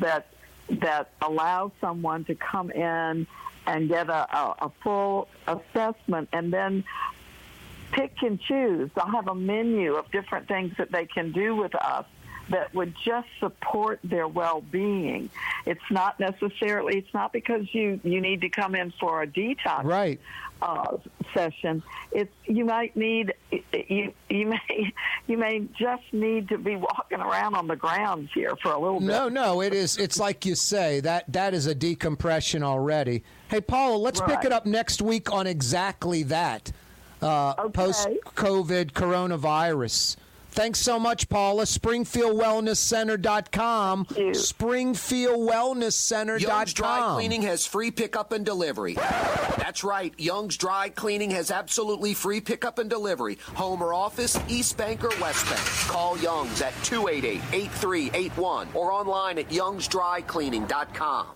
that 0.00 0.28
that 0.68 1.10
allows 1.22 1.70
someone 1.80 2.24
to 2.24 2.34
come 2.34 2.70
in 2.70 3.26
and 3.66 3.88
get 3.88 4.08
a, 4.08 4.36
a, 4.36 4.54
a 4.62 4.72
full 4.82 5.28
assessment 5.46 6.28
and 6.32 6.52
then 6.52 6.84
pick 7.92 8.14
and 8.22 8.40
choose. 8.40 8.90
They'll 8.94 9.06
have 9.06 9.28
a 9.28 9.34
menu 9.34 9.94
of 9.94 10.10
different 10.10 10.48
things 10.48 10.72
that 10.78 10.90
they 10.90 11.06
can 11.06 11.32
do 11.32 11.54
with 11.54 11.74
us 11.74 12.04
that 12.50 12.72
would 12.74 12.94
just 13.04 13.28
support 13.40 13.98
their 14.04 14.28
well-being. 14.28 15.30
It's 15.64 15.90
not 15.90 16.20
necessarily. 16.20 16.98
It's 16.98 17.14
not 17.14 17.32
because 17.32 17.72
you 17.74 18.00
you 18.04 18.20
need 18.20 18.40
to 18.42 18.48
come 18.48 18.74
in 18.74 18.92
for 19.00 19.22
a 19.22 19.26
detox 19.26 19.84
right. 19.84 20.20
uh, 20.62 20.98
session. 21.34 21.82
It's 22.12 22.32
you 22.44 22.64
might 22.64 22.96
need 22.96 23.34
you 23.50 24.12
you 24.28 24.46
may 24.46 24.92
you 25.26 25.36
may 25.36 25.66
just 25.78 26.04
need 26.12 26.48
to 26.50 26.58
be 26.58 26.76
walking 26.76 27.20
around 27.20 27.54
on 27.54 27.66
the 27.66 27.76
grounds 27.76 28.30
here 28.32 28.54
for 28.62 28.72
a 28.72 28.78
little 28.78 29.00
bit. 29.00 29.06
No, 29.06 29.28
no, 29.28 29.60
it 29.60 29.72
is. 29.72 29.96
It's 29.96 30.18
like 30.18 30.46
you 30.46 30.54
say 30.54 31.00
that 31.00 31.30
that 31.32 31.54
is 31.54 31.66
a 31.66 31.74
decompression 31.74 32.62
already. 32.62 33.24
Hey, 33.48 33.60
Paula, 33.60 33.96
let's 33.96 34.20
pick 34.20 34.44
it 34.44 34.52
up 34.52 34.66
next 34.66 35.02
week 35.02 35.32
on 35.32 35.46
exactly 35.46 36.22
that. 36.24 36.72
Uh, 37.22 37.68
Post 37.70 38.08
COVID 38.36 38.92
coronavirus. 38.92 40.16
Thanks 40.56 40.80
so 40.80 40.98
much, 40.98 41.28
Paula. 41.28 41.64
SpringfieldWellnessCenter.com. 41.64 44.06
SpringfieldWellnessCenter.com. 44.06 46.40
Young's 46.40 46.72
Dry 46.72 47.12
Cleaning 47.14 47.42
has 47.42 47.66
free 47.66 47.90
pickup 47.90 48.32
and 48.32 48.42
delivery. 48.44 48.94
That's 48.94 49.84
right. 49.84 50.14
Young's 50.16 50.56
Dry 50.56 50.88
Cleaning 50.88 51.30
has 51.32 51.50
absolutely 51.50 52.14
free 52.14 52.40
pickup 52.40 52.78
and 52.78 52.88
delivery. 52.88 53.36
Home 53.54 53.82
or 53.82 53.92
office, 53.92 54.40
East 54.48 54.78
Bank 54.78 55.04
or 55.04 55.10
West 55.20 55.44
Bank. 55.44 55.60
Call 55.92 56.16
Young's 56.18 56.62
at 56.62 56.72
288-8381 56.84 58.74
or 58.74 58.92
online 58.92 59.38
at 59.38 59.50
youngsdrycleaning.com. 59.50 61.35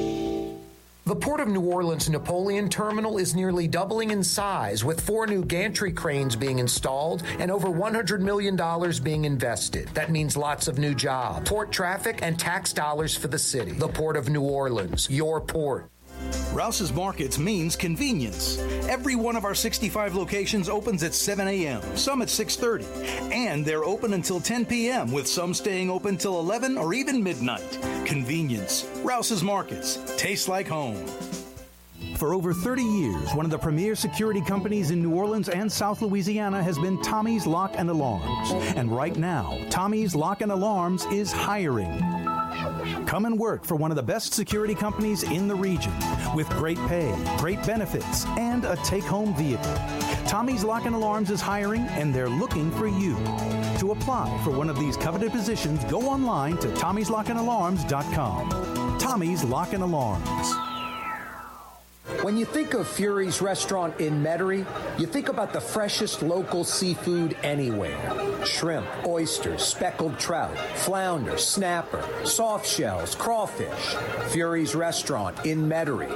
The 1.11 1.17
Port 1.17 1.41
of 1.41 1.49
New 1.49 1.59
Orleans 1.59 2.09
Napoleon 2.09 2.69
Terminal 2.69 3.17
is 3.17 3.35
nearly 3.35 3.67
doubling 3.67 4.11
in 4.11 4.23
size, 4.23 4.85
with 4.85 5.01
four 5.01 5.27
new 5.27 5.43
gantry 5.43 5.91
cranes 5.91 6.37
being 6.37 6.59
installed 6.59 7.23
and 7.37 7.51
over 7.51 7.67
$100 7.67 8.21
million 8.21 8.55
being 9.03 9.25
invested. 9.25 9.89
That 9.89 10.09
means 10.09 10.37
lots 10.37 10.69
of 10.69 10.79
new 10.79 10.95
jobs, 10.95 11.49
port 11.49 11.69
traffic, 11.69 12.19
and 12.21 12.39
tax 12.39 12.71
dollars 12.71 13.13
for 13.13 13.27
the 13.27 13.37
city. 13.37 13.73
The 13.73 13.89
Port 13.89 14.15
of 14.15 14.29
New 14.29 14.43
Orleans, 14.43 15.09
your 15.09 15.41
port. 15.41 15.89
Rouse's 16.53 16.91
Markets 16.91 17.37
means 17.37 17.75
convenience. 17.75 18.57
Every 18.89 19.15
one 19.15 19.35
of 19.35 19.45
our 19.45 19.55
65 19.55 20.15
locations 20.15 20.67
opens 20.67 21.01
at 21.03 21.13
7 21.13 21.47
a.m., 21.47 21.81
some 21.95 22.21
at 22.21 22.27
6:30, 22.27 23.31
and 23.31 23.65
they're 23.65 23.85
open 23.85 24.13
until 24.13 24.39
10 24.39 24.65
p.m. 24.65 25.11
with 25.11 25.27
some 25.27 25.53
staying 25.53 25.89
open 25.89 26.17
till 26.17 26.39
11 26.39 26.77
or 26.77 26.93
even 26.93 27.23
midnight. 27.23 27.79
Convenience. 28.05 28.89
Rouse's 29.03 29.43
Markets. 29.43 29.99
Tastes 30.17 30.47
like 30.47 30.67
home. 30.67 31.05
For 32.17 32.33
over 32.35 32.53
30 32.53 32.83
years, 32.83 33.33
one 33.33 33.45
of 33.45 33.51
the 33.51 33.57
premier 33.57 33.95
security 33.95 34.41
companies 34.41 34.91
in 34.91 35.01
New 35.01 35.15
Orleans 35.15 35.49
and 35.49 35.71
South 35.71 36.03
Louisiana 36.03 36.61
has 36.61 36.77
been 36.77 37.01
Tommy's 37.01 37.47
Lock 37.47 37.73
and 37.77 37.89
Alarms. 37.89 38.51
And 38.75 38.91
right 38.91 39.15
now, 39.15 39.59
Tommy's 39.71 40.13
Lock 40.13 40.41
and 40.41 40.51
Alarms 40.51 41.05
is 41.05 41.31
hiring. 41.31 42.30
Come 43.05 43.25
and 43.25 43.37
work 43.37 43.65
for 43.65 43.75
one 43.75 43.91
of 43.91 43.97
the 43.97 44.03
best 44.03 44.33
security 44.33 44.75
companies 44.75 45.23
in 45.23 45.47
the 45.47 45.55
region 45.55 45.93
with 46.35 46.49
great 46.51 46.77
pay, 46.87 47.13
great 47.37 47.65
benefits, 47.65 48.25
and 48.37 48.65
a 48.65 48.75
take 48.77 49.03
home 49.03 49.35
vehicle. 49.35 49.75
Tommy's 50.27 50.63
Lock 50.63 50.85
and 50.85 50.95
Alarms 50.95 51.29
is 51.29 51.41
hiring 51.41 51.81
and 51.89 52.13
they're 52.13 52.29
looking 52.29 52.71
for 52.71 52.87
you. 52.87 53.15
To 53.79 53.91
apply 53.91 54.39
for 54.43 54.51
one 54.51 54.69
of 54.69 54.79
these 54.79 54.95
coveted 54.95 55.31
positions, 55.31 55.83
go 55.85 56.01
online 56.01 56.57
to 56.57 56.67
tommy'slockandalarms.com. 56.69 58.99
Tommy's 58.99 59.43
Lock 59.43 59.73
and 59.73 59.83
Alarms. 59.83 60.70
When 62.21 62.37
you 62.37 62.45
think 62.45 62.75
of 62.75 62.87
Fury's 62.87 63.41
restaurant 63.41 63.99
in 63.99 64.21
Metairie, 64.21 64.63
you 64.99 65.07
think 65.07 65.27
about 65.27 65.53
the 65.53 65.59
freshest 65.59 66.21
local 66.21 66.63
seafood 66.63 67.35
anywhere. 67.41 68.45
Shrimp, 68.45 68.85
oysters, 69.07 69.63
speckled 69.63 70.19
trout, 70.19 70.55
flounder, 70.75 71.39
snapper, 71.39 72.07
soft 72.23 72.67
shells, 72.67 73.15
crawfish. 73.15 73.95
Fury's 74.29 74.75
restaurant 74.75 75.47
in 75.47 75.67
Metairie. 75.67 76.15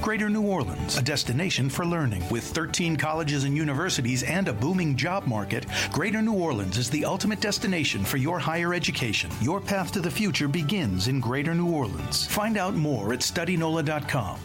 Greater 0.00 0.30
New 0.30 0.46
Orleans, 0.46 0.96
a 0.96 1.02
destination 1.02 1.68
for 1.68 1.84
learning. 1.84 2.26
With 2.30 2.44
13 2.44 2.96
colleges 2.96 3.44
and 3.44 3.54
universities 3.54 4.22
and 4.22 4.48
a 4.48 4.52
booming 4.54 4.96
job 4.96 5.26
market, 5.26 5.66
Greater 5.92 6.22
New 6.22 6.34
Orleans 6.34 6.78
is 6.78 6.88
the 6.88 7.04
ultimate 7.04 7.40
destination 7.40 8.02
for 8.02 8.16
your 8.16 8.38
higher 8.38 8.72
education. 8.72 9.30
Your 9.42 9.60
path 9.60 9.92
to 9.92 10.00
the 10.00 10.10
future 10.10 10.48
begins 10.48 11.08
in 11.08 11.20
Greater 11.20 11.54
New 11.54 11.70
Orleans. 11.70 12.26
Find 12.26 12.56
out 12.56 12.74
more 12.74 13.12
at 13.12 13.20
studynola.com. 13.20 14.38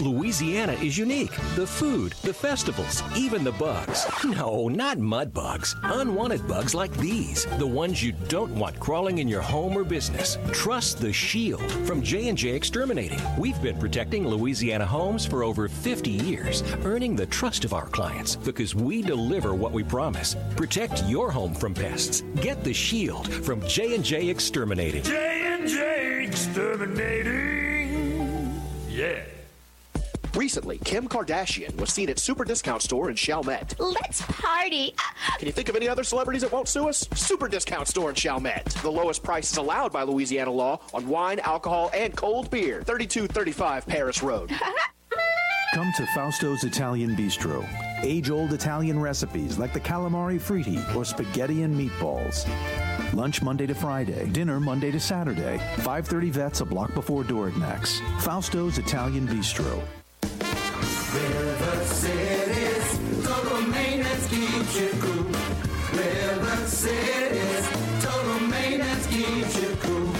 Louisiana 0.00 0.74
is 0.74 0.96
unique. 0.96 1.32
The 1.56 1.66
food, 1.66 2.12
the 2.22 2.32
festivals, 2.32 3.02
even 3.16 3.42
the 3.42 3.52
bugs. 3.52 4.06
No, 4.24 4.68
not 4.68 4.98
mud 4.98 5.34
bugs. 5.34 5.74
Unwanted 5.82 6.46
bugs 6.46 6.74
like 6.74 6.96
these, 6.98 7.46
the 7.58 7.66
ones 7.66 8.02
you 8.02 8.12
don't 8.28 8.54
want 8.54 8.78
crawling 8.78 9.18
in 9.18 9.26
your 9.26 9.42
home 9.42 9.76
or 9.76 9.84
business. 9.84 10.38
Trust 10.52 10.98
the 10.98 11.12
Shield 11.12 11.70
from 11.86 12.02
J&J 12.02 12.50
Exterminating. 12.50 13.20
We've 13.36 13.60
been 13.60 13.78
protecting 13.78 14.26
Louisiana 14.26 14.86
homes 14.86 15.26
for 15.26 15.42
over 15.42 15.68
50 15.68 16.10
years, 16.10 16.62
earning 16.84 17.16
the 17.16 17.26
trust 17.26 17.64
of 17.64 17.72
our 17.72 17.86
clients 17.86 18.36
because 18.36 18.76
we 18.76 19.02
deliver 19.02 19.54
what 19.54 19.72
we 19.72 19.82
promise. 19.82 20.36
Protect 20.56 21.02
your 21.04 21.30
home 21.30 21.54
from 21.54 21.74
pests. 21.74 22.22
Get 22.36 22.62
the 22.62 22.72
Shield 22.72 23.32
from 23.44 23.66
J&J 23.66 24.28
Exterminating. 24.28 25.02
J&J 25.02 26.24
Exterminating. 26.24 28.62
Yeah. 28.88 29.22
Recently, 30.34 30.78
Kim 30.78 31.08
Kardashian 31.08 31.74
was 31.80 31.92
seen 31.92 32.08
at 32.10 32.18
Super 32.18 32.44
Discount 32.44 32.82
Store 32.82 33.10
in 33.10 33.16
Chalmette. 33.16 33.74
Let's 33.78 34.22
party. 34.22 34.94
Can 35.38 35.46
you 35.46 35.52
think 35.52 35.68
of 35.68 35.76
any 35.76 35.88
other 35.88 36.04
celebrities 36.04 36.42
that 36.42 36.52
won't 36.52 36.68
sue 36.68 36.88
us? 36.88 37.08
Super 37.14 37.48
Discount 37.48 37.88
Store 37.88 38.10
in 38.10 38.14
Chalmette. 38.14 38.66
The 38.82 38.90
lowest 38.90 39.22
prices 39.22 39.56
allowed 39.56 39.92
by 39.92 40.02
Louisiana 40.02 40.50
law 40.50 40.80
on 40.94 41.08
wine, 41.08 41.40
alcohol, 41.40 41.90
and 41.94 42.16
cold 42.16 42.50
beer. 42.50 42.82
3235 42.82 43.86
Paris 43.86 44.22
Road. 44.22 44.50
Come 45.74 45.92
to 45.96 46.04
Fausto's 46.06 46.64
Italian 46.64 47.14
Bistro. 47.14 47.66
Age 48.02 48.30
old 48.30 48.52
Italian 48.52 48.98
recipes 48.98 49.58
like 49.58 49.72
the 49.72 49.80
calamari 49.80 50.40
fritti 50.40 50.82
or 50.94 51.04
spaghetti 51.04 51.62
and 51.62 51.78
meatballs. 51.78 52.46
Lunch 53.12 53.42
Monday 53.42 53.66
to 53.66 53.74
Friday, 53.74 54.28
dinner 54.30 54.60
Monday 54.60 54.90
to 54.90 55.00
Saturday. 55.00 55.58
530 55.76 56.30
Vets 56.30 56.60
a 56.62 56.64
block 56.64 56.94
before 56.94 57.22
Dorignac's. 57.22 58.00
Fausto's 58.20 58.78
Italian 58.78 59.28
Bistro. 59.28 59.82
River 61.18 61.84
City's 61.84 63.26
total 63.26 63.62
maintenance 63.62 64.28
keeps 64.28 64.80
you 64.80 64.90
cool. 65.00 65.24
River 65.98 66.56
City's 66.66 67.66
total 68.04 68.40
maintenance 68.46 69.06
keeps 69.08 69.54
you 69.60 69.76
cool. 69.82 70.12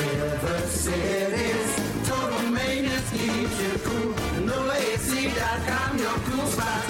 River 0.00 0.60
City's 0.66 2.08
total 2.08 2.50
maintenance 2.50 3.10
keeps 3.10 3.56
you 3.62 3.74
cool. 3.84 4.14
NoAC.com, 4.48 5.98
your 5.98 6.18
cool 6.28 6.46
spot. 6.46 6.84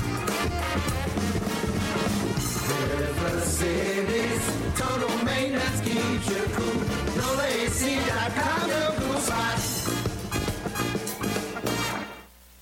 River 2.71 3.41
City's 3.41 4.45
total 4.79 5.25
maintenance 5.25 5.81
keeps 5.81 6.27
you 6.31 6.45
cool. 6.55 6.81
NoAC.com, 7.19 8.69
your 8.69 8.91
cool 8.93 9.00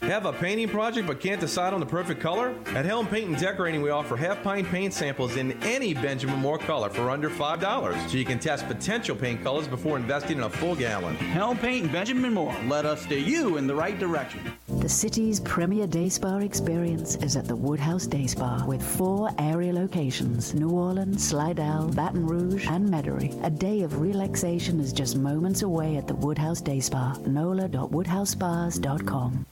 Have 0.09 0.25
a 0.25 0.33
painting 0.33 0.71
project 0.71 1.07
but 1.07 1.21
can't 1.21 1.39
decide 1.39 1.75
on 1.75 1.81
the 1.81 1.87
perfect 1.87 2.19
color? 2.19 2.55
At 2.69 2.87
Helm 2.87 3.07
Paint 3.07 3.29
and 3.29 3.39
Decorating, 3.39 3.83
we 3.83 3.91
offer 3.91 4.17
half 4.17 4.43
pint 4.43 4.67
paint 4.69 4.95
samples 4.95 5.37
in 5.37 5.53
any 5.63 5.93
Benjamin 5.93 6.39
Moore 6.39 6.57
color 6.57 6.89
for 6.89 7.11
under 7.11 7.29
$5, 7.29 8.09
so 8.09 8.17
you 8.17 8.25
can 8.25 8.39
test 8.39 8.67
potential 8.67 9.15
paint 9.15 9.43
colors 9.43 9.69
before 9.69 9.99
investing 9.99 10.39
in 10.39 10.45
a 10.45 10.49
full 10.49 10.75
gallon. 10.75 11.15
Helm 11.17 11.59
Paint 11.59 11.83
and 11.83 11.93
Benjamin 11.93 12.33
Moore. 12.33 12.57
Let 12.69 12.87
us 12.87 13.03
steer 13.03 13.19
you 13.19 13.59
in 13.59 13.67
the 13.67 13.75
right 13.75 13.99
direction. 13.99 14.41
The 14.79 14.89
city's 14.89 15.41
premier 15.41 15.87
day 15.87 16.09
spa 16.09 16.39
experience 16.39 17.17
is 17.17 17.37
at 17.37 17.45
the 17.45 17.57
Woodhouse 17.57 18.07
Day 18.07 18.27
Spa 18.27 18.65
with 18.65 18.83
four 18.83 19.31
area 19.39 19.75
locations 19.75 20.55
New 20.55 20.71
Orleans, 20.71 21.23
Slidell, 21.23 21.89
Baton 21.89 22.27
Rouge, 22.27 22.67
and 22.67 22.89
Metairie. 22.89 23.39
A 23.45 23.51
day 23.51 23.83
of 23.83 24.01
relaxation 24.01 24.81
is 24.81 24.95
just 24.95 25.17
moments 25.17 25.61
away 25.61 25.99
at 25.99 26.09
the 26.09 26.15
Woodhouse 26.15 26.63
Day 26.63 26.81
Spa. 26.81 27.15
NOLA.woodhousespas.com. 27.27 29.45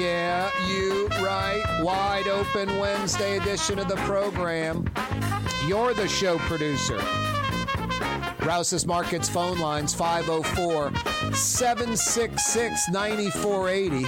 Yeah, 0.00 0.50
you 0.66 1.08
right. 1.22 1.62
Wide 1.82 2.26
open 2.26 2.78
Wednesday 2.78 3.36
edition 3.36 3.78
of 3.78 3.86
the 3.86 3.96
program. 3.96 4.86
You're 5.66 5.92
the 5.92 6.08
show 6.08 6.38
producer. 6.38 6.98
Rouse's 8.42 8.86
Markets 8.86 9.28
phone 9.28 9.58
lines 9.58 9.92
504 9.92 10.90
766 11.34 12.88
9480. 12.88 14.04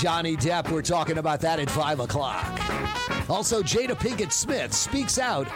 Johnny 0.00 0.36
Depp, 0.36 0.70
we're 0.70 0.80
talking 0.80 1.18
about 1.18 1.40
that 1.40 1.58
at 1.58 1.68
5 1.68 1.98
o'clock. 1.98 2.46
Also, 3.28 3.64
Jada 3.64 3.98
Pinkett 3.98 4.30
Smith 4.30 4.72
speaks 4.72 5.18
out 5.18 5.48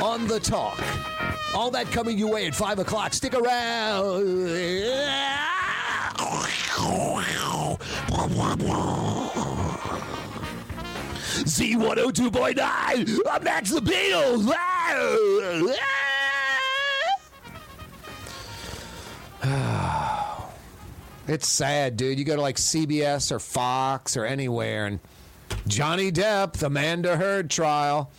on 0.00 0.28
the 0.28 0.38
talk. 0.38 0.80
All 1.52 1.72
that 1.72 1.90
coming 1.90 2.16
your 2.16 2.32
way 2.32 2.46
at 2.46 2.54
5 2.54 2.78
o'clock. 2.78 3.12
Stick 3.12 3.34
around. 3.34 5.35
Z102.9. 11.46 13.18
I'm 13.30 13.44
Max 13.44 13.70
the 13.70 13.80
Beatles. 13.80 14.52
It's 21.28 21.48
sad, 21.48 21.96
dude. 21.96 22.20
You 22.20 22.24
go 22.24 22.36
to 22.36 22.40
like 22.40 22.54
CBS 22.54 23.32
or 23.32 23.40
Fox 23.40 24.16
or 24.16 24.24
anywhere, 24.24 24.86
and 24.86 25.00
Johnny 25.66 26.12
Depp, 26.12 26.52
the 26.52 26.66
Amanda 26.66 27.16
Heard 27.16 27.50
trial. 27.50 28.12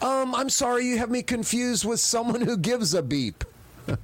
Um, 0.00 0.32
I'm 0.32 0.48
sorry, 0.48 0.86
you 0.86 0.98
have 0.98 1.10
me 1.10 1.22
confused 1.22 1.84
with 1.84 1.98
someone 1.98 2.40
who 2.42 2.56
gives 2.56 2.94
a 2.94 3.02
beep. 3.02 3.42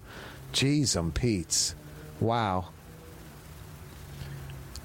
Jeez, 0.53 0.97
um, 0.97 1.13
Pete's. 1.13 1.77
Wow. 2.19 2.71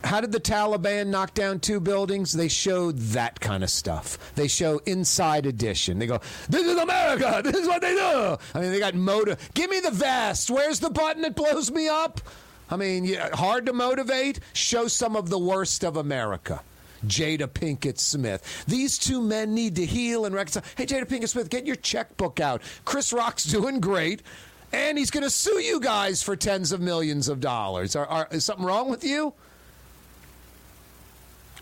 How 0.03 0.19
did 0.21 0.31
the 0.31 0.39
Taliban 0.39 1.07
knock 1.07 1.33
down 1.33 1.59
two 1.59 1.79
buildings? 1.79 2.33
They 2.33 2.49
showed 2.49 2.97
that 2.97 3.39
kind 3.39 3.63
of 3.63 3.69
stuff. 3.69 4.33
They 4.35 4.47
show 4.47 4.79
Inside 4.85 5.45
Edition. 5.45 5.99
They 5.99 6.07
go, 6.07 6.19
"This 6.49 6.67
is 6.67 6.77
America. 6.77 7.41
This 7.53 7.55
is 7.55 7.67
what 7.67 7.81
they 7.81 7.93
do." 7.93 8.37
I 8.53 8.59
mean, 8.59 8.71
they 8.71 8.79
got 8.79 8.95
motive. 8.95 9.49
Give 9.53 9.69
me 9.69 9.79
the 9.79 9.91
vest. 9.91 10.49
Where's 10.49 10.79
the 10.79 10.89
button 10.89 11.21
that 11.21 11.35
blows 11.35 11.71
me 11.71 11.87
up? 11.87 12.21
I 12.69 12.75
mean, 12.75 13.05
yeah, 13.05 13.35
hard 13.35 13.65
to 13.67 13.73
motivate. 13.73 14.39
Show 14.53 14.87
some 14.87 15.15
of 15.15 15.29
the 15.29 15.39
worst 15.39 15.83
of 15.83 15.97
America. 15.97 16.61
Jada 17.05 17.47
Pinkett 17.47 17.99
Smith. 17.99 18.65
These 18.67 18.97
two 18.97 19.21
men 19.21 19.53
need 19.53 19.75
to 19.75 19.85
heal 19.85 20.25
and 20.25 20.33
reconcile. 20.33 20.63
Hey, 20.75 20.85
Jada 20.85 21.05
Pinkett 21.05 21.29
Smith, 21.29 21.49
get 21.49 21.65
your 21.65 21.75
checkbook 21.75 22.39
out. 22.39 22.61
Chris 22.85 23.13
Rock's 23.13 23.43
doing 23.51 23.79
great, 23.79 24.21
and 24.71 24.97
he's 24.97 25.11
going 25.11 25.23
to 25.23 25.29
sue 25.29 25.59
you 25.59 25.79
guys 25.79 26.23
for 26.23 26.35
tens 26.35 26.71
of 26.71 26.81
millions 26.81 27.27
of 27.27 27.39
dollars. 27.39 27.95
Are, 27.95 28.05
are, 28.05 28.27
is 28.31 28.45
something 28.45 28.65
wrong 28.65 28.89
with 28.89 29.03
you? 29.03 29.33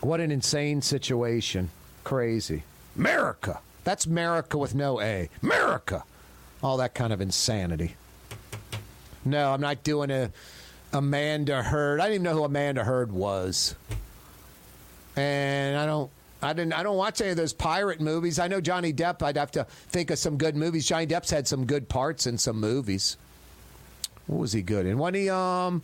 What 0.02 0.20
an 0.20 0.30
insane 0.32 0.82
situation. 0.82 1.70
Crazy. 2.04 2.64
America. 2.96 3.60
That's 3.84 4.04
America 4.04 4.58
with 4.58 4.74
no 4.74 5.00
A. 5.00 5.28
America. 5.42 6.04
All 6.62 6.76
that 6.78 6.94
kind 6.94 7.12
of 7.12 7.20
insanity. 7.20 7.94
No, 9.24 9.52
I'm 9.52 9.60
not 9.60 9.84
doing 9.84 10.10
a 10.10 10.30
Amanda 10.92 11.62
Heard. 11.62 12.00
I 12.00 12.04
didn't 12.04 12.14
even 12.14 12.22
know 12.24 12.34
who 12.34 12.44
Amanda 12.44 12.84
Heard 12.84 13.12
was, 13.12 13.74
and 15.16 15.76
I 15.76 15.86
don't. 15.86 16.10
I 16.42 16.52
didn't. 16.52 16.72
I 16.72 16.82
don't 16.82 16.96
watch 16.96 17.20
any 17.20 17.30
of 17.30 17.36
those 17.36 17.52
pirate 17.52 18.00
movies. 18.00 18.40
I 18.40 18.48
know 18.48 18.60
Johnny 18.60 18.92
Depp. 18.92 19.22
I'd 19.22 19.36
have 19.36 19.52
to 19.52 19.64
think 19.88 20.10
of 20.10 20.18
some 20.18 20.36
good 20.36 20.56
movies. 20.56 20.86
Johnny 20.86 21.06
Depp's 21.06 21.30
had 21.30 21.46
some 21.46 21.64
good 21.64 21.88
parts 21.88 22.26
in 22.26 22.36
some 22.36 22.58
movies. 22.58 23.16
What 24.26 24.40
was 24.40 24.52
he 24.52 24.62
good 24.62 24.86
in? 24.86 24.98
When 24.98 25.14
he 25.14 25.30
um. 25.30 25.82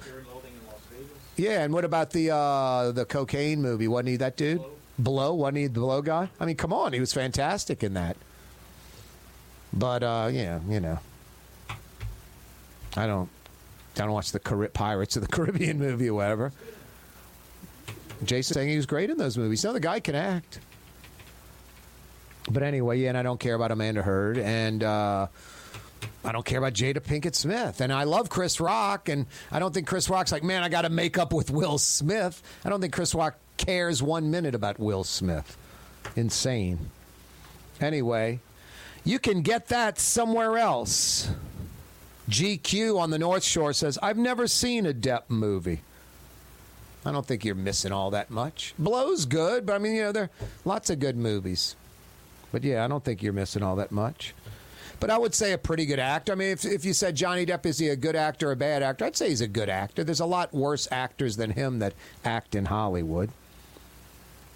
Yeah, 1.38 1.62
and 1.62 1.72
what 1.72 1.84
about 1.84 2.10
the 2.10 2.32
uh, 2.34 2.90
the 2.90 3.04
cocaine 3.04 3.62
movie? 3.62 3.86
Wasn't 3.86 4.08
he 4.08 4.16
that 4.16 4.36
dude? 4.36 4.60
Blow. 4.98 5.32
Wasn't 5.34 5.56
he 5.56 5.68
the 5.68 5.78
blow 5.80 6.02
guy? 6.02 6.28
I 6.40 6.44
mean, 6.44 6.56
come 6.56 6.72
on, 6.72 6.92
he 6.92 6.98
was 6.98 7.12
fantastic 7.12 7.84
in 7.84 7.94
that. 7.94 8.16
But 9.72 10.02
uh, 10.02 10.30
yeah, 10.32 10.58
you 10.68 10.80
know, 10.80 10.98
I 12.96 13.06
don't, 13.06 13.28
I 13.94 14.00
don't 14.00 14.10
watch 14.12 14.32
the 14.32 14.40
Car- 14.40 14.66
Pirates 14.68 15.14
of 15.14 15.22
the 15.22 15.28
Caribbean 15.32 15.78
movie 15.78 16.08
or 16.10 16.14
whatever. 16.14 16.52
Jason 18.24 18.54
saying 18.54 18.68
he 18.70 18.76
was 18.76 18.86
great 18.86 19.08
in 19.08 19.16
those 19.16 19.38
movies. 19.38 19.62
No, 19.62 19.72
the 19.72 19.78
guy 19.78 20.00
can 20.00 20.16
act. 20.16 20.58
But 22.50 22.64
anyway, 22.64 22.98
yeah, 22.98 23.10
and 23.10 23.18
I 23.18 23.22
don't 23.22 23.38
care 23.38 23.54
about 23.54 23.70
Amanda 23.70 24.02
Heard, 24.02 24.38
and 24.38 24.82
uh, 24.82 25.28
I 26.24 26.32
don't 26.32 26.44
care 26.44 26.58
about 26.58 26.74
Jada 26.74 27.00
Pinkett 27.00 27.34
Smith, 27.34 27.80
and 27.80 27.92
I 27.92 28.04
love 28.04 28.28
Chris 28.28 28.60
Rock, 28.60 29.08
and 29.08 29.26
I 29.50 29.58
don't 29.58 29.72
think 29.72 29.86
Chris 29.86 30.10
Rock's 30.10 30.32
like, 30.32 30.42
man, 30.42 30.62
I 30.62 30.68
got 30.68 30.82
to 30.82 30.90
make 30.90 31.16
up 31.16 31.32
with 31.32 31.50
Will 31.50 31.78
Smith. 31.78 32.42
I 32.64 32.68
don't 32.68 32.80
think 32.80 32.92
Chris 32.92 33.14
Rock 33.14 33.38
cares 33.56 34.02
one 34.02 34.30
minute 34.30 34.54
about 34.54 34.78
Will 34.78 35.04
Smith. 35.04 35.56
Insane. 36.16 36.90
Anyway, 37.80 38.40
you 39.04 39.18
can 39.18 39.42
get 39.42 39.68
that 39.68 39.98
somewhere 39.98 40.58
else. 40.58 41.30
GQ 42.28 42.98
on 42.98 43.10
the 43.10 43.18
North 43.18 43.44
Shore 43.44 43.72
says, 43.72 43.98
I've 44.02 44.18
never 44.18 44.46
seen 44.46 44.84
a 44.84 44.92
Depp 44.92 45.22
movie. 45.28 45.80
I 47.06 47.12
don't 47.12 47.24
think 47.24 47.44
you're 47.44 47.54
missing 47.54 47.92
all 47.92 48.10
that 48.10 48.30
much. 48.30 48.74
Blow's 48.78 49.24
good, 49.24 49.64
but 49.64 49.76
I 49.76 49.78
mean, 49.78 49.94
you 49.94 50.02
know, 50.02 50.12
there 50.12 50.24
are 50.24 50.30
lots 50.64 50.90
of 50.90 50.98
good 50.98 51.16
movies. 51.16 51.74
But 52.52 52.64
yeah, 52.64 52.84
I 52.84 52.88
don't 52.88 53.02
think 53.02 53.22
you're 53.22 53.32
missing 53.32 53.62
all 53.62 53.76
that 53.76 53.92
much. 53.92 54.34
But 55.00 55.10
I 55.10 55.18
would 55.18 55.34
say 55.34 55.52
a 55.52 55.58
pretty 55.58 55.86
good 55.86 56.00
actor. 56.00 56.32
I 56.32 56.34
mean, 56.34 56.48
if, 56.48 56.64
if 56.64 56.84
you 56.84 56.92
said 56.92 57.14
Johnny 57.14 57.46
Depp, 57.46 57.66
is 57.66 57.78
he 57.78 57.88
a 57.88 57.96
good 57.96 58.16
actor 58.16 58.48
or 58.48 58.52
a 58.52 58.56
bad 58.56 58.82
actor? 58.82 59.04
I'd 59.04 59.16
say 59.16 59.28
he's 59.28 59.40
a 59.40 59.48
good 59.48 59.68
actor. 59.68 60.02
There's 60.02 60.20
a 60.20 60.26
lot 60.26 60.52
worse 60.52 60.88
actors 60.90 61.36
than 61.36 61.50
him 61.50 61.78
that 61.78 61.94
act 62.24 62.54
in 62.54 62.64
Hollywood. 62.64 63.30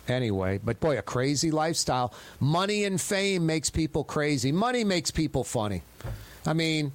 Anyway, 0.08 0.58
but 0.64 0.80
boy, 0.80 0.98
a 0.98 1.02
crazy 1.02 1.52
lifestyle. 1.52 2.12
Money 2.40 2.84
and 2.84 3.00
fame 3.00 3.46
makes 3.46 3.70
people 3.70 4.02
crazy. 4.02 4.50
Money 4.50 4.82
makes 4.82 5.12
people 5.12 5.44
funny. 5.44 5.82
I 6.44 6.54
mean, 6.54 6.90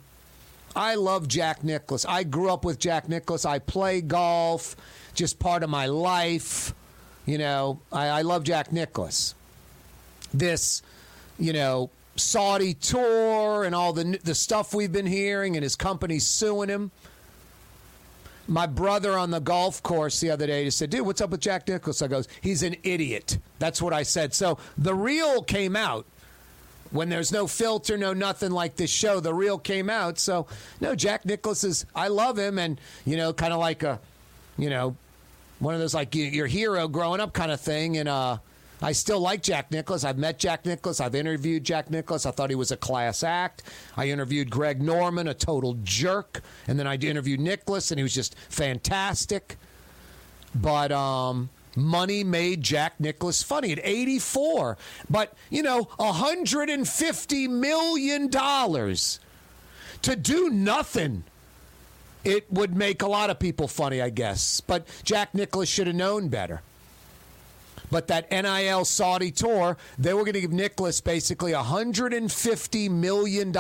I 0.76 0.96
love 0.96 1.28
Jack 1.28 1.64
Nicklaus. 1.64 2.06
I 2.06 2.24
grew 2.24 2.52
up 2.52 2.66
with 2.66 2.80
Jack 2.80 3.08
Nicklaus. 3.08 3.46
I 3.46 3.60
play 3.60 4.02
golf, 4.02 4.76
just 5.16 5.40
part 5.40 5.64
of 5.64 5.70
my 5.70 5.86
life. 5.86 6.74
You 7.26 7.38
know, 7.38 7.80
I, 7.92 8.08
I 8.08 8.22
love 8.24 8.44
Jack 8.44 8.74
Nicklaus. 8.74 9.36
This, 10.34 10.82
you 11.40 11.54
know, 11.54 11.90
Saudi 12.20 12.74
tour 12.74 13.64
and 13.64 13.74
all 13.74 13.94
the 13.94 14.20
the 14.24 14.36
stuff 14.36 14.74
we've 14.74 14.92
been 14.92 15.06
hearing, 15.06 15.56
and 15.56 15.64
his 15.64 15.76
company 15.76 16.20
suing 16.20 16.70
him. 16.70 16.92
My 18.50 18.66
brother 18.66 19.18
on 19.18 19.30
the 19.30 19.42
golf 19.42 19.84
course 19.84 20.22
the 20.22 20.32
other 20.32 20.48
day 20.48 20.64
just 20.64 20.78
said, 20.78 20.90
"Dude, 20.90 21.06
what's 21.06 21.22
up 21.22 21.32
with 21.32 21.42
Jack 21.42 21.68
Nicklaus?" 21.68 22.02
I 22.02 22.08
goes, 22.08 22.28
"He's 22.42 22.64
an 22.64 22.76
idiot." 22.84 23.38
That's 23.60 23.82
what 23.82 23.94
I 23.94 24.04
said. 24.04 24.34
So 24.34 24.58
the 24.78 24.96
real 24.96 25.44
came 25.44 25.76
out 25.76 26.06
when 26.92 27.10
there's 27.10 27.32
no 27.32 27.48
filter, 27.48 27.98
no 27.98 28.14
nothing 28.14 28.52
like 28.52 28.76
this 28.76 28.90
show. 28.90 29.20
The 29.20 29.34
real 29.34 29.58
came 29.58 29.90
out. 29.90 30.20
So 30.20 30.48
no, 30.80 30.96
Jack 30.96 31.26
Nicklaus 31.26 31.64
is. 31.64 31.86
I 31.96 32.08
love 32.08 32.38
him, 32.38 32.58
and 32.58 32.80
you 33.06 33.18
know, 33.18 33.34
kind 33.34 33.54
of 33.54 33.60
like 33.60 33.84
a, 33.84 34.00
you 34.58 34.70
know, 34.70 34.96
one 35.60 35.74
of 35.74 35.80
those 35.80 35.94
like 35.94 36.16
your 36.16 36.48
hero 36.48 36.88
growing 36.88 37.20
up 37.20 37.34
kind 37.34 37.52
of 37.52 37.60
thing. 37.60 37.98
And 37.98 38.08
uh, 38.08 38.38
I 38.82 38.92
still 38.92 39.20
like 39.20 39.42
Jack 39.42 39.72
Nicklaus. 39.72 40.04
I've 40.04 40.18
met 40.18 40.38
Jack 40.38 40.66
Nicklaus. 40.66 41.02
I've 41.02 41.16
interviewed 41.16 41.64
Jack 41.64 41.90
Nicklaus. 41.90 42.26
I 42.26 42.32
thought 42.32 42.50
he 42.50 42.56
was 42.56 42.72
a 42.72 42.78
class 42.78 43.24
act. 43.24 43.64
I 43.96 44.10
interviewed 44.10 44.50
Greg 44.52 44.82
Norman, 44.82 45.28
a 45.28 45.34
total 45.34 45.76
jerk, 45.84 46.42
and 46.68 46.78
then 46.78 46.86
I 46.86 46.96
interviewed 46.96 47.40
Nicklaus, 47.40 47.92
and 47.92 48.00
he 48.00 48.04
was 48.04 48.14
just 48.14 48.36
fantastic. 48.50 49.58
But 50.54 50.92
um, 50.92 51.50
money 51.76 52.24
made 52.24 52.62
Jack 52.62 53.00
Nicklaus 53.00 53.42
funny 53.42 53.72
at 53.72 53.80
84. 53.82 54.78
But, 55.10 55.34
you 55.50 55.64
know, 55.64 55.86
$150 56.00 57.50
million 57.50 58.30
to 60.02 60.16
do 60.16 60.50
nothing. 60.50 61.24
It 62.24 62.52
would 62.52 62.76
make 62.76 63.02
a 63.02 63.08
lot 63.08 63.30
of 63.30 63.40
people 63.40 63.68
funny, 63.68 64.02
I 64.02 64.10
guess. 64.10 64.62
But 64.62 64.86
Jack 65.04 65.34
Nicklaus 65.34 65.70
should 65.70 65.88
have 65.88 65.96
known 65.96 66.28
better. 66.28 66.62
But 67.90 68.08
that 68.08 68.30
NIL 68.32 68.86
Saudi 68.86 69.32
tour, 69.32 69.78
they 69.98 70.14
were 70.14 70.22
going 70.22 70.34
to 70.34 70.42
give 70.42 70.52
Nicklaus 70.52 71.02
basically 71.02 71.54
$150 71.54 72.90
million 72.90 73.54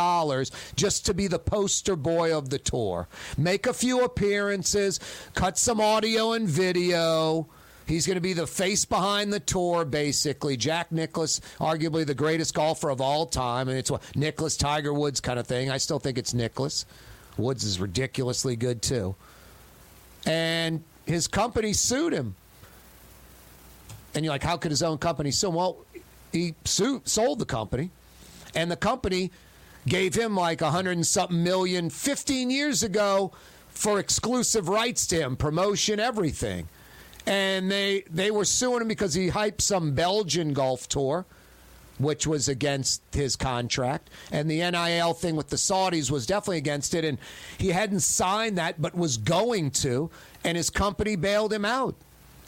just 0.75 1.05
to 1.05 1.13
be 1.13 1.28
the 1.28 1.39
poster 1.39 1.95
boy 1.95 2.38
of 2.38 2.49
the 2.49 2.59
tour. 2.59 3.07
Make 3.38 3.67
a 3.67 3.73
few 3.73 4.03
appearances, 4.03 4.99
cut 5.34 5.57
some 5.57 5.80
audio 5.80 6.34
and 6.34 6.47
video. 6.47 7.47
He's 7.86 8.05
going 8.05 8.15
to 8.15 8.21
be 8.21 8.34
the 8.34 8.47
face 8.47 8.84
behind 8.84 9.32
the 9.32 9.39
tour, 9.39 9.86
basically. 9.86 10.57
Jack 10.57 10.91
Nicklaus, 10.91 11.39
arguably 11.57 12.05
the 12.05 12.13
greatest 12.13 12.53
golfer 12.53 12.89
of 12.89 12.99
all 12.99 13.25
time. 13.25 13.69
And 13.69 13.78
it's 13.78 13.89
what 13.89 14.03
Nicklaus 14.13 14.57
Tiger 14.57 14.93
Woods 14.93 15.21
kind 15.21 15.39
of 15.39 15.47
thing. 15.47 15.71
I 15.71 15.78
still 15.78 15.99
think 15.99 16.17
it's 16.17 16.34
Nicklaus. 16.34 16.86
Woods 17.38 17.63
is 17.63 17.80
ridiculously 17.80 18.57
good, 18.57 18.82
too. 18.82 19.15
And 20.25 20.84
his 21.05 21.28
company 21.28 21.71
sued 21.71 22.11
him 22.11 22.36
and 24.18 24.26
you're 24.26 24.34
like, 24.34 24.41
how 24.41 24.57
could 24.57 24.72
his 24.72 24.82
own 24.82 24.97
company 24.97 25.30
sue? 25.30 25.51
Well, 25.51 25.78
he 26.32 26.55
sued, 26.65 27.07
sold 27.07 27.38
the 27.38 27.45
company, 27.45 27.91
and 28.55 28.72
the 28.72 28.76
company 28.76 29.32
gave 29.86 30.15
him 30.15 30.36
like 30.36 30.61
a 30.61 30.72
hundred 30.72 30.93
and 30.93 31.05
something 31.05 31.43
million 31.43 31.91
15 31.91 32.49
years 32.49 32.82
ago 32.82 33.32
for 33.70 33.99
exclusive 33.99 34.70
rights 34.70 35.05
to 35.07 35.18
him, 35.18 35.36
promotion, 35.36 35.99
everything. 35.99 36.68
And 37.28 37.70
they 37.70 38.05
they 38.09 38.32
were 38.32 38.43
suing 38.43 38.82
him 38.82 38.88
because 38.88 39.13
he 39.13 39.30
hyped 39.30 39.61
some 39.61 39.93
Belgian 39.93 40.51
golf 40.51 40.89
tour, 40.89 41.28
which 41.99 42.26
was 42.26 42.49
against 42.49 43.03
his 43.13 43.36
contract. 43.36 44.09
And 44.32 44.49
the 44.49 44.68
NIL 44.72 45.13
thing 45.13 45.36
with 45.36 45.49
the 45.49 45.57
Saudis 45.57 46.09
was 46.09 46.26
definitely 46.26 46.57
against 46.57 46.95
it. 46.95 47.05
And 47.05 47.20
he 47.59 47.68
hadn't 47.68 47.99
signed 47.99 48.57
that, 48.57 48.82
but 48.82 48.95
was 48.95 49.18
going 49.18 49.70
to. 49.72 50.09
And 50.43 50.57
his 50.57 50.72
company 50.72 51.15
bailed 51.15 51.53
him 51.53 51.65
out. 51.65 51.95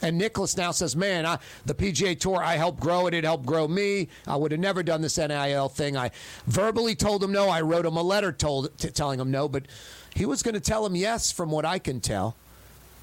And 0.02 0.16
Nicklaus 0.16 0.56
now 0.56 0.70
says, 0.70 0.96
"Man, 0.96 1.26
I, 1.26 1.38
the 1.66 1.74
PGA 1.74 2.18
Tour, 2.18 2.42
I 2.42 2.56
helped 2.56 2.80
grow 2.80 3.06
it. 3.06 3.14
It 3.14 3.24
helped 3.24 3.44
grow 3.44 3.68
me. 3.68 4.08
I 4.26 4.36
would 4.36 4.52
have 4.52 4.60
never 4.60 4.82
done 4.82 5.02
this 5.02 5.18
NIL 5.18 5.68
thing. 5.68 5.96
I 5.96 6.10
verbally 6.46 6.94
told 6.94 7.22
him 7.22 7.32
no. 7.32 7.48
I 7.48 7.60
wrote 7.60 7.84
him 7.84 7.96
a 7.96 8.02
letter 8.02 8.32
told 8.32 8.76
t- 8.78 8.88
telling 8.90 9.20
him 9.20 9.30
no, 9.30 9.48
but 9.48 9.64
he 10.14 10.24
was 10.24 10.42
going 10.42 10.54
to 10.54 10.60
tell 10.60 10.84
him 10.86 10.96
yes, 10.96 11.30
from 11.30 11.50
what 11.50 11.64
I 11.64 11.78
can 11.78 12.00
tell, 12.00 12.34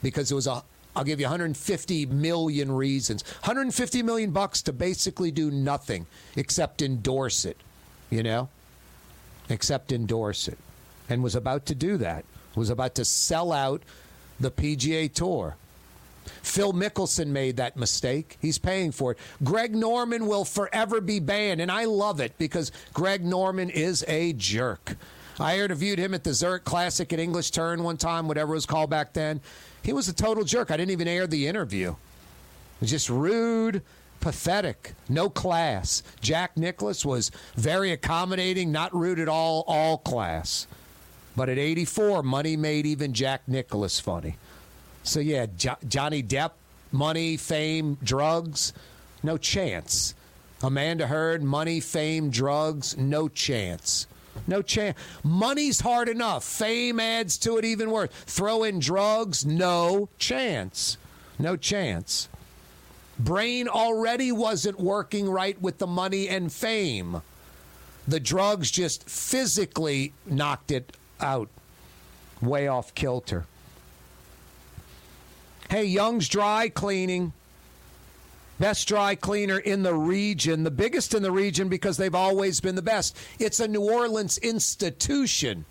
because 0.01 0.31
it 0.31 0.35
was 0.35 0.47
a. 0.47 0.63
I'll 0.95 1.03
give 1.03 1.19
you 1.19 1.25
150 1.25 2.07
million 2.07 2.71
reasons. 2.71 3.23
150 3.41 4.01
million 4.01 4.31
bucks 4.31 4.63
to 4.63 4.73
basically 4.73 5.29
do 5.29 5.51
nothing 5.51 6.07
except 6.35 6.81
endorse 6.81 7.45
it. 7.45 7.57
You 8.09 8.23
know, 8.23 8.49
except 9.49 9.91
endorse 9.91 10.47
it, 10.47 10.57
and 11.07 11.21
was 11.21 11.35
about 11.35 11.65
to 11.67 11.75
do 11.75 11.97
that. 11.97 12.25
Was 12.55 12.71
about 12.71 12.95
to 12.95 13.05
sell 13.05 13.51
out 13.51 13.83
the 14.39 14.49
PGA 14.49 15.13
Tour. 15.13 15.57
Phil 16.43 16.73
Mickelson 16.73 17.27
made 17.27 17.57
that 17.57 17.77
mistake. 17.77 18.37
He's 18.41 18.57
paying 18.57 18.91
for 18.91 19.11
it. 19.11 19.17
Greg 19.43 19.75
Norman 19.75 20.27
will 20.27 20.45
forever 20.45 21.01
be 21.01 21.19
banned, 21.19 21.61
and 21.61 21.71
I 21.71 21.85
love 21.85 22.19
it 22.19 22.37
because 22.37 22.71
Greg 22.93 23.25
Norman 23.25 23.69
is 23.69 24.03
a 24.07 24.33
jerk. 24.33 24.95
I 25.39 25.59
interviewed 25.59 25.99
him 25.99 26.13
at 26.13 26.23
the 26.23 26.33
Zurich 26.33 26.63
Classic 26.63 27.11
at 27.13 27.19
English 27.19 27.51
Turn 27.51 27.83
one 27.83 27.97
time, 27.97 28.27
whatever 28.27 28.53
it 28.53 28.57
was 28.57 28.65
called 28.65 28.89
back 28.89 29.13
then. 29.13 29.39
He 29.83 29.93
was 29.93 30.07
a 30.07 30.13
total 30.13 30.43
jerk. 30.43 30.71
I 30.71 30.77
didn't 30.77 30.91
even 30.91 31.07
air 31.07 31.27
the 31.27 31.47
interview. 31.47 31.95
Just 32.83 33.09
rude, 33.09 33.81
pathetic, 34.19 34.93
no 35.09 35.29
class. 35.29 36.03
Jack 36.21 36.57
Nicklaus 36.57 37.05
was 37.05 37.31
very 37.55 37.91
accommodating, 37.91 38.71
not 38.71 38.93
rude 38.95 39.19
at 39.19 39.29
all, 39.29 39.63
all 39.67 39.99
class. 39.99 40.67
But 41.35 41.49
at 41.49 41.59
84, 41.59 42.23
money 42.23 42.57
made 42.57 42.85
even 42.85 43.13
Jack 43.13 43.47
Nicklaus 43.47 43.99
funny. 43.99 44.37
So 45.07 45.21
yeah, 45.21 45.45
jo- 45.55 45.77
Johnny 45.87 46.21
Depp, 46.21 46.51
money, 46.91 47.37
fame, 47.37 47.97
drugs, 48.03 48.73
no 49.23 49.37
chance. 49.37 50.13
Amanda 50.61 51.07
Heard, 51.07 51.43
money, 51.43 51.79
fame, 51.79 52.29
drugs, 52.29 52.97
no 52.97 53.29
chance. 53.29 54.07
No 54.47 54.61
chance. 54.61 54.97
Money's 55.23 55.79
hard 55.79 56.09
enough. 56.09 56.43
Fame 56.43 56.99
adds 56.99 57.37
to 57.39 57.57
it 57.57 57.65
even 57.65 57.89
worse. 57.89 58.09
Throw 58.25 58.63
in 58.63 58.79
drugs, 58.79 59.45
no 59.45 60.09
chance. 60.19 60.97
No 61.39 61.55
chance. 61.55 62.27
Brain 63.17 63.67
already 63.67 64.31
wasn't 64.31 64.79
working 64.79 65.29
right 65.29 65.59
with 65.61 65.77
the 65.77 65.87
money 65.87 66.27
and 66.27 66.51
fame. 66.51 67.21
The 68.07 68.19
drugs 68.19 68.69
just 68.69 69.09
physically 69.09 70.13
knocked 70.25 70.71
it 70.71 70.95
out. 71.19 71.49
way 72.41 72.67
off 72.67 72.93
kilter. 72.93 73.45
Hey, 75.69 75.85
Young's 75.85 76.29
Dry 76.29 76.69
Cleaning. 76.69 77.33
Best 78.59 78.87
dry 78.87 79.13
cleaner 79.13 79.59
in 79.59 79.83
the 79.83 79.93
region, 79.93 80.63
the 80.63 80.71
biggest 80.71 81.13
in 81.13 81.21
the 81.21 81.31
region 81.31 81.69
because 81.69 81.97
they've 81.97 82.15
always 82.15 82.59
been 82.59 82.73
the 82.73 82.81
best. 82.81 83.15
It's 83.37 83.59
a 83.59 83.67
New 83.67 83.83
Orleans 83.83 84.39
institution. 84.39 85.65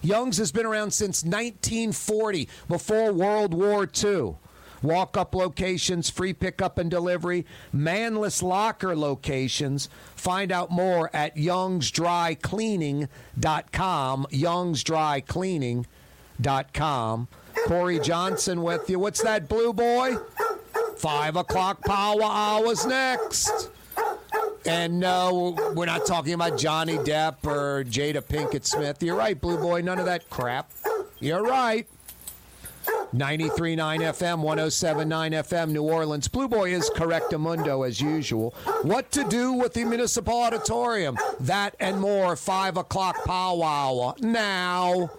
Young's 0.00 0.38
has 0.38 0.50
been 0.50 0.64
around 0.64 0.92
since 0.92 1.22
1940, 1.22 2.48
before 2.68 3.12
World 3.12 3.52
War 3.52 3.86
II. 4.02 4.36
Walk 4.82 5.18
up 5.18 5.34
locations, 5.34 6.08
free 6.10 6.32
pickup 6.32 6.78
and 6.78 6.90
delivery, 6.90 7.44
manless 7.72 8.42
locker 8.42 8.96
locations. 8.96 9.88
Find 10.16 10.50
out 10.50 10.70
more 10.70 11.14
at 11.14 11.36
youngsdrycleaning.com. 11.36 14.26
Youngsdrycleaning.com. 14.32 17.28
Corey 17.66 17.98
Johnson 17.98 18.62
with 18.62 18.88
you. 18.90 18.98
What's 18.98 19.22
that, 19.22 19.48
Blue 19.48 19.72
Boy? 19.72 20.16
Five 20.96 21.36
o'clock 21.36 21.82
power 21.82 22.22
hours 22.22 22.86
next. 22.86 23.70
And 24.64 25.00
no, 25.00 25.56
we're 25.74 25.86
not 25.86 26.06
talking 26.06 26.34
about 26.34 26.56
Johnny 26.56 26.96
Depp 26.98 27.44
or 27.44 27.84
Jada 27.84 28.22
Pinkett 28.22 28.64
Smith. 28.64 29.02
You're 29.02 29.16
right, 29.16 29.40
Blue 29.40 29.58
Boy. 29.58 29.80
None 29.80 29.98
of 29.98 30.06
that 30.06 30.30
crap. 30.30 30.70
You're 31.18 31.42
right. 31.42 31.86
93.9 33.14 33.76
FM, 33.76 34.42
107.9 34.42 35.32
FM, 35.32 35.70
New 35.70 35.82
Orleans. 35.82 36.28
Blue 36.28 36.48
Boy 36.48 36.72
is 36.72 36.88
correctamundo 36.90 37.86
as 37.86 38.00
usual. 38.00 38.54
What 38.82 39.10
to 39.12 39.24
do 39.24 39.52
with 39.52 39.74
the 39.74 39.84
Municipal 39.84 40.40
Auditorium? 40.40 41.18
That 41.40 41.74
and 41.78 42.00
more. 42.00 42.36
5 42.36 42.78
o'clock 42.78 43.24
powwow. 43.24 44.14
Now. 44.20 45.10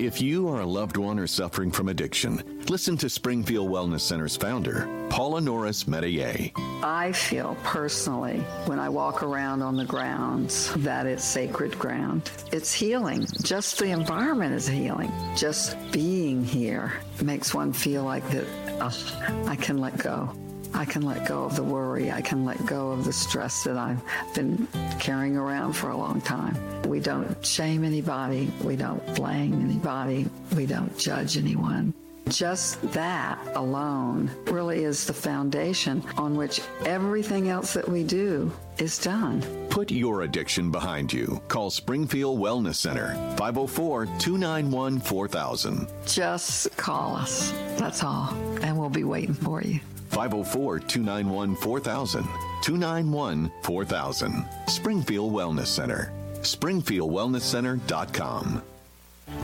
If 0.00 0.22
you 0.22 0.48
are 0.48 0.62
a 0.62 0.66
loved 0.66 0.96
one 0.96 1.18
or 1.18 1.26
suffering 1.26 1.70
from 1.70 1.90
addiction, 1.90 2.64
listen 2.70 2.96
to 2.96 3.10
Springfield 3.10 3.68
Wellness 3.68 4.00
Center's 4.00 4.34
founder, 4.34 4.88
Paula 5.10 5.42
Norris 5.42 5.86
Metier. 5.86 6.52
I 6.82 7.12
feel 7.12 7.54
personally 7.64 8.38
when 8.64 8.78
I 8.78 8.88
walk 8.88 9.22
around 9.22 9.60
on 9.60 9.76
the 9.76 9.84
grounds 9.84 10.72
that 10.76 11.04
it's 11.04 11.22
sacred 11.22 11.78
ground. 11.78 12.30
It's 12.50 12.72
healing. 12.72 13.26
Just 13.42 13.78
the 13.78 13.90
environment 13.90 14.54
is 14.54 14.66
healing. 14.66 15.12
Just 15.36 15.76
being 15.92 16.46
here 16.46 16.94
makes 17.22 17.52
one 17.52 17.70
feel 17.70 18.02
like 18.02 18.26
that 18.30 18.46
oh, 18.80 19.44
I 19.46 19.54
can 19.54 19.76
let 19.76 19.98
go. 19.98 20.34
I 20.74 20.84
can 20.84 21.02
let 21.02 21.26
go 21.26 21.44
of 21.44 21.56
the 21.56 21.62
worry. 21.62 22.10
I 22.10 22.20
can 22.20 22.44
let 22.44 22.64
go 22.66 22.90
of 22.92 23.04
the 23.04 23.12
stress 23.12 23.64
that 23.64 23.76
I've 23.76 24.00
been 24.34 24.66
carrying 24.98 25.36
around 25.36 25.74
for 25.74 25.90
a 25.90 25.96
long 25.96 26.20
time. 26.20 26.56
We 26.88 27.00
don't 27.00 27.44
shame 27.44 27.84
anybody. 27.84 28.52
We 28.62 28.76
don't 28.76 29.04
blame 29.14 29.60
anybody. 29.60 30.28
We 30.56 30.66
don't 30.66 30.96
judge 30.98 31.36
anyone. 31.36 31.94
Just 32.28 32.80
that 32.92 33.38
alone 33.56 34.30
really 34.46 34.84
is 34.84 35.04
the 35.04 35.12
foundation 35.12 36.04
on 36.16 36.36
which 36.36 36.60
everything 36.84 37.48
else 37.48 37.74
that 37.74 37.88
we 37.88 38.04
do 38.04 38.52
is 38.78 38.98
done. 38.98 39.42
Put 39.68 39.90
your 39.90 40.22
addiction 40.22 40.70
behind 40.70 41.12
you. 41.12 41.40
Call 41.48 41.70
Springfield 41.70 42.38
Wellness 42.38 42.76
Center, 42.76 43.14
504 43.36 44.06
291 44.06 45.00
4000. 45.00 45.88
Just 46.06 46.76
call 46.76 47.16
us. 47.16 47.50
That's 47.76 48.04
all. 48.04 48.32
And 48.62 48.78
we'll 48.78 48.90
be 48.90 49.04
waiting 49.04 49.34
for 49.34 49.62
you. 49.62 49.80
504 50.10 50.80
291 50.80 51.56
4000. 51.56 52.24
291 52.62 53.50
4000. 53.62 54.46
Springfield 54.66 55.32
Wellness 55.32 55.66
Center. 55.66 56.12
SpringfieldWellnessCenter.com. 56.42 58.62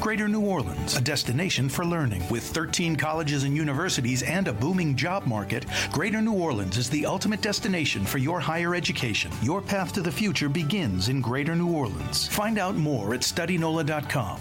Greater 0.00 0.28
New 0.28 0.40
Orleans, 0.40 0.96
a 0.96 1.00
destination 1.00 1.68
for 1.68 1.84
learning. 1.84 2.28
With 2.28 2.42
13 2.42 2.96
colleges 2.96 3.44
and 3.44 3.56
universities 3.56 4.24
and 4.24 4.48
a 4.48 4.52
booming 4.52 4.96
job 4.96 5.26
market, 5.26 5.64
Greater 5.92 6.20
New 6.20 6.34
Orleans 6.34 6.76
is 6.76 6.90
the 6.90 7.06
ultimate 7.06 7.40
destination 7.40 8.04
for 8.04 8.18
your 8.18 8.40
higher 8.40 8.74
education. 8.74 9.30
Your 9.42 9.62
path 9.62 9.92
to 9.94 10.02
the 10.02 10.12
future 10.12 10.48
begins 10.48 11.08
in 11.08 11.20
Greater 11.20 11.54
New 11.54 11.72
Orleans. 11.72 12.26
Find 12.28 12.58
out 12.58 12.74
more 12.74 13.14
at 13.14 13.20
studynola.com. 13.20 14.40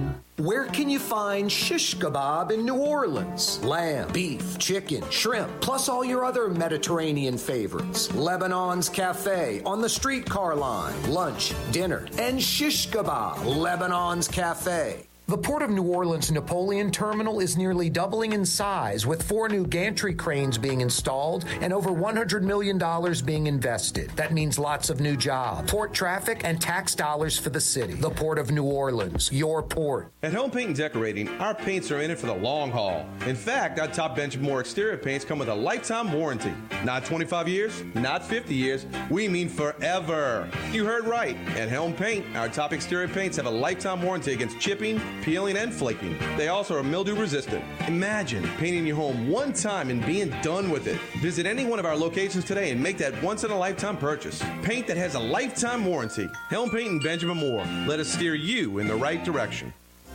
Where 0.37 0.65
can 0.65 0.89
you 0.89 0.97
find 0.97 1.51
shish 1.51 1.95
kebab 1.97 2.51
in 2.51 2.65
New 2.65 2.77
Orleans? 2.77 3.63
Lamb, 3.63 4.11
beef, 4.11 4.57
chicken, 4.57 5.03
shrimp, 5.11 5.49
plus 5.61 5.87
all 5.87 6.03
your 6.03 6.25
other 6.25 6.49
Mediterranean 6.49 7.37
favorites. 7.37 8.11
Lebanon's 8.13 8.89
Cafe 8.89 9.61
on 9.65 9.81
the 9.81 9.89
streetcar 9.89 10.55
line. 10.55 10.95
Lunch, 11.11 11.53
dinner, 11.71 12.07
and 12.17 12.41
shish 12.41 12.89
kebab. 12.89 13.45
Lebanon's 13.45 14.27
Cafe. 14.27 15.05
The 15.31 15.37
Port 15.37 15.61
of 15.61 15.69
New 15.69 15.83
Orleans 15.83 16.29
Napoleon 16.29 16.91
Terminal 16.91 17.39
is 17.39 17.55
nearly 17.55 17.89
doubling 17.89 18.33
in 18.33 18.45
size, 18.45 19.07
with 19.07 19.23
four 19.23 19.47
new 19.47 19.65
gantry 19.65 20.13
cranes 20.13 20.57
being 20.57 20.81
installed 20.81 21.45
and 21.61 21.71
over 21.71 21.91
$100 21.91 22.41
million 22.41 22.77
being 23.23 23.47
invested. 23.47 24.09
That 24.17 24.33
means 24.33 24.59
lots 24.59 24.89
of 24.89 24.99
new 24.99 25.15
jobs, 25.15 25.71
port 25.71 25.93
traffic, 25.93 26.41
and 26.43 26.59
tax 26.59 26.95
dollars 26.95 27.39
for 27.39 27.49
the 27.49 27.61
city. 27.61 27.93
The 27.93 28.09
Port 28.09 28.39
of 28.39 28.51
New 28.51 28.65
Orleans, 28.65 29.31
your 29.31 29.63
port. 29.63 30.11
At 30.21 30.33
Helm 30.33 30.51
Paint 30.51 30.67
and 30.67 30.75
Decorating, 30.75 31.29
our 31.39 31.55
paints 31.55 31.91
are 31.91 32.01
in 32.01 32.11
it 32.11 32.19
for 32.19 32.27
the 32.27 32.35
long 32.35 32.69
haul. 32.69 33.05
In 33.25 33.37
fact, 33.37 33.79
our 33.79 33.87
top 33.87 34.17
Benjamin 34.17 34.49
Moore 34.49 34.59
exterior 34.59 34.97
paints 34.97 35.23
come 35.23 35.39
with 35.39 35.47
a 35.47 35.55
lifetime 35.55 36.11
warranty. 36.11 36.53
Not 36.83 37.05
25 37.05 37.47
years, 37.47 37.83
not 37.95 38.21
50 38.21 38.53
years, 38.53 38.85
we 39.09 39.29
mean 39.29 39.47
forever. 39.47 40.49
You 40.73 40.83
heard 40.83 41.05
right. 41.05 41.37
At 41.55 41.69
Helm 41.69 41.93
Paint, 41.93 42.35
our 42.35 42.49
top 42.49 42.73
exterior 42.73 43.07
paints 43.07 43.37
have 43.37 43.45
a 43.45 43.49
lifetime 43.49 44.01
warranty 44.01 44.33
against 44.33 44.59
chipping, 44.59 44.99
peeling, 45.21 45.57
and 45.57 45.73
flaking. 45.73 46.17
They 46.37 46.47
also 46.47 46.77
are 46.77 46.83
mildew 46.83 47.15
resistant. 47.15 47.63
Imagine 47.87 48.43
painting 48.57 48.85
your 48.85 48.95
home 48.95 49.29
one 49.29 49.53
time 49.53 49.89
and 49.89 50.05
being 50.05 50.29
done 50.41 50.69
with 50.69 50.87
it. 50.87 50.99
Visit 51.21 51.45
any 51.45 51.65
one 51.65 51.79
of 51.79 51.85
our 51.85 51.95
locations 51.95 52.45
today 52.45 52.71
and 52.71 52.81
make 52.81 52.97
that 52.97 53.21
once 53.23 53.43
in 53.43 53.51
a 53.51 53.57
lifetime 53.57 53.97
purchase. 53.97 54.43
Paint 54.63 54.87
that 54.87 54.97
has 54.97 55.15
a 55.15 55.19
lifetime 55.19 55.85
warranty. 55.85 56.29
Helm 56.49 56.69
Paint 56.69 56.89
and 56.89 57.03
Benjamin 57.03 57.37
Moore. 57.37 57.65
Let 57.87 57.99
us 57.99 58.09
steer 58.09 58.35
you 58.35 58.79
in 58.79 58.87
the 58.87 58.95
right 58.95 59.23
direction. 59.23 59.73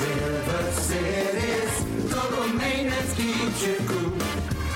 River 0.00 0.70
cities, 0.74 1.72
total 2.08 2.46
maintenance 2.54 3.14
keeps 3.14 3.66
you 3.66 3.76
cool. 3.88 4.12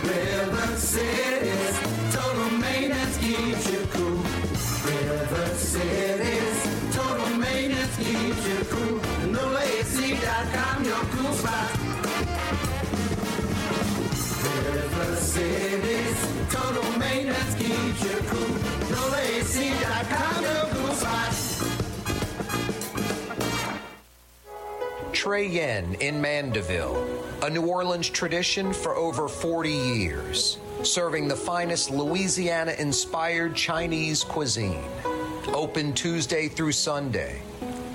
River 0.03 0.77
cities, 0.77 1.79
total 2.13 2.51
maintenance 2.59 3.19
keeps 3.19 3.71
you 3.71 3.87
cool. 3.93 4.19
River 4.85 5.49
cities, 5.55 6.59
total 6.93 7.37
maintenance 7.37 7.97
keeps 7.99 8.49
you 8.49 8.65
cool. 8.73 8.99
NoLacy.com, 9.31 10.85
your 10.85 11.05
cool 11.15 11.33
spot. 11.35 11.71
River 14.43 15.17
cities, 15.17 16.19
total 16.51 16.99
maintenance 16.99 17.55
keeps 17.55 18.03
you 18.03 18.19
cool. 18.27 18.43
Trey 25.23 25.47
Yuen 25.47 25.95
in 26.01 26.21
Mandeville, 26.21 27.01
a 27.43 27.49
New 27.49 27.65
Orleans 27.65 28.11
tradition 28.11 28.73
for 28.73 28.97
over 28.97 29.29
40 29.29 29.71
years, 29.71 30.59
serving 30.83 31.29
the 31.29 31.37
finest 31.37 31.93
Louisiana 31.93 32.75
inspired 32.77 33.55
Chinese 33.55 34.25
cuisine. 34.25 34.83
Open 35.55 35.93
Tuesday 35.93 36.49
through 36.49 36.73
Sunday. 36.73 37.41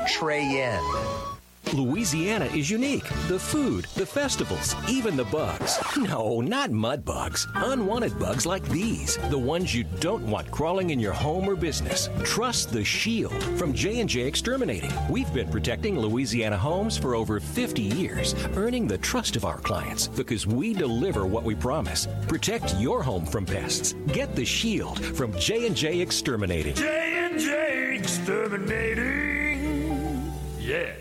Trey 0.07 0.41
Yuen. 0.41 1.26
Louisiana 1.73 2.45
is 2.45 2.69
unique. 2.69 3.07
The 3.27 3.39
food, 3.39 3.85
the 3.95 4.05
festivals, 4.05 4.75
even 4.89 5.17
the 5.17 5.25
bugs. 5.25 5.77
No, 5.97 6.39
not 6.41 6.71
mud 6.71 7.03
bugs. 7.03 7.47
Unwanted 7.55 8.17
bugs 8.19 8.45
like 8.45 8.63
these, 8.69 9.17
the 9.29 9.37
ones 9.37 9.75
you 9.75 9.83
don't 9.99 10.29
want 10.29 10.49
crawling 10.51 10.91
in 10.91 10.99
your 10.99 11.13
home 11.13 11.49
or 11.49 11.55
business. 11.55 12.09
Trust 12.23 12.71
the 12.71 12.83
Shield 12.83 13.41
from 13.57 13.73
J&J 13.73 14.21
Exterminating. 14.21 14.91
We've 15.09 15.31
been 15.33 15.49
protecting 15.49 15.99
Louisiana 15.99 16.57
homes 16.57 16.97
for 16.97 17.15
over 17.15 17.39
50 17.39 17.81
years, 17.81 18.35
earning 18.55 18.87
the 18.87 18.97
trust 18.99 19.35
of 19.35 19.45
our 19.45 19.57
clients 19.57 20.07
because 20.07 20.47
we 20.47 20.73
deliver 20.73 21.25
what 21.25 21.43
we 21.43 21.55
promise. 21.55 22.07
Protect 22.27 22.75
your 22.75 23.03
home 23.03 23.25
from 23.25 23.45
pests. 23.45 23.93
Get 24.07 24.35
the 24.35 24.45
Shield 24.45 25.03
from 25.03 25.37
J&J 25.37 25.99
Exterminating. 25.99 26.75
J&J 26.75 27.97
Exterminating. 27.97 30.31
Yeah. 30.59 30.93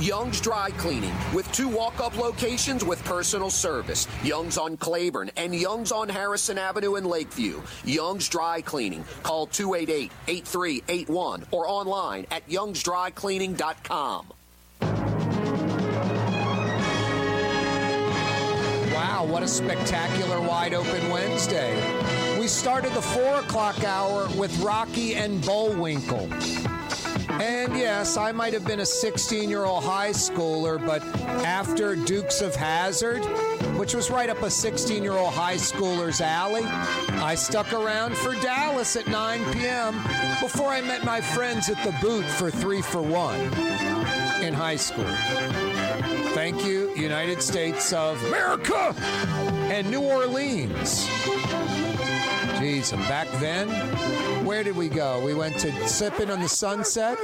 Young's 0.00 0.40
Dry 0.40 0.70
Cleaning 0.72 1.14
with 1.32 1.50
two 1.52 1.68
walk 1.68 2.00
up 2.00 2.16
locations 2.16 2.84
with 2.84 3.02
personal 3.04 3.50
service 3.50 4.08
Young's 4.22 4.58
on 4.58 4.76
Claiborne 4.76 5.30
and 5.36 5.54
Young's 5.54 5.92
on 5.92 6.08
Harrison 6.08 6.58
Avenue 6.58 6.96
in 6.96 7.04
Lakeview. 7.04 7.62
Young's 7.84 8.28
Dry 8.28 8.60
Cleaning. 8.60 9.04
Call 9.22 9.46
288 9.46 10.10
8381 10.28 11.46
or 11.50 11.68
online 11.68 12.26
at 12.30 12.48
youngsdrycleaning.com. 12.48 14.26
Wow, 18.92 19.26
what 19.26 19.42
a 19.42 19.48
spectacular 19.48 20.40
wide 20.40 20.74
open 20.74 21.10
Wednesday. 21.10 21.74
We 22.38 22.48
started 22.48 22.92
the 22.92 23.02
four 23.02 23.36
o'clock 23.36 23.82
hour 23.84 24.28
with 24.36 24.56
Rocky 24.60 25.14
and 25.14 25.40
Bullwinkle. 25.44 26.28
And 27.28 27.76
yes, 27.76 28.16
I 28.16 28.32
might 28.32 28.52
have 28.52 28.64
been 28.66 28.80
a 28.80 28.86
16 28.86 29.48
year 29.48 29.64
old 29.64 29.84
high 29.84 30.10
schooler, 30.10 30.84
but 30.84 31.02
after 31.44 31.96
Dukes 31.96 32.40
of 32.40 32.54
Hazzard, 32.54 33.24
which 33.78 33.94
was 33.94 34.10
right 34.10 34.28
up 34.30 34.42
a 34.42 34.50
16 34.50 35.02
year 35.02 35.12
old 35.12 35.32
high 35.32 35.56
schooler's 35.56 36.20
alley, 36.20 36.64
I 36.64 37.34
stuck 37.34 37.72
around 37.72 38.16
for 38.16 38.34
Dallas 38.34 38.96
at 38.96 39.06
9 39.06 39.52
p.m. 39.52 39.94
before 40.40 40.70
I 40.70 40.80
met 40.80 41.04
my 41.04 41.20
friends 41.20 41.68
at 41.68 41.82
the 41.84 41.96
boot 42.00 42.24
for 42.24 42.50
three 42.50 42.82
for 42.82 43.02
one 43.02 43.40
in 44.42 44.54
high 44.54 44.76
school. 44.76 45.04
Thank 46.34 46.64
you, 46.64 46.94
United 46.94 47.42
States 47.42 47.92
of 47.92 48.22
America 48.24 48.94
and 49.70 49.90
New 49.90 50.02
Orleans. 50.02 51.08
Jeez, 52.64 52.94
and 52.94 53.02
back 53.02 53.28
then, 53.40 53.68
where 54.46 54.64
did 54.64 54.74
we 54.74 54.88
go? 54.88 55.22
We 55.22 55.34
went 55.34 55.58
to 55.58 55.86
Sipping 55.86 56.30
on 56.30 56.40
the 56.40 56.48
Sunset 56.48 57.18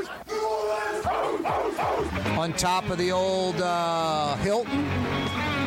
on 2.36 2.52
top 2.52 2.90
of 2.90 2.98
the 2.98 3.10
old 3.10 3.58
uh, 3.58 4.36
Hilton. 4.36 4.86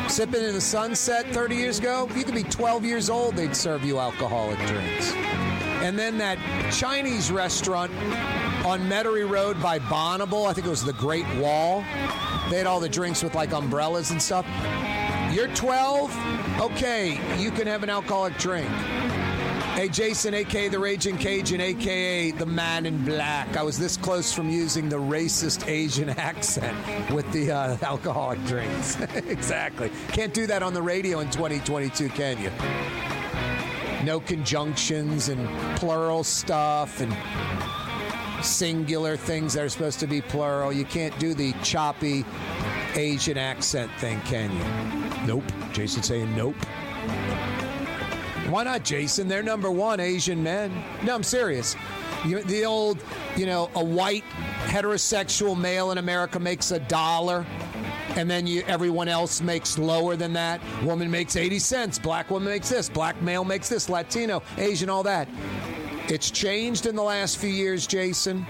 Sipping 0.08 0.44
in 0.44 0.54
the 0.54 0.60
sunset 0.60 1.26
30 1.30 1.56
years 1.56 1.80
ago, 1.80 2.08
you 2.14 2.22
could 2.22 2.36
be 2.36 2.44
12 2.44 2.84
years 2.84 3.10
old, 3.10 3.34
they'd 3.34 3.56
serve 3.56 3.82
you 3.82 3.98
alcoholic 3.98 4.58
drinks. 4.68 5.12
And 5.82 5.98
then 5.98 6.18
that 6.18 6.38
Chinese 6.72 7.32
restaurant 7.32 7.90
on 8.64 8.80
Metairie 8.88 9.28
Road 9.28 9.60
by 9.60 9.80
Bonneville, 9.80 10.44
I 10.46 10.52
think 10.52 10.68
it 10.68 10.70
was 10.70 10.84
the 10.84 10.92
Great 10.92 11.26
Wall. 11.38 11.80
They 12.48 12.58
had 12.58 12.68
all 12.68 12.78
the 12.78 12.88
drinks 12.88 13.24
with 13.24 13.34
like 13.34 13.52
umbrellas 13.52 14.12
and 14.12 14.22
stuff. 14.22 14.46
You're 15.32 15.48
12? 15.48 16.60
Okay, 16.60 17.18
you 17.42 17.50
can 17.50 17.66
have 17.66 17.82
an 17.82 17.90
alcoholic 17.90 18.38
drink. 18.38 18.70
Hey, 19.74 19.88
Jason, 19.88 20.34
aka 20.34 20.68
the 20.68 20.78
Raging 20.78 21.18
Cajun, 21.18 21.60
aka 21.60 22.30
the 22.30 22.46
Man 22.46 22.86
in 22.86 23.04
Black. 23.04 23.56
I 23.56 23.64
was 23.64 23.76
this 23.76 23.96
close 23.96 24.32
from 24.32 24.48
using 24.48 24.88
the 24.88 25.00
racist 25.00 25.66
Asian 25.66 26.08
accent 26.16 27.10
with 27.10 27.30
the 27.32 27.50
uh, 27.50 27.76
alcoholic 27.82 28.42
drinks. 28.44 29.00
exactly. 29.14 29.90
Can't 30.12 30.32
do 30.32 30.46
that 30.46 30.62
on 30.62 30.74
the 30.74 30.80
radio 30.80 31.18
in 31.18 31.28
2022, 31.28 32.08
can 32.10 32.40
you? 32.40 32.52
No 34.06 34.20
conjunctions 34.20 35.28
and 35.28 35.48
plural 35.76 36.22
stuff 36.22 37.00
and 37.00 37.12
singular 38.44 39.16
things 39.16 39.54
that 39.54 39.64
are 39.64 39.68
supposed 39.68 39.98
to 39.98 40.06
be 40.06 40.20
plural. 40.20 40.72
You 40.72 40.84
can't 40.84 41.18
do 41.18 41.34
the 41.34 41.52
choppy 41.64 42.24
Asian 42.94 43.36
accent 43.36 43.90
thing, 43.98 44.20
can 44.20 44.52
you? 44.52 45.26
Nope. 45.26 45.52
Jason 45.72 46.04
saying 46.04 46.32
nope. 46.36 46.54
Why 48.48 48.62
not, 48.64 48.84
Jason? 48.84 49.26
They're 49.26 49.42
number 49.42 49.70
one 49.70 50.00
Asian 50.00 50.42
men. 50.42 50.70
No, 51.02 51.14
I'm 51.14 51.22
serious. 51.22 51.76
You, 52.26 52.42
the 52.42 52.64
old, 52.66 53.02
you 53.36 53.46
know, 53.46 53.70
a 53.74 53.84
white 53.84 54.24
heterosexual 54.66 55.58
male 55.58 55.92
in 55.92 55.98
America 55.98 56.38
makes 56.38 56.70
a 56.70 56.78
dollar, 56.80 57.46
and 58.16 58.30
then 58.30 58.46
you 58.46 58.62
everyone 58.66 59.08
else 59.08 59.40
makes 59.40 59.78
lower 59.78 60.14
than 60.14 60.34
that. 60.34 60.60
Woman 60.82 61.10
makes 61.10 61.36
80 61.36 61.58
cents. 61.58 61.98
Black 61.98 62.30
woman 62.30 62.48
makes 62.48 62.68
this. 62.68 62.88
Black 62.88 63.20
male 63.22 63.44
makes 63.44 63.68
this. 63.68 63.88
Latino, 63.88 64.42
Asian, 64.58 64.90
all 64.90 65.02
that. 65.04 65.28
It's 66.08 66.30
changed 66.30 66.84
in 66.84 66.96
the 66.96 67.02
last 67.02 67.38
few 67.38 67.50
years, 67.50 67.86
Jason. 67.86 68.46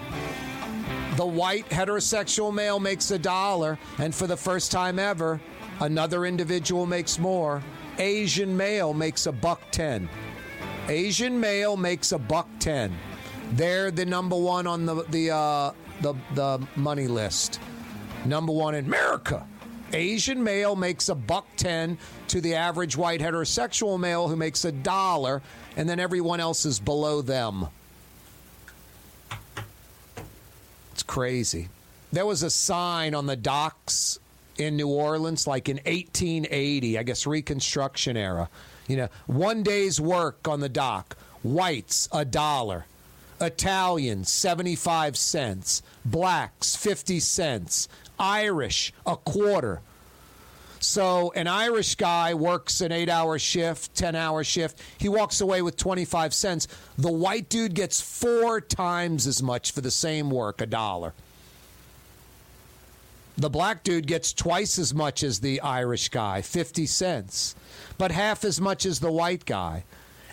The 1.17 1.27
white 1.27 1.69
heterosexual 1.69 2.53
male 2.53 2.81
makes 2.81 3.13
a 3.13 3.19
dollar, 3.19 3.79
and 3.99 4.13
for 4.13 4.27
the 4.27 4.37
first 4.37 4.73
time 4.73 4.99
ever, 4.99 5.41
another 5.81 6.27
individual 6.27 6.85
makes 6.85 7.19
more. 7.21 7.63
Asian 7.99 8.57
male 8.57 8.93
makes 8.93 9.27
a 9.27 9.33
buck 9.33 9.61
ten. 9.71 10.09
Asian 10.89 11.39
male 11.39 11.77
makes 11.77 12.13
a 12.13 12.19
buck 12.19 12.49
ten. 12.59 12.93
They're 13.53 13.91
the 13.91 14.05
number 14.05 14.37
one 14.37 14.67
on 14.67 14.87
the 14.87 15.05
the 15.05 15.31
uh, 15.31 15.73
the 16.01 16.15
the 16.35 16.67
money 16.77 17.07
list. 17.07 17.61
Number 18.25 18.53
one 18.53 18.75
in 18.75 18.87
America. 18.87 19.47
Asian 19.93 20.43
male 20.43 20.75
makes 20.75 21.09
a 21.09 21.15
buck 21.15 21.47
ten 21.57 21.99
to 22.29 22.41
the 22.41 22.55
average 22.55 22.97
white 22.97 23.21
heterosexual 23.21 23.99
male 24.01 24.27
who 24.29 24.35
makes 24.35 24.65
a 24.65 24.73
dollar, 24.73 25.41
and 25.77 25.89
then 25.89 26.01
everyone 26.01 26.41
else 26.41 26.65
is 26.65 26.81
below 26.81 27.23
them. 27.23 27.69
It's 30.93 31.03
crazy. 31.03 31.69
There 32.13 32.27
was 32.27 32.43
a 32.43 32.51
sign 32.51 33.15
on 33.15 33.27
the 33.27 33.37
docks 33.37 34.19
in 34.59 34.77
New 34.77 34.89
Orleans, 34.89 35.47
like 35.47 35.69
in 35.69 35.77
1880, 35.79 36.99
I 36.99 37.03
guess 37.03 37.27
Reconstruction 37.27 38.17
era. 38.17 38.49
You 38.87 38.97
know, 38.97 39.09
one 39.27 39.63
day's 39.63 40.01
work 40.01 40.47
on 40.47 40.61
the 40.61 40.69
dock, 40.69 41.17
whites, 41.43 42.09
a 42.13 42.25
dollar. 42.25 42.87
Italians, 43.41 44.31
75 44.31 45.17
cents. 45.17 45.83
Blacks, 46.05 46.77
50 46.77 47.21
cents. 47.21 47.89
Irish, 48.19 48.93
a 49.07 49.17
quarter. 49.17 49.81
So 50.85 51.33
an 51.35 51.47
Irish 51.47 51.95
guy 51.95 52.35
works 52.35 52.81
an 52.81 52.93
eight 52.93 53.09
hour 53.09 53.39
shift, 53.39 53.95
10 53.95 54.15
hour 54.15 54.45
shift. 54.45 54.81
He 54.99 55.09
walks 55.09 55.41
away 55.41 55.63
with 55.63 55.77
25 55.77 56.35
cents. 56.35 56.69
The 56.99 57.11
white 57.11 57.49
dude 57.49 57.75
gets 57.75 58.01
four 58.01 58.61
times 58.61 59.27
as 59.27 59.43
much 59.43 59.73
for 59.73 59.81
the 59.81 59.91
same 59.91 60.31
work, 60.31 60.61
a 60.61 60.67
dollar. 60.67 61.15
The 63.37 63.51
black 63.51 63.82
dude 63.82 64.07
gets 64.07 64.32
twice 64.32 64.78
as 64.78 64.95
much 64.95 65.22
as 65.24 65.41
the 65.41 65.61
Irish 65.61 66.09
guy, 66.09 66.41
50 66.41 66.87
cents, 66.87 67.57
but 67.99 68.12
half 68.12 68.45
as 68.45 68.61
much 68.61 68.87
as 68.87 69.01
the 69.01 69.11
white 69.11 69.45
guy. 69.45 69.85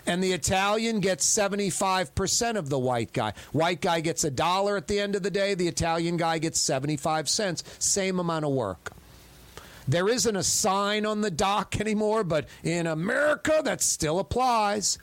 And 0.06 0.22
the 0.22 0.32
Italian 0.32 1.00
gets 1.00 1.28
75% 1.28 2.56
of 2.56 2.68
the 2.68 2.78
white 2.78 3.12
guy. 3.12 3.34
White 3.52 3.80
guy 3.80 4.00
gets 4.00 4.24
a 4.24 4.30
dollar 4.30 4.76
at 4.76 4.88
the 4.88 5.00
end 5.00 5.14
of 5.14 5.22
the 5.22 5.30
day, 5.30 5.54
the 5.54 5.68
Italian 5.68 6.16
guy 6.16 6.38
gets 6.38 6.60
75 6.60 7.28
cents, 7.28 7.64
same 7.78 8.18
amount 8.18 8.44
of 8.44 8.52
work. 8.52 8.92
There 9.86 10.08
isn't 10.08 10.36
a 10.36 10.44
sign 10.44 11.04
on 11.04 11.20
the 11.22 11.30
dock 11.30 11.80
anymore, 11.80 12.22
but 12.24 12.48
in 12.62 12.86
America, 12.86 13.62
that 13.64 13.82
still 13.82 14.18
applies. 14.20 14.98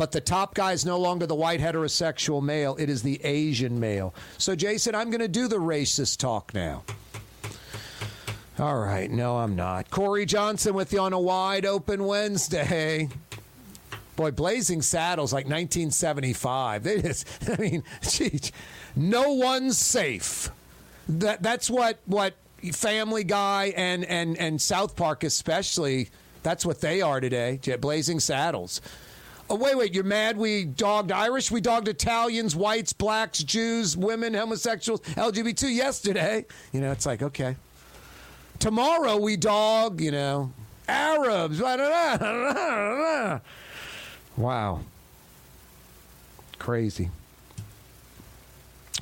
But 0.00 0.12
the 0.12 0.20
top 0.22 0.54
guy 0.54 0.72
is 0.72 0.86
no 0.86 0.98
longer 0.98 1.26
the 1.26 1.34
white 1.34 1.60
heterosexual 1.60 2.42
male, 2.42 2.74
it 2.78 2.88
is 2.88 3.02
the 3.02 3.22
Asian 3.22 3.78
male. 3.78 4.14
So, 4.38 4.56
Jason, 4.56 4.94
I'm 4.94 5.10
going 5.10 5.20
to 5.20 5.28
do 5.28 5.46
the 5.46 5.58
racist 5.58 6.16
talk 6.16 6.54
now. 6.54 6.84
All 8.58 8.78
right, 8.78 9.10
no, 9.10 9.36
I'm 9.36 9.54
not. 9.54 9.90
Corey 9.90 10.24
Johnson 10.24 10.72
with 10.72 10.94
you 10.94 11.00
on 11.00 11.12
a 11.12 11.20
wide 11.20 11.66
open 11.66 12.04
Wednesday. 12.04 13.10
Boy, 14.16 14.30
Blazing 14.30 14.80
Saddles 14.80 15.34
like 15.34 15.44
1975. 15.44 16.82
They 16.82 17.02
just, 17.02 17.28
I 17.50 17.56
mean, 17.60 17.84
geez, 18.00 18.52
no 18.96 19.32
one's 19.32 19.76
safe. 19.76 20.48
That 21.10 21.42
that's 21.42 21.68
what 21.68 21.98
what 22.06 22.36
Family 22.72 23.24
Guy 23.24 23.74
and 23.76 24.06
and 24.06 24.38
and 24.38 24.62
South 24.62 24.96
Park 24.96 25.24
especially. 25.24 26.08
That's 26.42 26.64
what 26.64 26.80
they 26.80 27.02
are 27.02 27.20
today. 27.20 27.60
Blazing 27.78 28.18
Saddles. 28.18 28.80
Oh, 29.50 29.56
wait, 29.56 29.76
wait. 29.76 29.92
You're 29.92 30.04
mad 30.04 30.36
we 30.36 30.64
dogged 30.64 31.10
Irish? 31.10 31.50
We 31.50 31.60
dogged 31.60 31.88
Italians, 31.88 32.54
whites, 32.54 32.92
blacks, 32.92 33.40
Jews, 33.40 33.96
women, 33.96 34.32
homosexuals, 34.32 35.00
LGBT 35.00 35.74
yesterday. 35.74 36.46
You 36.72 36.80
know, 36.80 36.92
it's 36.92 37.04
like, 37.04 37.20
okay. 37.20 37.56
Tomorrow 38.60 39.16
we 39.16 39.36
dog, 39.36 40.00
you 40.00 40.12
know, 40.12 40.52
Arabs. 40.86 41.58
Blah, 41.58 41.76
blah, 42.16 42.16
blah, 42.16 43.40
wow. 44.36 44.80
Crazy. 46.60 47.10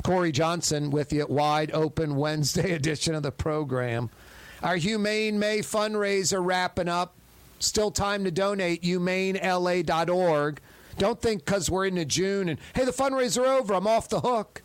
Corey 0.02 0.32
Johnson 0.32 0.90
with 0.90 1.12
you, 1.12 1.26
wide 1.26 1.72
open 1.72 2.16
Wednesday 2.16 2.72
edition 2.74 3.14
of 3.14 3.22
the 3.22 3.32
program. 3.32 4.08
Our 4.62 4.76
Humane 4.76 5.38
May 5.38 5.58
fundraiser 5.58 6.42
wrapping 6.42 6.88
up. 6.88 7.17
Still 7.58 7.90
time 7.90 8.24
to 8.24 8.30
donate, 8.30 8.82
humanela.org. 8.82 10.60
Don't 10.96 11.20
think 11.20 11.44
because 11.44 11.70
we're 11.70 11.86
into 11.86 12.04
June 12.04 12.48
and, 12.48 12.58
hey, 12.74 12.84
the 12.84 12.92
fundraiser 12.92 13.46
over, 13.46 13.74
I'm 13.74 13.86
off 13.86 14.08
the 14.08 14.20
hook. 14.20 14.62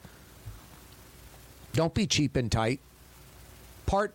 Don't 1.74 1.94
be 1.94 2.08
cheap 2.08 2.36
and 2.36 2.52
tight. 2.52 2.80
Part 3.86 4.14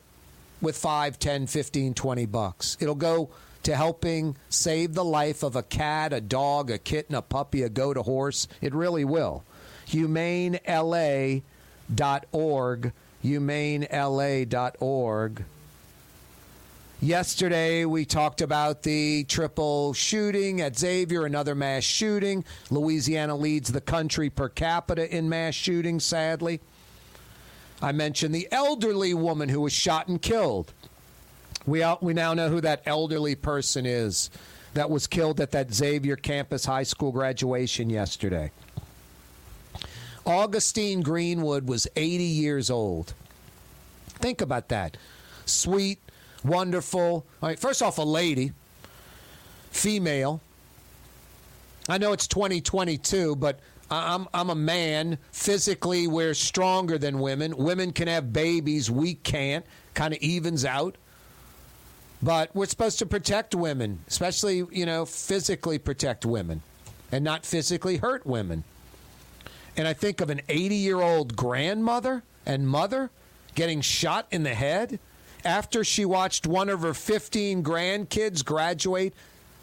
with 0.60 0.76
5, 0.76 1.18
10, 1.18 1.46
15, 1.46 1.94
20 1.94 2.26
bucks. 2.26 2.76
It'll 2.80 2.94
go 2.94 3.30
to 3.64 3.76
helping 3.76 4.36
save 4.48 4.94
the 4.94 5.04
life 5.04 5.42
of 5.42 5.56
a 5.56 5.62
cat, 5.62 6.12
a 6.12 6.20
dog, 6.20 6.70
a 6.70 6.78
kitten, 6.78 7.14
a 7.14 7.22
puppy, 7.22 7.62
a 7.62 7.68
goat, 7.68 7.96
a 7.96 8.02
horse. 8.02 8.48
It 8.60 8.74
really 8.74 9.04
will. 9.04 9.44
HumaneLA.org. 9.88 11.42
HumaneLA.org. 13.24 15.44
Yesterday, 17.00 17.84
we 17.84 18.04
talked 18.04 18.40
about 18.40 18.82
the 18.82 19.22
triple 19.24 19.92
shooting 19.92 20.60
at 20.60 20.76
Xavier, 20.76 21.26
another 21.26 21.54
mass 21.54 21.84
shooting. 21.84 22.44
Louisiana 22.70 23.36
leads 23.36 23.70
the 23.70 23.80
country 23.80 24.30
per 24.30 24.48
capita 24.48 25.16
in 25.16 25.28
mass 25.28 25.54
shootings, 25.54 26.04
sadly. 26.04 26.60
I 27.80 27.92
mentioned 27.92 28.34
the 28.34 28.48
elderly 28.50 29.14
woman 29.14 29.48
who 29.48 29.60
was 29.60 29.72
shot 29.72 30.08
and 30.08 30.20
killed. 30.20 30.72
We, 31.66 31.84
we 32.00 32.14
now 32.14 32.34
know 32.34 32.48
who 32.48 32.60
that 32.62 32.82
elderly 32.84 33.36
person 33.36 33.86
is 33.86 34.28
that 34.74 34.90
was 34.90 35.06
killed 35.06 35.40
at 35.40 35.52
that 35.52 35.72
Xavier 35.72 36.16
campus 36.16 36.64
high 36.64 36.82
school 36.82 37.12
graduation 37.12 37.90
yesterday. 37.90 38.50
Augustine 40.26 41.02
Greenwood 41.02 41.68
was 41.68 41.86
80 41.94 42.24
years 42.24 42.70
old. 42.70 43.14
Think 44.08 44.40
about 44.40 44.68
that. 44.70 44.96
Sweet, 45.46 46.00
wonderful. 46.48 47.26
All 47.42 47.48
right, 47.48 47.58
first 47.58 47.82
off, 47.82 47.98
a 47.98 48.02
lady, 48.02 48.52
female. 49.70 50.40
I 51.88 51.98
know 51.98 52.12
it's 52.12 52.26
2022, 52.26 53.36
but 53.36 53.60
I'm 53.90 54.28
I'm 54.34 54.50
a 54.50 54.54
man. 54.54 55.18
Physically, 55.32 56.06
we're 56.06 56.34
stronger 56.34 56.98
than 56.98 57.20
women. 57.20 57.56
Women 57.56 57.92
can 57.92 58.08
have 58.08 58.32
babies, 58.32 58.90
we 58.90 59.14
can't. 59.14 59.64
Kind 59.94 60.14
of 60.14 60.20
evens 60.20 60.64
out. 60.64 60.96
But 62.20 62.54
we're 62.54 62.66
supposed 62.66 62.98
to 62.98 63.06
protect 63.06 63.54
women, 63.54 64.00
especially 64.08 64.64
you 64.70 64.86
know 64.86 65.04
physically 65.04 65.78
protect 65.78 66.26
women, 66.26 66.62
and 67.12 67.24
not 67.24 67.46
physically 67.46 67.98
hurt 67.98 68.26
women. 68.26 68.64
And 69.76 69.86
I 69.86 69.92
think 69.92 70.20
of 70.20 70.28
an 70.28 70.40
80 70.48 70.74
year 70.74 71.00
old 71.00 71.36
grandmother 71.36 72.24
and 72.44 72.68
mother 72.68 73.10
getting 73.54 73.80
shot 73.80 74.26
in 74.30 74.42
the 74.42 74.54
head 74.54 74.98
after 75.44 75.84
she 75.84 76.04
watched 76.04 76.46
one 76.46 76.68
of 76.68 76.82
her 76.82 76.94
15 76.94 77.62
grandkids 77.62 78.44
graduate 78.44 79.14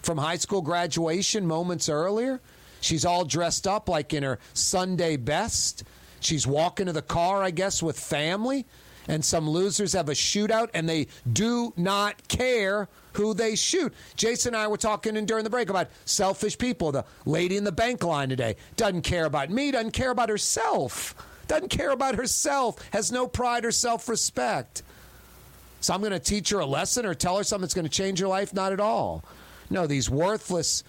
from 0.02 0.18
high 0.18 0.38
school 0.38 0.62
graduation 0.62 1.46
moments 1.46 1.90
earlier. 1.90 2.40
She's 2.82 3.06
all 3.06 3.26
dressed 3.26 3.68
up 3.68 3.90
like 3.90 4.14
in 4.14 4.24
her 4.24 4.40
Sunday 4.54 5.18
best. 5.18 5.84
She's 6.20 6.46
walking 6.46 6.86
to 6.86 6.94
the 6.94 7.02
car, 7.02 7.44
I 7.44 7.52
guess, 7.52 7.82
with 7.82 8.00
family. 8.00 8.66
And 9.08 9.24
some 9.24 9.50
losers 9.50 9.94
have 9.94 10.10
a 10.10 10.14
shootout 10.14 10.70
and 10.74 10.90
they 10.90 11.08
do 11.32 11.74
not 11.78 12.28
care 12.28 12.88
who 13.14 13.34
they 13.34 13.56
shoot. 13.56 13.94
Jason 14.16 14.54
and 14.54 14.62
I 14.62 14.68
were 14.68 14.78
talking 14.78 15.16
in 15.16 15.26
during 15.26 15.44
the 15.44 15.50
break 15.50 15.70
about 15.70 15.88
selfish 16.06 16.58
people. 16.58 16.92
The 16.92 17.06
lady 17.26 17.58
in 17.58 17.64
the 17.64 17.72
bank 17.72 18.04
line 18.04 18.30
today 18.30 18.56
doesn't 18.76 19.04
care 19.04 19.26
about 19.26 19.50
me, 19.50 19.72
doesn't 19.72 19.92
care 19.92 20.12
about 20.12 20.30
herself. 20.30 21.16
Doesn't 21.48 21.70
care 21.70 21.92
about 21.92 22.16
herself, 22.16 22.78
has 22.92 23.12
no 23.12 23.28
pride 23.28 23.66
or 23.66 23.72
self 23.72 24.10
respect. 24.10 24.82
So 25.86 25.94
I'm 25.94 26.00
going 26.00 26.14
to 26.14 26.20
teach 26.20 26.50
her 26.50 26.58
a 26.58 26.66
lesson 26.66 27.06
or 27.06 27.14
tell 27.14 27.38
her 27.38 27.44
something 27.44 27.62
that's 27.62 27.76
going 27.76 27.86
to 27.86 27.92
change 27.92 28.20
her 28.20 28.28
life? 28.28 28.56
Not 28.56 28.74
at 28.74 28.80
all. 28.80 29.24
No, 29.70 29.86
these 29.86 30.10
worthless, 30.10 30.84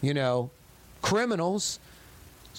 you 0.00 0.14
know, 0.14 0.50
criminals 1.02 1.78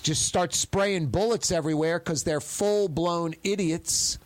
just 0.03 0.28
start 0.28 0.53
spraying 0.53 1.07
bullets 1.07 1.51
everywhere 1.51 1.97
because 1.97 2.26
they're 2.26 2.41
full 2.41 2.89
blown 2.89 3.34
idiots. 3.43 4.19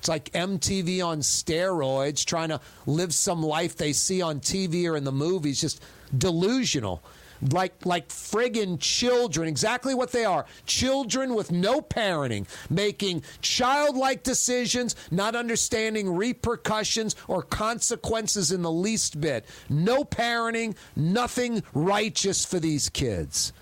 It's 0.00 0.08
like 0.08 0.32
MTV 0.32 1.04
on 1.06 1.20
steroids, 1.20 2.24
trying 2.24 2.48
to 2.48 2.60
live 2.86 3.14
some 3.14 3.40
life 3.40 3.76
they 3.76 3.92
see 3.92 4.20
on 4.20 4.40
TV 4.40 4.90
or 4.90 4.96
in 4.96 5.04
the 5.04 5.12
movies, 5.12 5.60
just 5.60 5.80
delusional 6.16 7.04
like 7.52 7.84
like 7.84 8.08
friggin' 8.08 8.78
children, 8.80 9.48
exactly 9.48 9.94
what 9.94 10.12
they 10.12 10.24
are. 10.24 10.46
Children 10.66 11.34
with 11.34 11.52
no 11.52 11.80
parenting, 11.80 12.46
making 12.70 13.22
childlike 13.40 14.22
decisions, 14.22 14.96
not 15.10 15.36
understanding 15.36 16.14
repercussions 16.14 17.16
or 17.28 17.42
consequences 17.42 18.52
in 18.52 18.62
the 18.62 18.72
least 18.72 19.20
bit. 19.20 19.46
No 19.68 20.04
parenting, 20.04 20.76
nothing 20.96 21.62
righteous 21.74 22.44
for 22.44 22.58
these 22.58 22.88
kids. 22.88 23.52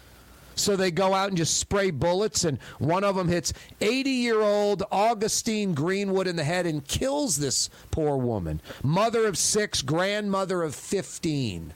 So 0.55 0.77
they 0.77 0.91
go 0.91 1.15
out 1.15 1.29
and 1.29 1.37
just 1.37 1.59
spray 1.59 1.91
bullets, 1.91 2.45
and 2.45 2.59
one 2.79 3.05
of 3.05 3.17
them 3.17 3.29
hits 3.29 3.53
80 3.81 4.11
year 4.11 4.41
old 4.41 4.83
Augustine 4.93 5.75
Greenwood 5.75 6.27
in 6.27 6.37
the 6.37 6.45
head 6.45 6.67
and 6.67 6.87
kills 6.87 7.37
this 7.37 7.71
poor 7.91 8.17
woman. 8.17 8.61
Mother 8.83 9.27
of 9.27 9.39
six, 9.39 9.83
grandmother 9.83 10.63
of 10.63 10.75
15. 10.75 11.75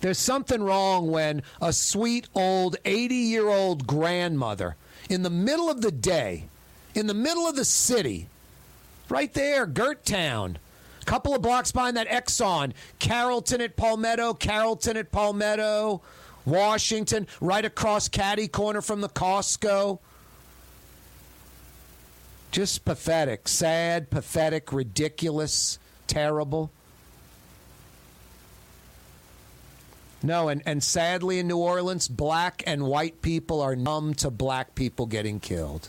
There's 0.00 0.18
something 0.18 0.62
wrong 0.62 1.10
when 1.10 1.42
a 1.60 1.72
sweet 1.72 2.28
old 2.34 2.76
80 2.84 3.14
year 3.14 3.48
old 3.48 3.86
grandmother 3.86 4.76
in 5.08 5.22
the 5.22 5.30
middle 5.30 5.70
of 5.70 5.80
the 5.80 5.90
day, 5.90 6.44
in 6.94 7.06
the 7.06 7.14
middle 7.14 7.46
of 7.46 7.56
the 7.56 7.64
city, 7.64 8.28
right 9.08 9.32
there, 9.32 9.66
Gert 9.66 10.04
Town, 10.04 10.58
a 11.00 11.04
couple 11.04 11.34
of 11.34 11.42
blocks 11.42 11.72
behind 11.72 11.96
that 11.96 12.08
Exxon, 12.08 12.72
Carrollton 12.98 13.60
at 13.60 13.76
Palmetto, 13.76 14.34
Carrollton 14.34 14.96
at 14.96 15.10
Palmetto, 15.10 16.02
Washington, 16.44 17.26
right 17.40 17.64
across 17.64 18.08
Caddy 18.08 18.48
Corner 18.48 18.82
from 18.82 19.00
the 19.00 19.08
Costco. 19.08 19.98
Just 22.50 22.84
pathetic, 22.84 23.46
sad, 23.48 24.10
pathetic, 24.10 24.72
ridiculous, 24.72 25.78
terrible. 26.06 26.70
No, 30.22 30.48
and, 30.48 30.62
and 30.66 30.82
sadly 30.82 31.38
in 31.38 31.46
New 31.46 31.58
Orleans, 31.58 32.08
black 32.08 32.62
and 32.66 32.84
white 32.84 33.22
people 33.22 33.60
are 33.60 33.76
numb 33.76 34.14
to 34.14 34.30
black 34.30 34.74
people 34.74 35.06
getting 35.06 35.38
killed. 35.38 35.88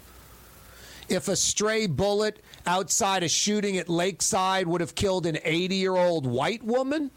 If 1.08 1.28
a 1.28 1.36
stray 1.36 1.88
bullet 1.88 2.44
outside 2.68 3.24
a 3.24 3.30
shooting 3.30 3.78
at 3.78 3.90
Lakeside 3.90 4.68
would 4.68 4.82
have 4.82 4.94
killed 4.94 5.26
an 5.26 5.40
80 5.44 5.76
year 5.76 5.96
old 5.96 6.28
white 6.28 6.64
woman, 6.64 7.10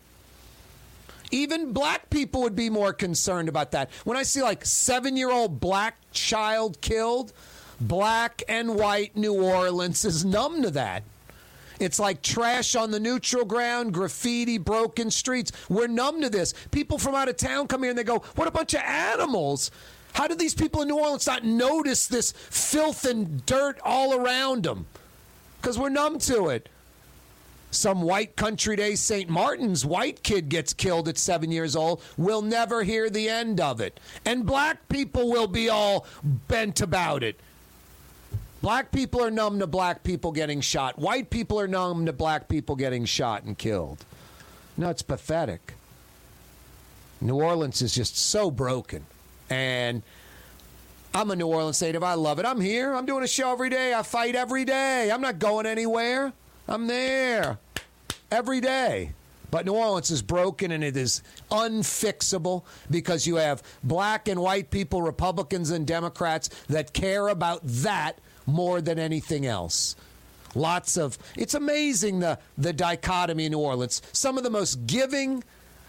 even 1.30 1.72
black 1.72 2.08
people 2.08 2.42
would 2.42 2.56
be 2.56 2.70
more 2.70 2.94
concerned 2.94 3.50
about 3.50 3.72
that. 3.72 3.90
When 4.04 4.16
I 4.16 4.22
see 4.22 4.42
like 4.42 4.64
seven 4.64 5.16
year 5.16 5.30
old 5.30 5.60
black 5.60 5.98
child 6.12 6.80
killed, 6.80 7.34
black 7.80 8.42
and 8.48 8.76
white 8.76 9.16
New 9.16 9.42
Orleans 9.42 10.04
is 10.06 10.24
numb 10.24 10.62
to 10.62 10.70
that. 10.70 11.02
It's 11.82 11.98
like 11.98 12.22
trash 12.22 12.76
on 12.76 12.92
the 12.92 13.00
neutral 13.00 13.44
ground, 13.44 13.92
graffiti, 13.92 14.56
broken 14.56 15.10
streets. 15.10 15.50
We're 15.68 15.88
numb 15.88 16.22
to 16.22 16.30
this. 16.30 16.54
People 16.70 16.96
from 16.96 17.16
out 17.16 17.28
of 17.28 17.36
town 17.36 17.66
come 17.66 17.82
here 17.82 17.90
and 17.90 17.98
they 17.98 18.04
go, 18.04 18.20
What 18.36 18.46
a 18.46 18.52
bunch 18.52 18.74
of 18.74 18.82
animals. 18.82 19.72
How 20.12 20.28
do 20.28 20.36
these 20.36 20.54
people 20.54 20.82
in 20.82 20.88
New 20.88 20.98
Orleans 20.98 21.26
not 21.26 21.44
notice 21.44 22.06
this 22.06 22.32
filth 22.32 23.04
and 23.04 23.44
dirt 23.46 23.80
all 23.82 24.14
around 24.14 24.62
them? 24.62 24.86
Because 25.60 25.76
we're 25.76 25.88
numb 25.88 26.18
to 26.20 26.50
it. 26.50 26.68
Some 27.72 28.02
white 28.02 28.36
country 28.36 28.76
day 28.76 28.94
St. 28.94 29.28
Martin's 29.28 29.84
white 29.84 30.22
kid 30.22 30.50
gets 30.50 30.74
killed 30.74 31.08
at 31.08 31.18
seven 31.18 31.50
years 31.50 31.74
old. 31.74 32.02
We'll 32.16 32.42
never 32.42 32.84
hear 32.84 33.10
the 33.10 33.28
end 33.28 33.60
of 33.60 33.80
it. 33.80 33.98
And 34.24 34.46
black 34.46 34.88
people 34.88 35.30
will 35.30 35.46
be 35.48 35.68
all 35.68 36.06
bent 36.22 36.80
about 36.80 37.24
it. 37.24 37.40
Black 38.62 38.92
people 38.92 39.22
are 39.22 39.30
numb 39.30 39.58
to 39.58 39.66
black 39.66 40.04
people 40.04 40.30
getting 40.30 40.60
shot. 40.60 40.96
White 40.96 41.30
people 41.30 41.58
are 41.58 41.66
numb 41.66 42.06
to 42.06 42.12
black 42.12 42.48
people 42.48 42.76
getting 42.76 43.04
shot 43.04 43.42
and 43.42 43.58
killed. 43.58 44.04
No, 44.76 44.88
it's 44.88 45.02
pathetic. 45.02 45.74
New 47.20 47.34
Orleans 47.34 47.82
is 47.82 47.92
just 47.92 48.16
so 48.16 48.52
broken. 48.52 49.04
And 49.50 50.02
I'm 51.12 51.30
a 51.32 51.36
New 51.36 51.48
Orleans 51.48 51.82
native. 51.82 52.04
I 52.04 52.14
love 52.14 52.38
it. 52.38 52.46
I'm 52.46 52.60
here. 52.60 52.94
I'm 52.94 53.04
doing 53.04 53.24
a 53.24 53.28
show 53.28 53.52
every 53.52 53.68
day. 53.68 53.94
I 53.94 54.02
fight 54.02 54.36
every 54.36 54.64
day. 54.64 55.10
I'm 55.10 55.20
not 55.20 55.40
going 55.40 55.66
anywhere. 55.66 56.32
I'm 56.68 56.86
there 56.86 57.58
every 58.30 58.60
day. 58.60 59.12
But 59.50 59.66
New 59.66 59.74
Orleans 59.74 60.10
is 60.10 60.22
broken 60.22 60.70
and 60.70 60.82
it 60.82 60.96
is 60.96 61.22
unfixable 61.50 62.64
because 62.90 63.26
you 63.26 63.36
have 63.36 63.62
black 63.82 64.28
and 64.28 64.40
white 64.40 64.70
people, 64.70 65.02
Republicans 65.02 65.70
and 65.70 65.86
Democrats, 65.86 66.48
that 66.68 66.92
care 66.94 67.28
about 67.28 67.60
that 67.64 68.18
more 68.46 68.80
than 68.80 68.98
anything 68.98 69.46
else. 69.46 69.96
Lots 70.54 70.96
of 70.96 71.18
it's 71.36 71.54
amazing 71.54 72.20
the 72.20 72.38
the 72.58 72.72
dichotomy 72.72 73.46
in 73.46 73.52
New 73.52 73.58
Orleans. 73.58 74.02
Some 74.12 74.36
of 74.36 74.44
the 74.44 74.50
most 74.50 74.86
giving, 74.86 75.42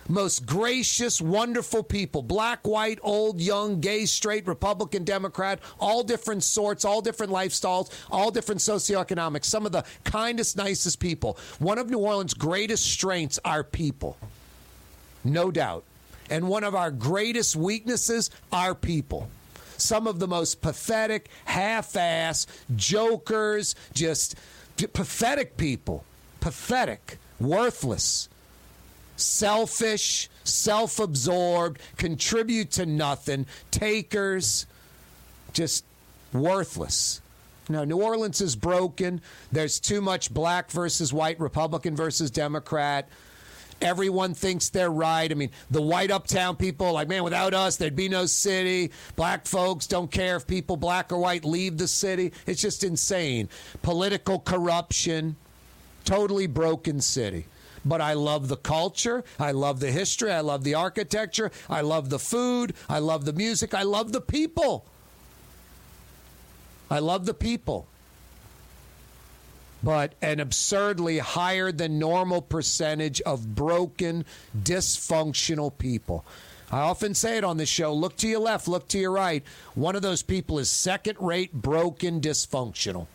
most 0.07 0.45
gracious, 0.45 1.21
wonderful 1.21 1.83
people 1.83 2.21
black, 2.21 2.65
white, 2.65 2.99
old, 3.01 3.41
young, 3.41 3.81
gay, 3.81 4.05
straight, 4.05 4.47
Republican, 4.47 5.03
Democrat, 5.03 5.59
all 5.79 6.03
different 6.03 6.43
sorts, 6.43 6.85
all 6.85 7.01
different 7.01 7.31
lifestyles, 7.31 7.91
all 8.09 8.31
different 8.31 8.61
socioeconomics. 8.61 9.45
Some 9.45 9.65
of 9.65 9.71
the 9.71 9.83
kindest, 10.03 10.55
nicest 10.55 10.99
people. 10.99 11.37
One 11.59 11.77
of 11.77 11.89
New 11.89 11.99
Orleans' 11.99 12.33
greatest 12.33 12.85
strengths 12.85 13.39
are 13.43 13.63
people, 13.63 14.17
no 15.23 15.51
doubt. 15.51 15.83
And 16.29 16.47
one 16.47 16.63
of 16.63 16.73
our 16.73 16.89
greatest 16.89 17.55
weaknesses 17.55 18.29
are 18.51 18.73
people. 18.73 19.29
Some 19.83 20.07
of 20.07 20.19
the 20.19 20.27
most 20.27 20.61
pathetic, 20.61 21.29
half 21.45 21.95
ass, 21.95 22.47
jokers, 22.75 23.75
just 23.93 24.35
pathetic 24.75 25.57
people. 25.57 26.03
Pathetic, 26.39 27.17
worthless 27.39 28.27
selfish, 29.15 30.29
self 30.43 30.99
absorbed, 30.99 31.79
contribute 31.97 32.71
to 32.71 32.85
nothing, 32.85 33.45
takers, 33.71 34.65
just 35.53 35.85
worthless. 36.31 37.21
Now, 37.69 37.85
New 37.85 38.01
Orleans 38.01 38.41
is 38.41 38.55
broken. 38.55 39.21
There's 39.51 39.79
too 39.79 40.01
much 40.01 40.33
black 40.33 40.69
versus 40.69 41.13
white, 41.13 41.39
Republican 41.39 41.95
versus 41.95 42.29
Democrat. 42.29 43.07
Everyone 43.83 44.33
thinks 44.33 44.69
they're 44.69 44.89
right. 44.89 45.29
I 45.29 45.35
mean, 45.35 45.51
the 45.69 45.81
white 45.81 46.09
uptown 46.09 46.55
people, 46.55 46.93
like, 46.93 47.09
man, 47.09 47.23
without 47.23 47.53
us, 47.53 47.75
there'd 47.75 47.95
be 47.95 48.09
no 48.09 48.25
city. 48.25 48.91
Black 49.15 49.45
folks 49.45 49.87
don't 49.87 50.09
care 50.09 50.37
if 50.37 50.47
people, 50.47 50.77
black 50.77 51.11
or 51.11 51.17
white, 51.17 51.43
leave 51.43 51.77
the 51.77 51.87
city. 51.87 52.31
It's 52.47 52.61
just 52.61 52.83
insane. 52.83 53.49
Political 53.81 54.39
corruption, 54.39 55.35
totally 56.05 56.47
broken 56.47 57.01
city 57.01 57.45
but 57.85 57.99
I 57.99 58.13
love 58.13 58.47
the 58.47 58.55
culture. 58.55 59.25
I 59.37 59.51
love 59.51 59.81
the 59.81 59.91
history. 59.91 60.31
I 60.31 60.39
love 60.39 60.63
the 60.63 60.75
architecture. 60.75 61.51
I 61.69 61.81
love 61.81 62.09
the 62.09 62.19
food. 62.19 62.73
I 62.87 62.99
love 62.99 63.25
the 63.25 63.33
music. 63.33 63.73
I 63.73 63.83
love 63.83 64.13
the 64.13 64.21
people. 64.21 64.85
I 66.89 66.99
love 66.99 67.25
the 67.25 67.33
people. 67.33 67.87
But 69.83 70.13
an 70.21 70.39
absurdly 70.39 71.19
higher 71.19 71.71
than 71.71 71.99
normal 71.99 72.41
percentage 72.41 73.19
of 73.21 73.53
broken, 73.53 74.25
dysfunctional 74.57 75.77
people. 75.77 76.23
I 76.71 76.79
often 76.79 77.13
say 77.13 77.37
it 77.37 77.43
on 77.43 77.57
this 77.57 77.69
show 77.69 77.93
look 77.93 78.15
to 78.17 78.27
your 78.27 78.39
left, 78.39 78.67
look 78.67 78.87
to 78.89 78.97
your 78.97 79.11
right. 79.11 79.43
One 79.75 79.95
of 79.95 80.01
those 80.01 80.23
people 80.23 80.57
is 80.57 80.69
second 80.69 81.17
rate, 81.19 81.53
broken, 81.53 82.21
dysfunctional. 82.21 83.07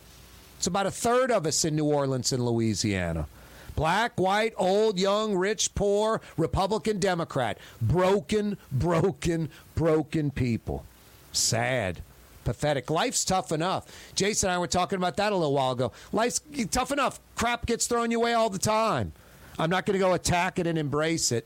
It's 0.57 0.67
about 0.67 0.85
a 0.85 0.91
third 0.91 1.31
of 1.31 1.45
us 1.45 1.65
in 1.65 1.75
New 1.75 1.85
Orleans 1.85 2.31
and 2.31 2.45
Louisiana. 2.45 3.27
Black, 3.75 4.19
white, 4.19 4.53
old, 4.57 4.99
young, 4.99 5.35
rich, 5.35 5.73
poor, 5.73 6.21
Republican, 6.37 6.99
Democrat. 6.99 7.57
Broken, 7.81 8.57
broken, 8.71 9.49
broken 9.75 10.31
people. 10.31 10.85
Sad. 11.31 12.01
Pathetic. 12.49 12.89
Life's 12.89 13.23
tough 13.23 13.51
enough. 13.51 13.85
Jason 14.15 14.49
and 14.49 14.55
I 14.55 14.57
were 14.57 14.65
talking 14.65 14.97
about 14.97 15.17
that 15.17 15.31
a 15.31 15.35
little 15.35 15.53
while 15.53 15.73
ago. 15.73 15.91
Life's 16.11 16.41
tough 16.71 16.91
enough. 16.91 17.19
Crap 17.35 17.67
gets 17.67 17.85
thrown 17.85 18.09
your 18.09 18.21
way 18.21 18.33
all 18.33 18.49
the 18.49 18.57
time. 18.57 19.13
I'm 19.59 19.69
not 19.69 19.85
going 19.85 19.93
to 19.93 19.99
go 19.99 20.13
attack 20.13 20.57
it 20.57 20.65
and 20.65 20.75
embrace 20.75 21.31
it. 21.31 21.45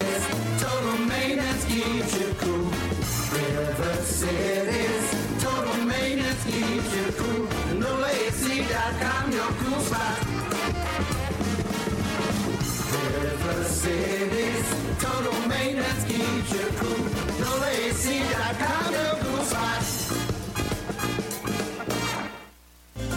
City's 0.00 0.62
total 0.62 1.06
maintenance 1.06 1.64
keeps 1.66 2.16
you 2.16 2.34
cool. 2.38 2.60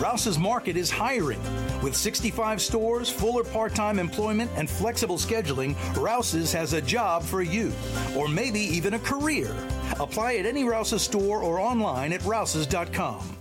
Rouse's 0.04 0.38
Market 0.38 0.76
is 0.76 0.92
hiring. 0.92 1.40
With 1.82 1.96
65 1.96 2.62
stores, 2.62 3.10
fuller 3.10 3.46
part 3.46 3.74
time 3.74 4.00
employment, 4.00 4.52
and 4.58 4.70
flexible 4.70 5.18
scheduling, 5.18 5.78
Rouse's 5.96 6.52
has 6.52 6.74
a 6.74 6.82
job 6.82 7.24
for 7.24 7.42
you, 7.42 7.72
or 8.14 8.28
maybe 8.28 8.60
even 8.60 8.96
a 8.96 9.00
career. 9.00 9.56
Apply 10.02 10.34
at 10.36 10.46
any 10.46 10.66
Rouse's 10.66 11.04
store 11.04 11.42
or 11.42 11.58
online 11.58 12.12
at 12.12 12.22
rouses.com. 12.26 13.38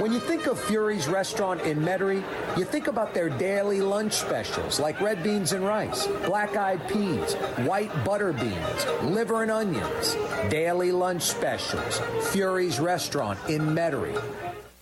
When 0.00 0.12
you 0.12 0.20
think 0.20 0.46
of 0.46 0.62
Fury's 0.62 1.08
restaurant 1.08 1.62
in 1.62 1.80
Metairie, 1.80 2.22
you 2.58 2.66
think 2.66 2.88
about 2.88 3.14
their 3.14 3.30
daily 3.30 3.80
lunch 3.80 4.12
specials 4.12 4.78
like 4.78 5.00
red 5.00 5.22
beans 5.22 5.52
and 5.52 5.64
rice, 5.64 6.08
black 6.26 6.56
eyed 6.56 6.86
peas, 6.88 7.32
white 7.64 7.90
butter 8.04 8.34
beans, 8.34 8.86
liver 9.02 9.44
and 9.44 9.50
onions. 9.50 10.14
Daily 10.50 10.92
lunch 10.92 11.22
specials. 11.22 12.02
Fury's 12.32 12.78
restaurant 12.78 13.38
in 13.48 13.62
Metairie. 13.62 14.22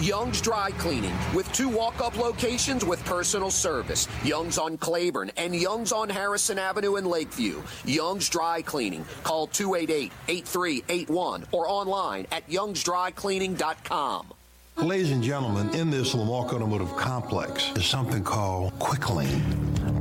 Young's 0.00 0.42
Dry 0.42 0.70
Cleaning 0.72 1.14
with 1.34 1.50
two 1.52 1.68
walk 1.68 2.00
up 2.02 2.18
locations 2.18 2.84
with 2.84 3.02
personal 3.06 3.50
service 3.50 4.08
Young's 4.24 4.58
on 4.58 4.76
Claiborne 4.76 5.30
and 5.38 5.54
Young's 5.54 5.90
on 5.90 6.10
Harrison 6.10 6.58
Avenue 6.58 6.96
in 6.96 7.06
Lakeview. 7.06 7.62
Young's 7.84 8.28
Dry 8.28 8.60
Cleaning. 8.60 9.06
Call 9.22 9.46
288 9.46 10.12
8381 10.28 11.46
or 11.52 11.66
online 11.68 12.26
at 12.30 12.46
youngsdrycleaning.com. 12.48 14.35
Ladies 14.82 15.10
and 15.10 15.22
gentlemen, 15.22 15.74
in 15.74 15.90
this 15.90 16.14
Lamarque 16.14 16.52
Automotive 16.52 16.94
Complex 16.96 17.72
is 17.76 17.86
something 17.86 18.22
called 18.22 18.78
Quick 18.78 19.08
Lane. 19.08 19.42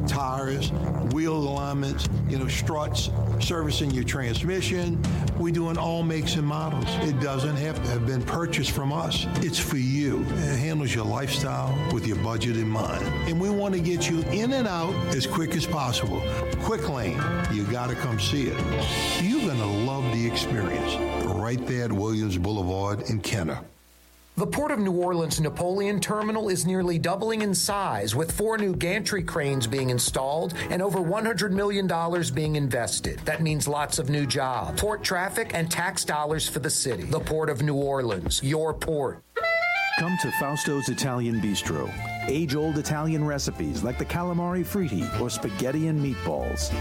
Tires, 0.06 0.70
wheel 1.14 1.34
alignments, 1.34 2.10
you 2.28 2.38
know, 2.38 2.50
struts, 2.50 3.10
servicing 3.40 3.92
your 3.92 4.04
transmission. 4.04 5.02
We 5.40 5.54
do 5.54 5.70
in 5.70 5.78
all 5.78 6.04
makes 6.04 6.36
and 6.36 6.46
models. 6.46 6.86
It 7.08 7.22
doesn't 7.22 7.56
have 7.56 7.82
to 7.84 7.90
have 7.92 8.06
been 8.06 8.22
purchased 8.22 8.72
from 8.72 8.92
us. 8.92 9.26
It's 9.38 9.58
for 9.58 9.78
you. 9.78 10.24
It 10.24 10.60
handles 10.60 10.94
your 10.94 11.06
lifestyle 11.06 11.74
with 11.94 12.06
your 12.06 12.18
budget 12.18 12.58
in 12.58 12.68
mind. 12.68 13.02
And 13.30 13.40
we 13.40 13.50
want 13.50 13.74
to 13.76 13.80
get 13.80 14.10
you 14.10 14.24
in 14.24 14.52
and 14.52 14.68
out 14.68 14.94
as 15.16 15.26
quick 15.26 15.56
as 15.56 15.66
possible. 15.66 16.22
Quick 16.64 16.90
Lane, 16.90 17.20
you 17.54 17.64
got 17.64 17.90
to 17.90 17.96
come 17.96 18.20
see 18.20 18.48
it. 18.48 19.24
You're 19.24 19.40
going 19.40 19.58
to 19.58 19.90
love 19.90 20.04
the 20.12 20.28
experience. 20.28 20.96
Right 21.28 21.66
there 21.66 21.86
at 21.86 21.94
Williams 21.94 22.38
Boulevard 22.38 23.10
in 23.10 23.22
Kenner. 23.22 23.62
The 24.38 24.46
Port 24.46 24.72
of 24.72 24.80
New 24.80 24.92
Orleans 24.92 25.40
Napoleon 25.40 26.02
Terminal 26.02 26.50
is 26.50 26.66
nearly 26.66 27.00
doubling 27.00 27.42
in 27.42 27.56
size, 27.56 28.18
with 28.18 28.34
four 28.34 28.58
new 28.58 28.76
gantry 28.76 29.24
cranes 29.24 29.66
being 29.66 29.92
installed 29.92 30.54
and 30.70 30.82
over 30.82 31.00
$100 31.00 31.52
million 31.52 31.90
being 32.34 32.58
invested. 32.58 33.20
That 33.20 33.42
means 33.42 33.66
lots 33.66 33.98
of 33.98 34.10
new 34.10 34.26
jobs, 34.26 34.82
port 34.82 35.04
traffic, 35.04 35.52
and 35.54 35.72
tax 35.72 36.04
dollars 36.04 36.50
for 36.50 36.60
the 36.60 36.70
city. 36.70 37.04
The 37.04 37.22
Port 37.22 37.50
of 37.50 37.62
New 37.62 37.76
Orleans, 37.76 38.44
your 38.44 38.74
port. 38.74 39.24
Come 40.00 40.18
to 40.22 40.28
Fausto's 40.32 40.90
Italian 40.90 41.40
Bistro. 41.40 41.90
Age 42.28 42.56
old 42.56 42.78
Italian 42.78 43.24
recipes 43.24 43.84
like 43.84 43.98
the 43.98 44.04
calamari 44.04 44.66
fritti 44.66 45.08
or 45.22 45.30
spaghetti 45.30 45.88
and 45.88 45.98
meatballs. 45.98 46.74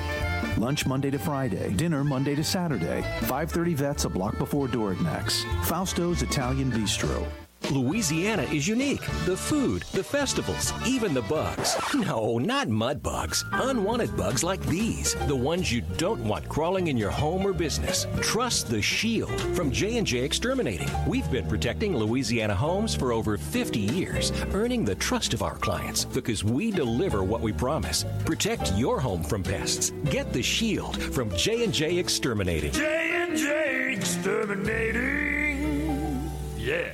Lunch 0.59 0.87
Monday 0.87 1.13
to 1.13 1.19
Friday, 1.21 1.73
dinner 1.75 2.03
Monday 2.03 2.35
to 2.35 2.43
Saturday. 2.43 3.03
530 3.21 3.75
vets 3.75 4.05
a 4.07 4.09
block 4.09 4.39
before 4.39 4.67
Dorignac's. 4.67 5.45
Fausto's 5.63 6.23
Italian 6.23 6.73
Bistro. 6.73 7.25
Louisiana 7.71 8.43
is 8.45 8.69
unique. 8.69 9.01
The 9.25 9.37
food, 9.37 9.83
the 9.93 10.05
festivals, 10.05 10.73
even 10.87 11.15
the 11.15 11.23
bugs. 11.23 11.77
No, 11.95 12.39
not 12.39 12.69
mud 12.69 13.03
bugs. 13.03 13.45
Unwanted 13.53 14.17
bugs 14.17 14.45
like 14.45 14.65
these, 14.67 15.15
the 15.27 15.35
ones 15.35 15.73
you 15.73 15.81
don't 15.97 16.23
want 16.25 16.49
crawling 16.49 16.89
in 16.89 16.97
your 16.97 17.11
home 17.11 17.47
or 17.47 17.53
business. 17.53 18.07
Trust 18.21 18.69
the 18.69 18.83
Shield 18.83 19.41
from 19.57 19.71
J&J 19.71 20.19
Exterminating. 20.19 20.89
We've 21.07 21.31
been 21.31 21.49
protecting 21.49 21.97
Louisiana 21.97 22.55
homes 22.55 22.95
for 22.95 23.13
over 23.13 23.39
50 23.39 23.81
years, 23.81 24.33
earning 24.53 24.85
the 24.85 24.97
trust 24.97 25.33
of 25.33 25.43
our 25.43 25.57
clients 25.57 26.05
because 26.05 26.45
we 26.45 26.71
deliver 26.71 27.25
what 27.25 27.41
we 27.41 27.53
promise. 27.53 28.05
Protect 28.27 28.73
your 28.75 29.01
home 29.01 29.23
from 29.23 29.43
pests. 29.43 29.91
Get 30.11 30.33
the 30.33 30.43
Shield 30.43 31.01
from 31.15 31.35
J&J 31.37 31.97
Exterminating. 31.97 32.73
J&J 32.73 33.95
Exterminating. 33.95 36.31
Yeah. 36.59 36.91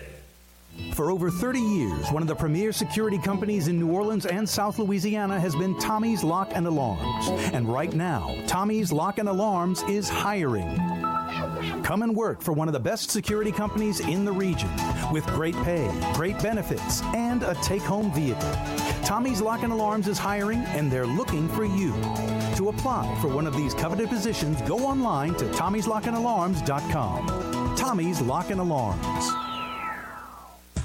For 1.01 1.11
over 1.11 1.31
30 1.31 1.61
years, 1.61 2.13
one 2.13 2.21
of 2.21 2.29
the 2.29 2.35
premier 2.35 2.73
security 2.73 3.17
companies 3.17 3.69
in 3.69 3.79
New 3.79 3.91
Orleans 3.91 4.27
and 4.27 4.47
South 4.47 4.79
Louisiana 4.79 5.41
has 5.41 5.57
been 5.57 5.75
Tommy's 5.79 6.23
Lock 6.23 6.51
and 6.53 6.67
Alarms. 6.67 7.29
And 7.55 7.73
right 7.73 7.95
now, 7.95 8.37
Tommy's 8.47 8.93
Lock 8.93 9.17
and 9.17 9.27
Alarms 9.27 9.83
is 9.89 10.11
hiring. 10.11 10.77
Come 11.83 12.03
and 12.03 12.15
work 12.15 12.43
for 12.43 12.53
one 12.53 12.69
of 12.69 12.75
the 12.75 12.81
best 12.81 13.11
security 13.11 13.51
companies 13.51 14.01
in 14.01 14.27
the 14.27 14.33
region 14.33 14.69
with 15.11 15.25
great 15.29 15.55
pay, 15.65 15.91
great 16.13 16.39
benefits, 16.43 17.01
and 17.15 17.45
a 17.45 17.55
take 17.63 17.81
home 17.81 18.13
vehicle. 18.13 18.53
Tommy's 19.03 19.41
Lock 19.41 19.63
and 19.63 19.73
Alarms 19.73 20.07
is 20.07 20.19
hiring 20.19 20.59
and 20.59 20.93
they're 20.93 21.07
looking 21.07 21.49
for 21.49 21.65
you. 21.65 21.93
To 22.57 22.69
apply 22.69 23.19
for 23.23 23.29
one 23.29 23.47
of 23.47 23.57
these 23.57 23.73
coveted 23.73 24.11
positions, 24.11 24.61
go 24.69 24.81
online 24.81 25.35
to 25.37 25.47
tommy'slockandalarms.com. 25.47 27.75
Tommy's 27.75 28.21
Lock 28.21 28.51
and 28.51 28.61
Alarms. 28.61 29.50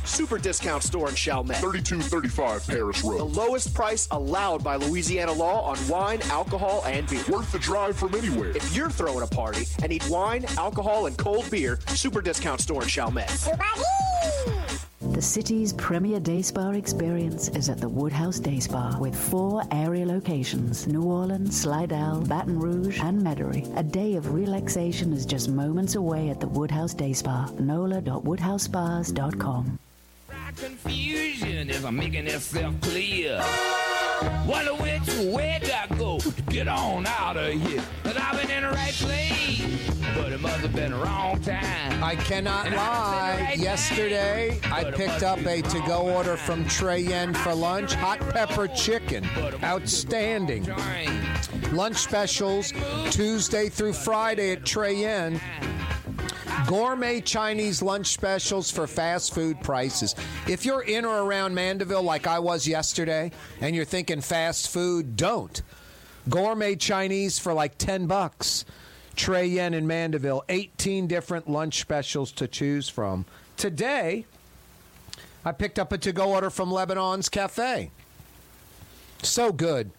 Super 0.06 0.38
discount 0.38 0.84
store 0.84 1.10
in 1.10 1.16
Chalmette. 1.16 1.58
3235 1.58 2.68
Paris 2.68 3.04
Road. 3.04 3.20
The 3.20 3.24
lowest 3.24 3.74
price 3.74 4.08
allowed 4.12 4.64
by 4.64 4.76
Louisiana 4.76 5.32
law 5.32 5.62
on 5.62 5.78
wine, 5.88 6.22
alcohol, 6.24 6.84
and 6.86 7.08
beer. 7.10 7.24
Worth 7.30 7.52
the 7.52 7.60
drive 7.60 7.98
from 7.98 8.16
anywhere. 8.16 8.52
If 8.52 8.76
you're 8.76 8.90
throwing 8.90 9.24
a 9.24 9.28
party 9.28 9.66
and 9.82 9.90
need 9.90 10.06
wine, 10.08 10.46
alcohol, 10.58 11.08
and 11.08 11.18
cold 11.18 11.50
beer, 11.50 11.80
super 11.90 12.22
discount 12.22 12.62
store 12.62 12.84
in 12.84 12.88
Chalmette. 12.88 13.48
The 15.12 15.22
city's 15.22 15.72
premier 15.74 16.20
day 16.20 16.42
spa 16.42 16.72
experience 16.72 17.50
is 17.50 17.70
at 17.70 17.80
the 17.80 17.88
Woodhouse 17.88 18.40
Day 18.40 18.60
Spa 18.60 18.98
with 19.00 19.16
four 19.16 19.62
area 19.72 20.04
locations 20.06 20.88
New 20.88 21.04
Orleans, 21.04 21.62
Slidell, 21.62 22.22
Baton 22.22 22.60
Rouge, 22.60 23.00
and 23.00 23.22
Metairie. 23.22 23.72
A 23.78 23.84
day 23.84 24.16
of 24.16 24.34
relaxation 24.34 25.14
is 25.14 25.26
just 25.26 25.48
moments 25.48 25.96
away 25.96 26.30
at 26.30 26.42
the 26.42 26.48
Woodhouse 26.48 26.94
Day 26.94 27.14
Spa. 27.14 27.50
NOLA.woodhousespas.com. 27.60 29.80
Confusion 30.56 31.70
if 31.70 31.86
I'm 31.86 31.98
making 31.98 32.28
itself 32.28 32.80
clear. 32.82 33.44
Wonder 34.48 34.74
which 34.76 35.34
way 35.34 35.60
I 35.62 35.94
go 35.96 36.18
to 36.20 36.42
get 36.44 36.70
on 36.70 37.06
out 37.06 37.36
of 37.36 37.52
here. 37.52 37.84
But 38.04 38.18
I've 38.18 38.40
been 38.40 38.50
in 38.50 38.64
the 38.64 38.70
right 38.70 38.94
place, 38.94 39.92
but 40.16 40.32
it 40.32 40.40
must 40.40 40.58
have 40.58 40.74
been 40.74 40.92
the 40.92 40.98
wrong 40.98 41.42
time. 41.42 42.02
I 42.02 42.16
cannot 42.16 42.68
And 42.68 42.76
I 42.76 42.90
was 42.90 42.98
in 43.10 43.36
the 43.36 43.42
lie. 43.42 43.44
right 43.50 43.58
Yesterday, 43.58 44.60
I 44.72 44.92
picked 44.92 45.24
up 45.24 45.40
a 45.40 45.62
to 45.62 45.84
go 45.86 46.10
order 46.10 46.38
from 46.38 46.66
Trey 46.70 47.02
Yuen 47.02 47.34
for 47.34 47.54
lunch 47.54 47.94
hot 47.94 48.20
pepper 48.30 48.68
chicken. 48.70 49.26
Outstanding. 49.62 50.66
Lunch 51.74 51.98
specials 51.98 52.72
Tuesday 53.10 53.68
through 53.68 53.94
Friday 53.94 54.54
at 54.54 54.66
Trey 54.66 55.02
Yuen. 55.02 55.42
Gourmet 56.68 57.22
Chinese 57.22 57.84
lunch 57.84 58.08
specials 58.08 58.72
for 58.72 58.88
fast 58.88 59.36
food 59.36 59.62
prices. 59.62 60.16
If 60.48 60.66
you're 60.66 60.82
in 60.82 61.06
or 61.06 61.22
around 61.22 61.54
Mandeville 61.54 62.02
like 62.02 62.26
I 62.26 62.40
was 62.40 62.68
yesterday 62.68 63.32
and 63.62 63.76
you're 63.76 63.86
thinking 63.86 64.20
fast 64.20 64.72
food, 64.72 65.16
don't. 65.16 65.62
Gourmet 66.28 66.76
Chinese 66.76 67.38
for 67.38 67.54
like 67.54 67.78
10 67.78 68.08
bucks. 68.08 68.66
Trey 69.16 69.46
Yuen 69.46 69.76
in 69.76 69.86
Mandeville, 69.86 70.44
18 70.50 71.06
different 71.06 71.48
lunch 71.48 71.80
specials 71.80 72.32
to 72.34 72.48
choose 72.48 72.90
from. 72.90 73.26
Today, 73.58 74.26
I 75.46 75.52
picked 75.52 75.78
up 75.78 75.92
a 75.92 76.00
to 76.00 76.12
go 76.12 76.34
order 76.34 76.50
from 76.50 76.72
Lebanon's 76.72 77.30
Cafe. 77.30 77.92
So 79.22 79.52
good. 79.52 79.92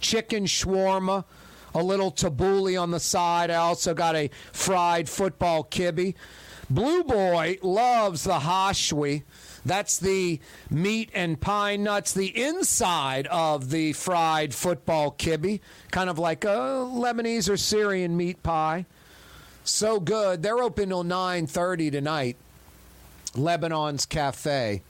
Chicken 0.00 0.46
shawarma, 0.46 1.24
a 1.74 1.82
little 1.82 2.10
tabbouleh 2.10 2.80
on 2.80 2.90
the 2.90 3.00
side. 3.00 3.50
I 3.50 3.56
also 3.56 3.94
got 3.94 4.16
a 4.16 4.30
fried 4.52 5.08
football 5.08 5.64
kibbe. 5.64 6.14
Blue 6.70 7.04
Boy 7.04 7.58
loves 7.62 8.24
the 8.24 8.38
hashwi. 8.38 9.22
That's 9.64 9.98
the 9.98 10.40
meat 10.70 11.10
and 11.14 11.40
pine 11.40 11.84
nuts, 11.84 12.12
the 12.12 12.36
inside 12.36 13.26
of 13.28 13.70
the 13.70 13.92
fried 13.92 14.54
football 14.54 15.12
kibbe, 15.12 15.60
kind 15.90 16.10
of 16.10 16.18
like 16.18 16.44
a 16.44 16.48
Lebanese 16.48 17.48
or 17.48 17.56
Syrian 17.56 18.16
meat 18.16 18.42
pie. 18.42 18.86
So 19.64 20.00
good. 20.00 20.42
They're 20.42 20.58
open 20.58 20.88
till 20.88 21.04
9:30 21.04 21.92
tonight. 21.92 22.36
Lebanon's 23.36 24.06
Cafe. 24.06 24.82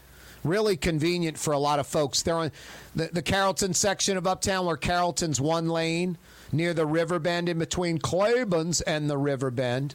Really 0.43 0.77
convenient 0.77 1.39
for 1.39 1.53
a 1.53 1.59
lot 1.59 1.79
of 1.79 1.87
folks. 1.87 2.23
They're 2.23 2.35
on 2.35 2.53
the, 2.97 3.11
the 3.13 3.23
Carrollton 3.23 3.75
section 3.75 4.17
of 4.17 4.27
Uptown 4.27 4.67
where 4.67 4.77
Carrollton's 4.77 5.41
one 5.41 5.69
lane 5.69 6.19
near 6.53 6.75
the 6.75 6.87
river 6.87 7.19
bend 7.19 7.49
in 7.49 7.59
between 7.59 7.99
Claiborne's 7.99 8.81
and 8.83 9.09
the 9.09 9.19
river 9.19 9.51
bend. 9.51 9.95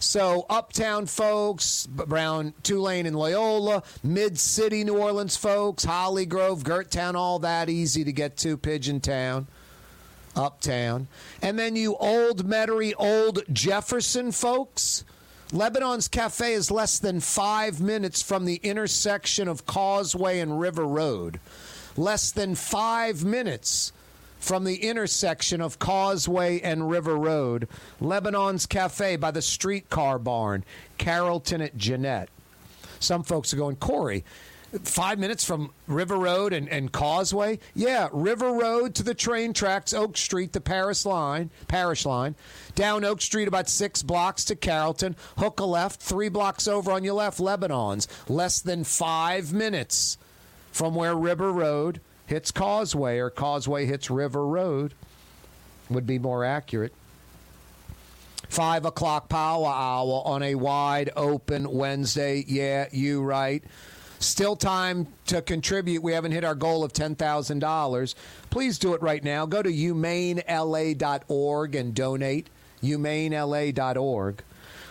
So 0.00 0.46
uptown 0.48 1.06
folks, 1.06 1.88
around 1.98 2.52
Tulane 2.62 3.06
and 3.06 3.16
Loyola, 3.16 3.82
mid 4.02 4.38
city 4.38 4.84
New 4.84 4.96
Orleans 4.96 5.36
folks, 5.36 5.84
Holly 5.84 6.26
Grove, 6.26 6.62
Gerttown, 6.62 7.16
all 7.16 7.40
that 7.40 7.68
easy 7.68 8.04
to 8.04 8.12
get 8.12 8.36
to, 8.38 8.56
Pigeon 8.56 9.00
Town, 9.00 9.48
uptown. 10.36 11.08
And 11.42 11.58
then 11.58 11.74
you 11.74 11.96
old 11.96 12.46
Metairie, 12.46 12.94
old 12.96 13.42
Jefferson 13.52 14.30
folks. 14.30 15.04
Lebanon's 15.50 16.08
Cafe 16.08 16.52
is 16.52 16.70
less 16.70 16.98
than 16.98 17.20
five 17.20 17.80
minutes 17.80 18.22
from 18.22 18.44
the 18.44 18.56
intersection 18.56 19.48
of 19.48 19.66
Causeway 19.66 20.40
and 20.40 20.60
River 20.60 20.86
Road. 20.86 21.40
Less 21.96 22.30
than 22.30 22.54
five 22.54 23.24
minutes 23.24 23.92
from 24.38 24.64
the 24.64 24.76
intersection 24.76 25.60
of 25.60 25.78
Causeway 25.78 26.60
and 26.60 26.90
River 26.90 27.16
Road. 27.16 27.68
Lebanon's 28.00 28.66
Cafe 28.66 29.16
by 29.16 29.30
the 29.30 29.42
streetcar 29.42 30.18
barn. 30.18 30.64
Carrollton 30.96 31.60
at 31.60 31.76
Jeanette. 31.76 32.28
Some 33.00 33.22
folks 33.22 33.52
are 33.52 33.56
going, 33.56 33.76
Corey, 33.76 34.24
five 34.82 35.18
minutes 35.18 35.44
from 35.44 35.70
River 35.86 36.16
Road 36.16 36.52
and, 36.52 36.68
and 36.68 36.92
Causeway? 36.92 37.58
Yeah, 37.74 38.08
River 38.12 38.52
Road 38.52 38.94
to 38.96 39.02
the 39.02 39.14
train 39.14 39.52
tracks, 39.52 39.92
Oak 39.92 40.16
Street, 40.16 40.52
the 40.52 40.60
Paris 40.60 41.06
line, 41.06 41.50
Parish 41.68 42.04
line. 42.04 42.34
Down 42.74 43.04
Oak 43.04 43.20
Street 43.20 43.48
about 43.48 43.68
six 43.68 44.02
blocks 44.02 44.44
to 44.46 44.56
Carrollton. 44.56 45.16
Hook 45.38 45.60
a 45.60 45.64
left, 45.64 46.00
three 46.00 46.28
blocks 46.28 46.68
over 46.68 46.90
on 46.92 47.04
your 47.04 47.14
left, 47.14 47.40
Lebanon's. 47.40 48.08
Less 48.28 48.60
than 48.60 48.84
five 48.84 49.52
minutes 49.52 50.18
from 50.72 50.94
where 50.94 51.14
River 51.14 51.52
Road 51.52 52.00
hits 52.28 52.52
Causeway 52.52 53.18
or 53.18 53.30
Causeway 53.30 53.86
hits 53.86 54.10
River 54.10 54.46
Road 54.46 54.92
would 55.90 56.06
be 56.06 56.18
more 56.18 56.44
accurate. 56.44 56.92
Five 58.48 58.84
o'clock 58.84 59.30
power 59.30 59.66
hour 59.66 60.22
on 60.24 60.42
a 60.42 60.54
wide 60.54 61.10
open 61.16 61.70
Wednesday. 61.70 62.44
Yeah, 62.46 62.88
you 62.92 63.22
right. 63.22 63.64
Still 64.20 64.56
time 64.56 65.06
to 65.26 65.40
contribute. 65.40 66.02
We 66.02 66.12
haven't 66.12 66.32
hit 66.32 66.44
our 66.44 66.54
goal 66.54 66.84
of 66.84 66.92
$10,000. 66.92 68.14
Please 68.50 68.78
do 68.78 68.92
it 68.94 69.00
right 69.00 69.24
now. 69.24 69.46
Go 69.46 69.62
to 69.62 69.70
humanela.org 69.70 71.74
and 71.74 71.94
donate. 71.94 72.48
humanela.org. 72.82 74.42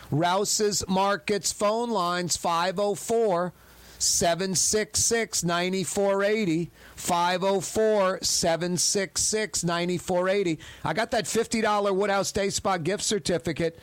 Rouse's 0.10 0.84
Markets 0.88 1.52
phone 1.52 1.92
lines 1.92 2.38
504 2.38 3.54
766 4.00 5.44
9480. 5.44 6.72
504 6.96 8.20
766 8.22 9.64
9480. 9.64 10.60
I 10.84 10.94
got 10.94 11.12
that 11.12 11.26
$50 11.26 11.96
Woodhouse 11.96 12.32
Day 12.32 12.50
Spa 12.50 12.78
gift 12.78 13.04
certificate 13.04 13.80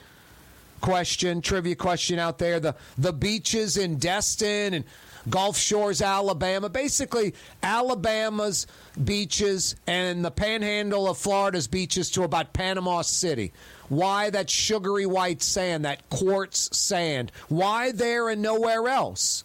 question, 0.80 1.40
trivia 1.40 1.74
question 1.74 2.18
out 2.18 2.38
there. 2.38 2.60
The, 2.60 2.74
the 2.98 3.12
beaches 3.12 3.76
in 3.76 3.96
Destin 3.96 4.74
and 4.74 4.84
Gulf 5.30 5.56
Shores, 5.56 6.02
Alabama. 6.02 6.68
Basically, 6.68 7.34
Alabama's 7.62 8.66
beaches 9.02 9.76
and 9.86 10.22
the 10.22 10.30
panhandle 10.30 11.08
of 11.08 11.16
Florida's 11.16 11.68
beaches 11.68 12.10
to 12.10 12.24
about 12.24 12.52
Panama 12.52 13.00
City. 13.00 13.52
Why 13.88 14.28
that 14.30 14.50
sugary 14.50 15.06
white 15.06 15.42
sand, 15.42 15.86
that 15.86 16.08
quartz 16.10 16.76
sand? 16.76 17.32
Why 17.48 17.92
there 17.92 18.28
and 18.28 18.42
nowhere 18.42 18.86
else? 18.88 19.44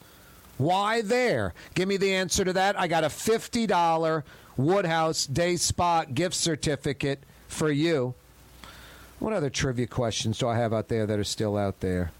Why 0.60 1.02
there? 1.02 1.53
Give 1.73 1.88
me 1.88 1.95
the 1.95 2.14
answer 2.14 2.44
to 2.44 2.52
that. 2.52 2.77
I 2.77 2.88
got 2.88 3.06
a 3.06 3.07
$50 3.07 4.23
Woodhouse 4.57 5.26
Day 5.26 5.56
Spa 5.56 6.03
gift 6.03 6.36
certificate 6.36 7.23
for 7.48 7.72
you. 7.72 8.14
What 9.19 9.31
other 9.31 9.49
trivia 9.49 9.88
questions 9.88 10.38
do 10.38 10.49
I 10.49 10.57
have 10.57 10.73
out 10.73 10.90
there 10.90 11.06
that 11.06 11.18
are 11.18 11.23
still 11.23 11.56
out 11.56 11.80
there? 11.80 12.11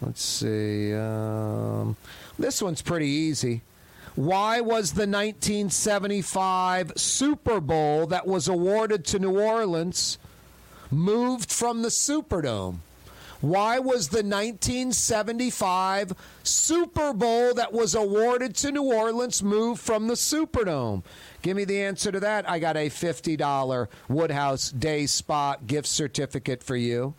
Let's 0.00 0.22
see. 0.22 0.94
Um, 0.94 1.96
this 2.38 2.62
one's 2.62 2.80
pretty 2.80 3.08
easy. 3.08 3.60
Why 4.14 4.62
was 4.62 4.92
the 4.92 5.06
1975 5.06 6.92
Super 6.96 7.60
Bowl 7.60 8.06
that 8.06 8.26
was 8.26 8.48
awarded 8.48 9.04
to 9.06 9.18
New 9.18 9.38
Orleans 9.38 10.16
moved 10.90 11.52
from 11.52 11.82
the 11.82 11.88
Superdome? 11.88 12.78
Why 13.40 13.78
was 13.78 14.08
the 14.08 14.24
1975 14.24 16.12
Super 16.42 17.12
Bowl 17.12 17.54
that 17.54 17.72
was 17.72 17.94
awarded 17.94 18.56
to 18.56 18.72
New 18.72 18.82
Orleans 18.82 19.44
moved 19.44 19.80
from 19.80 20.08
the 20.08 20.14
Superdome? 20.14 21.04
Give 21.42 21.56
me 21.56 21.64
the 21.64 21.80
answer 21.80 22.10
to 22.10 22.18
that. 22.18 22.50
I 22.50 22.58
got 22.58 22.76
a 22.76 22.90
$50 22.90 23.86
Woodhouse 24.08 24.70
Day 24.72 25.06
Spa 25.06 25.56
gift 25.64 25.86
certificate 25.86 26.64
for 26.64 26.74
you. 26.74 27.14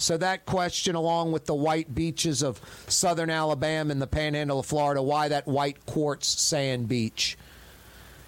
So 0.00 0.16
that 0.18 0.46
question, 0.46 0.94
along 0.94 1.32
with 1.32 1.46
the 1.46 1.56
white 1.56 1.92
beaches 1.92 2.40
of 2.40 2.60
southern 2.86 3.30
Alabama 3.30 3.90
and 3.90 4.00
the 4.00 4.06
panhandle 4.06 4.60
of 4.60 4.66
Florida, 4.66 5.02
why 5.02 5.26
that 5.26 5.48
white 5.48 5.84
quartz 5.86 6.28
sand 6.28 6.86
beach? 6.86 7.36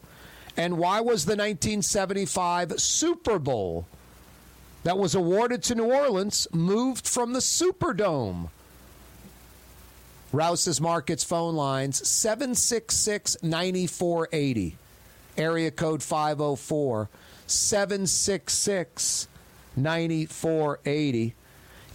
And 0.58 0.78
why 0.78 1.02
was 1.02 1.26
the 1.26 1.32
1975 1.32 2.80
Super 2.80 3.40
Bowl 3.40 3.86
that 4.84 4.98
was 4.98 5.16
awarded 5.16 5.64
to 5.64 5.76
New 5.76 5.92
Orleans 5.92 6.48
moved 6.54 7.08
from 7.08 7.34
the 7.34 7.40
Superdome? 7.40 8.50
Rouse's 10.32 10.82
Markets 10.82 11.24
phone 11.24 11.56
lines 11.56 12.08
766 12.08 13.38
9480, 13.42 14.78
area 15.38 15.72
code 15.72 16.04
504 16.04 17.10
766 17.48 19.28
9480. 19.76 21.36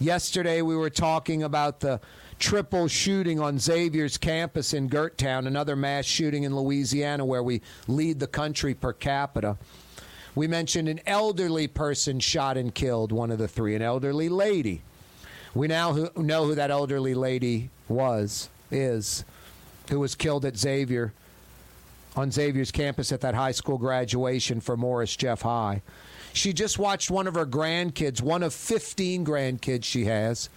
Yesterday, 0.01 0.63
we 0.63 0.75
were 0.75 0.89
talking 0.89 1.43
about 1.43 1.79
the 1.79 2.01
triple 2.39 2.87
shooting 2.87 3.39
on 3.39 3.59
Xavier's 3.59 4.17
campus 4.17 4.73
in 4.73 4.87
Gerttown, 4.87 5.45
another 5.45 5.75
mass 5.75 6.05
shooting 6.05 6.41
in 6.41 6.55
Louisiana 6.55 7.23
where 7.23 7.43
we 7.43 7.61
lead 7.87 8.19
the 8.19 8.25
country 8.25 8.73
per 8.73 8.93
capita. 8.93 9.57
We 10.33 10.47
mentioned 10.47 10.89
an 10.89 11.01
elderly 11.05 11.67
person 11.67 12.19
shot 12.19 12.57
and 12.57 12.73
killed, 12.73 13.11
one 13.11 13.29
of 13.29 13.37
the 13.37 13.47
three, 13.47 13.75
an 13.75 13.83
elderly 13.83 14.27
lady. 14.27 14.81
We 15.53 15.67
now 15.67 16.09
know 16.15 16.45
who 16.45 16.55
that 16.55 16.71
elderly 16.71 17.13
lady 17.13 17.69
was, 17.87 18.49
is, 18.71 19.23
who 19.91 19.99
was 19.99 20.15
killed 20.15 20.45
at 20.45 20.57
Xavier, 20.57 21.13
on 22.15 22.31
Xavier's 22.31 22.71
campus 22.71 23.11
at 23.11 23.21
that 23.21 23.35
high 23.35 23.51
school 23.51 23.77
graduation 23.77 24.61
for 24.61 24.75
Morris 24.75 25.15
Jeff 25.15 25.43
High. 25.43 25.83
She 26.33 26.53
just 26.53 26.79
watched 26.79 27.11
one 27.11 27.27
of 27.27 27.35
her 27.35 27.45
grandkids, 27.45 28.21
one 28.21 28.43
of 28.43 28.53
15 28.53 29.25
grandkids 29.25 29.83
she 29.83 30.05
has, 30.05 30.49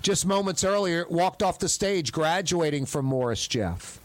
just 0.00 0.26
moments 0.26 0.64
earlier, 0.64 1.06
walked 1.08 1.42
off 1.42 1.58
the 1.58 1.68
stage 1.68 2.12
graduating 2.12 2.86
from 2.86 3.06
Morris 3.06 3.46
Jeff. 3.46 3.98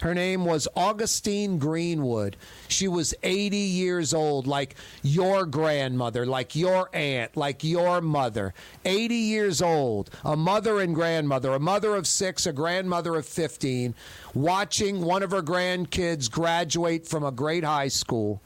Her 0.00 0.14
name 0.14 0.44
was 0.44 0.68
Augustine 0.76 1.58
Greenwood. 1.58 2.36
She 2.68 2.88
was 2.88 3.14
80 3.22 3.56
years 3.56 4.12
old, 4.12 4.46
like 4.46 4.74
your 5.02 5.46
grandmother, 5.46 6.26
like 6.26 6.54
your 6.54 6.90
aunt, 6.92 7.36
like 7.38 7.64
your 7.64 8.02
mother. 8.02 8.52
80 8.84 9.14
years 9.14 9.62
old, 9.62 10.10
a 10.22 10.36
mother 10.36 10.80
and 10.80 10.94
grandmother, 10.94 11.54
a 11.54 11.58
mother 11.58 11.96
of 11.96 12.06
six, 12.06 12.44
a 12.44 12.52
grandmother 12.52 13.16
of 13.16 13.24
15, 13.24 13.94
watching 14.34 15.00
one 15.00 15.22
of 15.22 15.30
her 15.30 15.42
grandkids 15.42 16.30
graduate 16.30 17.06
from 17.06 17.24
a 17.24 17.32
great 17.32 17.64
high 17.64 17.88
school 17.88 18.42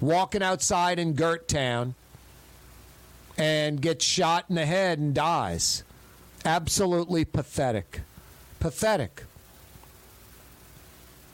walking 0.00 0.42
outside 0.42 0.98
in 0.98 1.14
Gert 1.14 1.48
Town 1.48 1.94
and 3.38 3.80
gets 3.80 4.04
shot 4.04 4.46
in 4.48 4.54
the 4.54 4.66
head 4.66 4.98
and 4.98 5.14
dies. 5.14 5.84
Absolutely 6.44 7.24
pathetic. 7.24 8.00
Pathetic. 8.60 9.24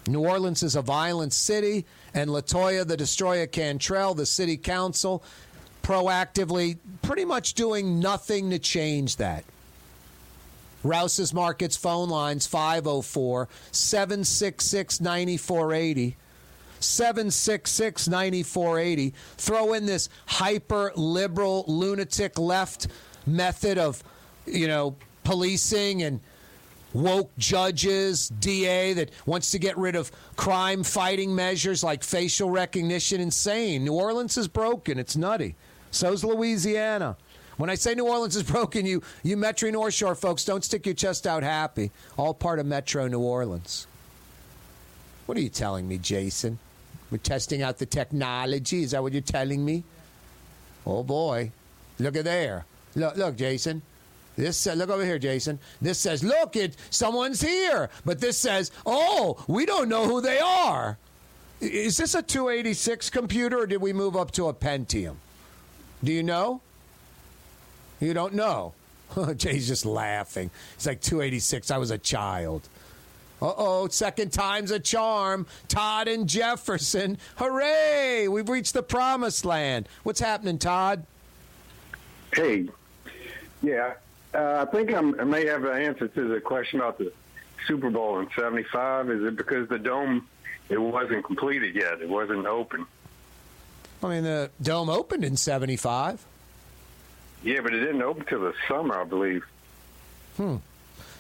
New 0.09 0.21
Orleans 0.21 0.63
is 0.63 0.75
a 0.75 0.83
violent 0.83 1.33
city, 1.33 1.85
and 2.13 2.29
Latoya, 2.29 2.87
the 2.87 2.97
destroyer 2.97 3.47
Cantrell, 3.47 4.15
the 4.15 4.27
city 4.27 4.57
council, 4.57 5.23
proactively 5.83 6.79
pretty 7.03 7.25
much 7.25 7.55
doing 7.55 8.01
nothing 8.01 8.51
to 8.51 8.59
change 8.59 9.17
that. 9.17 9.45
Rouse's 10.83 11.33
Markets 11.33 11.77
phone 11.77 12.09
lines 12.09 12.47
504 12.47 13.49
766 13.71 15.01
9480. 15.01 16.17
766 16.83 18.09
9480. 18.09 19.15
Throw 19.37 19.73
in 19.73 19.87
this 19.87 20.09
hyper 20.27 20.93
liberal, 20.97 21.65
lunatic 21.67 22.39
left 22.39 22.89
method 23.27 23.79
of, 23.79 24.03
you 24.47 24.67
know, 24.67 24.97
policing 25.25 26.03
and 26.03 26.21
woke 26.93 27.31
judges, 27.39 28.29
DA 28.29 28.93
that 28.95 29.11
wants 29.27 29.51
to 29.53 29.59
get 29.59 29.77
rid 29.79 29.97
of 29.97 30.11
crime 30.37 30.83
fighting 30.83 31.35
measures 31.35 31.83
like 31.83 32.03
facial 32.03 32.51
recognition. 32.51 33.21
Insane. 33.21 33.85
New 33.85 33.95
Orleans 33.95 34.37
is 34.37 34.49
broken. 34.49 34.99
It's 34.99 35.17
nutty. 35.17 35.55
So's 35.91 36.25
Louisiana. 36.25 37.17
When 37.57 37.71
I 37.71 37.75
say 37.75 37.95
New 37.95 38.07
Orleans 38.07 38.37
is 38.37 38.43
broken, 38.51 38.87
you, 38.87 39.03
you 39.23 39.37
Metro 39.37 39.71
North 39.71 39.95
Shore 39.95 40.15
folks, 40.15 40.45
don't 40.45 40.65
stick 40.65 40.87
your 40.87 40.95
chest 40.95 41.27
out 41.27 41.43
happy. 41.43 41.91
All 42.17 42.35
part 42.35 42.59
of 42.59 42.67
Metro 42.67 43.07
New 43.09 43.21
Orleans. 43.21 43.87
What 45.27 45.39
are 45.39 45.41
you 45.41 45.49
telling 45.49 45.87
me, 45.87 45.99
Jason? 45.99 46.59
We're 47.13 47.19
testing 47.19 47.61
out 47.61 47.77
the 47.77 47.85
technology. 47.85 48.83
Is 48.83 48.93
that 48.93 49.03
what 49.03 49.13
you're 49.13 49.21
telling 49.21 49.63
me? 49.63 49.85
Oh 50.87 51.03
boy, 51.03 51.53
look 51.99 52.17
at 52.17 52.25
there. 52.25 52.65
Look, 52.97 53.17
look, 53.17 53.37
Jason. 53.37 53.83
This 54.35 54.67
uh, 54.67 54.73
look 54.73 54.89
over 54.89 55.05
here, 55.05 55.19
Jason. 55.19 55.59
This 55.83 55.99
says, 55.99 56.25
"Look, 56.25 56.57
it 56.57 56.75
someone's 56.89 57.43
here," 57.43 57.91
but 58.07 58.19
this 58.19 58.39
says, 58.39 58.71
"Oh, 58.87 59.45
we 59.47 59.67
don't 59.67 59.91
know 59.91 60.07
who 60.07 60.23
they 60.23 60.39
are." 60.41 60.97
Is 61.61 61.99
this 61.99 62.15
a 62.15 62.23
286 62.23 63.11
computer, 63.11 63.59
or 63.59 63.67
did 63.67 63.83
we 63.83 63.93
move 63.93 64.17
up 64.17 64.31
to 64.33 64.49
a 64.49 64.55
Pentium? 64.55 65.17
Do 66.03 66.13
you 66.13 66.23
know? 66.23 66.63
You 68.01 68.15
don't 68.15 68.33
know. 68.33 68.73
Jay's 69.37 69.69
just 69.69 69.85
laughing. 69.85 70.51
It's 70.75 70.87
like 70.87 71.03
286. 71.03 71.71
I 71.71 71.77
was 71.77 71.91
a 71.91 71.99
child. 71.99 72.69
Uh 73.43 73.55
oh, 73.57 73.89
second 73.89 74.33
time's 74.33 74.71
a 74.71 74.79
charm. 74.79 75.49
Todd 75.67 76.07
and 76.07 76.29
Jefferson. 76.29 77.19
Hooray! 77.37 78.29
We've 78.29 78.49
reached 78.49 78.73
the 78.73 78.85
promised 78.85 79.45
land. 79.45 79.89
What's 80.05 80.21
happening, 80.21 80.59
Todd? 80.59 81.05
Hey, 82.33 82.69
yeah, 83.61 83.95
uh, 84.33 84.65
I 84.67 84.71
think 84.71 84.95
I'm, 84.95 85.19
i 85.19 85.25
may 85.25 85.45
have 85.47 85.65
an 85.65 85.77
answer 85.77 86.07
to 86.07 86.29
the 86.29 86.41
question 86.41 86.79
about 86.79 86.99
the 86.99 87.13
Super 87.67 87.91
Bowl 87.91 88.21
in 88.21 88.29
'75. 88.37 89.11
Is 89.11 89.25
it 89.25 89.37
because 89.37 89.69
the 89.69 89.79
dome 89.79 90.29
it 90.69 90.79
wasn't 90.79 91.25
completed 91.25 91.75
yet? 91.75 92.01
It 92.01 92.09
wasn't 92.09 92.47
open. 92.47 92.87
I 94.05 94.09
mean, 94.09 94.23
the 94.23 94.51
dome 94.63 94.89
opened 94.89 95.25
in 95.25 95.37
'75. 95.37 96.25
Yeah, 97.43 97.61
but 97.61 97.75
it 97.75 97.81
didn't 97.81 98.03
open 98.03 98.25
till 98.25 98.41
the 98.41 98.55
summer, 98.69 99.01
I 99.01 99.05
believe. 99.05 99.45
Hmm. 100.37 100.59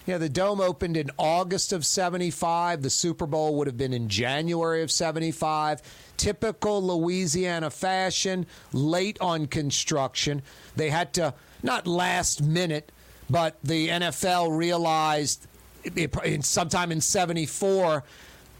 Yeah, 0.04 0.18
the 0.18 0.28
dome 0.28 0.60
opened 0.60 0.96
in 0.96 1.10
August 1.16 1.72
of 1.72 1.86
75. 1.86 2.82
The 2.82 2.90
Super 2.90 3.26
Bowl 3.26 3.54
would 3.56 3.68
have 3.68 3.76
been 3.76 3.92
in 3.92 4.08
January 4.08 4.82
of 4.82 4.90
75. 4.90 5.80
Typical 6.16 6.82
Louisiana 6.84 7.70
fashion, 7.70 8.46
late 8.72 9.16
on 9.20 9.46
construction. 9.46 10.42
They 10.74 10.90
had 10.90 11.12
to, 11.14 11.34
not 11.62 11.86
last 11.86 12.42
minute, 12.42 12.90
but 13.30 13.56
the 13.62 13.88
NFL 13.88 14.56
realized 14.56 15.46
it- 15.84 16.44
sometime 16.44 16.90
in 16.90 17.00
74 17.00 18.02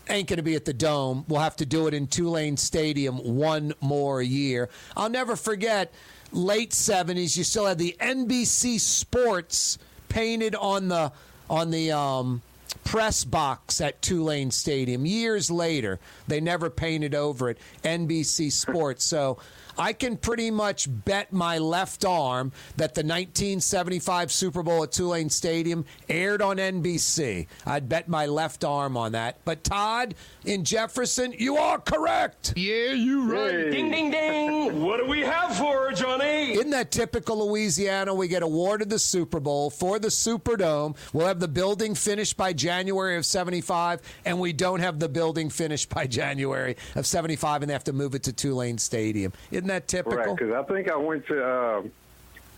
ain't 0.09 0.28
going 0.28 0.36
to 0.36 0.43
be 0.43 0.55
at 0.55 0.64
the 0.64 0.73
Dome. 0.73 1.24
We'll 1.28 1.40
have 1.40 1.56
to 1.56 1.66
do 1.66 1.89
it 1.89 1.94
in 1.94 2.06
Tulane 2.06 2.56
Stadium 2.56 3.16
one 3.19 3.73
more 3.81 4.23
year. 4.23 4.69
I'll 4.97 5.10
never 5.10 5.35
forget 5.36 5.93
late 6.32 6.70
70s 6.70 7.36
you 7.36 7.44
still 7.44 7.66
had 7.66 7.78
the 7.78 7.97
NBC 8.01 8.78
Sports 8.81 9.78
painted 10.09 10.55
on 10.55 10.89
the 10.89 11.12
on 11.48 11.70
the 11.70 11.93
um, 11.93 12.43
press 12.85 13.24
box 13.24 13.81
at 13.81 14.01
Tulane 14.02 14.51
Stadium. 14.51 15.06
Years 15.06 15.51
later, 15.51 15.98
they 16.28 16.40
never 16.40 16.70
painted 16.70 17.14
over 17.14 17.51
it 17.51 17.59
NBC 17.85 18.51
Sports. 18.52 19.05
So 19.05 19.39
I 19.78 19.93
can 19.93 20.16
pretty 20.16 20.51
much 20.51 20.89
bet 20.89 21.32
my 21.32 21.59
left 21.59 22.05
arm 22.05 22.53
that 22.77 22.94
the 22.94 23.03
1975 23.03 24.31
Super 24.32 24.62
Bowl 24.62 24.82
at 24.82 24.93
Tulane 24.93 25.31
Stadium 25.31 25.85
aired 26.09 26.43
on 26.43 26.57
NBC. 26.57 27.47
I'd 27.66 27.89
bet 27.89 28.09
my 28.09 28.27
left 28.27 28.65
arm 28.65 28.97
on 28.97 29.12
that. 29.12 29.39
But 29.44 29.65
Todd 29.65 30.15
in 30.44 30.65
Jefferson, 30.65 31.32
you 31.36 31.57
are 31.57 31.78
correct. 31.78 32.55
Yeah, 32.57 32.93
you 32.93 33.31
right. 33.32 33.70
Ding, 33.70 33.90
ding, 33.90 34.11
ding. 34.11 34.62
What 34.82 34.99
do 34.99 35.07
we 35.07 35.20
have 35.20 35.57
for 35.57 35.86
her, 35.89 35.93
Johnny? 35.93 36.53
Isn't 36.53 36.70
that 36.70 36.90
typical 36.90 37.47
Louisiana? 37.49 38.15
We 38.15 38.27
get 38.28 38.43
awarded 38.43 38.90
the 38.90 38.99
Super 38.99 39.40
Bowl 39.40 39.70
for 39.70 39.99
the 39.99 40.09
Superdome. 40.09 40.97
We'll 41.12 41.27
have 41.27 41.40
the 41.40 41.49
building 41.49 41.94
finished 41.94 42.36
by 42.36 42.53
January 42.53 43.16
of 43.16 43.24
75, 43.24 44.01
and 44.24 44.40
we 44.40 44.53
don't 44.53 44.81
have 44.81 44.99
the 44.99 45.09
building 45.09 45.51
finished 45.51 45.89
by 45.89 46.07
January 46.07 46.77
of 46.97 47.07
75, 47.07 47.62
and 47.62 47.70
they 47.70 47.73
have 47.73 47.85
to 47.85 47.93
move 47.93 48.15
it 48.15 48.24
to 48.24 48.32
Tulane 48.32 48.78
Stadium. 48.78 49.32
Isn't 49.51 49.62
that 49.69 49.89
typical? 49.89 50.19
Right, 50.19 50.37
because 50.37 50.53
I 50.53 50.63
think 50.65 50.91
I 50.91 50.97
went 50.97 51.27
to, 51.29 51.45
uh, 51.45 51.83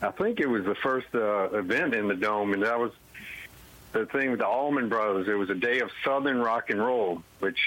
I 0.03 0.11
think 0.11 0.41
it 0.41 0.49
was 0.49 0.65
the 0.65 0.75
first 0.77 1.07
uh, 1.15 1.51
event 1.51 1.95
in 1.95 2.09
the 2.09 2.15
dome, 2.15 2.53
and 2.53 2.63
that 2.63 2.79
was 2.79 2.93
the 3.93 4.07
thing 4.07 4.31
with 4.31 4.41
the 4.41 4.47
Allman 4.47 4.89
Brothers. 4.89 5.29
It 5.29 5.35
was 5.35 5.51
a 5.51 5.55
day 5.55 5.81
of 5.81 5.91
Southern 6.05 6.39
rock 6.39 6.71
and 6.71 6.81
roll, 6.81 7.23
which 7.39 7.59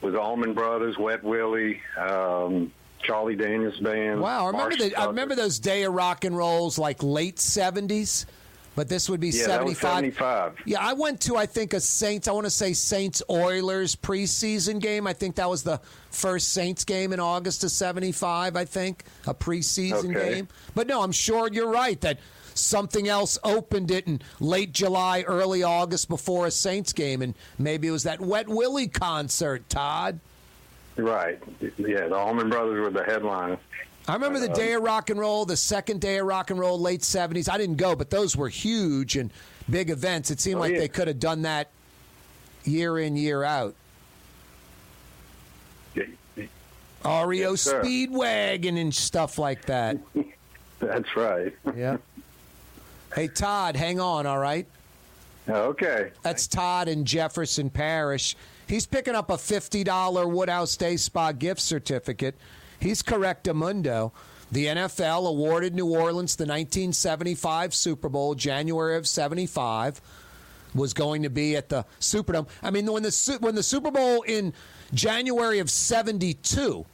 was 0.00 0.14
Allman 0.14 0.54
Brothers, 0.54 0.96
Wet 0.98 1.22
Willie, 1.22 1.82
um, 1.98 2.72
Charlie 3.02 3.36
Daniels 3.36 3.78
Band. 3.78 4.20
Wow, 4.20 4.46
I 4.46 4.50
remember 4.50 4.76
the, 4.76 4.94
I 4.94 5.06
remember 5.06 5.34
those 5.34 5.58
day 5.58 5.82
of 5.84 5.92
rock 5.92 6.24
and 6.24 6.36
rolls 6.36 6.78
like 6.78 7.02
late 7.02 7.36
70s, 7.36 8.26
but 8.76 8.88
this 8.88 9.08
would 9.08 9.20
be 9.20 9.28
Yeah, 9.28 9.46
that 9.48 9.64
was 9.64 9.78
75. 9.78 10.14
75. 10.16 10.52
Yeah, 10.66 10.78
I 10.80 10.92
went 10.92 11.20
to 11.22 11.36
I 11.36 11.46
think 11.46 11.74
a 11.74 11.80
Saints. 11.80 12.28
I 12.28 12.32
want 12.32 12.46
to 12.46 12.50
say 12.50 12.72
Saints 12.72 13.22
Oilers 13.28 13.96
preseason 13.96 14.80
game. 14.80 15.06
I 15.06 15.12
think 15.12 15.36
that 15.36 15.48
was 15.50 15.62
the 15.62 15.80
first 16.10 16.50
Saints 16.52 16.84
game 16.84 17.12
in 17.12 17.20
August 17.20 17.64
of 17.64 17.70
'75. 17.70 18.56
I 18.56 18.64
think 18.64 19.04
a 19.26 19.34
preseason 19.34 20.16
Okay. 20.16 20.34
game. 20.34 20.48
But 20.74 20.86
no, 20.86 21.02
I'm 21.02 21.12
sure 21.12 21.48
you're 21.52 21.70
right 21.70 22.00
that 22.00 22.18
something 22.54 23.08
else 23.08 23.38
opened 23.44 23.90
it 23.90 24.06
in 24.06 24.20
late 24.40 24.72
July, 24.72 25.22
early 25.22 25.62
August 25.62 26.08
before 26.08 26.46
a 26.46 26.50
Saints 26.50 26.92
game, 26.92 27.22
and 27.22 27.34
maybe 27.58 27.88
it 27.88 27.92
was 27.92 28.02
that 28.04 28.20
Wet 28.20 28.48
Willie 28.48 28.88
concert. 28.88 29.68
Todd. 29.68 30.18
Right. 30.96 31.38
Yeah, 31.78 32.08
the 32.08 32.16
Allman 32.16 32.50
Brothers 32.50 32.80
were 32.80 32.90
the 32.90 33.04
headliner. 33.04 33.58
I 34.10 34.14
remember 34.14 34.40
the 34.40 34.48
day 34.48 34.72
of 34.72 34.82
rock 34.82 35.08
and 35.10 35.20
roll, 35.20 35.44
the 35.46 35.56
second 35.56 36.00
day 36.00 36.18
of 36.18 36.26
rock 36.26 36.50
and 36.50 36.58
roll, 36.58 36.80
late 36.80 37.04
seventies. 37.04 37.48
I 37.48 37.56
didn't 37.56 37.76
go, 37.76 37.94
but 37.94 38.10
those 38.10 38.36
were 38.36 38.48
huge 38.48 39.14
and 39.16 39.30
big 39.70 39.88
events. 39.88 40.32
It 40.32 40.40
seemed 40.40 40.56
Oh, 40.56 40.60
like 40.62 40.72
yeah. 40.72 40.80
they 40.80 40.88
could 40.88 41.06
have 41.06 41.20
done 41.20 41.42
that 41.42 41.68
year 42.64 42.98
in, 42.98 43.14
year 43.16 43.44
out. 43.44 43.76
REO 45.94 47.50
Yes. 47.52 47.66
Speedwagon 47.68 48.78
and 48.80 48.92
stuff 48.92 49.38
like 49.38 49.64
that. 49.66 49.96
That's 50.80 51.16
right. 51.16 51.54
Yeah. 51.76 51.98
Hey 53.14 53.28
Todd, 53.28 53.76
hang 53.76 54.00
on, 54.00 54.26
all 54.26 54.38
right? 54.38 54.66
Okay. 55.48 56.10
That's 56.22 56.46
Todd 56.48 56.88
in 56.88 57.04
Jefferson 57.04 57.70
Parish. 57.70 58.36
He's 58.66 58.86
picking 58.86 59.14
up 59.14 59.30
a 59.30 59.34
$50 59.36 60.30
Woodhouse 60.30 60.76
Day 60.76 60.96
Spa 60.96 61.30
gift 61.32 61.60
certificate. 61.60 62.34
He's 62.80 63.02
correct, 63.02 63.46
correctamundo. 63.46 64.12
The 64.50 64.66
NFL 64.66 65.28
awarded 65.28 65.74
New 65.74 65.86
Orleans 65.86 66.34
the 66.34 66.44
1975 66.44 67.72
Super 67.72 68.08
Bowl, 68.08 68.34
January 68.34 68.96
of 68.96 69.06
75 69.06 70.00
was 70.74 70.92
going 70.94 71.22
to 71.22 71.30
be 71.30 71.56
at 71.56 71.68
the 71.68 71.84
Superdome. 72.00 72.48
I 72.62 72.70
mean, 72.70 72.90
when 72.90 73.02
the 73.02 73.38
when 73.40 73.54
the 73.54 73.62
Super 73.62 73.90
Bowl 73.90 74.22
in 74.22 74.52
January 74.94 75.58
of 75.58 75.70
'72, 75.70 76.86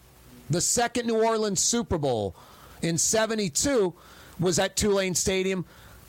the 0.51 0.61
second 0.61 1.07
New 1.07 1.23
Orleans 1.23 1.61
Super 1.61 1.99
Bowl 1.99 2.35
in 2.83 2.99
'72 2.99 3.95
was 4.39 4.59
at 4.59 4.77
Tulane 4.77 5.15
Stadium. 5.15 5.65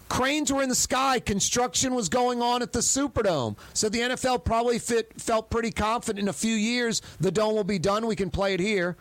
Cranes 0.10 0.54
were 0.54 0.64
in 0.64 0.70
the 0.70 0.76
sky. 0.76 1.20
Construction 1.20 1.94
was 1.94 2.08
going 2.08 2.42
on 2.42 2.62
at 2.62 2.72
the 2.72 2.80
Superdome. 2.80 3.58
So 3.74 3.90
the 3.90 4.00
NFL 4.00 4.46
probably 4.46 4.80
fit, 4.80 5.12
felt 5.20 5.50
pretty 5.50 5.72
confident 5.72 6.20
in 6.20 6.30
a 6.30 6.34
few 6.34 6.56
years 6.56 7.02
the 7.20 7.30
dome 7.30 7.56
will 7.56 7.66
be 7.66 7.80
done. 7.80 8.08
We 8.08 8.16
can 8.16 8.30
play 8.30 8.54
it 8.54 8.62
here. 8.62 8.96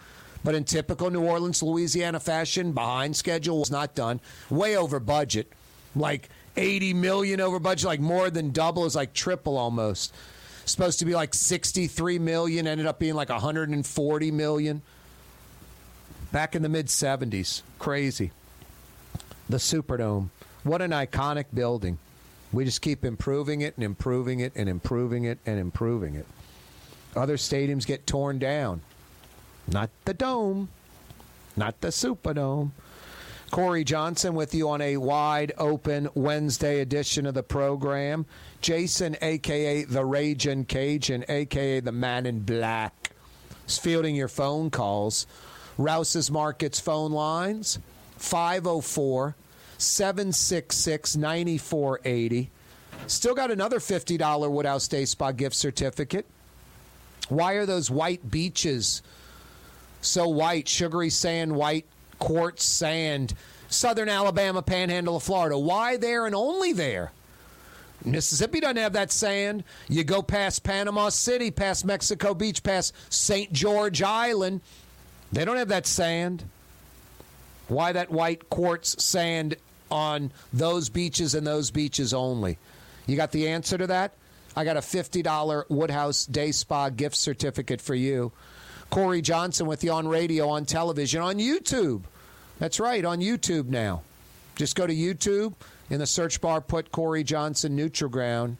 But 0.46 0.54
in 0.54 0.62
typical 0.62 1.10
New 1.10 1.24
Orleans, 1.24 1.60
Louisiana 1.60 2.20
fashion, 2.20 2.70
behind 2.70 3.16
schedule 3.16 3.58
was 3.58 3.68
not 3.72 3.96
done. 3.96 4.20
Way 4.48 4.76
over 4.76 5.00
budget. 5.00 5.52
Like 5.96 6.28
80 6.56 6.94
million 6.94 7.40
over 7.40 7.58
budget, 7.58 7.86
like 7.86 7.98
more 7.98 8.30
than 8.30 8.52
double. 8.52 8.84
is 8.84 8.94
like 8.94 9.12
triple 9.12 9.58
almost. 9.58 10.14
Supposed 10.64 11.00
to 11.00 11.04
be 11.04 11.16
like 11.16 11.34
63 11.34 12.20
million, 12.20 12.68
ended 12.68 12.86
up 12.86 13.00
being 13.00 13.14
like 13.16 13.28
140 13.28 14.30
million. 14.30 14.82
Back 16.30 16.54
in 16.54 16.62
the 16.62 16.68
mid 16.68 16.86
70s. 16.86 17.62
Crazy. 17.80 18.30
The 19.48 19.56
Superdome. 19.56 20.28
What 20.62 20.80
an 20.80 20.92
iconic 20.92 21.46
building. 21.54 21.98
We 22.52 22.64
just 22.64 22.82
keep 22.82 23.04
improving 23.04 23.62
it 23.62 23.74
and 23.74 23.82
improving 23.82 24.38
it 24.38 24.52
and 24.54 24.68
improving 24.68 25.24
it 25.24 25.40
and 25.44 25.58
improving 25.58 26.14
it. 26.14 26.26
Other 27.16 27.36
stadiums 27.36 27.84
get 27.84 28.06
torn 28.06 28.38
down. 28.38 28.82
Not 29.68 29.90
the 30.04 30.14
Dome, 30.14 30.68
not 31.56 31.80
the 31.80 31.88
Superdome. 31.88 32.70
Corey 33.50 33.84
Johnson 33.84 34.34
with 34.34 34.54
you 34.54 34.68
on 34.68 34.80
a 34.80 34.96
wide 34.96 35.52
open 35.56 36.08
Wednesday 36.14 36.80
edition 36.80 37.26
of 37.26 37.34
the 37.34 37.42
program. 37.42 38.26
Jason, 38.60 39.16
aka 39.22 39.84
the 39.84 40.04
Raging 40.04 40.64
Cajun, 40.64 41.24
aka 41.28 41.80
the 41.80 41.92
Man 41.92 42.26
in 42.26 42.40
Black, 42.40 43.12
is 43.66 43.78
fielding 43.78 44.16
your 44.16 44.28
phone 44.28 44.70
calls. 44.70 45.26
Rouse's 45.78 46.30
Markets 46.30 46.80
phone 46.80 47.12
lines 47.12 47.78
504 48.16 49.36
766 49.78 51.16
9480. 51.16 52.50
Still 53.06 53.34
got 53.34 53.50
another 53.50 53.78
$50 53.78 54.50
Woodhouse 54.50 54.88
Day 54.88 55.04
Spa 55.04 55.32
gift 55.32 55.54
certificate. 55.54 56.26
Why 57.28 57.54
are 57.54 57.66
those 57.66 57.90
white 57.90 58.30
beaches 58.30 59.02
so 60.00 60.28
white? 60.28 60.68
Sugary 60.68 61.10
sand, 61.10 61.54
white 61.54 61.86
quartz 62.18 62.64
sand, 62.64 63.34
southern 63.68 64.08
Alabama, 64.08 64.62
panhandle 64.62 65.16
of 65.16 65.22
Florida. 65.22 65.58
Why 65.58 65.96
there 65.96 66.26
and 66.26 66.34
only 66.34 66.72
there? 66.72 67.12
Mississippi 68.04 68.60
doesn't 68.60 68.76
have 68.76 68.92
that 68.92 69.10
sand. 69.10 69.64
You 69.88 70.04
go 70.04 70.22
past 70.22 70.62
Panama 70.62 71.08
City, 71.08 71.50
past 71.50 71.84
Mexico 71.84 72.34
Beach, 72.34 72.62
past 72.62 72.94
St. 73.12 73.52
George 73.52 74.02
Island. 74.02 74.60
They 75.32 75.44
don't 75.44 75.56
have 75.56 75.68
that 75.68 75.86
sand. 75.86 76.44
Why 77.68 77.92
that 77.92 78.10
white 78.10 78.48
quartz 78.48 79.02
sand 79.02 79.56
on 79.90 80.30
those 80.52 80.88
beaches 80.88 81.34
and 81.34 81.46
those 81.46 81.70
beaches 81.70 82.14
only? 82.14 82.58
You 83.06 83.16
got 83.16 83.32
the 83.32 83.48
answer 83.48 83.76
to 83.76 83.88
that? 83.88 84.12
I 84.54 84.64
got 84.64 84.76
a 84.76 84.80
$50 84.80 85.64
Woodhouse 85.68 86.26
Day 86.26 86.52
Spa 86.52 86.88
gift 86.90 87.16
certificate 87.16 87.80
for 87.80 87.94
you. 87.94 88.32
Corey 88.90 89.20
Johnson 89.20 89.66
with 89.66 89.84
you 89.84 89.92
on 89.92 90.08
radio, 90.08 90.48
on 90.48 90.64
television, 90.64 91.20
on 91.22 91.36
YouTube. 91.38 92.02
That's 92.58 92.80
right, 92.80 93.04
on 93.04 93.20
YouTube 93.20 93.66
now. 93.66 94.02
Just 94.56 94.76
go 94.76 94.86
to 94.86 94.94
YouTube. 94.94 95.54
In 95.90 96.00
the 96.00 96.06
search 96.06 96.40
bar, 96.40 96.60
put 96.60 96.90
Corey 96.90 97.22
Johnson 97.22 97.76
Neutral 97.76 98.10
Ground. 98.10 98.56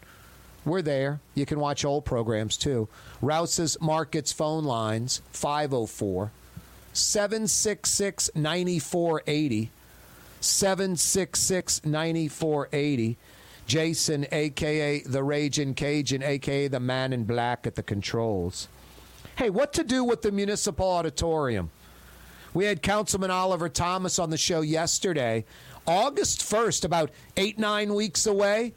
We're 0.65 0.83
there. 0.83 1.21
You 1.35 1.47
can 1.47 1.61
watch 1.61 1.85
old 1.85 2.05
programs 2.05 2.57
too. 2.57 2.89
Rouse's 3.23 3.77
Markets 3.81 4.33
phone 4.33 4.65
lines 4.65 5.23
504 5.31 6.31
766 6.93 8.31
9480. 8.35 9.71
766 10.41 11.85
9480. 11.85 13.17
Jason, 13.67 14.27
aka 14.31 15.01
the 15.01 15.23
Raging 15.25 15.75
Cajun, 15.75 16.23
aka 16.23 16.69
the 16.69 16.81
Man 16.81 17.13
in 17.13 17.25
Black 17.25 17.67
at 17.67 17.75
the 17.75 17.83
controls. 17.83 18.69
Hey, 19.37 19.51
what 19.51 19.75
to 19.75 19.85
do 19.85 20.03
with 20.03 20.23
the 20.23 20.33
municipal 20.33 20.91
auditorium? 20.91 21.71
We 22.55 22.65
had 22.65 22.81
Councilman 22.81 23.31
Oliver 23.31 23.69
Thomas 23.69 24.19
on 24.19 24.31
the 24.31 24.39
show 24.39 24.63
yesterday. 24.63 25.45
August 25.87 26.41
1st, 26.41 26.87
about 26.87 27.11
eight, 27.37 27.59
nine 27.59 27.95
weeks 27.95 28.25
away. 28.25 28.73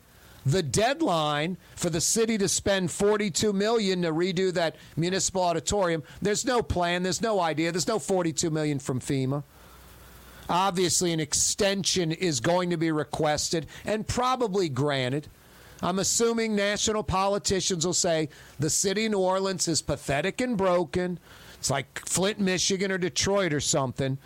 The 0.45 0.61
deadline 0.61 1.55
for 1.77 1.89
the 1.89 2.01
city 2.01 2.37
to 2.39 2.49
spend 2.49 2.91
42 2.91 3.53
million 3.53 4.01
to 4.01 4.11
redo 4.11 4.51
that 4.53 4.75
municipal 4.97 5.43
auditorium. 5.43 6.03
There's 6.21 6.43
no 6.43 6.61
plan, 6.61 7.03
there's 7.03 7.21
no 7.21 7.39
idea, 7.39 7.71
there's 7.71 7.87
no 7.87 7.97
42 7.97 8.49
million 8.49 8.79
from 8.79 8.99
FEMA. 8.99 9.43
Obviously, 10.49 11.13
an 11.13 11.21
extension 11.21 12.11
is 12.11 12.41
going 12.41 12.71
to 12.71 12.77
be 12.77 12.91
requested 12.91 13.65
and 13.85 14.05
probably 14.05 14.67
granted. 14.67 15.29
I'm 15.81 15.99
assuming 15.99 16.55
national 16.55 17.03
politicians 17.03 17.85
will 17.85 17.93
say 17.93 18.29
the 18.59 18.69
city 18.69 19.05
of 19.05 19.11
New 19.13 19.19
Orleans 19.19 19.67
is 19.67 19.81
pathetic 19.81 20.41
and 20.41 20.57
broken. 20.57 21.19
It's 21.55 21.69
like 21.69 21.99
Flint, 22.05 22.39
Michigan, 22.39 22.91
or 22.91 22.97
Detroit 22.97 23.53
or 23.53 23.59
something. 23.59 24.17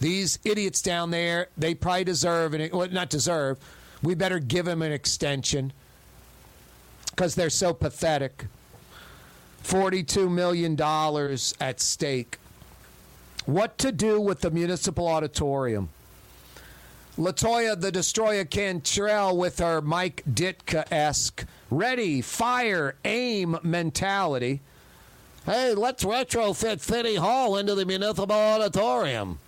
These 0.00 0.38
idiots 0.44 0.82
down 0.82 1.10
there, 1.10 1.48
they 1.56 1.74
probably 1.74 2.04
deserve, 2.04 2.54
and 2.54 2.72
well, 2.72 2.88
not 2.88 3.08
deserve. 3.08 3.58
We 4.02 4.14
better 4.14 4.38
give 4.38 4.66
them 4.66 4.82
an 4.82 4.92
extension 4.92 5.72
because 7.10 7.34
they're 7.34 7.50
so 7.50 7.72
pathetic. 7.72 8.46
$42 9.64 10.30
million 10.30 10.80
at 11.60 11.80
stake. 11.80 12.38
What 13.46 13.78
to 13.78 13.90
do 13.90 14.20
with 14.20 14.40
the 14.40 14.50
municipal 14.50 15.08
auditorium? 15.08 15.88
Latoya 17.16 17.80
the 17.80 17.90
Destroyer 17.90 18.44
Cantrell 18.44 19.38
with 19.38 19.58
her 19.60 19.80
Mike 19.80 20.22
Ditka 20.30 20.84
esque 20.92 21.46
ready, 21.70 22.20
fire, 22.20 22.94
aim 23.06 23.58
mentality. 23.62 24.60
Hey, 25.46 25.72
let's 25.72 26.04
retrofit 26.04 26.80
City 26.80 27.14
Hall 27.14 27.56
into 27.56 27.74
the 27.74 27.86
municipal 27.86 28.36
auditorium. 28.36 29.38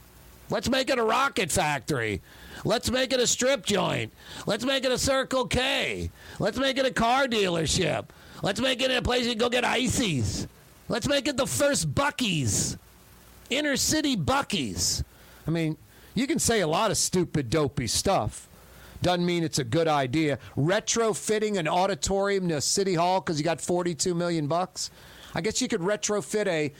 Let's 0.48 0.70
make 0.70 0.88
it 0.88 0.98
a 0.98 1.02
rocket 1.02 1.52
factory. 1.52 2.22
Let's 2.64 2.90
make 2.90 3.12
it 3.12 3.20
a 3.20 3.26
strip 3.26 3.66
joint. 3.66 4.14
Let's 4.46 4.64
make 4.64 4.86
it 4.86 4.92
a 4.92 4.98
Circle 4.98 5.48
K. 5.48 6.10
Let's 6.38 6.56
make 6.56 6.78
it 6.78 6.86
a 6.86 6.90
car 6.90 7.26
dealership. 7.26 8.06
Let's 8.42 8.62
make 8.62 8.80
it 8.80 8.90
a 8.90 9.02
place 9.02 9.24
you 9.24 9.32
can 9.32 9.38
go 9.38 9.50
get 9.50 9.64
ices. 9.64 10.48
Let's 10.88 11.06
make 11.06 11.28
it 11.28 11.36
the 11.36 11.46
first 11.46 11.94
Buc-ee's. 11.94 12.78
Inner 13.50 13.76
city 13.76 14.16
Buc-ee's. 14.16 15.04
I 15.46 15.50
mean, 15.50 15.76
you 16.18 16.26
can 16.26 16.40
say 16.40 16.60
a 16.60 16.66
lot 16.66 16.90
of 16.90 16.96
stupid, 16.96 17.48
dopey 17.48 17.86
stuff. 17.86 18.48
Doesn't 19.02 19.24
mean 19.24 19.44
it's 19.44 19.60
a 19.60 19.64
good 19.64 19.86
idea. 19.86 20.40
Retrofitting 20.56 21.56
an 21.56 21.68
auditorium 21.68 22.48
to 22.48 22.60
City 22.60 22.94
Hall 22.94 23.20
because 23.20 23.38
you 23.38 23.44
got 23.44 23.60
42 23.60 24.14
million 24.16 24.48
bucks. 24.48 24.90
I 25.32 25.40
guess 25.40 25.62
you 25.62 25.68
could 25.68 25.80
retrofit 25.80 26.48
a, 26.48 26.72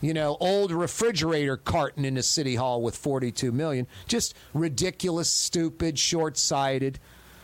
you 0.00 0.14
know, 0.14 0.38
old 0.40 0.72
refrigerator 0.72 1.58
carton 1.58 2.06
into 2.06 2.22
City 2.22 2.54
Hall 2.54 2.80
with 2.80 2.96
42 2.96 3.52
million. 3.52 3.86
Just 4.08 4.34
ridiculous, 4.54 5.28
stupid, 5.28 5.98
short-sighted. 5.98 6.98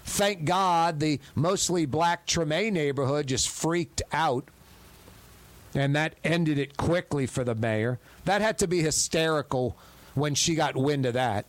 Thank 0.04 0.46
God 0.46 1.00
the 1.00 1.20
mostly 1.34 1.84
black 1.84 2.26
Treme 2.26 2.72
neighborhood 2.72 3.26
just 3.26 3.50
freaked 3.50 4.00
out. 4.10 4.48
And 5.74 5.94
that 5.96 6.14
ended 6.24 6.58
it 6.58 6.78
quickly 6.78 7.26
for 7.26 7.44
the 7.44 7.54
mayor. 7.54 7.98
That 8.24 8.40
had 8.40 8.58
to 8.60 8.66
be 8.66 8.80
hysterical 8.80 9.76
when 10.14 10.34
she 10.34 10.54
got 10.54 10.76
wind 10.76 11.06
of 11.06 11.14
that. 11.14 11.46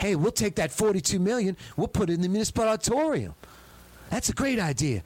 Hey, 0.00 0.16
we'll 0.16 0.32
take 0.32 0.56
that 0.56 0.72
42 0.72 1.18
million, 1.18 1.56
we'll 1.76 1.88
put 1.88 2.10
it 2.10 2.14
in 2.14 2.20
the 2.20 2.28
municipal 2.28 2.64
auditorium. 2.64 3.34
That's 4.10 4.28
a 4.28 4.34
great 4.34 4.58
idea. 4.58 5.02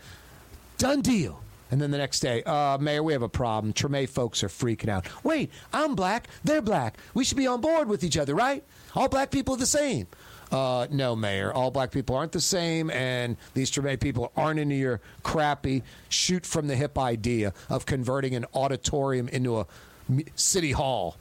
Done 0.78 1.00
deal. 1.00 1.40
And 1.70 1.80
then 1.80 1.90
the 1.90 1.98
next 1.98 2.20
day, 2.20 2.42
uh, 2.44 2.78
Mayor, 2.78 3.02
we 3.02 3.12
have 3.12 3.22
a 3.22 3.28
problem. 3.28 3.72
Treme 3.72 4.08
folks 4.08 4.44
are 4.44 4.48
freaking 4.48 4.88
out. 4.88 5.06
Wait, 5.24 5.50
I'm 5.72 5.94
black, 5.94 6.28
they're 6.44 6.62
black. 6.62 6.96
We 7.14 7.24
should 7.24 7.36
be 7.36 7.46
on 7.46 7.60
board 7.60 7.88
with 7.88 8.04
each 8.04 8.16
other, 8.16 8.34
right? 8.34 8.62
All 8.94 9.08
black 9.08 9.30
people 9.30 9.54
are 9.54 9.58
the 9.58 9.66
same. 9.66 10.06
Uh, 10.52 10.86
no, 10.90 11.16
Mayor. 11.16 11.52
All 11.52 11.72
black 11.72 11.90
people 11.90 12.14
aren't 12.14 12.30
the 12.30 12.40
same, 12.40 12.88
and 12.90 13.36
these 13.54 13.70
Treme 13.70 13.98
people 13.98 14.30
aren't 14.36 14.60
into 14.60 14.76
your 14.76 15.00
crappy 15.24 15.82
shoot 16.08 16.46
from 16.46 16.68
the 16.68 16.76
hip 16.76 16.98
idea 16.98 17.52
of 17.68 17.84
converting 17.84 18.36
an 18.36 18.46
auditorium 18.54 19.28
into 19.28 19.58
a 19.58 19.66
city 20.36 20.70
hall. 20.70 21.16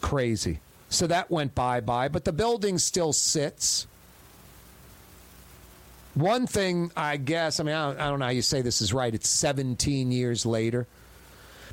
Crazy. 0.00 0.58
So 0.90 1.06
that 1.06 1.30
went 1.30 1.54
bye 1.54 1.80
bye, 1.80 2.08
but 2.08 2.24
the 2.24 2.32
building 2.32 2.76
still 2.78 3.12
sits. 3.12 3.86
One 6.14 6.48
thing, 6.48 6.90
I 6.96 7.16
guess, 7.16 7.60
I 7.60 7.62
mean, 7.62 7.74
I 7.74 7.94
don't, 8.08 8.18
know 8.18 8.24
how 8.24 8.32
you 8.32 8.42
say 8.42 8.62
this 8.62 8.82
is 8.82 8.92
right. 8.92 9.14
It's 9.14 9.28
17 9.28 10.10
years 10.10 10.44
later. 10.44 10.88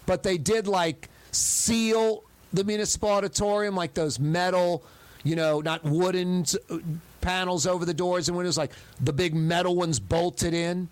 But 0.05 0.21
they 0.21 0.37
did 0.37 0.67
like 0.67 1.09
seal 1.31 2.23
the 2.53 2.63
municipal 2.63 3.09
auditorium, 3.09 3.75
like 3.75 3.95
those 3.95 4.19
metal, 4.19 4.83
you 5.23 5.35
know, 5.35 5.61
not 5.61 5.83
wooden 5.83 6.45
uh, 6.69 6.77
panels 7.19 7.65
over 7.65 7.83
the 7.83 7.95
doors 7.95 8.29
and 8.29 8.37
windows, 8.37 8.57
like 8.57 8.71
the 9.01 9.11
big 9.11 9.33
metal 9.33 9.75
ones 9.75 9.99
bolted 9.99 10.53
in. 10.53 10.87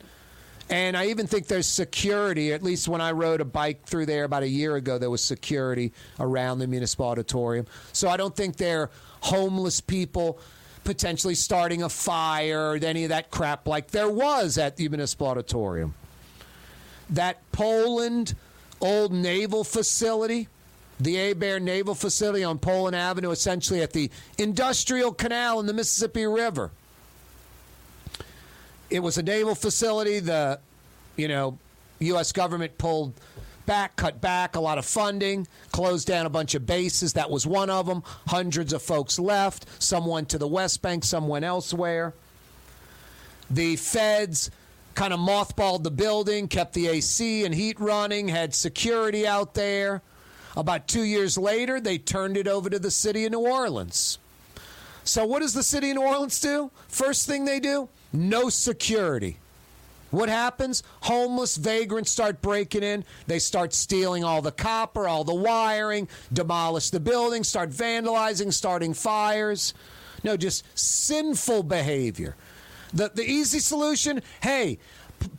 And 0.70 0.98
I 0.98 1.08
even 1.08 1.28
think 1.28 1.48
there's 1.48 1.68
security. 1.68 2.52
At 2.52 2.64
least 2.64 2.88
when 2.88 3.02
I 3.02 3.12
rode 3.12 3.40
a 3.40 3.46
bike 3.46 3.86
through 3.86 4.08
there 4.08 4.24
about 4.24 4.44
a 4.44 4.48
year 4.48 4.76
ago, 4.76 4.98
there 4.98 5.12
was 5.12 5.24
security 5.24 5.94
around 6.20 6.60
the 6.60 6.68
municipal 6.68 7.06
auditorium. 7.06 7.68
So 7.94 8.10
I 8.10 8.18
don't 8.18 8.36
think 8.36 8.58
they're 8.58 8.90
homeless 9.22 9.80
people 9.80 10.40
potentially 10.84 11.36
starting 11.36 11.84
a 11.84 11.90
fire 11.90 12.72
or 12.72 12.76
any 12.76 13.04
of 13.04 13.10
that 13.10 13.32
crap 13.32 13.68
like 13.68 13.92
there 13.92 14.10
was 14.10 14.58
at 14.58 14.78
the 14.78 14.88
municipal 14.90 15.28
auditorium. 15.28 15.94
That 17.10 17.40
Poland 17.52 18.36
old 18.82 19.14
naval 19.14 19.64
facility, 19.64 20.48
the 21.00 21.32
Abear 21.32 21.60
Naval 21.60 21.96
Facility 21.96 22.44
on 22.44 22.60
Poland 22.60 22.96
Avenue, 22.96 23.32
essentially 23.32 23.82
at 23.82 23.94
the 23.94 24.10
industrial 24.38 25.14
canal 25.14 25.60
in 25.60 25.66
the 25.66 25.74
Mississippi 25.74 26.26
River 26.26 26.72
it 28.96 29.04
was 29.04 29.18
a 29.18 29.24
naval 29.24 29.56
facility. 29.56 30.20
The, 30.20 30.60
you 31.18 31.28
know, 31.28 31.58
U.S. 32.00 32.32
government 32.32 32.78
pulled 32.78 33.14
back, 33.66 33.96
cut 33.96 34.22
back 34.22 34.56
a 34.56 34.60
lot 34.60 34.78
of 34.78 34.86
funding, 34.86 35.48
closed 35.72 36.08
down 36.08 36.26
a 36.26 36.30
bunch 36.30 36.56
of 36.56 36.66
bases. 36.66 37.14
That 37.14 37.30
was 37.30 37.46
one 37.46 37.70
of 37.70 37.86
them. 37.88 38.04
Hundreds 38.28 38.72
of 38.74 38.82
folks 38.82 39.20
left. 39.20 39.66
Some 39.82 40.06
went 40.06 40.30
to 40.30 40.38
the 40.38 40.48
West 40.48 40.82
Bank, 40.82 41.04
some 41.04 41.28
went 41.28 41.44
elsewhere. 41.44 42.14
The 43.50 43.76
feds 43.76 44.50
kind 44.96 45.14
of 45.14 45.20
mothballed 45.20 45.84
the 45.84 45.92
building, 45.92 46.48
kept 46.48 46.74
the 46.74 46.88
AC 46.88 47.44
and 47.44 47.54
heat 47.54 47.80
running, 47.80 48.30
had 48.30 48.56
security 48.56 49.28
out 49.28 49.54
there. 49.56 50.02
About 50.56 50.88
two 50.88 51.04
years 51.04 51.38
later, 51.38 51.82
they 51.82 51.98
turned 51.98 52.38
it 52.38 52.48
over 52.48 52.70
to 52.70 52.80
the 52.80 52.92
city 52.92 53.26
of 53.26 53.34
New 53.34 53.40
Orleans. 53.40 54.20
So, 55.04 55.26
what 55.26 55.42
does 55.42 55.54
the 55.54 55.64
city 55.64 55.92
of 55.92 55.98
New 55.98 56.04
Orleans 56.04 56.40
do? 56.40 56.72
First 56.88 57.28
thing 57.28 57.44
they 57.44 57.60
do, 57.60 57.90
no 58.16 58.50
security. 58.50 59.38
What 60.12 60.30
happens? 60.30 60.84
Homeless 61.02 61.58
vagrants 61.58 62.12
start 62.12 62.42
breaking 62.42 62.84
in. 62.84 63.04
They 63.28 63.40
start 63.40 63.74
stealing 63.74 64.24
all 64.24 64.42
the 64.42 64.52
copper, 64.52 65.08
all 65.08 65.24
the 65.24 65.36
wiring, 65.36 66.08
demolish 66.32 66.90
the 66.90 67.00
building, 67.00 67.44
start 67.44 67.70
vandalizing, 67.70 68.54
starting 68.54 68.94
fires. 68.94 69.74
No, 70.24 70.38
just 70.38 70.64
sinful 70.78 71.64
behavior. 71.64 72.36
The, 72.94 73.12
the 73.14 73.30
easy 73.30 73.60
solution 73.60 74.22
hey, 74.42 74.80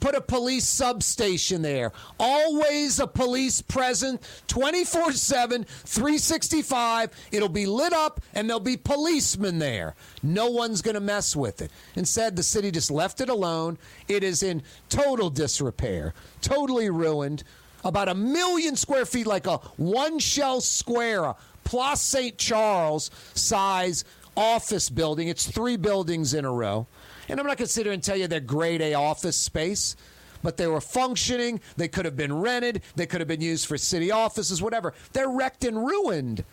put 0.00 0.14
a 0.14 0.20
police 0.20 0.64
substation 0.64 1.62
there. 1.62 1.92
Always 2.18 3.00
a 3.00 3.06
police 3.06 3.62
present 3.62 4.22
24 4.48 5.12
7, 5.12 5.64
365. 5.64 7.10
It'll 7.32 7.48
be 7.48 7.66
lit 7.66 7.92
up 7.92 8.20
and 8.34 8.48
there'll 8.48 8.60
be 8.60 8.76
policemen 8.76 9.58
there. 9.58 9.94
No 10.22 10.50
one's 10.50 10.82
going 10.82 10.94
to 10.94 11.00
mess 11.00 11.34
with 11.34 11.62
it. 11.62 11.70
Instead, 11.94 12.36
the 12.36 12.42
city 12.42 12.70
just 12.70 12.90
left 12.90 13.20
it 13.20 13.28
alone. 13.28 13.78
It 14.08 14.22
is 14.22 14.42
in 14.42 14.62
total 14.88 15.30
disrepair, 15.30 16.14
totally 16.40 16.90
ruined. 16.90 17.44
About 17.84 18.08
a 18.08 18.14
million 18.14 18.74
square 18.74 19.06
feet, 19.06 19.28
like 19.28 19.46
a 19.46 19.58
one 19.76 20.18
shell 20.18 20.60
square, 20.60 21.22
a 21.22 21.36
Place 21.66 22.00
St. 22.00 22.38
Charles 22.38 23.10
size 23.34 24.04
office 24.36 24.88
building. 24.88 25.28
It's 25.28 25.50
three 25.50 25.76
buildings 25.76 26.32
in 26.32 26.44
a 26.44 26.52
row. 26.52 26.86
And 27.28 27.40
I'm 27.40 27.46
not 27.46 27.56
going 27.58 27.66
to 27.66 27.72
sit 27.72 27.86
here 27.86 27.92
and 27.92 28.02
tell 28.02 28.16
you 28.16 28.28
they're 28.28 28.40
grade 28.40 28.80
A 28.80 28.94
office 28.94 29.36
space, 29.36 29.96
but 30.42 30.56
they 30.56 30.66
were 30.66 30.80
functioning. 30.80 31.60
They 31.76 31.88
could 31.88 32.04
have 32.04 32.16
been 32.16 32.40
rented. 32.40 32.82
They 32.94 33.06
could 33.06 33.20
have 33.20 33.28
been 33.28 33.40
used 33.40 33.66
for 33.66 33.76
city 33.78 34.10
offices, 34.10 34.62
whatever. 34.62 34.94
They're 35.12 35.28
wrecked 35.28 35.64
and 35.64 35.84
ruined. 35.84 36.44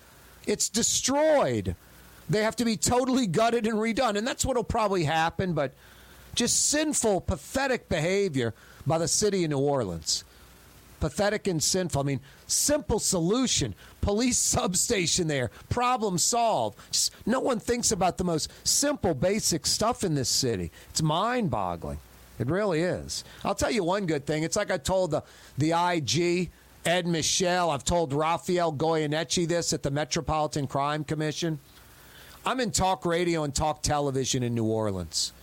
It's 0.47 0.69
destroyed. 0.69 1.75
They 2.29 2.43
have 2.43 2.55
to 2.57 2.65
be 2.65 2.77
totally 2.77 3.27
gutted 3.27 3.67
and 3.67 3.77
redone. 3.77 4.17
And 4.17 4.25
that's 4.25 4.45
what 4.45 4.55
will 4.55 4.63
probably 4.63 5.03
happen, 5.03 5.53
but 5.53 5.73
just 6.35 6.69
sinful, 6.69 7.21
pathetic 7.21 7.89
behavior 7.89 8.53
by 8.87 8.97
the 8.97 9.07
city 9.07 9.43
of 9.43 9.51
New 9.51 9.59
Orleans. 9.59 10.23
Pathetic 11.03 11.47
and 11.47 11.61
sinful. 11.61 11.99
I 11.99 12.05
mean, 12.05 12.21
simple 12.47 12.97
solution. 12.97 13.75
Police 13.99 14.37
substation 14.57 15.27
there. 15.27 15.51
Problem 15.67 16.17
solved. 16.17 16.79
Just, 16.93 17.11
no 17.25 17.41
one 17.41 17.59
thinks 17.59 17.91
about 17.91 18.17
the 18.17 18.23
most 18.23 18.49
simple, 18.65 19.13
basic 19.13 19.65
stuff 19.65 20.05
in 20.05 20.15
this 20.15 20.29
city. 20.29 20.71
It's 20.91 21.01
mind 21.01 21.51
boggling. 21.51 21.99
It 22.39 22.47
really 22.47 22.83
is. 22.83 23.25
I'll 23.43 23.53
tell 23.53 23.69
you 23.69 23.83
one 23.83 24.05
good 24.05 24.25
thing. 24.25 24.43
It's 24.43 24.55
like 24.55 24.71
I 24.71 24.77
told 24.77 25.11
the, 25.11 25.23
the 25.57 25.73
IG, 25.73 26.49
Ed 26.85 27.05
Michel, 27.05 27.69
I've 27.69 27.83
told 27.83 28.13
Raphael 28.13 28.71
Goyeneche 28.71 29.45
this 29.45 29.73
at 29.73 29.83
the 29.83 29.91
Metropolitan 29.91 30.67
Crime 30.67 31.03
Commission. 31.03 31.59
I'm 32.45 32.61
in 32.61 32.71
talk 32.71 33.05
radio 33.05 33.43
and 33.43 33.53
talk 33.53 33.81
television 33.81 34.41
in 34.41 34.55
New 34.55 34.67
Orleans. 34.67 35.33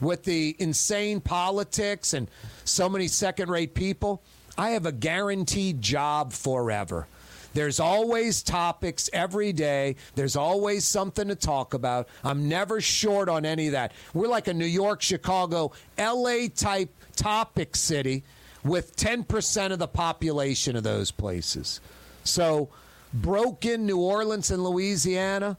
With 0.00 0.22
the 0.22 0.54
insane 0.60 1.20
politics 1.20 2.14
and 2.14 2.30
so 2.64 2.88
many 2.88 3.08
second 3.08 3.50
rate 3.50 3.74
people, 3.74 4.22
I 4.58 4.70
have 4.70 4.86
a 4.86 4.92
guaranteed 4.92 5.80
job 5.80 6.32
forever. 6.32 7.06
There's 7.52 7.80
always 7.80 8.42
topics 8.42 9.10
every 9.12 9.52
day. 9.52 9.96
There's 10.14 10.36
always 10.36 10.84
something 10.84 11.28
to 11.28 11.34
talk 11.34 11.74
about. 11.74 12.08
I'm 12.22 12.48
never 12.48 12.80
short 12.80 13.28
on 13.28 13.44
any 13.44 13.66
of 13.66 13.72
that. 13.72 13.92
We're 14.14 14.28
like 14.28 14.48
a 14.48 14.54
New 14.54 14.66
York, 14.66 15.02
Chicago, 15.02 15.72
LA 15.98 16.46
type 16.54 16.94
topic 17.16 17.74
city 17.74 18.22
with 18.62 18.96
10% 18.96 19.72
of 19.72 19.78
the 19.78 19.88
population 19.88 20.76
of 20.76 20.84
those 20.84 21.10
places. 21.10 21.80
So, 22.24 22.68
broken 23.12 23.86
New 23.86 23.98
Orleans 23.98 24.50
and 24.50 24.62
Louisiana. 24.62 25.56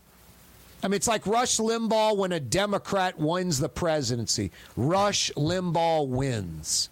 I 0.84 0.88
mean, 0.88 0.96
it's 0.96 1.08
like 1.08 1.28
Rush 1.28 1.58
Limbaugh 1.58 2.16
when 2.16 2.32
a 2.32 2.40
Democrat 2.40 3.20
wins 3.20 3.60
the 3.60 3.70
presidency. 3.70 4.52
Rush 4.78 5.32
Limbaugh 5.36 6.08
wins. 6.08 6.90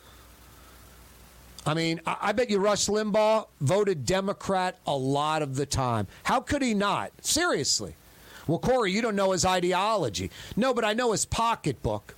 I 1.65 1.73
mean, 1.73 2.01
I, 2.05 2.17
I 2.21 2.31
bet 2.31 2.49
you 2.49 2.59
Rush 2.59 2.87
Limbaugh 2.87 3.47
voted 3.61 4.05
Democrat 4.05 4.77
a 4.87 4.95
lot 4.95 5.41
of 5.41 5.55
the 5.55 5.65
time. 5.65 6.07
How 6.23 6.39
could 6.39 6.61
he 6.61 6.73
not? 6.73 7.11
Seriously. 7.21 7.95
Well, 8.47 8.59
Corey, 8.59 8.91
you 8.91 9.01
don't 9.01 9.15
know 9.15 9.31
his 9.31 9.45
ideology. 9.45 10.31
No, 10.55 10.73
but 10.73 10.83
I 10.83 10.93
know 10.93 11.11
his 11.11 11.25
pocketbook. 11.25 12.15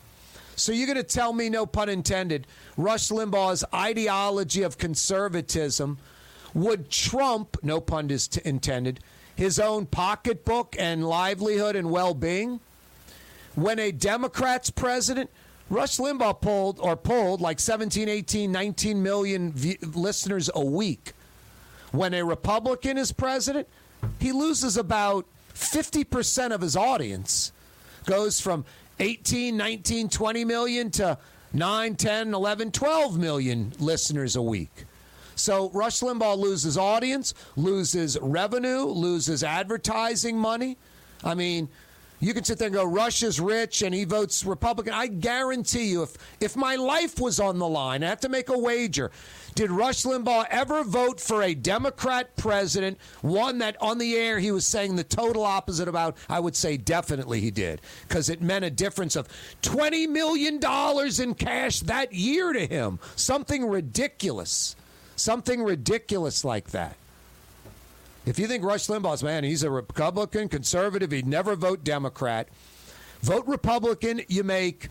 So 0.55 0.71
you're 0.71 0.87
going 0.87 0.97
to 0.97 1.03
tell 1.03 1.33
me, 1.33 1.49
no 1.49 1.65
pun 1.65 1.89
intended, 1.89 2.45
Rush 2.77 3.09
Limbaugh's 3.09 3.63
ideology 3.73 4.61
of 4.63 4.77
conservatism 4.77 5.97
would 6.53 6.89
trump, 6.89 7.57
no 7.63 7.81
pun 7.81 8.09
is 8.11 8.27
t- 8.27 8.41
intended, 8.45 8.99
his 9.35 9.59
own 9.59 9.85
pocketbook 9.85 10.75
and 10.77 11.07
livelihood 11.07 11.75
and 11.75 11.89
well 11.89 12.13
being? 12.13 12.59
When 13.55 13.79
a 13.79 13.91
Democrat's 13.91 14.69
president, 14.69 15.29
Rush 15.71 15.99
Limbaugh 15.99 16.41
pulled 16.41 16.79
or 16.81 16.97
pulled 16.97 17.39
like 17.39 17.57
17, 17.57 18.09
18, 18.09 18.51
19 18.51 19.01
million 19.01 19.53
v- 19.53 19.77
listeners 19.81 20.49
a 20.53 20.63
week. 20.63 21.13
When 21.93 22.13
a 22.13 22.23
Republican 22.23 22.97
is 22.97 23.13
president, 23.13 23.69
he 24.19 24.33
loses 24.33 24.75
about 24.75 25.25
50% 25.55 26.51
of 26.51 26.59
his 26.59 26.75
audience. 26.75 27.53
Goes 28.05 28.41
from 28.41 28.65
18, 28.99 29.55
19, 29.55 30.09
20 30.09 30.45
million 30.45 30.91
to 30.91 31.17
9, 31.53 31.95
10, 31.95 32.33
11, 32.33 32.71
12 32.71 33.17
million 33.17 33.71
listeners 33.79 34.35
a 34.35 34.41
week. 34.41 34.83
So 35.35 35.69
Rush 35.69 36.01
Limbaugh 36.01 36.37
loses 36.37 36.77
audience, 36.77 37.33
loses 37.55 38.17
revenue, 38.21 38.83
loses 38.83 39.41
advertising 39.41 40.37
money. 40.37 40.77
I 41.23 41.33
mean, 41.33 41.69
you 42.21 42.35
can 42.35 42.43
sit 42.43 42.59
there 42.59 42.67
and 42.67 42.75
go, 42.75 42.85
Rush 42.85 43.23
is 43.23 43.39
rich 43.39 43.81
and 43.81 43.93
he 43.93 44.05
votes 44.05 44.45
Republican. 44.45 44.93
I 44.93 45.07
guarantee 45.07 45.85
you, 45.85 46.03
if, 46.03 46.15
if 46.39 46.55
my 46.55 46.75
life 46.75 47.19
was 47.19 47.39
on 47.39 47.57
the 47.57 47.67
line, 47.67 48.03
I 48.03 48.09
have 48.09 48.19
to 48.21 48.29
make 48.29 48.49
a 48.49 48.57
wager. 48.57 49.09
Did 49.55 49.71
Rush 49.71 50.03
Limbaugh 50.03 50.45
ever 50.49 50.83
vote 50.83 51.19
for 51.19 51.41
a 51.41 51.55
Democrat 51.55 52.35
president, 52.37 52.99
one 53.21 53.57
that 53.57 53.75
on 53.81 53.97
the 53.97 54.15
air 54.15 54.39
he 54.39 54.51
was 54.51 54.67
saying 54.67 54.95
the 54.95 55.03
total 55.03 55.43
opposite 55.43 55.87
about? 55.87 56.15
I 56.29 56.39
would 56.39 56.55
say 56.55 56.77
definitely 56.77 57.41
he 57.41 57.51
did, 57.51 57.81
because 58.07 58.29
it 58.29 58.41
meant 58.41 58.65
a 58.65 58.69
difference 58.69 59.15
of 59.15 59.27
$20 59.63 60.07
million 60.07 60.59
in 61.21 61.33
cash 61.33 61.79
that 61.81 62.13
year 62.13 62.53
to 62.53 62.65
him. 62.65 62.99
Something 63.15 63.65
ridiculous. 63.65 64.75
Something 65.15 65.63
ridiculous 65.63 66.45
like 66.45 66.69
that. 66.71 66.95
If 68.25 68.37
you 68.37 68.47
think 68.47 68.63
Rush 68.63 68.87
Limbaugh's 68.87 69.23
man, 69.23 69.43
he's 69.43 69.63
a 69.63 69.71
Republican, 69.71 70.47
conservative, 70.47 71.11
he'd 71.11 71.25
never 71.25 71.55
vote 71.55 71.83
Democrat. 71.83 72.47
Vote 73.21 73.47
Republican, 73.47 74.21
you 74.27 74.43
make 74.43 74.89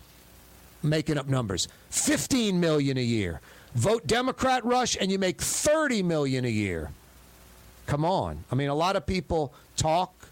making 0.83 1.19
up 1.19 1.29
numbers, 1.29 1.69
15 1.91 2.59
million 2.59 2.97
a 2.97 3.03
year. 3.03 3.41
Vote 3.75 4.07
Democrat 4.07 4.65
Rush 4.65 4.97
and 5.01 5.13
you 5.13 5.19
make 5.19 5.41
30 5.41 6.03
million 6.03 6.45
a 6.45 6.49
year. 6.49 6.91
Come 7.87 8.05
on. 8.05 8.45
I 8.51 8.55
mean, 8.55 8.69
a 8.69 8.75
lot 8.75 8.97
of 8.97 9.07
people 9.07 9.53
talk 9.77 10.29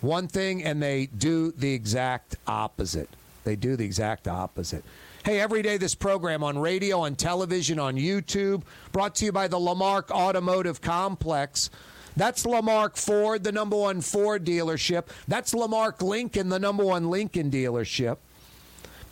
one 0.00 0.26
thing 0.28 0.64
and 0.64 0.82
they 0.82 1.06
do 1.06 1.52
the 1.52 1.72
exact 1.72 2.36
opposite. 2.46 3.08
They 3.44 3.56
do 3.56 3.76
the 3.76 3.84
exact 3.84 4.26
opposite. 4.26 4.84
Hey, 5.24 5.40
every 5.40 5.62
day 5.62 5.76
this 5.76 5.94
program 5.94 6.42
on 6.42 6.58
radio, 6.58 7.00
on 7.00 7.14
television, 7.14 7.78
on 7.78 7.96
YouTube, 7.96 8.62
brought 8.92 9.14
to 9.16 9.24
you 9.24 9.32
by 9.32 9.48
the 9.48 9.58
Lamarque 9.58 10.10
Automotive 10.10 10.80
Complex. 10.80 11.70
That's 12.16 12.46
Lamarque 12.46 12.96
Ford, 12.96 13.42
the 13.44 13.52
number 13.52 13.76
one 13.76 14.00
Ford 14.00 14.44
dealership. 14.44 15.06
That's 15.26 15.52
Lamarque 15.52 16.02
Lincoln, 16.02 16.48
the 16.48 16.58
number 16.58 16.84
one 16.84 17.10
Lincoln 17.10 17.50
dealership. 17.50 18.18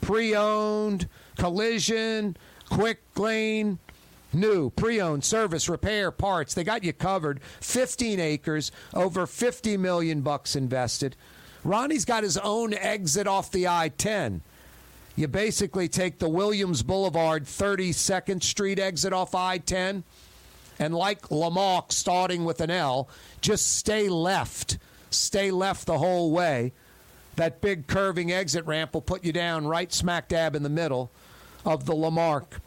Pre 0.01 0.35
owned, 0.35 1.07
collision, 1.37 2.37
quick 2.69 3.01
lane, 3.17 3.79
new, 4.33 4.69
pre 4.69 5.01
owned, 5.01 5.23
service, 5.23 5.67
repair, 5.67 6.11
parts. 6.11 6.53
They 6.53 6.63
got 6.63 6.83
you 6.83 6.93
covered. 6.93 7.41
15 7.61 8.19
acres, 8.19 8.71
over 8.93 9.25
50 9.25 9.77
million 9.77 10.21
bucks 10.21 10.55
invested. 10.55 11.15
Ronnie's 11.63 12.05
got 12.05 12.23
his 12.23 12.37
own 12.37 12.73
exit 12.73 13.27
off 13.27 13.51
the 13.51 13.67
I 13.67 13.89
10. 13.89 14.41
You 15.15 15.27
basically 15.27 15.87
take 15.87 16.19
the 16.19 16.27
Williams 16.27 16.83
Boulevard 16.83 17.45
32nd 17.45 18.43
Street 18.43 18.79
exit 18.79 19.13
off 19.13 19.35
I 19.35 19.59
10 19.59 20.03
and 20.83 20.93
like 20.93 21.31
Lamarque 21.31 21.93
starting 21.93 22.43
with 22.43 22.59
an 22.59 22.69
L, 22.69 23.07
just 23.41 23.77
stay 23.77 24.09
left. 24.09 24.77
Stay 25.09 25.49
left 25.49 25.85
the 25.85 25.97
whole 25.97 26.31
way. 26.31 26.73
That 27.35 27.61
big 27.61 27.87
curving 27.87 28.31
exit 28.31 28.65
ramp 28.65 28.93
will 28.93 29.01
put 29.01 29.23
you 29.23 29.31
down 29.33 29.65
right 29.65 29.91
smack 29.91 30.27
dab 30.27 30.55
in 30.55 30.63
the 30.63 30.69
middle 30.69 31.09
of 31.65 31.85
the 31.85 31.95
Lamarque 31.95 32.59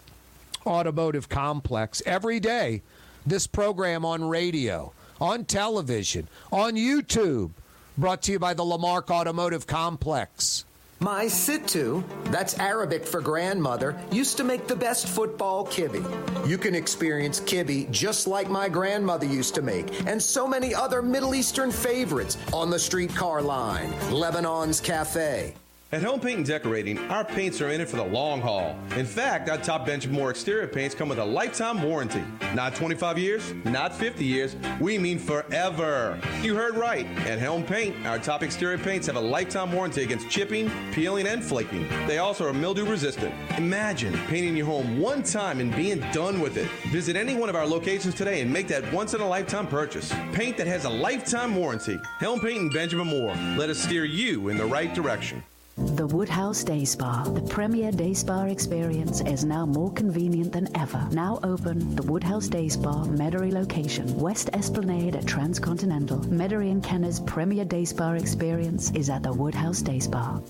Automotive 0.67 1.29
Complex. 1.29 2.03
Every 2.07 2.41
day, 2.41 2.83
this 3.25 3.47
program 3.47 4.05
on 4.05 4.29
radio, 4.29 4.93
on 5.21 5.45
television, 5.45 6.29
on 6.51 6.75
YouTube, 6.75 7.53
brought 7.97 8.23
to 8.23 8.33
you 8.33 8.39
by 8.39 8.55
the 8.55 8.65
Lamarque 8.65 9.11
Automotive 9.11 9.67
Complex. 9.67 10.66
My 10.99 11.27
Sittu, 11.27 12.03
that's 12.31 12.59
Arabic 12.59 13.05
for 13.05 13.21
grandmother, 13.21 13.95
used 14.11 14.39
to 14.39 14.45
make 14.45 14.67
the 14.67 14.75
best 14.75 15.07
football 15.07 15.67
kibbe. 15.67 16.03
You 16.49 16.57
can 16.57 16.75
experience 16.75 17.39
kibbe 17.41 17.91
just 17.91 18.27
like 18.27 18.49
my 18.49 18.71
grandmother 18.71 19.27
used 19.27 19.55
to 19.57 19.63
make, 19.63 20.07
and 20.07 20.23
so 20.23 20.49
many 20.49 20.75
other 20.75 21.03
Middle 21.03 21.35
Eastern 21.35 21.71
favorites 21.71 22.39
on 22.51 22.71
the 22.71 22.79
streetcar 22.79 23.43
line, 23.43 23.93
Lebanon's 24.11 24.81
Cafe. 24.81 25.55
At 25.93 26.03
Helm 26.03 26.19
Paint 26.19 26.39
and 26.39 26.47
Decorating, 26.47 26.99
our 27.11 27.25
paints 27.25 27.61
are 27.61 27.71
in 27.71 27.81
it 27.81 27.89
for 27.89 27.95
the 27.95 28.05
long 28.05 28.41
haul. 28.41 28.77
In 28.97 29.07
fact, 29.07 29.49
our 29.49 29.57
top 29.57 29.87
Benjamin 29.87 30.17
Moore 30.19 30.31
exterior 30.31 30.67
paints 30.67 30.97
come 30.97 31.09
with 31.09 31.21
a 31.21 31.25
lifetime 31.25 31.81
warranty. 31.81 32.25
Not 32.57 32.75
25 32.75 33.17
years, 33.17 33.55
not 33.65 33.95
50 33.95 34.25
years, 34.25 34.57
we 34.81 34.99
mean 34.99 35.17
forever. 35.21 36.21
You 36.43 36.57
heard 36.57 36.77
right. 36.77 37.07
At 37.19 37.39
Helm 37.39 37.63
Paint, 37.63 38.05
our 38.05 38.19
top 38.19 38.43
exterior 38.43 38.79
paints 38.79 39.07
have 39.07 39.15
a 39.15 39.21
lifetime 39.21 39.71
warranty 39.71 40.03
against 40.03 40.29
chipping, 40.29 40.73
peeling, 40.91 41.29
and 41.29 41.43
flaking. 41.43 41.89
They 42.09 42.19
also 42.19 42.49
are 42.49 42.53
mildew 42.53 42.85
resistant. 42.85 43.33
Imagine 43.57 44.13
painting 44.27 44.57
your 44.57 44.67
home 44.67 44.99
one 44.99 45.23
time 45.23 45.61
and 45.61 45.75
being 45.77 46.01
done 46.11 46.41
with 46.41 46.57
it. 46.57 46.69
Visit 46.91 47.15
any 47.15 47.37
one 47.37 47.49
of 47.49 47.55
our 47.55 47.67
locations 47.67 48.17
today 48.17 48.41
and 48.41 48.53
make 48.53 48.67
that 48.67 48.93
once 48.93 49.15
in 49.15 49.21
a 49.21 49.29
lifetime 49.29 49.69
purchase. 49.69 50.13
Paint 50.33 50.57
that 50.57 50.67
has 50.67 50.85
a 50.85 50.91
lifetime 50.91 51.55
warranty. 51.55 51.97
Helm 52.19 52.41
Paint 52.41 52.59
and 52.59 52.73
Benjamin 52.73 53.07
Moore. 53.07 53.37
Let 53.57 53.71
us 53.71 53.79
steer 53.79 54.05
you 54.05 54.49
in 54.49 54.57
the 54.57 54.67
right 54.67 54.93
direction. 54.93 55.45
The 55.77 56.07
Woodhouse 56.07 56.65
Day 56.65 56.87
Spa, 56.87 57.25
the 57.25 57.43
premier 57.43 57.93
day 57.93 58.15
spa 58.15 58.45
experience, 58.45 59.21
is 59.21 59.45
now 59.45 59.67
more 59.67 59.93
convenient 59.93 60.51
than 60.53 60.75
ever. 60.75 61.07
Now 61.13 61.39
open, 61.43 61.95
the 61.95 62.03
Woodhouse 62.03 62.49
Day 62.49 62.71
Spa, 62.71 63.05
Metairie 63.05 63.53
location, 63.53 64.19
West 64.19 64.49
Esplanade 64.55 65.17
at 65.17 65.27
Transcontinental. 65.27 66.21
Metairie 66.21 66.71
and 66.71 66.83
Kenner's 66.83 67.21
premier 67.21 67.67
day 67.67 67.85
spa 67.85 68.13
experience 68.13 68.91
is 68.93 69.11
at 69.11 69.23
the 69.23 69.33
Woodhouse 69.35 69.83
Day 69.83 69.99
Spa. 69.99 70.41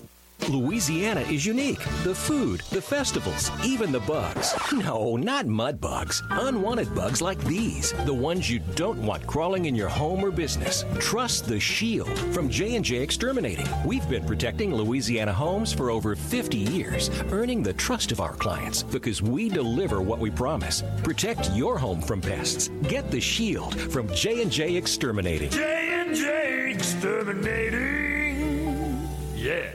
Louisiana 0.49 1.21
is 1.21 1.45
unique. 1.45 1.79
The 2.03 2.15
food, 2.15 2.61
the 2.69 2.81
festivals, 2.81 3.51
even 3.65 3.91
the 3.91 3.99
bugs. 4.01 4.53
No, 4.71 5.17
not 5.17 5.45
mud 5.45 5.81
bugs. 5.81 6.23
Unwanted 6.29 6.95
bugs 6.95 7.21
like 7.21 7.43
these, 7.43 7.91
the 8.05 8.13
ones 8.13 8.49
you 8.49 8.59
don't 8.75 8.99
want 8.99 9.27
crawling 9.27 9.65
in 9.65 9.75
your 9.75 9.89
home 9.89 10.23
or 10.23 10.31
business. 10.31 10.85
Trust 10.99 11.47
the 11.47 11.59
Shield 11.59 12.17
from 12.33 12.49
J&J 12.49 12.95
Exterminating. 12.95 13.67
We've 13.85 14.07
been 14.07 14.25
protecting 14.25 14.73
Louisiana 14.73 15.33
homes 15.33 15.73
for 15.73 15.91
over 15.91 16.15
50 16.15 16.57
years, 16.57 17.09
earning 17.31 17.61
the 17.61 17.73
trust 17.73 18.13
of 18.13 18.21
our 18.21 18.33
clients 18.33 18.83
because 18.83 19.21
we 19.21 19.49
deliver 19.49 20.01
what 20.01 20.19
we 20.19 20.31
promise. 20.31 20.81
Protect 21.03 21.51
your 21.51 21.77
home 21.77 22.01
from 22.01 22.21
pests. 22.21 22.69
Get 22.83 23.11
the 23.11 23.19
Shield 23.19 23.77
from 23.91 24.07
J&J 24.13 24.75
Exterminating. 24.75 25.49
J&J 25.49 26.71
Exterminating. 26.71 29.09
Yeah. 29.35 29.71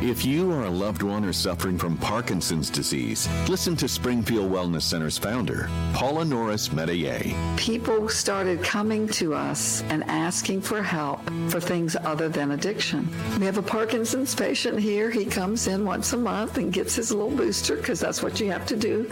If 0.00 0.24
you 0.24 0.52
or 0.52 0.62
a 0.62 0.70
loved 0.70 1.02
one 1.02 1.24
are 1.24 1.32
suffering 1.32 1.76
from 1.76 1.96
Parkinson's 1.98 2.70
disease, 2.70 3.28
listen 3.48 3.74
to 3.74 3.88
Springfield 3.88 4.48
Wellness 4.48 4.82
Center's 4.82 5.18
founder, 5.18 5.68
Paula 5.92 6.24
Norris 6.24 6.68
Metayer. 6.68 7.34
People 7.56 8.08
started 8.08 8.62
coming 8.62 9.08
to 9.08 9.34
us 9.34 9.82
and 9.88 10.04
asking 10.04 10.60
for 10.60 10.84
help 10.84 11.18
for 11.50 11.58
things 11.58 11.96
other 11.96 12.28
than 12.28 12.52
addiction. 12.52 13.08
We 13.40 13.46
have 13.46 13.58
a 13.58 13.62
Parkinson's 13.62 14.36
patient 14.36 14.78
here. 14.78 15.10
He 15.10 15.24
comes 15.24 15.66
in 15.66 15.84
once 15.84 16.12
a 16.12 16.16
month 16.16 16.58
and 16.58 16.72
gets 16.72 16.94
his 16.94 17.10
little 17.10 17.36
booster 17.36 17.74
because 17.74 17.98
that's 17.98 18.22
what 18.22 18.38
you 18.38 18.52
have 18.52 18.66
to 18.66 18.76
do. 18.76 19.10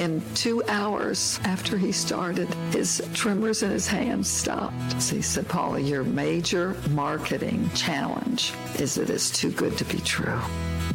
In 0.00 0.20
two 0.34 0.64
hours 0.66 1.38
after 1.44 1.78
he 1.78 1.92
started, 1.92 2.52
his 2.72 3.00
tremors 3.14 3.62
in 3.62 3.70
his 3.70 3.86
hands 3.86 4.28
stopped. 4.28 5.00
So 5.00 5.14
he 5.14 5.22
said, 5.22 5.46
Paula, 5.48 5.78
your 5.78 6.02
major 6.02 6.74
marketing 6.90 7.70
challenge 7.76 8.52
is 8.80 8.96
that 8.96 9.10
it's 9.10 9.30
too 9.30 9.52
good 9.52 9.78
to 9.78 9.84
be 9.84 9.98
true. 10.00 10.23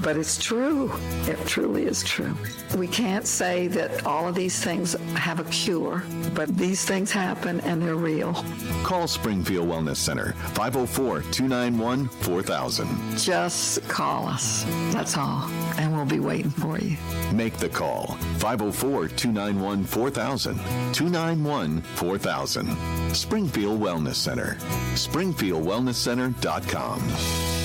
But 0.01 0.15
it's 0.15 0.41
true. 0.41 0.93
It 1.27 1.45
truly 1.45 1.83
is 1.85 2.01
true. 2.03 2.33
We 2.77 2.87
can't 2.87 3.27
say 3.27 3.67
that 3.67 4.05
all 4.05 4.27
of 4.27 4.35
these 4.35 4.63
things 4.63 4.93
have 5.15 5.39
a 5.39 5.43
cure, 5.45 6.03
but 6.33 6.55
these 6.57 6.83
things 6.85 7.11
happen 7.11 7.59
and 7.61 7.81
they're 7.81 7.95
real. 7.95 8.45
Call 8.83 9.07
Springfield 9.07 9.67
Wellness 9.67 9.95
Center 9.97 10.33
504 10.53 11.23
291 11.31 12.07
4000. 12.07 13.17
Just 13.17 13.85
call 13.89 14.27
us. 14.27 14.63
That's 14.91 15.17
all. 15.17 15.49
And 15.77 15.91
we'll 15.93 16.05
be 16.05 16.19
waiting 16.19 16.51
for 16.51 16.77
you. 16.79 16.95
Make 17.33 17.57
the 17.57 17.69
call 17.69 18.15
504 18.37 19.07
291 19.09 19.83
4000. 19.83 20.55
291 20.93 21.81
4000. 21.81 23.13
Springfield 23.13 23.81
Wellness 23.81 24.15
Center. 24.15 24.55
SpringfieldWellnessCenter.com. 24.93 27.58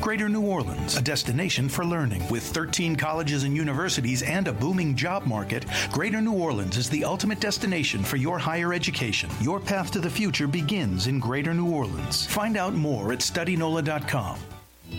Greater 0.00 0.28
New 0.28 0.42
Orleans, 0.42 0.96
a 0.96 1.02
destination 1.02 1.68
for 1.68 1.84
learning. 1.84 2.26
With 2.28 2.42
13 2.42 2.96
colleges 2.96 3.44
and 3.44 3.56
universities 3.56 4.22
and 4.22 4.48
a 4.48 4.52
booming 4.52 4.94
job 4.96 5.26
market, 5.26 5.64
Greater 5.92 6.20
New 6.20 6.34
Orleans 6.34 6.76
is 6.76 6.90
the 6.90 7.04
ultimate 7.04 7.40
destination 7.40 8.02
for 8.02 8.16
your 8.16 8.38
higher 8.38 8.72
education. 8.72 9.30
Your 9.40 9.60
path 9.60 9.90
to 9.92 10.00
the 10.00 10.10
future 10.10 10.46
begins 10.46 11.06
in 11.06 11.18
Greater 11.18 11.54
New 11.54 11.70
Orleans. 11.70 12.26
Find 12.26 12.56
out 12.56 12.74
more 12.74 13.12
at 13.12 13.20
studynola.com. 13.20 14.38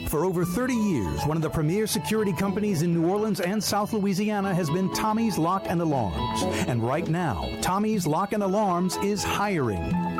For 0.08 0.26
over 0.26 0.44
30 0.44 0.74
years, 0.74 1.24
one 1.26 1.38
of 1.38 1.44
the 1.44 1.50
premier 1.50 1.88
security 1.88 2.34
companies 2.34 2.82
in 2.82 2.94
New 2.94 3.08
Orleans 3.08 3.40
and 3.40 3.64
South 3.64 3.94
Louisiana 3.94 4.54
has 4.54 4.70
been 4.70 4.94
Tommy's 4.94 5.38
Lock 5.38 5.64
and 5.68 5.82
Alarms. 5.82 6.44
And 6.68 6.84
right 6.84 7.08
now, 7.08 7.50
Tommy's 7.62 8.06
Lock 8.06 8.34
and 8.34 8.44
Alarms 8.44 8.98
is 8.98 9.24
hiring. 9.24 10.15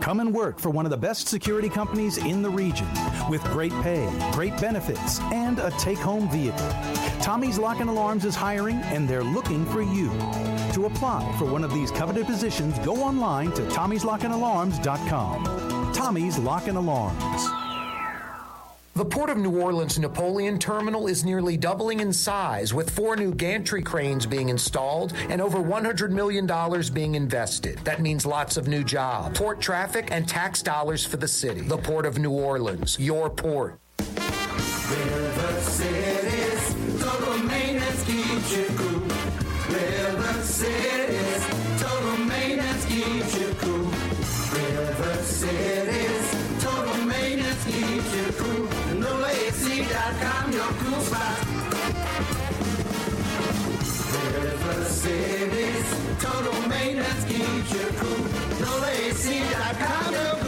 Come 0.00 0.20
and 0.20 0.32
work 0.32 0.58
for 0.58 0.70
one 0.70 0.86
of 0.86 0.90
the 0.90 0.96
best 0.96 1.28
security 1.28 1.68
companies 1.68 2.16
in 2.18 2.42
the 2.42 2.50
region 2.50 2.88
with 3.28 3.42
great 3.44 3.72
pay, 3.82 4.08
great 4.32 4.58
benefits, 4.60 5.20
and 5.32 5.58
a 5.58 5.70
take 5.72 5.98
home 5.98 6.30
vehicle. 6.30 6.68
Tommy's 7.20 7.58
Lock 7.58 7.80
and 7.80 7.90
Alarms 7.90 8.24
is 8.24 8.34
hiring 8.34 8.76
and 8.76 9.06
they're 9.08 9.24
looking 9.24 9.66
for 9.66 9.82
you. 9.82 10.08
To 10.72 10.86
apply 10.86 11.34
for 11.38 11.44
one 11.44 11.62
of 11.64 11.74
these 11.74 11.90
coveted 11.90 12.24
positions, 12.26 12.78
go 12.80 13.02
online 13.02 13.52
to 13.52 13.62
tommy'slockandalarms.com. 13.62 15.92
Tommy's 15.92 16.38
Lock 16.38 16.68
and 16.68 16.78
Alarms. 16.78 17.67
The 18.98 19.04
Port 19.04 19.30
of 19.30 19.36
New 19.38 19.60
Orleans 19.60 19.96
Napoleon 19.96 20.58
Terminal 20.58 21.06
is 21.06 21.24
nearly 21.24 21.56
doubling 21.56 22.00
in 22.00 22.12
size, 22.12 22.74
with 22.74 22.90
four 22.90 23.14
new 23.14 23.32
gantry 23.32 23.80
cranes 23.80 24.26
being 24.26 24.48
installed 24.48 25.12
and 25.28 25.40
over 25.40 25.58
$100 25.58 26.10
million 26.10 26.48
being 26.92 27.14
invested. 27.14 27.78
That 27.84 28.00
means 28.00 28.26
lots 28.26 28.56
of 28.56 28.66
new 28.66 28.82
jobs, 28.82 29.38
port 29.38 29.60
traffic, 29.60 30.08
and 30.10 30.26
tax 30.26 30.62
dollars 30.62 31.06
for 31.06 31.16
the 31.16 31.28
city. 31.28 31.60
The 31.60 31.78
Port 31.78 32.06
of 32.06 32.18
New 32.18 32.32
Orleans, 32.32 32.98
your 32.98 33.30
port. 33.30 33.78
River 34.00 35.60
Cities, 35.60 36.48
NolaAC.com, 50.08 50.52
your 50.52 50.72
cool 50.80 51.00
spot. 51.02 51.38
River 54.42 54.84
Cities, 54.84 55.86
total 56.20 56.68
maintenance 56.68 57.24
keeps 57.24 57.72
you 57.72 57.86
cool. 57.98 58.24
NolaAC.com, 58.64 60.12
your 60.12 60.34
cool 60.42 60.47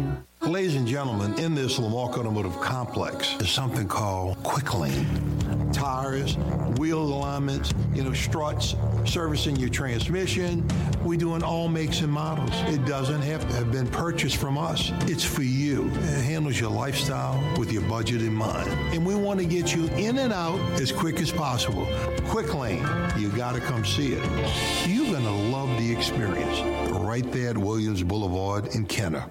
Ladies 0.51 0.75
and 0.75 0.87
gentlemen, 0.87 1.37
in 1.39 1.55
this 1.55 1.77
Lamarque 1.79 2.17
Automotive 2.17 2.59
Complex 2.59 3.35
is 3.39 3.49
something 3.49 3.87
called 3.87 4.41
Quick 4.43 4.73
Lane. 4.77 5.71
Tires, 5.71 6.35
wheel 6.77 6.99
alignments, 6.99 7.73
you 7.93 8.03
know, 8.03 8.11
struts, 8.11 8.75
servicing 9.05 9.55
your 9.55 9.69
transmission. 9.69 10.67
We 11.05 11.15
do 11.15 11.35
in 11.35 11.43
all 11.43 11.67
makes 11.67 12.01
and 12.01 12.11
models. 12.11 12.51
It 12.73 12.85
doesn't 12.85 13.21
have 13.21 13.47
to 13.49 13.55
have 13.55 13.71
been 13.71 13.87
purchased 13.87 14.37
from 14.37 14.57
us. 14.57 14.91
It's 15.03 15.23
for 15.23 15.43
you. 15.43 15.87
It 15.87 16.23
handles 16.23 16.59
your 16.59 16.71
lifestyle 16.71 17.41
with 17.57 17.71
your 17.71 17.83
budget 17.83 18.21
in 18.21 18.33
mind. 18.33 18.69
And 18.93 19.05
we 19.05 19.15
want 19.15 19.39
to 19.39 19.45
get 19.45 19.73
you 19.73 19.85
in 19.89 20.17
and 20.17 20.33
out 20.33 20.59
as 20.81 20.91
quick 20.91 21.21
as 21.21 21.31
possible. 21.31 21.87
Quick 22.25 22.53
Lane, 22.53 22.85
you 23.17 23.29
got 23.29 23.55
to 23.55 23.61
come 23.61 23.85
see 23.85 24.13
it. 24.13 24.87
You're 24.87 25.11
going 25.11 25.23
to 25.23 25.31
love 25.55 25.69
the 25.77 25.91
experience. 25.91 26.59
Right 26.91 27.31
there 27.31 27.51
at 27.51 27.57
Williams 27.57 28.03
Boulevard 28.03 28.75
in 28.75 28.85
Kenner. 28.85 29.25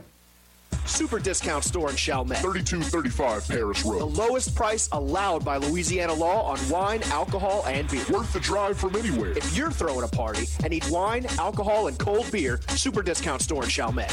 Super 0.91 1.19
discount 1.19 1.65
store 1.65 1.91
in 1.91 1.97
Chalmette. 1.97 2.43
3235 2.43 3.49
Paris 3.49 3.85
Road. 3.85 4.01
The 4.01 4.05
lowest 4.05 4.55
price 4.55 4.89
allowed 4.93 5.45
by 5.45 5.57
Louisiana 5.57 6.13
law 6.13 6.43
on 6.43 6.59
wine, 6.69 7.03
alcohol, 7.05 7.65
and 7.67 7.89
beer. 7.89 8.05
Worth 8.11 8.33
the 8.33 8.41
drive 8.41 8.77
from 8.79 8.97
anywhere. 8.97 9.31
If 9.37 9.57
you're 9.57 9.71
throwing 9.71 10.05
a 10.05 10.09
party 10.09 10.47
and 10.63 10.71
need 10.71 10.85
wine, 10.91 11.27
alcohol, 11.39 11.87
and 11.87 11.99
cold 11.99 12.31
beer, 12.33 12.61
Super 12.71 13.03
discount 13.03 13.41
store 13.41 13.63
in 13.65 13.71
Chalmette. 13.71 14.11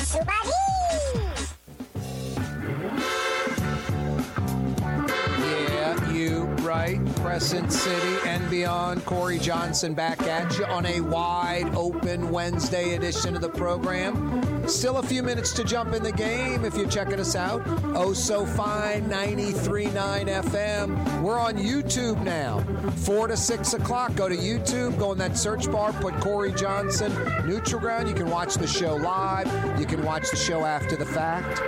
Yeah, 5.39 6.11
you 6.11 6.43
right. 6.61 6.99
Crescent 7.17 7.71
City 7.71 8.17
and 8.27 8.47
beyond. 8.49 9.05
Corey 9.05 9.39
Johnson 9.39 9.93
back 9.93 10.21
at 10.23 10.57
you 10.57 10.65
on 10.65 10.85
a 10.85 11.01
wide 11.01 11.73
open 11.75 12.29
Wednesday 12.31 12.95
edition 12.95 13.35
of 13.35 13.41
the 13.41 13.49
program. 13.49 14.56
Still 14.68 14.98
a 14.98 15.03
few 15.03 15.23
minutes 15.23 15.53
to 15.53 15.64
jump 15.64 15.94
in 15.94 16.03
the 16.03 16.11
game 16.11 16.65
if 16.65 16.76
you're 16.76 16.89
checking 16.89 17.22
us 17.22 17.38
out. 17.38 17.61
Oh, 17.95 18.11
so 18.11 18.45
fine, 18.45 19.06
93.9 19.06 19.94
FM. 19.94 21.22
We're 21.22 21.39
on 21.39 21.56
YouTube 21.56 22.22
now. 22.23 22.60
4 23.06 23.30
to 23.30 23.38
6 23.38 23.73
o'clock. 23.73 24.14
Go 24.15 24.27
to 24.27 24.35
YouTube, 24.35 24.99
go 24.99 25.14
in 25.14 25.18
that 25.19 25.38
search 25.38 25.72
bar, 25.72 25.94
put 25.94 26.19
Corey 26.19 26.52
Johnson, 26.52 27.14
Neutral 27.48 27.80
Ground. 27.80 28.10
You 28.10 28.14
can 28.14 28.30
watch 28.30 28.56
the 28.56 28.68
show 28.68 28.95
live. 28.95 29.48
You 29.80 29.85
can 29.85 30.03
watch 30.03 30.30
the 30.31 30.38
show 30.38 30.65
after 30.65 30.98
the 30.98 31.06
fact. 31.06 31.61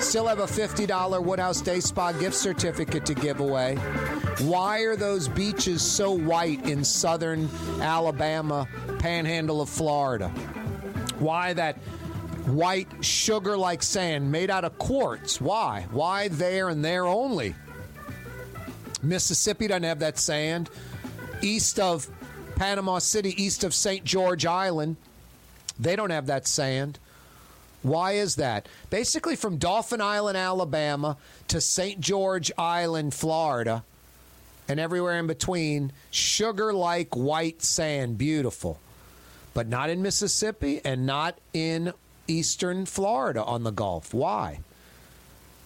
Still 0.00 0.28
have 0.28 0.38
a 0.38 0.46
$50 0.46 1.24
Woodhouse 1.24 1.60
Day 1.60 1.80
Spa 1.80 2.12
gift 2.12 2.36
certificate 2.36 3.04
to 3.06 3.14
give 3.14 3.40
away. 3.40 3.74
Why 4.40 4.80
are 4.80 4.94
those 4.94 5.26
beaches 5.26 5.82
so 5.82 6.12
white 6.12 6.64
in 6.64 6.84
southern 6.84 7.48
Alabama, 7.80 8.68
panhandle 9.00 9.60
of 9.60 9.68
Florida? 9.68 10.28
Why 11.18 11.54
that 11.54 11.78
white 12.46 12.88
sugar 13.04 13.56
like 13.56 13.82
sand 13.82 14.30
made 14.30 14.50
out 14.50 14.64
of 14.64 14.78
quartz? 14.78 15.40
Why? 15.40 15.86
Why 15.90 16.28
there 16.28 16.68
and 16.68 16.84
there 16.84 17.06
only? 17.06 17.54
Mississippi 19.02 19.66
doesn't 19.66 19.82
have 19.82 19.98
that 20.00 20.18
sand. 20.18 20.70
East 21.42 21.78
of 21.78 22.08
Panama 22.56 22.98
City, 22.98 23.40
east 23.42 23.64
of 23.64 23.74
St. 23.74 24.04
George 24.04 24.46
Island, 24.46 24.96
they 25.78 25.96
don't 25.96 26.10
have 26.10 26.26
that 26.26 26.46
sand. 26.46 26.98
Why 27.82 28.12
is 28.12 28.36
that? 28.36 28.68
Basically, 28.90 29.36
from 29.36 29.58
Dauphin 29.58 30.00
Island, 30.00 30.36
Alabama 30.36 31.18
to 31.48 31.60
St. 31.60 32.00
George 32.00 32.50
Island, 32.58 33.14
Florida, 33.14 33.84
and 34.68 34.80
everywhere 34.80 35.18
in 35.18 35.26
between, 35.26 35.92
sugar 36.10 36.72
like 36.72 37.14
white 37.14 37.62
sand, 37.62 38.18
beautiful. 38.18 38.80
But 39.54 39.68
not 39.68 39.90
in 39.90 40.02
Mississippi 40.02 40.80
and 40.84 41.06
not 41.06 41.38
in 41.52 41.92
eastern 42.28 42.86
Florida 42.86 43.42
on 43.44 43.64
the 43.64 43.70
Gulf. 43.70 44.12
Why? 44.14 44.60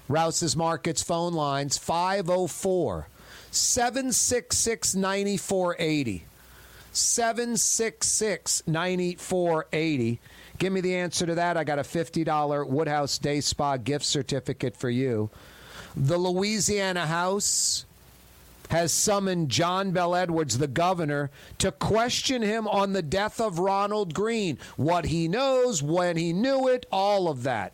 Rouse's 0.09 0.57
Markets 0.57 1.03
phone 1.03 1.33
lines 1.33 1.79
504 1.79 3.07
766 3.51 4.95
9480. 4.95 6.25
766 6.93 8.63
9480. 8.67 10.21
Give 10.59 10.73
me 10.73 10.81
the 10.81 10.97
answer 10.97 11.27
to 11.27 11.35
that. 11.37 11.57
I 11.57 11.65
got 11.65 11.79
a 11.79 11.83
$50 11.83 12.67
Woodhouse 12.67 13.19
Day 13.19 13.41
Spa 13.41 13.77
gift 13.77 14.05
certificate 14.05 14.77
for 14.77 14.91
you. 14.91 15.31
The 15.97 16.19
Louisiana 16.19 17.07
House 17.07 17.87
has 18.71 18.93
summoned 18.93 19.49
John 19.49 19.91
Bell 19.91 20.15
Edwards, 20.15 20.59
the 20.59 20.69
governor, 20.69 21.31
to 21.59 21.73
question 21.73 22.41
him 22.41 22.69
on 22.69 22.93
the 22.93 23.03
death 23.03 23.41
of 23.41 23.59
Ronald 23.59 24.15
Greene. 24.15 24.59
What 24.77 25.07
he 25.07 25.27
knows, 25.27 25.83
when 25.83 26.17
he 26.17 26.33
knew 26.33 26.69
it, 26.69 26.87
all 26.93 27.29
of 27.29 27.43
that. 27.43 27.73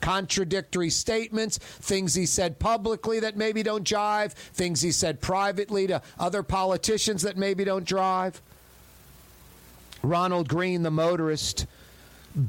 Contradictory 0.00 0.88
statements, 0.88 1.58
things 1.58 2.14
he 2.14 2.24
said 2.24 2.58
publicly 2.58 3.20
that 3.20 3.36
maybe 3.36 3.62
don't 3.62 3.86
jive, 3.86 4.32
things 4.32 4.80
he 4.80 4.90
said 4.90 5.20
privately 5.20 5.86
to 5.86 6.00
other 6.18 6.42
politicians 6.42 7.22
that 7.22 7.36
maybe 7.36 7.62
don't 7.64 7.84
drive. 7.84 8.40
Ronald 10.02 10.48
Greene, 10.48 10.82
the 10.82 10.90
motorist, 10.90 11.66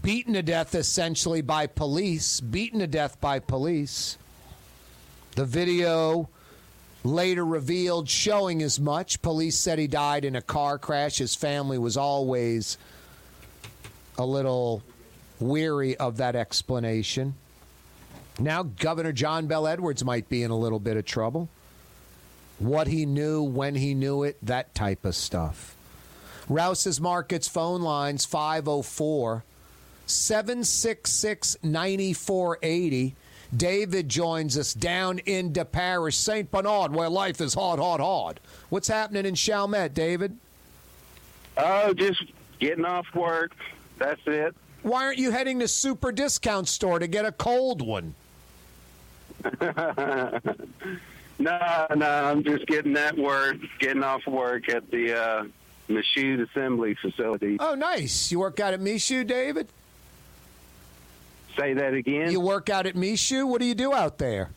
beaten 0.02 0.34
to 0.34 0.42
death 0.42 0.74
essentially 0.74 1.42
by 1.42 1.68
police, 1.68 2.40
beaten 2.40 2.80
to 2.80 2.88
death 2.88 3.20
by 3.20 3.40
police. 3.40 4.18
The 5.36 5.46
video 5.46 6.30
later 7.04 7.46
revealed 7.46 8.10
showing 8.10 8.62
as 8.62 8.80
much. 8.80 9.22
Police 9.22 9.58
said 9.58 9.80
he 9.80 9.88
died 9.88 10.26
in 10.26 10.36
a 10.36 10.42
car 10.42 10.78
crash. 10.78 11.18
His 11.18 11.36
family 11.36 11.78
was 11.78 11.98
always 11.98 12.78
a 14.18 14.26
little 14.26 14.84
weary 15.40 15.98
of 15.98 16.18
that 16.18 16.36
explanation. 16.36 17.36
Now, 18.40 18.64
Governor 18.64 19.12
John 19.12 19.48
Bell 19.48 19.68
Edwards 19.68 20.04
might 20.04 20.30
be 20.30 20.44
in 20.44 20.52
a 20.52 20.58
little 20.58 20.80
bit 20.80 20.98
of 20.98 21.06
trouble. 21.06 21.50
What 22.60 22.88
he 22.88 23.06
knew, 23.06 23.44
when 23.44 23.76
he 23.76 23.94
knew 23.94 24.24
it, 24.24 24.38
that 24.44 24.74
type 24.74 25.06
of 25.06 25.16
stuff. 25.16 25.76
Rouse's 26.50 27.00
Markets 27.00 27.48
phone 27.48 27.82
lines 27.82 28.26
504 28.26 29.44
766 30.06 31.58
9480. 31.64 33.16
David 33.56 34.10
joins 34.10 34.58
us 34.58 34.74
down 34.74 35.20
in 35.20 35.44
into 35.44 35.66
Parish, 35.66 36.18
St. 36.18 36.50
Bernard, 36.50 36.94
where 36.94 37.10
life 37.10 37.42
is 37.42 37.54
hard, 37.54 37.80
hard, 37.80 38.00
hard. 38.00 38.40
What's 38.70 38.88
happening 38.88 39.26
in 39.26 39.36
Chalmette, 39.36 39.94
David? 39.94 40.38
Oh, 41.58 41.94
just 41.94 42.24
getting 42.60 42.86
off 42.86 43.06
work. 43.14 43.52
That's 43.98 44.22
it. 44.26 44.56
Why 44.84 45.06
aren't 45.06 45.18
you 45.18 45.32
heading 45.32 45.60
to 45.60 45.68
Super 45.68 46.12
Discount 46.12 46.68
Store 46.68 47.00
to 47.00 47.08
get 47.08 47.26
a 47.26 47.32
cold 47.32 47.82
one? 47.82 48.16
no, 49.62 50.40
no, 51.40 52.08
I'm 52.08 52.44
just 52.44 52.66
getting 52.68 52.94
that 52.94 53.18
work, 53.18 53.58
getting 53.80 54.04
off 54.04 54.26
work 54.26 54.70
at 54.70 54.90
the 54.92 55.20
uh, 55.20 55.44
Michoud 55.90 56.48
Assembly 56.50 56.96
Facility. 56.96 57.58
Oh, 57.60 57.76
nice. 57.76 58.32
You 58.32 58.40
work 58.40 58.60
out 58.60 58.74
at 58.74 58.80
Michoud, 58.80 59.28
David? 59.28 59.68
Say 61.58 61.74
that 61.74 61.94
again. 61.94 62.32
You 62.32 62.40
work 62.40 62.70
out 62.70 62.86
at 62.86 62.96
Michoud? 62.96 63.48
What 63.48 63.62
do 63.62 63.66
you 63.68 63.76
do 63.76 63.94
out 63.94 64.18
there? 64.18 64.50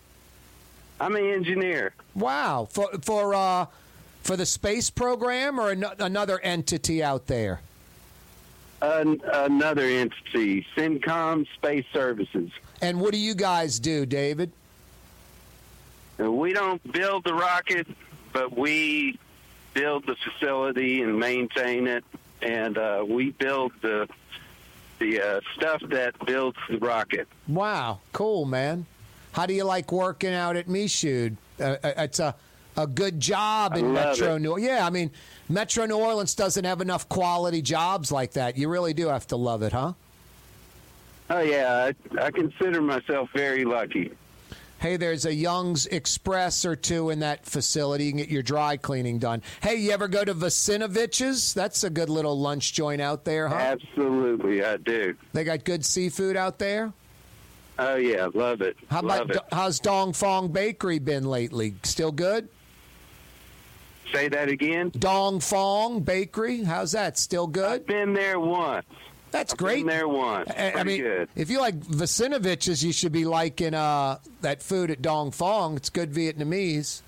I'm 1.01 1.14
an 1.14 1.27
engineer. 1.27 1.93
Wow. 2.14 2.68
For 2.70 2.89
for 3.02 3.35
uh 3.35 3.66
for 4.23 4.36
the 4.36 4.47
space 4.47 4.89
program 4.90 5.60
or 5.60 5.70
an- 5.70 5.85
another 5.98 6.40
entity 6.40 7.02
out 7.02 7.27
there? 7.27 7.60
An- 8.82 9.20
another 9.32 9.82
entity, 9.85 10.66
Syncom 10.77 11.47
Space 11.55 11.85
Services. 11.93 12.51
And 12.82 13.01
what 13.01 13.12
do 13.12 13.18
you 13.18 13.35
guys 13.35 13.78
do, 13.78 14.05
David? 14.06 14.52
We 16.18 16.52
don't 16.52 16.82
build 16.93 17.24
the 17.24 17.35
rocket, 17.35 17.86
but 18.32 18.56
we 18.56 19.18
build 19.74 20.06
the 20.06 20.16
facility 20.16 21.02
and 21.02 21.18
maintain 21.18 21.86
it, 21.86 22.05
and 22.40 22.77
uh, 22.78 23.05
we 23.06 23.31
build 23.32 23.73
the 23.82 24.09
the 24.98 25.20
uh, 25.20 25.40
stuff 25.55 25.82
that 25.89 26.14
builds 26.27 26.59
the 26.68 26.78
rocket. 26.78 27.28
Wow, 27.48 28.01
cool, 28.12 28.44
man. 28.44 28.86
How 29.32 29.47
do 29.47 29.55
you 29.55 29.64
like 29.64 29.93
working 29.93 30.32
out 30.32 30.56
at 30.56 30.66
Michoud? 30.66 31.36
Uh, 31.60 31.77
uh, 31.82 31.93
it's 31.98 32.18
a 32.18 32.35
a 32.77 32.86
good 32.86 33.20
job 33.20 33.77
in 33.77 33.93
Metro 33.93 34.36
it. 34.36 34.40
New. 34.40 34.59
Yeah, 34.59 34.86
I 34.86 34.90
mean, 34.90 35.10
Metro 35.48 35.86
New 35.86 35.97
Orleans 35.97 36.35
doesn't 36.35 36.64
have 36.64 36.81
enough 36.81 37.09
quality 37.09 37.62
jobs 37.62 38.12
like 38.12 38.32
that. 38.32 38.56
You 38.59 38.68
really 38.68 38.93
do 38.93 39.09
have 39.09 39.27
to 39.28 39.36
love 39.36 39.62
it, 39.62 39.73
huh? 39.73 39.94
Oh 41.31 41.40
yeah, 41.40 41.90
I, 42.18 42.24
I 42.27 42.31
consider 42.31 42.81
myself 42.81 43.31
very 43.35 43.64
lucky. 43.64 44.12
Hey, 44.78 44.97
there's 44.97 45.24
a 45.24 45.35
Young's 45.35 45.86
Express 45.86 46.65
or 46.65 46.77
two 46.77 47.11
in 47.11 47.20
that 47.20 47.47
facility. 47.47 48.05
You 48.05 48.12
can 48.12 48.19
get 48.19 48.28
your 48.28 48.43
dry 48.43 48.77
cleaning 48.77 49.19
done. 49.19 49.43
Hey, 49.62 49.77
you 49.77 49.90
ever 49.90 50.07
go 50.07 50.24
to 50.24 50.35
Vasinovich's? 50.35 51.55
That's 51.55 51.82
a 51.82 51.90
good 51.90 52.11
little 52.11 52.39
lunch 52.39 52.74
joint 52.74 53.01
out 53.01 53.24
there, 53.24 53.48
huh? 53.48 53.55
Absolutely, 53.55 54.62
I 54.62 54.77
do. 54.77 55.16
They 55.32 55.44
got 55.44 55.65
good 55.65 55.85
seafood 55.85 56.36
out 56.36 56.59
there. 56.59 56.93
Oh 57.78 57.97
yeah, 57.97 58.28
love 58.32 58.62
it. 58.62 58.77
How 58.90 59.03
love 59.03 59.31
about 59.31 59.36
it. 59.36 59.43
how's 59.53 59.81
Dong 59.81 60.12
Phuong 60.12 60.53
Bakery 60.53 60.98
been 60.98 61.24
lately? 61.24 61.74
Still 61.82 62.12
good? 62.12 62.48
Say 64.12 64.28
that 64.28 64.48
again. 64.48 64.93
Dong 64.98 65.40
Phuong 65.40 66.05
Bakery, 66.05 66.65
how's 66.65 66.93
that? 66.93 67.19
Still 67.19 67.47
good? 67.47 67.82
I've 67.82 67.86
been 67.86 68.15
there 68.15 68.40
once. 68.40 68.86
That's 69.31 69.53
I've 69.53 69.59
great. 69.59 69.78
Been 69.78 69.89
there 69.89 70.09
once. 70.09 70.51
I, 70.51 70.73
I 70.73 70.85
mean, 70.85 71.03
good. 71.03 71.28
if 71.35 71.51
you 71.51 71.61
like 71.61 71.78
Vasinovich's, 71.78 72.82
you 72.82 72.93
should 72.93 73.12
be 73.12 73.24
liking 73.24 73.74
uh, 73.74 74.19
that 74.40 74.62
food 74.62 74.90
at 74.90 75.03
Dong 75.03 75.31
Phuong. 75.31 75.77
It's 75.77 75.90
good 75.90 76.12
Vietnamese. 76.12 77.03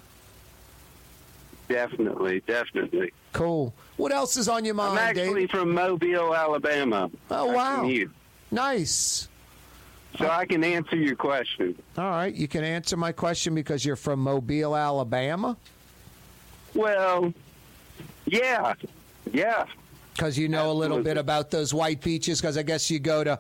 Definitely, 1.69 2.41
definitely. 2.47 3.13
Cool. 3.33 3.75
What 3.97 4.13
else 4.13 4.37
is 4.37 4.49
on 4.49 4.65
your 4.65 4.75
mind, 4.75 4.99
I'm 4.99 5.17
actually 5.17 5.47
from 5.47 5.73
Mobile, 5.75 6.35
Alabama. 6.35 7.11
Oh 7.31 7.53
wow, 7.53 7.91
nice. 8.51 9.29
So 10.19 10.29
I 10.29 10.47
can 10.47 10.65
answer 10.65 10.97
your 10.97 11.15
question. 11.15 11.77
All 11.97 12.11
right, 12.11 12.35
you 12.35 12.49
can 12.49 12.65
answer 12.65 12.97
my 12.97 13.13
question 13.13 13.55
because 13.55 13.85
you're 13.85 13.97
from 13.97 14.21
Mobile, 14.21 14.75
Alabama. 14.75 15.57
Well, 16.75 17.33
yeah, 18.25 18.75
yeah. 19.31 19.67
Because 20.19 20.37
you 20.37 20.49
know 20.49 20.73
a 20.73 20.75
little 20.75 21.01
bit 21.01 21.17
about 21.17 21.53
those 21.53 21.73
white 21.73 22.01
beaches. 22.03 22.41
Because 22.41 22.59
I 22.59 22.63
guess 22.65 22.91
you 22.91 22.99
go 22.99 23.23
to 23.23 23.39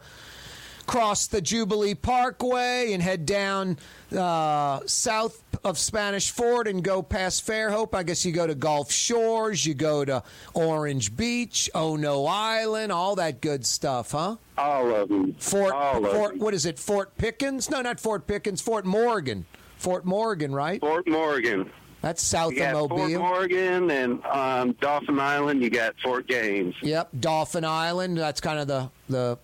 cross 0.86 1.26
the 1.26 1.40
Jubilee 1.40 1.96
Parkway 1.96 2.92
and 2.92 3.02
head 3.02 3.26
down 3.26 3.78
uh, 4.16 4.78
south 4.86 5.42
of 5.64 5.76
Spanish 5.76 6.30
Fort 6.30 6.68
and 6.68 6.84
go 6.84 7.02
past 7.02 7.44
Fairhope. 7.44 7.94
I 7.96 8.04
guess 8.04 8.24
you 8.24 8.30
go 8.30 8.46
to 8.46 8.54
Gulf 8.54 8.92
Shores. 8.92 9.66
You 9.66 9.74
go 9.74 10.04
to 10.04 10.22
Orange 10.54 11.16
Beach, 11.16 11.68
Ono 11.74 12.24
Island, 12.26 12.92
all 12.92 13.16
that 13.16 13.40
good 13.40 13.66
stuff, 13.66 14.12
huh? 14.12 14.36
All 14.56 14.94
of 14.94 15.08
them. 15.08 15.34
Fort, 15.34 15.74
All 15.74 16.00
Fort 16.00 16.30
them. 16.34 16.38
what 16.38 16.54
is 16.54 16.64
it? 16.64 16.78
Fort 16.78 17.16
Pickens? 17.18 17.68
No, 17.68 17.82
not 17.82 17.98
Fort 17.98 18.28
Pickens. 18.28 18.60
Fort 18.60 18.86
Morgan. 18.86 19.46
Fort 19.78 20.04
Morgan, 20.04 20.54
right? 20.54 20.80
Fort 20.80 21.08
Morgan. 21.08 21.70
That's 22.00 22.22
south 22.22 22.52
You 22.52 22.58
got 22.60 22.74
of 22.74 22.88
Fort 22.90 23.00
Mobile. 23.00 23.18
Morgan 23.18 23.90
and 23.90 24.24
um, 24.26 24.72
Dauphin 24.80 25.18
Island. 25.18 25.62
You 25.62 25.70
got 25.70 25.94
Fort 26.02 26.26
Gaines. 26.28 26.74
Yep, 26.80 27.08
Dauphin 27.18 27.64
Island. 27.64 28.16
That's 28.18 28.40
kind 28.40 28.58
of 28.60 28.68
the 28.68 28.90
the 29.08 29.38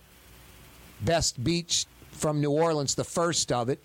best 1.01 1.43
beach 1.43 1.85
from 2.11 2.39
New 2.39 2.51
Orleans, 2.51 2.95
the 2.95 3.03
first 3.03 3.51
of 3.51 3.67
it. 3.69 3.79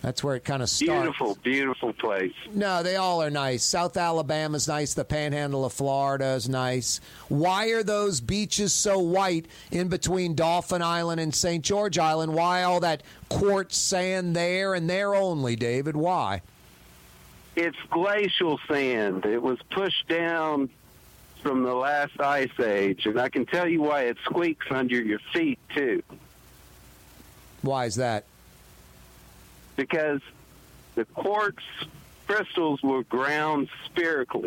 That's 0.00 0.24
where 0.24 0.34
it 0.34 0.44
kind 0.46 0.62
of 0.62 0.70
starts. 0.70 1.02
Beautiful, 1.02 1.38
beautiful 1.42 1.92
place. 1.92 2.32
No, 2.54 2.82
they 2.82 2.96
all 2.96 3.22
are 3.22 3.28
nice. 3.28 3.62
South 3.62 3.98
Alabama's 3.98 4.66
nice. 4.66 4.94
The 4.94 5.04
Panhandle 5.04 5.66
of 5.66 5.74
Florida 5.74 6.28
is 6.28 6.48
nice. 6.48 7.02
Why 7.28 7.66
are 7.72 7.82
those 7.82 8.22
beaches 8.22 8.72
so 8.72 8.98
white 8.98 9.44
in 9.70 9.88
between 9.88 10.34
Dauphin 10.34 10.80
Island 10.80 11.20
and 11.20 11.34
St. 11.34 11.62
George 11.62 11.98
Island? 11.98 12.32
Why 12.32 12.62
all 12.62 12.80
that 12.80 13.02
quartz 13.28 13.76
sand 13.76 14.34
there 14.34 14.72
and 14.72 14.88
there 14.88 15.14
only, 15.14 15.54
David? 15.54 15.96
Why? 15.96 16.40
It's 17.56 17.76
glacial 17.90 18.58
sand. 18.68 19.24
It 19.24 19.42
was 19.42 19.58
pushed 19.70 20.08
down 20.08 20.70
from 21.42 21.62
the 21.62 21.74
last 21.74 22.20
ice 22.20 22.58
age, 22.60 23.06
and 23.06 23.18
I 23.20 23.28
can 23.28 23.46
tell 23.46 23.66
you 23.66 23.82
why 23.82 24.02
it 24.02 24.18
squeaks 24.24 24.66
under 24.70 25.00
your 25.02 25.18
feet 25.32 25.58
too. 25.74 26.02
Why 27.62 27.86
is 27.86 27.96
that? 27.96 28.24
Because 29.76 30.20
the 30.94 31.04
quartz 31.06 31.62
crystals 32.26 32.82
were 32.82 33.02
ground 33.04 33.68
spherical, 33.86 34.44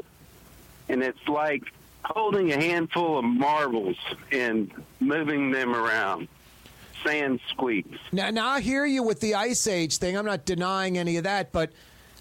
and 0.87 1.03
it's 1.03 1.27
like 1.27 1.63
holding 2.03 2.51
a 2.51 2.61
handful 2.61 3.17
of 3.19 3.25
marbles 3.25 3.97
and 4.31 4.71
moving 4.99 5.51
them 5.51 5.75
around. 5.75 6.27
Sand 7.05 7.41
squeaks. 7.49 7.97
Now, 8.13 8.29
now 8.29 8.47
I 8.47 8.61
hear 8.61 8.85
you 8.85 9.03
with 9.03 9.19
the 9.19 9.35
Ice 9.35 9.67
Age 9.67 9.97
thing. 9.97 10.17
I'm 10.17 10.25
not 10.25 10.45
denying 10.45 10.97
any 10.97 11.17
of 11.17 11.25
that, 11.25 11.51
but 11.51 11.71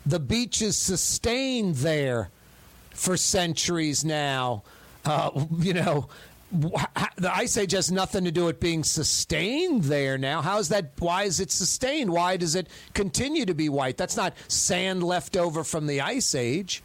the 0.06 0.18
beaches 0.18 0.76
sustained 0.76 1.76
there 1.76 2.30
for 2.90 3.16
centuries 3.16 4.04
now. 4.04 4.62
Uh, 5.04 5.30
you 5.58 5.74
know, 5.74 6.08
the 6.52 7.30
ice 7.34 7.56
age 7.56 7.72
has 7.72 7.90
nothing 7.90 8.24
to 8.24 8.30
do 8.30 8.44
with 8.44 8.60
being 8.60 8.84
sustained 8.84 9.84
there 9.84 10.18
now. 10.18 10.42
How's 10.42 10.68
that? 10.68 10.92
Why 10.98 11.24
is 11.24 11.40
it 11.40 11.50
sustained? 11.50 12.10
Why 12.10 12.36
does 12.36 12.54
it 12.54 12.68
continue 12.94 13.46
to 13.46 13.54
be 13.54 13.68
white? 13.68 13.96
That's 13.96 14.16
not 14.16 14.34
sand 14.48 15.02
left 15.02 15.36
over 15.36 15.64
from 15.64 15.86
the 15.86 16.00
ice 16.00 16.34
age. 16.34 16.82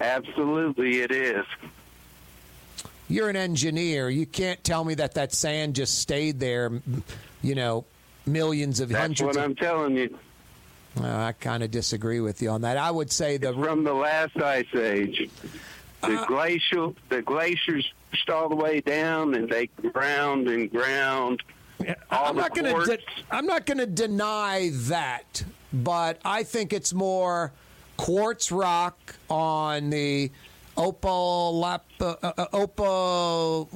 Absolutely, 0.00 1.00
it 1.00 1.10
is. 1.10 1.44
You're 3.08 3.30
an 3.30 3.36
engineer. 3.36 4.10
You 4.10 4.26
can't 4.26 4.62
tell 4.62 4.84
me 4.84 4.94
that 4.94 5.14
that 5.14 5.32
sand 5.32 5.74
just 5.74 5.98
stayed 5.98 6.38
there, 6.38 6.70
you 7.42 7.54
know, 7.54 7.84
millions 8.26 8.80
of 8.80 8.90
That's 8.90 9.00
hundreds. 9.00 9.36
what 9.36 9.38
I'm 9.38 9.54
telling 9.56 9.96
you. 9.96 10.16
Uh, 11.00 11.06
I 11.06 11.32
kind 11.32 11.62
of 11.62 11.70
disagree 11.70 12.20
with 12.20 12.42
you 12.42 12.50
on 12.50 12.62
that. 12.62 12.76
I 12.76 12.90
would 12.90 13.12
say 13.12 13.36
the 13.36 13.52
from 13.52 13.84
the 13.84 13.94
last 13.94 14.36
ice 14.36 14.74
age. 14.74 15.28
The 16.02 16.20
Uh, 16.20 16.26
glacial, 16.26 16.94
the 17.08 17.22
glaciers 17.22 17.92
pushed 18.10 18.30
all 18.30 18.48
the 18.48 18.54
way 18.54 18.80
down, 18.80 19.34
and 19.34 19.48
they 19.48 19.66
ground 19.92 20.48
and 20.48 20.70
ground. 20.70 21.42
All 22.10 22.26
I'm 22.26 22.36
the 22.36 22.42
not 22.42 22.54
going 22.54 22.84
to. 22.84 22.98
I'm 23.30 23.46
not 23.46 23.66
going 23.66 23.78
to 23.78 23.86
deny 23.86 24.70
that, 24.72 25.42
but 25.72 26.20
I 26.24 26.42
think 26.44 26.72
it's 26.72 26.92
more 26.94 27.52
quartz 27.96 28.50
rock 28.52 29.16
on 29.28 29.90
the 29.90 30.30
Opal, 30.76 31.64
uh, 31.64 31.78
uh, 32.22 32.46
Opal, 32.52 33.68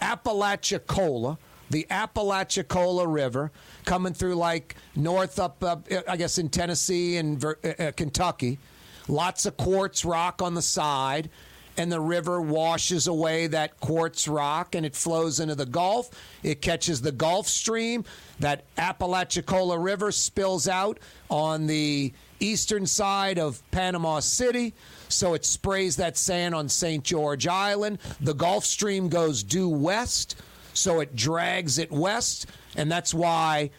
Apalachicola, 0.00 1.36
the 1.74 1.86
Apalachicola 1.90 3.04
River, 3.04 3.50
coming 3.84 4.14
through 4.14 4.36
like 4.36 4.76
north 4.94 5.40
up, 5.40 5.62
up 5.64 5.88
I 6.08 6.16
guess 6.16 6.38
in 6.38 6.48
Tennessee 6.48 7.16
and 7.16 7.44
uh, 7.44 7.54
uh, 7.66 7.90
Kentucky. 7.96 8.60
Lots 9.08 9.44
of 9.44 9.56
quartz 9.56 10.04
rock 10.04 10.40
on 10.40 10.54
the 10.54 10.62
side 10.62 11.30
and 11.76 11.90
the 11.90 12.00
river 12.00 12.40
washes 12.40 13.08
away 13.08 13.48
that 13.48 13.80
quartz 13.80 14.28
rock 14.28 14.76
and 14.76 14.86
it 14.86 14.94
flows 14.94 15.40
into 15.40 15.56
the 15.56 15.66
Gulf. 15.66 16.10
It 16.42 16.62
catches 16.62 17.00
the 17.00 17.12
Gulf 17.12 17.48
Stream. 17.48 18.04
That 18.38 18.64
Apalachicola 18.78 19.78
River 19.78 20.12
spills 20.12 20.68
out 20.68 20.98
on 21.28 21.66
the 21.66 22.12
eastern 22.40 22.86
side 22.86 23.38
of 23.38 23.62
Panama 23.70 24.20
City. 24.20 24.74
So 25.08 25.34
it 25.34 25.44
sprays 25.44 25.96
that 25.96 26.16
sand 26.16 26.54
on 26.54 26.68
St. 26.68 27.02
George 27.02 27.46
Island. 27.46 27.98
The 28.20 28.34
Gulf 28.34 28.64
Stream 28.64 29.08
goes 29.08 29.42
due 29.42 29.68
west, 29.68 30.36
so 30.74 31.00
it 31.00 31.16
drags 31.16 31.78
it 31.78 31.90
west. 31.90 32.46
And 32.76 32.90
that's 32.90 33.14
why 33.14 33.70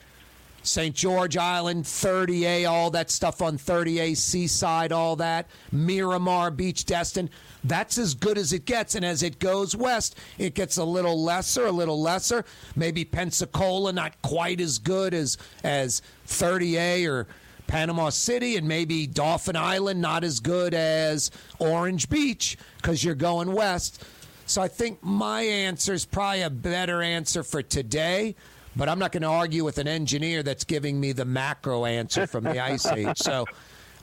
St. 0.64 0.96
George 0.96 1.38
Island, 1.38 1.84
30A, 1.84 2.68
all 2.70 2.90
that 2.92 3.12
stuff 3.12 3.42
on 3.42 3.58
30A, 3.58 4.18
Seaside, 4.18 4.92
all 4.92 5.16
that, 5.18 5.48
Miramar 5.72 6.50
Beach, 6.52 6.86
Destin. 6.86 7.30
That's 7.64 7.98
as 7.98 8.14
good 8.14 8.38
as 8.38 8.54
it 8.54 8.66
gets. 8.66 8.96
And 8.96 9.06
as 9.06 9.22
it 9.22 9.40
goes 9.40 9.76
west, 9.76 10.18
it 10.38 10.56
gets 10.56 10.78
a 10.78 10.84
little 10.84 11.24
lesser, 11.24 11.68
a 11.68 11.72
little 11.72 12.02
lesser. 12.02 12.46
Maybe 12.76 13.06
Pensacola, 13.06 13.94
not 13.94 14.20
quite 14.22 14.60
as 14.60 14.80
good 14.80 15.14
as, 15.14 15.38
as 15.64 16.02
30A 16.28 17.08
or 17.08 17.28
Panama 17.68 18.10
City, 18.10 18.58
and 18.58 18.68
maybe 18.68 19.08
Dauphin 19.08 19.56
Island, 19.56 20.02
not 20.02 20.24
as 20.24 20.40
good 20.40 20.74
as 20.74 21.32
Orange 21.60 22.10
Beach 22.10 22.58
because 22.78 23.04
you're 23.04 23.16
going 23.16 23.54
west. 23.54 24.04
So 24.46 24.62
I 24.62 24.68
think 24.68 25.04
my 25.04 25.42
answer 25.42 25.94
is 25.94 26.06
probably 26.06 26.42
a 26.42 26.50
better 26.50 27.02
answer 27.02 27.44
for 27.44 27.62
today. 27.62 28.36
But 28.78 28.90
I'm 28.90 29.00
not 29.00 29.14
going 29.14 29.24
to 29.24 29.30
argue 29.30 29.64
with 29.64 29.78
an 29.78 29.88
engineer 29.88 30.44
that's 30.44 30.66
giving 30.66 31.00
me 31.00 31.14
the 31.14 31.24
macro 31.24 31.86
answer 31.86 32.28
from 32.28 32.44
the 32.44 32.60
Ice 32.62 32.86
Age. 32.86 33.18
So 33.18 33.46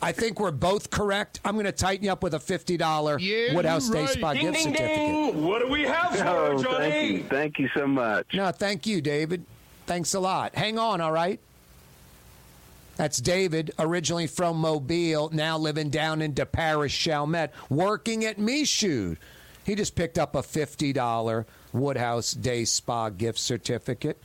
I 0.01 0.13
think 0.13 0.41
we're 0.41 0.51
both 0.51 0.89
correct. 0.91 1.41
I'm 1.45 1.53
going 1.55 1.67
to 1.67 1.73
tighten 1.73 2.07
you 2.07 2.11
up 2.13 2.23
with 2.23 2.33
a 2.33 2.39
$50 2.39 3.55
Woodhouse 3.55 3.91
Day 3.91 4.07
Spa 4.07 4.33
Ding, 4.33 4.43
gift 4.43 4.55
ding, 4.55 4.63
certificate. 4.75 4.97
ding. 4.97 5.45
What 5.45 5.61
do 5.61 5.69
we 5.69 5.83
have 5.83 6.17
for 6.17 6.27
Oh, 6.27 6.63
Johnny? 6.63 6.79
thank 6.91 7.13
you, 7.13 7.23
thank 7.25 7.59
you 7.59 7.69
so 7.75 7.87
much. 7.87 8.27
No, 8.33 8.51
thank 8.51 8.87
you, 8.87 9.03
David. 9.03 9.45
Thanks 9.87 10.15
a 10.15 10.21
lot. 10.21 10.55
Hang 10.55 10.79
on, 10.79 11.03
all 11.03 11.13
right? 11.13 11.39
That's 12.97 13.19
David, 13.19 13.73
originally 13.79 14.27
from 14.27 14.57
Mobile, 14.57 15.29
now 15.35 15.59
living 15.59 15.91
down 15.91 16.23
into 16.23 16.47
Paris, 16.47 16.93
Chalmette, 16.93 17.51
working 17.69 18.25
at 18.25 18.39
Michoud. 18.39 19.19
He 19.65 19.75
just 19.75 19.95
picked 19.95 20.19
up 20.19 20.35
a 20.35 20.43
$50 20.43 21.45
Woodhouse 21.73 22.33
Day 22.33 22.65
Spa 22.65 23.11
gift 23.11 23.39
certificate. 23.39 24.23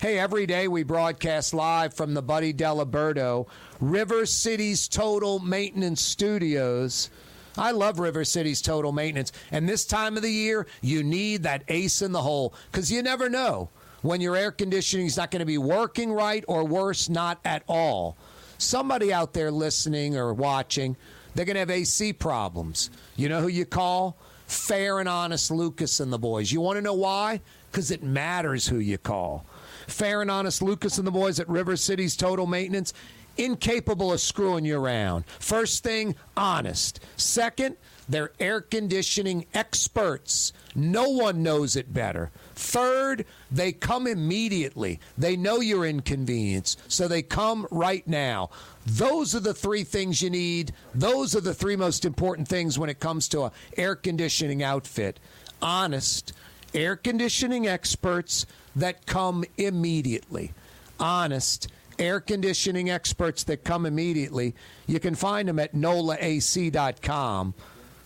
Hey, 0.00 0.18
every 0.18 0.46
day 0.46 0.66
we 0.66 0.82
broadcast 0.82 1.54
live 1.54 1.94
from 1.94 2.14
the 2.14 2.22
Buddy 2.22 2.52
Diliberto 2.52 3.46
River 3.80 4.26
City's 4.26 4.88
Total 4.88 5.38
Maintenance 5.38 6.02
Studios. 6.02 7.08
I 7.56 7.70
love 7.70 8.00
River 8.00 8.24
City's 8.24 8.60
Total 8.60 8.90
Maintenance. 8.90 9.30
And 9.52 9.68
this 9.68 9.84
time 9.84 10.16
of 10.16 10.22
the 10.22 10.30
year, 10.30 10.66
you 10.80 11.04
need 11.04 11.44
that 11.44 11.62
ace 11.68 12.02
in 12.02 12.10
the 12.10 12.22
hole 12.22 12.54
because 12.70 12.90
you 12.90 13.02
never 13.02 13.28
know 13.28 13.68
when 14.00 14.20
your 14.20 14.34
air 14.34 14.50
conditioning 14.50 15.06
is 15.06 15.16
not 15.16 15.30
going 15.30 15.40
to 15.40 15.46
be 15.46 15.58
working 15.58 16.12
right 16.12 16.44
or 16.48 16.64
worse, 16.64 17.08
not 17.08 17.38
at 17.44 17.62
all. 17.68 18.16
Somebody 18.58 19.12
out 19.12 19.32
there 19.32 19.52
listening 19.52 20.16
or 20.16 20.34
watching, 20.34 20.96
they're 21.34 21.44
going 21.44 21.54
to 21.54 21.60
have 21.60 21.70
AC 21.70 22.12
problems. 22.14 22.90
You 23.14 23.28
know 23.28 23.40
who 23.40 23.48
you 23.48 23.66
call? 23.66 24.16
Fair 24.52 25.00
and 25.00 25.08
honest 25.08 25.50
Lucas 25.50 25.98
and 25.98 26.12
the 26.12 26.18
boys. 26.18 26.52
You 26.52 26.60
want 26.60 26.76
to 26.76 26.82
know 26.82 26.92
why? 26.92 27.40
Because 27.70 27.90
it 27.90 28.02
matters 28.02 28.66
who 28.66 28.78
you 28.78 28.98
call. 28.98 29.46
Fair 29.86 30.20
and 30.20 30.30
honest 30.30 30.60
Lucas 30.60 30.98
and 30.98 31.06
the 31.06 31.10
boys 31.10 31.40
at 31.40 31.48
River 31.48 31.74
City's 31.74 32.16
Total 32.16 32.46
Maintenance, 32.46 32.92
incapable 33.38 34.12
of 34.12 34.20
screwing 34.20 34.66
you 34.66 34.78
around. 34.78 35.24
First 35.38 35.82
thing, 35.82 36.14
honest. 36.36 37.00
Second, 37.16 37.76
they're 38.08 38.32
air 38.38 38.60
conditioning 38.60 39.46
experts. 39.54 40.52
No 40.74 41.08
one 41.08 41.42
knows 41.42 41.74
it 41.74 41.94
better. 41.94 42.30
Third, 42.54 43.24
they 43.50 43.72
come 43.72 44.06
immediately. 44.06 45.00
They 45.16 45.34
know 45.34 45.60
you're 45.60 45.86
inconvenienced, 45.86 46.78
so 46.92 47.08
they 47.08 47.22
come 47.22 47.66
right 47.70 48.06
now. 48.06 48.50
Those 48.86 49.34
are 49.34 49.40
the 49.40 49.54
three 49.54 49.84
things 49.84 50.22
you 50.22 50.30
need. 50.30 50.72
Those 50.94 51.36
are 51.36 51.40
the 51.40 51.54
three 51.54 51.76
most 51.76 52.04
important 52.04 52.48
things 52.48 52.78
when 52.78 52.90
it 52.90 53.00
comes 53.00 53.28
to 53.28 53.44
an 53.44 53.50
air 53.76 53.94
conditioning 53.94 54.62
outfit. 54.62 55.20
Honest, 55.60 56.32
air 56.74 56.96
conditioning 56.96 57.68
experts 57.68 58.46
that 58.74 59.06
come 59.06 59.44
immediately. 59.56 60.52
Honest, 60.98 61.68
air 61.98 62.20
conditioning 62.20 62.90
experts 62.90 63.44
that 63.44 63.64
come 63.64 63.86
immediately. 63.86 64.54
You 64.86 64.98
can 64.98 65.14
find 65.14 65.48
them 65.48 65.58
at 65.58 65.74
nolaac.com 65.74 67.54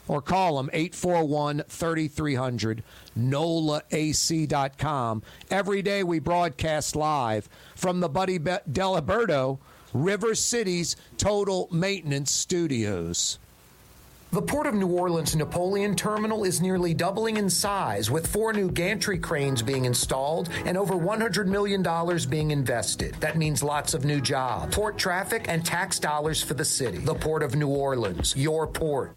or 0.08 0.22
call 0.22 0.56
them 0.56 0.70
841 0.72 1.64
3300 1.68 2.82
nolaac.com. 3.18 5.22
Every 5.50 5.82
day 5.82 6.02
we 6.04 6.18
broadcast 6.18 6.94
live 6.94 7.48
from 7.74 8.00
the 8.00 8.08
Buddy 8.08 8.38
Be- 8.38 8.58
Diliberto 8.70 9.58
River 9.92 10.34
City's 10.34 10.96
Total 11.18 11.68
Maintenance 11.70 12.30
Studios. 12.30 13.38
The 14.32 14.42
Port 14.42 14.66
of 14.66 14.74
New 14.74 14.88
Orleans 14.88 15.36
Napoleon 15.36 15.94
Terminal 15.94 16.44
is 16.44 16.60
nearly 16.60 16.92
doubling 16.92 17.36
in 17.36 17.48
size, 17.48 18.10
with 18.10 18.26
four 18.26 18.52
new 18.52 18.70
gantry 18.70 19.18
cranes 19.18 19.62
being 19.62 19.84
installed 19.84 20.48
and 20.64 20.76
over 20.76 20.94
$100 20.94 21.46
million 21.46 21.82
being 22.28 22.50
invested. 22.50 23.14
That 23.20 23.38
means 23.38 23.62
lots 23.62 23.94
of 23.94 24.04
new 24.04 24.20
jobs, 24.20 24.74
port 24.74 24.98
traffic, 24.98 25.46
and 25.48 25.64
tax 25.64 26.00
dollars 26.00 26.42
for 26.42 26.54
the 26.54 26.64
city. 26.64 26.98
The 26.98 27.14
Port 27.14 27.42
of 27.42 27.54
New 27.54 27.68
Orleans, 27.68 28.34
your 28.36 28.66
port. 28.66 29.16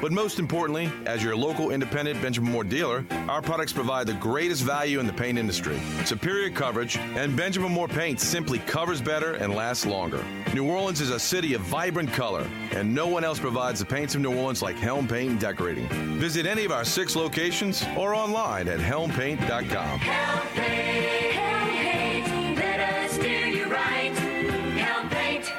But 0.00 0.12
most 0.12 0.38
importantly, 0.38 0.90
as 1.06 1.22
your 1.22 1.34
local 1.36 1.70
independent 1.70 2.20
Benjamin 2.22 2.52
Moore 2.52 2.64
dealer, 2.64 3.04
our 3.28 3.42
products 3.42 3.72
provide 3.72 4.06
the 4.06 4.14
greatest 4.14 4.62
value 4.62 5.00
in 5.00 5.06
the 5.06 5.12
paint 5.12 5.38
industry. 5.38 5.78
Superior 6.04 6.50
coverage, 6.50 6.96
and 6.96 7.36
Benjamin 7.36 7.72
Moore 7.72 7.88
paint 7.88 8.20
simply 8.20 8.58
covers 8.60 9.00
better 9.00 9.34
and 9.34 9.54
lasts 9.54 9.86
longer. 9.86 10.24
New 10.54 10.70
Orleans 10.70 11.00
is 11.00 11.10
a 11.10 11.18
city 11.18 11.54
of 11.54 11.60
vibrant 11.62 12.12
color, 12.12 12.46
and 12.72 12.94
no 12.94 13.06
one 13.06 13.24
else 13.24 13.38
provides 13.38 13.80
the 13.80 13.86
paints 13.86 14.14
of 14.14 14.20
New 14.20 14.34
Orleans 14.36 14.62
like 14.62 14.76
Helm 14.76 15.08
Paint 15.08 15.30
and 15.32 15.40
Decorating. 15.40 15.88
Visit 16.18 16.46
any 16.46 16.64
of 16.64 16.72
our 16.72 16.84
six 16.84 17.16
locations 17.16 17.84
or 17.96 18.14
online 18.14 18.68
at 18.68 18.80
helmpaint.com. 18.80 19.98
Helm 19.98 20.48
paint, 20.54 21.32
Helm 21.32 21.68
paint, 21.70 22.56
let 22.58 22.80
us 22.80 23.18
do 23.18 23.28
you 23.28 23.66
right. 23.66 24.16
Helm 24.16 25.08
paint 25.08 25.52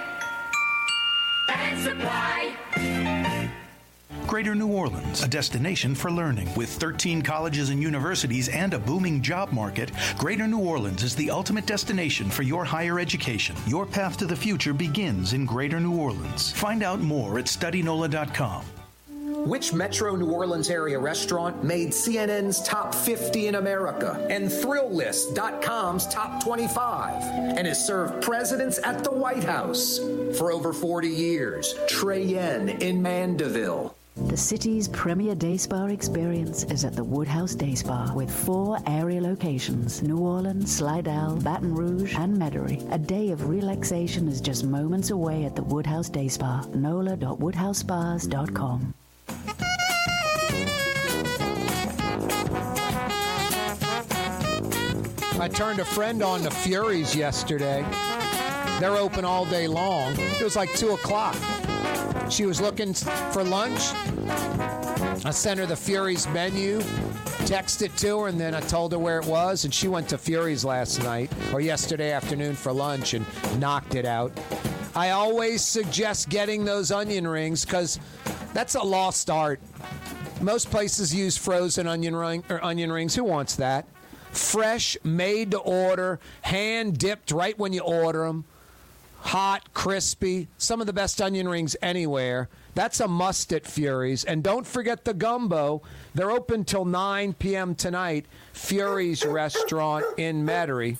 and 1.50 1.80
supply. 1.82 2.49
Greater 4.30 4.54
New 4.54 4.68
Orleans, 4.68 5.24
a 5.24 5.28
destination 5.28 5.96
for 5.96 6.12
learning. 6.12 6.54
With 6.54 6.70
13 6.70 7.24
colleges 7.24 7.72
and 7.72 7.82
universities 7.82 8.48
and 8.50 8.76
a 8.76 8.80
booming 8.80 9.24
job 9.24 9.52
market, 9.52 9.92
Greater 10.20 10.46
New 10.46 10.60
Orleans 10.60 11.02
is 11.02 11.16
the 11.16 11.32
ultimate 11.32 11.66
destination 11.66 12.30
for 12.30 12.44
your 12.44 12.64
higher 12.64 13.00
education. 13.00 13.56
Your 13.66 13.88
path 13.88 14.18
to 14.18 14.28
the 14.28 14.36
future 14.36 14.72
begins 14.72 15.34
in 15.34 15.48
Greater 15.48 15.80
New 15.80 15.98
Orleans. 15.98 16.52
Find 16.52 16.84
out 16.84 17.00
more 17.00 17.40
at 17.40 17.46
studynola.com. 17.46 18.66
Which 19.48 19.74
Metro 19.74 20.16
New 20.16 20.30
Orleans 20.30 20.70
area 20.70 21.00
restaurant 21.00 21.64
made 21.64 21.90
CNN's 21.90 22.62
top 22.62 22.94
50 22.94 23.48
in 23.48 23.56
America 23.56 24.28
and 24.30 24.48
Thrillist.com's 24.48 26.06
top 26.06 26.44
25 26.44 27.24
and 27.58 27.66
has 27.66 27.84
served 27.84 28.22
presidents 28.22 28.80
at 28.84 29.04
the 29.04 29.12
White 29.12 29.44
House 29.44 29.98
for 30.38 30.52
over 30.52 30.72
40 30.72 31.08
years? 31.08 31.74
Trey 31.88 32.24
Yuen 32.24 32.70
in 32.70 33.02
Mandeville. 33.02 33.96
The 34.28 34.38
city's 34.38 34.88
premier 34.88 35.34
day 35.34 35.58
spa 35.58 35.86
experience 35.86 36.66
is 36.66 36.86
at 36.86 36.96
the 36.96 37.04
Woodhouse 37.04 37.56
Day 37.56 37.74
Spa 37.74 38.14
with 38.14 38.30
four 38.30 38.78
area 38.86 39.22
locations 39.22 40.04
New 40.04 40.18
Orleans, 40.18 40.76
Slidell, 40.76 41.38
Baton 41.38 41.74
Rouge, 41.74 42.14
and 42.16 42.38
Metairie. 42.38 42.86
A 42.94 42.98
day 42.98 43.32
of 43.32 43.50
relaxation 43.50 44.28
is 44.28 44.42
just 44.42 44.66
moments 44.66 45.10
away 45.10 45.46
at 45.46 45.56
the 45.56 45.64
Woodhouse 45.64 46.10
Day 46.10 46.28
Spa. 46.28 46.66
NOLA.woodhousespas.com. 46.76 48.94
I 55.42 55.48
turned 55.48 55.80
a 55.80 55.86
friend 55.86 56.22
on 56.22 56.42
to 56.42 56.52
Fury's 56.52 57.16
yesterday. 57.16 57.86
They're 58.80 58.98
open 58.98 59.24
all 59.24 59.46
day 59.46 59.68
long. 59.68 60.14
It 60.18 60.44
was 60.44 60.58
like 60.58 60.74
2 60.74 60.92
o'clock. 60.92 61.38
She 62.30 62.46
was 62.46 62.62
looking 62.62 62.94
for 62.94 63.44
lunch. 63.44 63.82
I 65.26 65.32
sent 65.32 65.60
her 65.60 65.66
the 65.66 65.76
Fury's 65.76 66.28
menu, 66.30 66.80
texted 67.46 67.98
to 68.00 68.20
her, 68.20 68.28
and 68.28 68.40
then 68.40 68.54
I 68.54 68.62
told 68.62 68.92
her 68.92 69.00
where 69.00 69.20
it 69.20 69.26
was. 69.26 69.66
And 69.66 69.74
she 69.74 69.88
went 69.88 70.08
to 70.10 70.18
Fury's 70.18 70.64
last 70.64 71.02
night 71.04 71.32
or 71.52 71.60
yesterday 71.60 72.12
afternoon 72.12 72.56
for 72.56 72.72
lunch 72.72 73.16
and 73.16 73.26
knocked 73.60 73.96
it 73.96 74.06
out. 74.06 74.32
I 74.96 75.10
always 75.12 75.64
suggest 75.64 76.30
getting 76.30 76.66
those 76.66 76.92
onion 76.92 77.28
rings 77.28 77.66
because 77.66 78.00
that's 78.54 78.76
a 78.76 78.82
lost 78.82 79.30
art. 79.30 79.60
Most 80.40 80.70
places 80.70 81.14
use 81.14 81.36
frozen 81.36 81.88
onion 81.88 82.16
ring 82.16 82.44
or 82.50 82.64
onion 82.64 82.92
rings. 82.92 83.16
Who 83.16 83.24
wants 83.24 83.56
that? 83.56 83.88
Fresh, 84.32 84.98
made 85.04 85.52
to 85.52 85.58
order, 85.58 86.20
hand 86.42 86.98
dipped 86.98 87.32
right 87.32 87.58
when 87.58 87.74
you 87.74 87.82
order 87.82 88.26
them. 88.26 88.46
Hot, 89.22 89.74
crispy, 89.74 90.48
some 90.58 90.82
of 90.82 90.88
the 90.88 90.94
best 90.94 91.22
onion 91.22 91.48
rings 91.48 91.76
anywhere. 91.82 92.50
That's 92.74 93.00
a 93.00 93.08
must 93.08 93.52
at 93.54 93.68
Fury's. 93.68 94.24
And 94.24 94.44
don't 94.44 94.66
forget 94.66 95.06
the 95.06 95.14
gumbo. 95.14 95.82
They're 96.16 96.32
open 96.32 96.64
till 96.64 96.86
9 96.86 97.34
p.m. 97.34 97.76
tonight. 97.76 98.26
Fury's 98.54 99.26
restaurant 99.26 100.06
in 100.18 100.46
Metairie. 100.46 100.98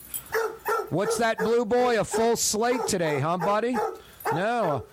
What's 0.90 1.18
that, 1.18 1.38
Blue 1.38 1.66
Boy? 1.66 2.00
A 2.00 2.04
full 2.04 2.36
slate 2.36 2.88
today, 2.88 3.20
huh, 3.20 3.38
buddy? 3.38 3.78
No. 4.34 4.86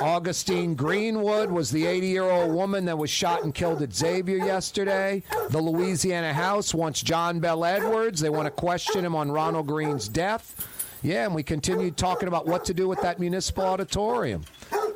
Augustine 0.00 0.74
Greenwood 0.74 1.50
was 1.50 1.70
the 1.70 1.86
80 1.86 2.06
year 2.08 2.24
old 2.24 2.52
woman 2.52 2.84
that 2.86 2.98
was 2.98 3.10
shot 3.10 3.44
and 3.44 3.54
killed 3.54 3.82
at 3.82 3.94
Xavier 3.94 4.38
yesterday. 4.38 5.22
The 5.50 5.60
Louisiana 5.60 6.32
House 6.32 6.74
wants 6.74 7.02
John 7.02 7.38
Bell 7.38 7.64
Edwards. 7.64 8.20
They 8.20 8.30
want 8.30 8.46
to 8.46 8.50
question 8.50 9.04
him 9.04 9.14
on 9.14 9.30
Ronald 9.30 9.68
Greene's 9.68 10.08
death. 10.08 10.68
Yeah, 11.02 11.24
and 11.24 11.34
we 11.34 11.42
continued 11.42 11.96
talking 11.96 12.28
about 12.28 12.46
what 12.46 12.64
to 12.66 12.74
do 12.74 12.86
with 12.86 13.00
that 13.00 13.18
municipal 13.18 13.64
auditorium. 13.64 14.42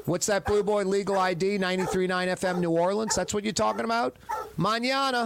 What's 0.05 0.27
that, 0.27 0.45
Blue 0.45 0.63
Boy? 0.63 0.85
Legal 0.85 1.19
ID 1.19 1.59
93.9 1.59 2.09
FM 2.09 2.61
New 2.61 2.71
Orleans? 2.71 3.17
That's 3.17 3.35
what 3.35 3.43
you're 3.43 3.53
talking 3.53 3.85
about? 3.85 4.17
Manana. 4.57 5.15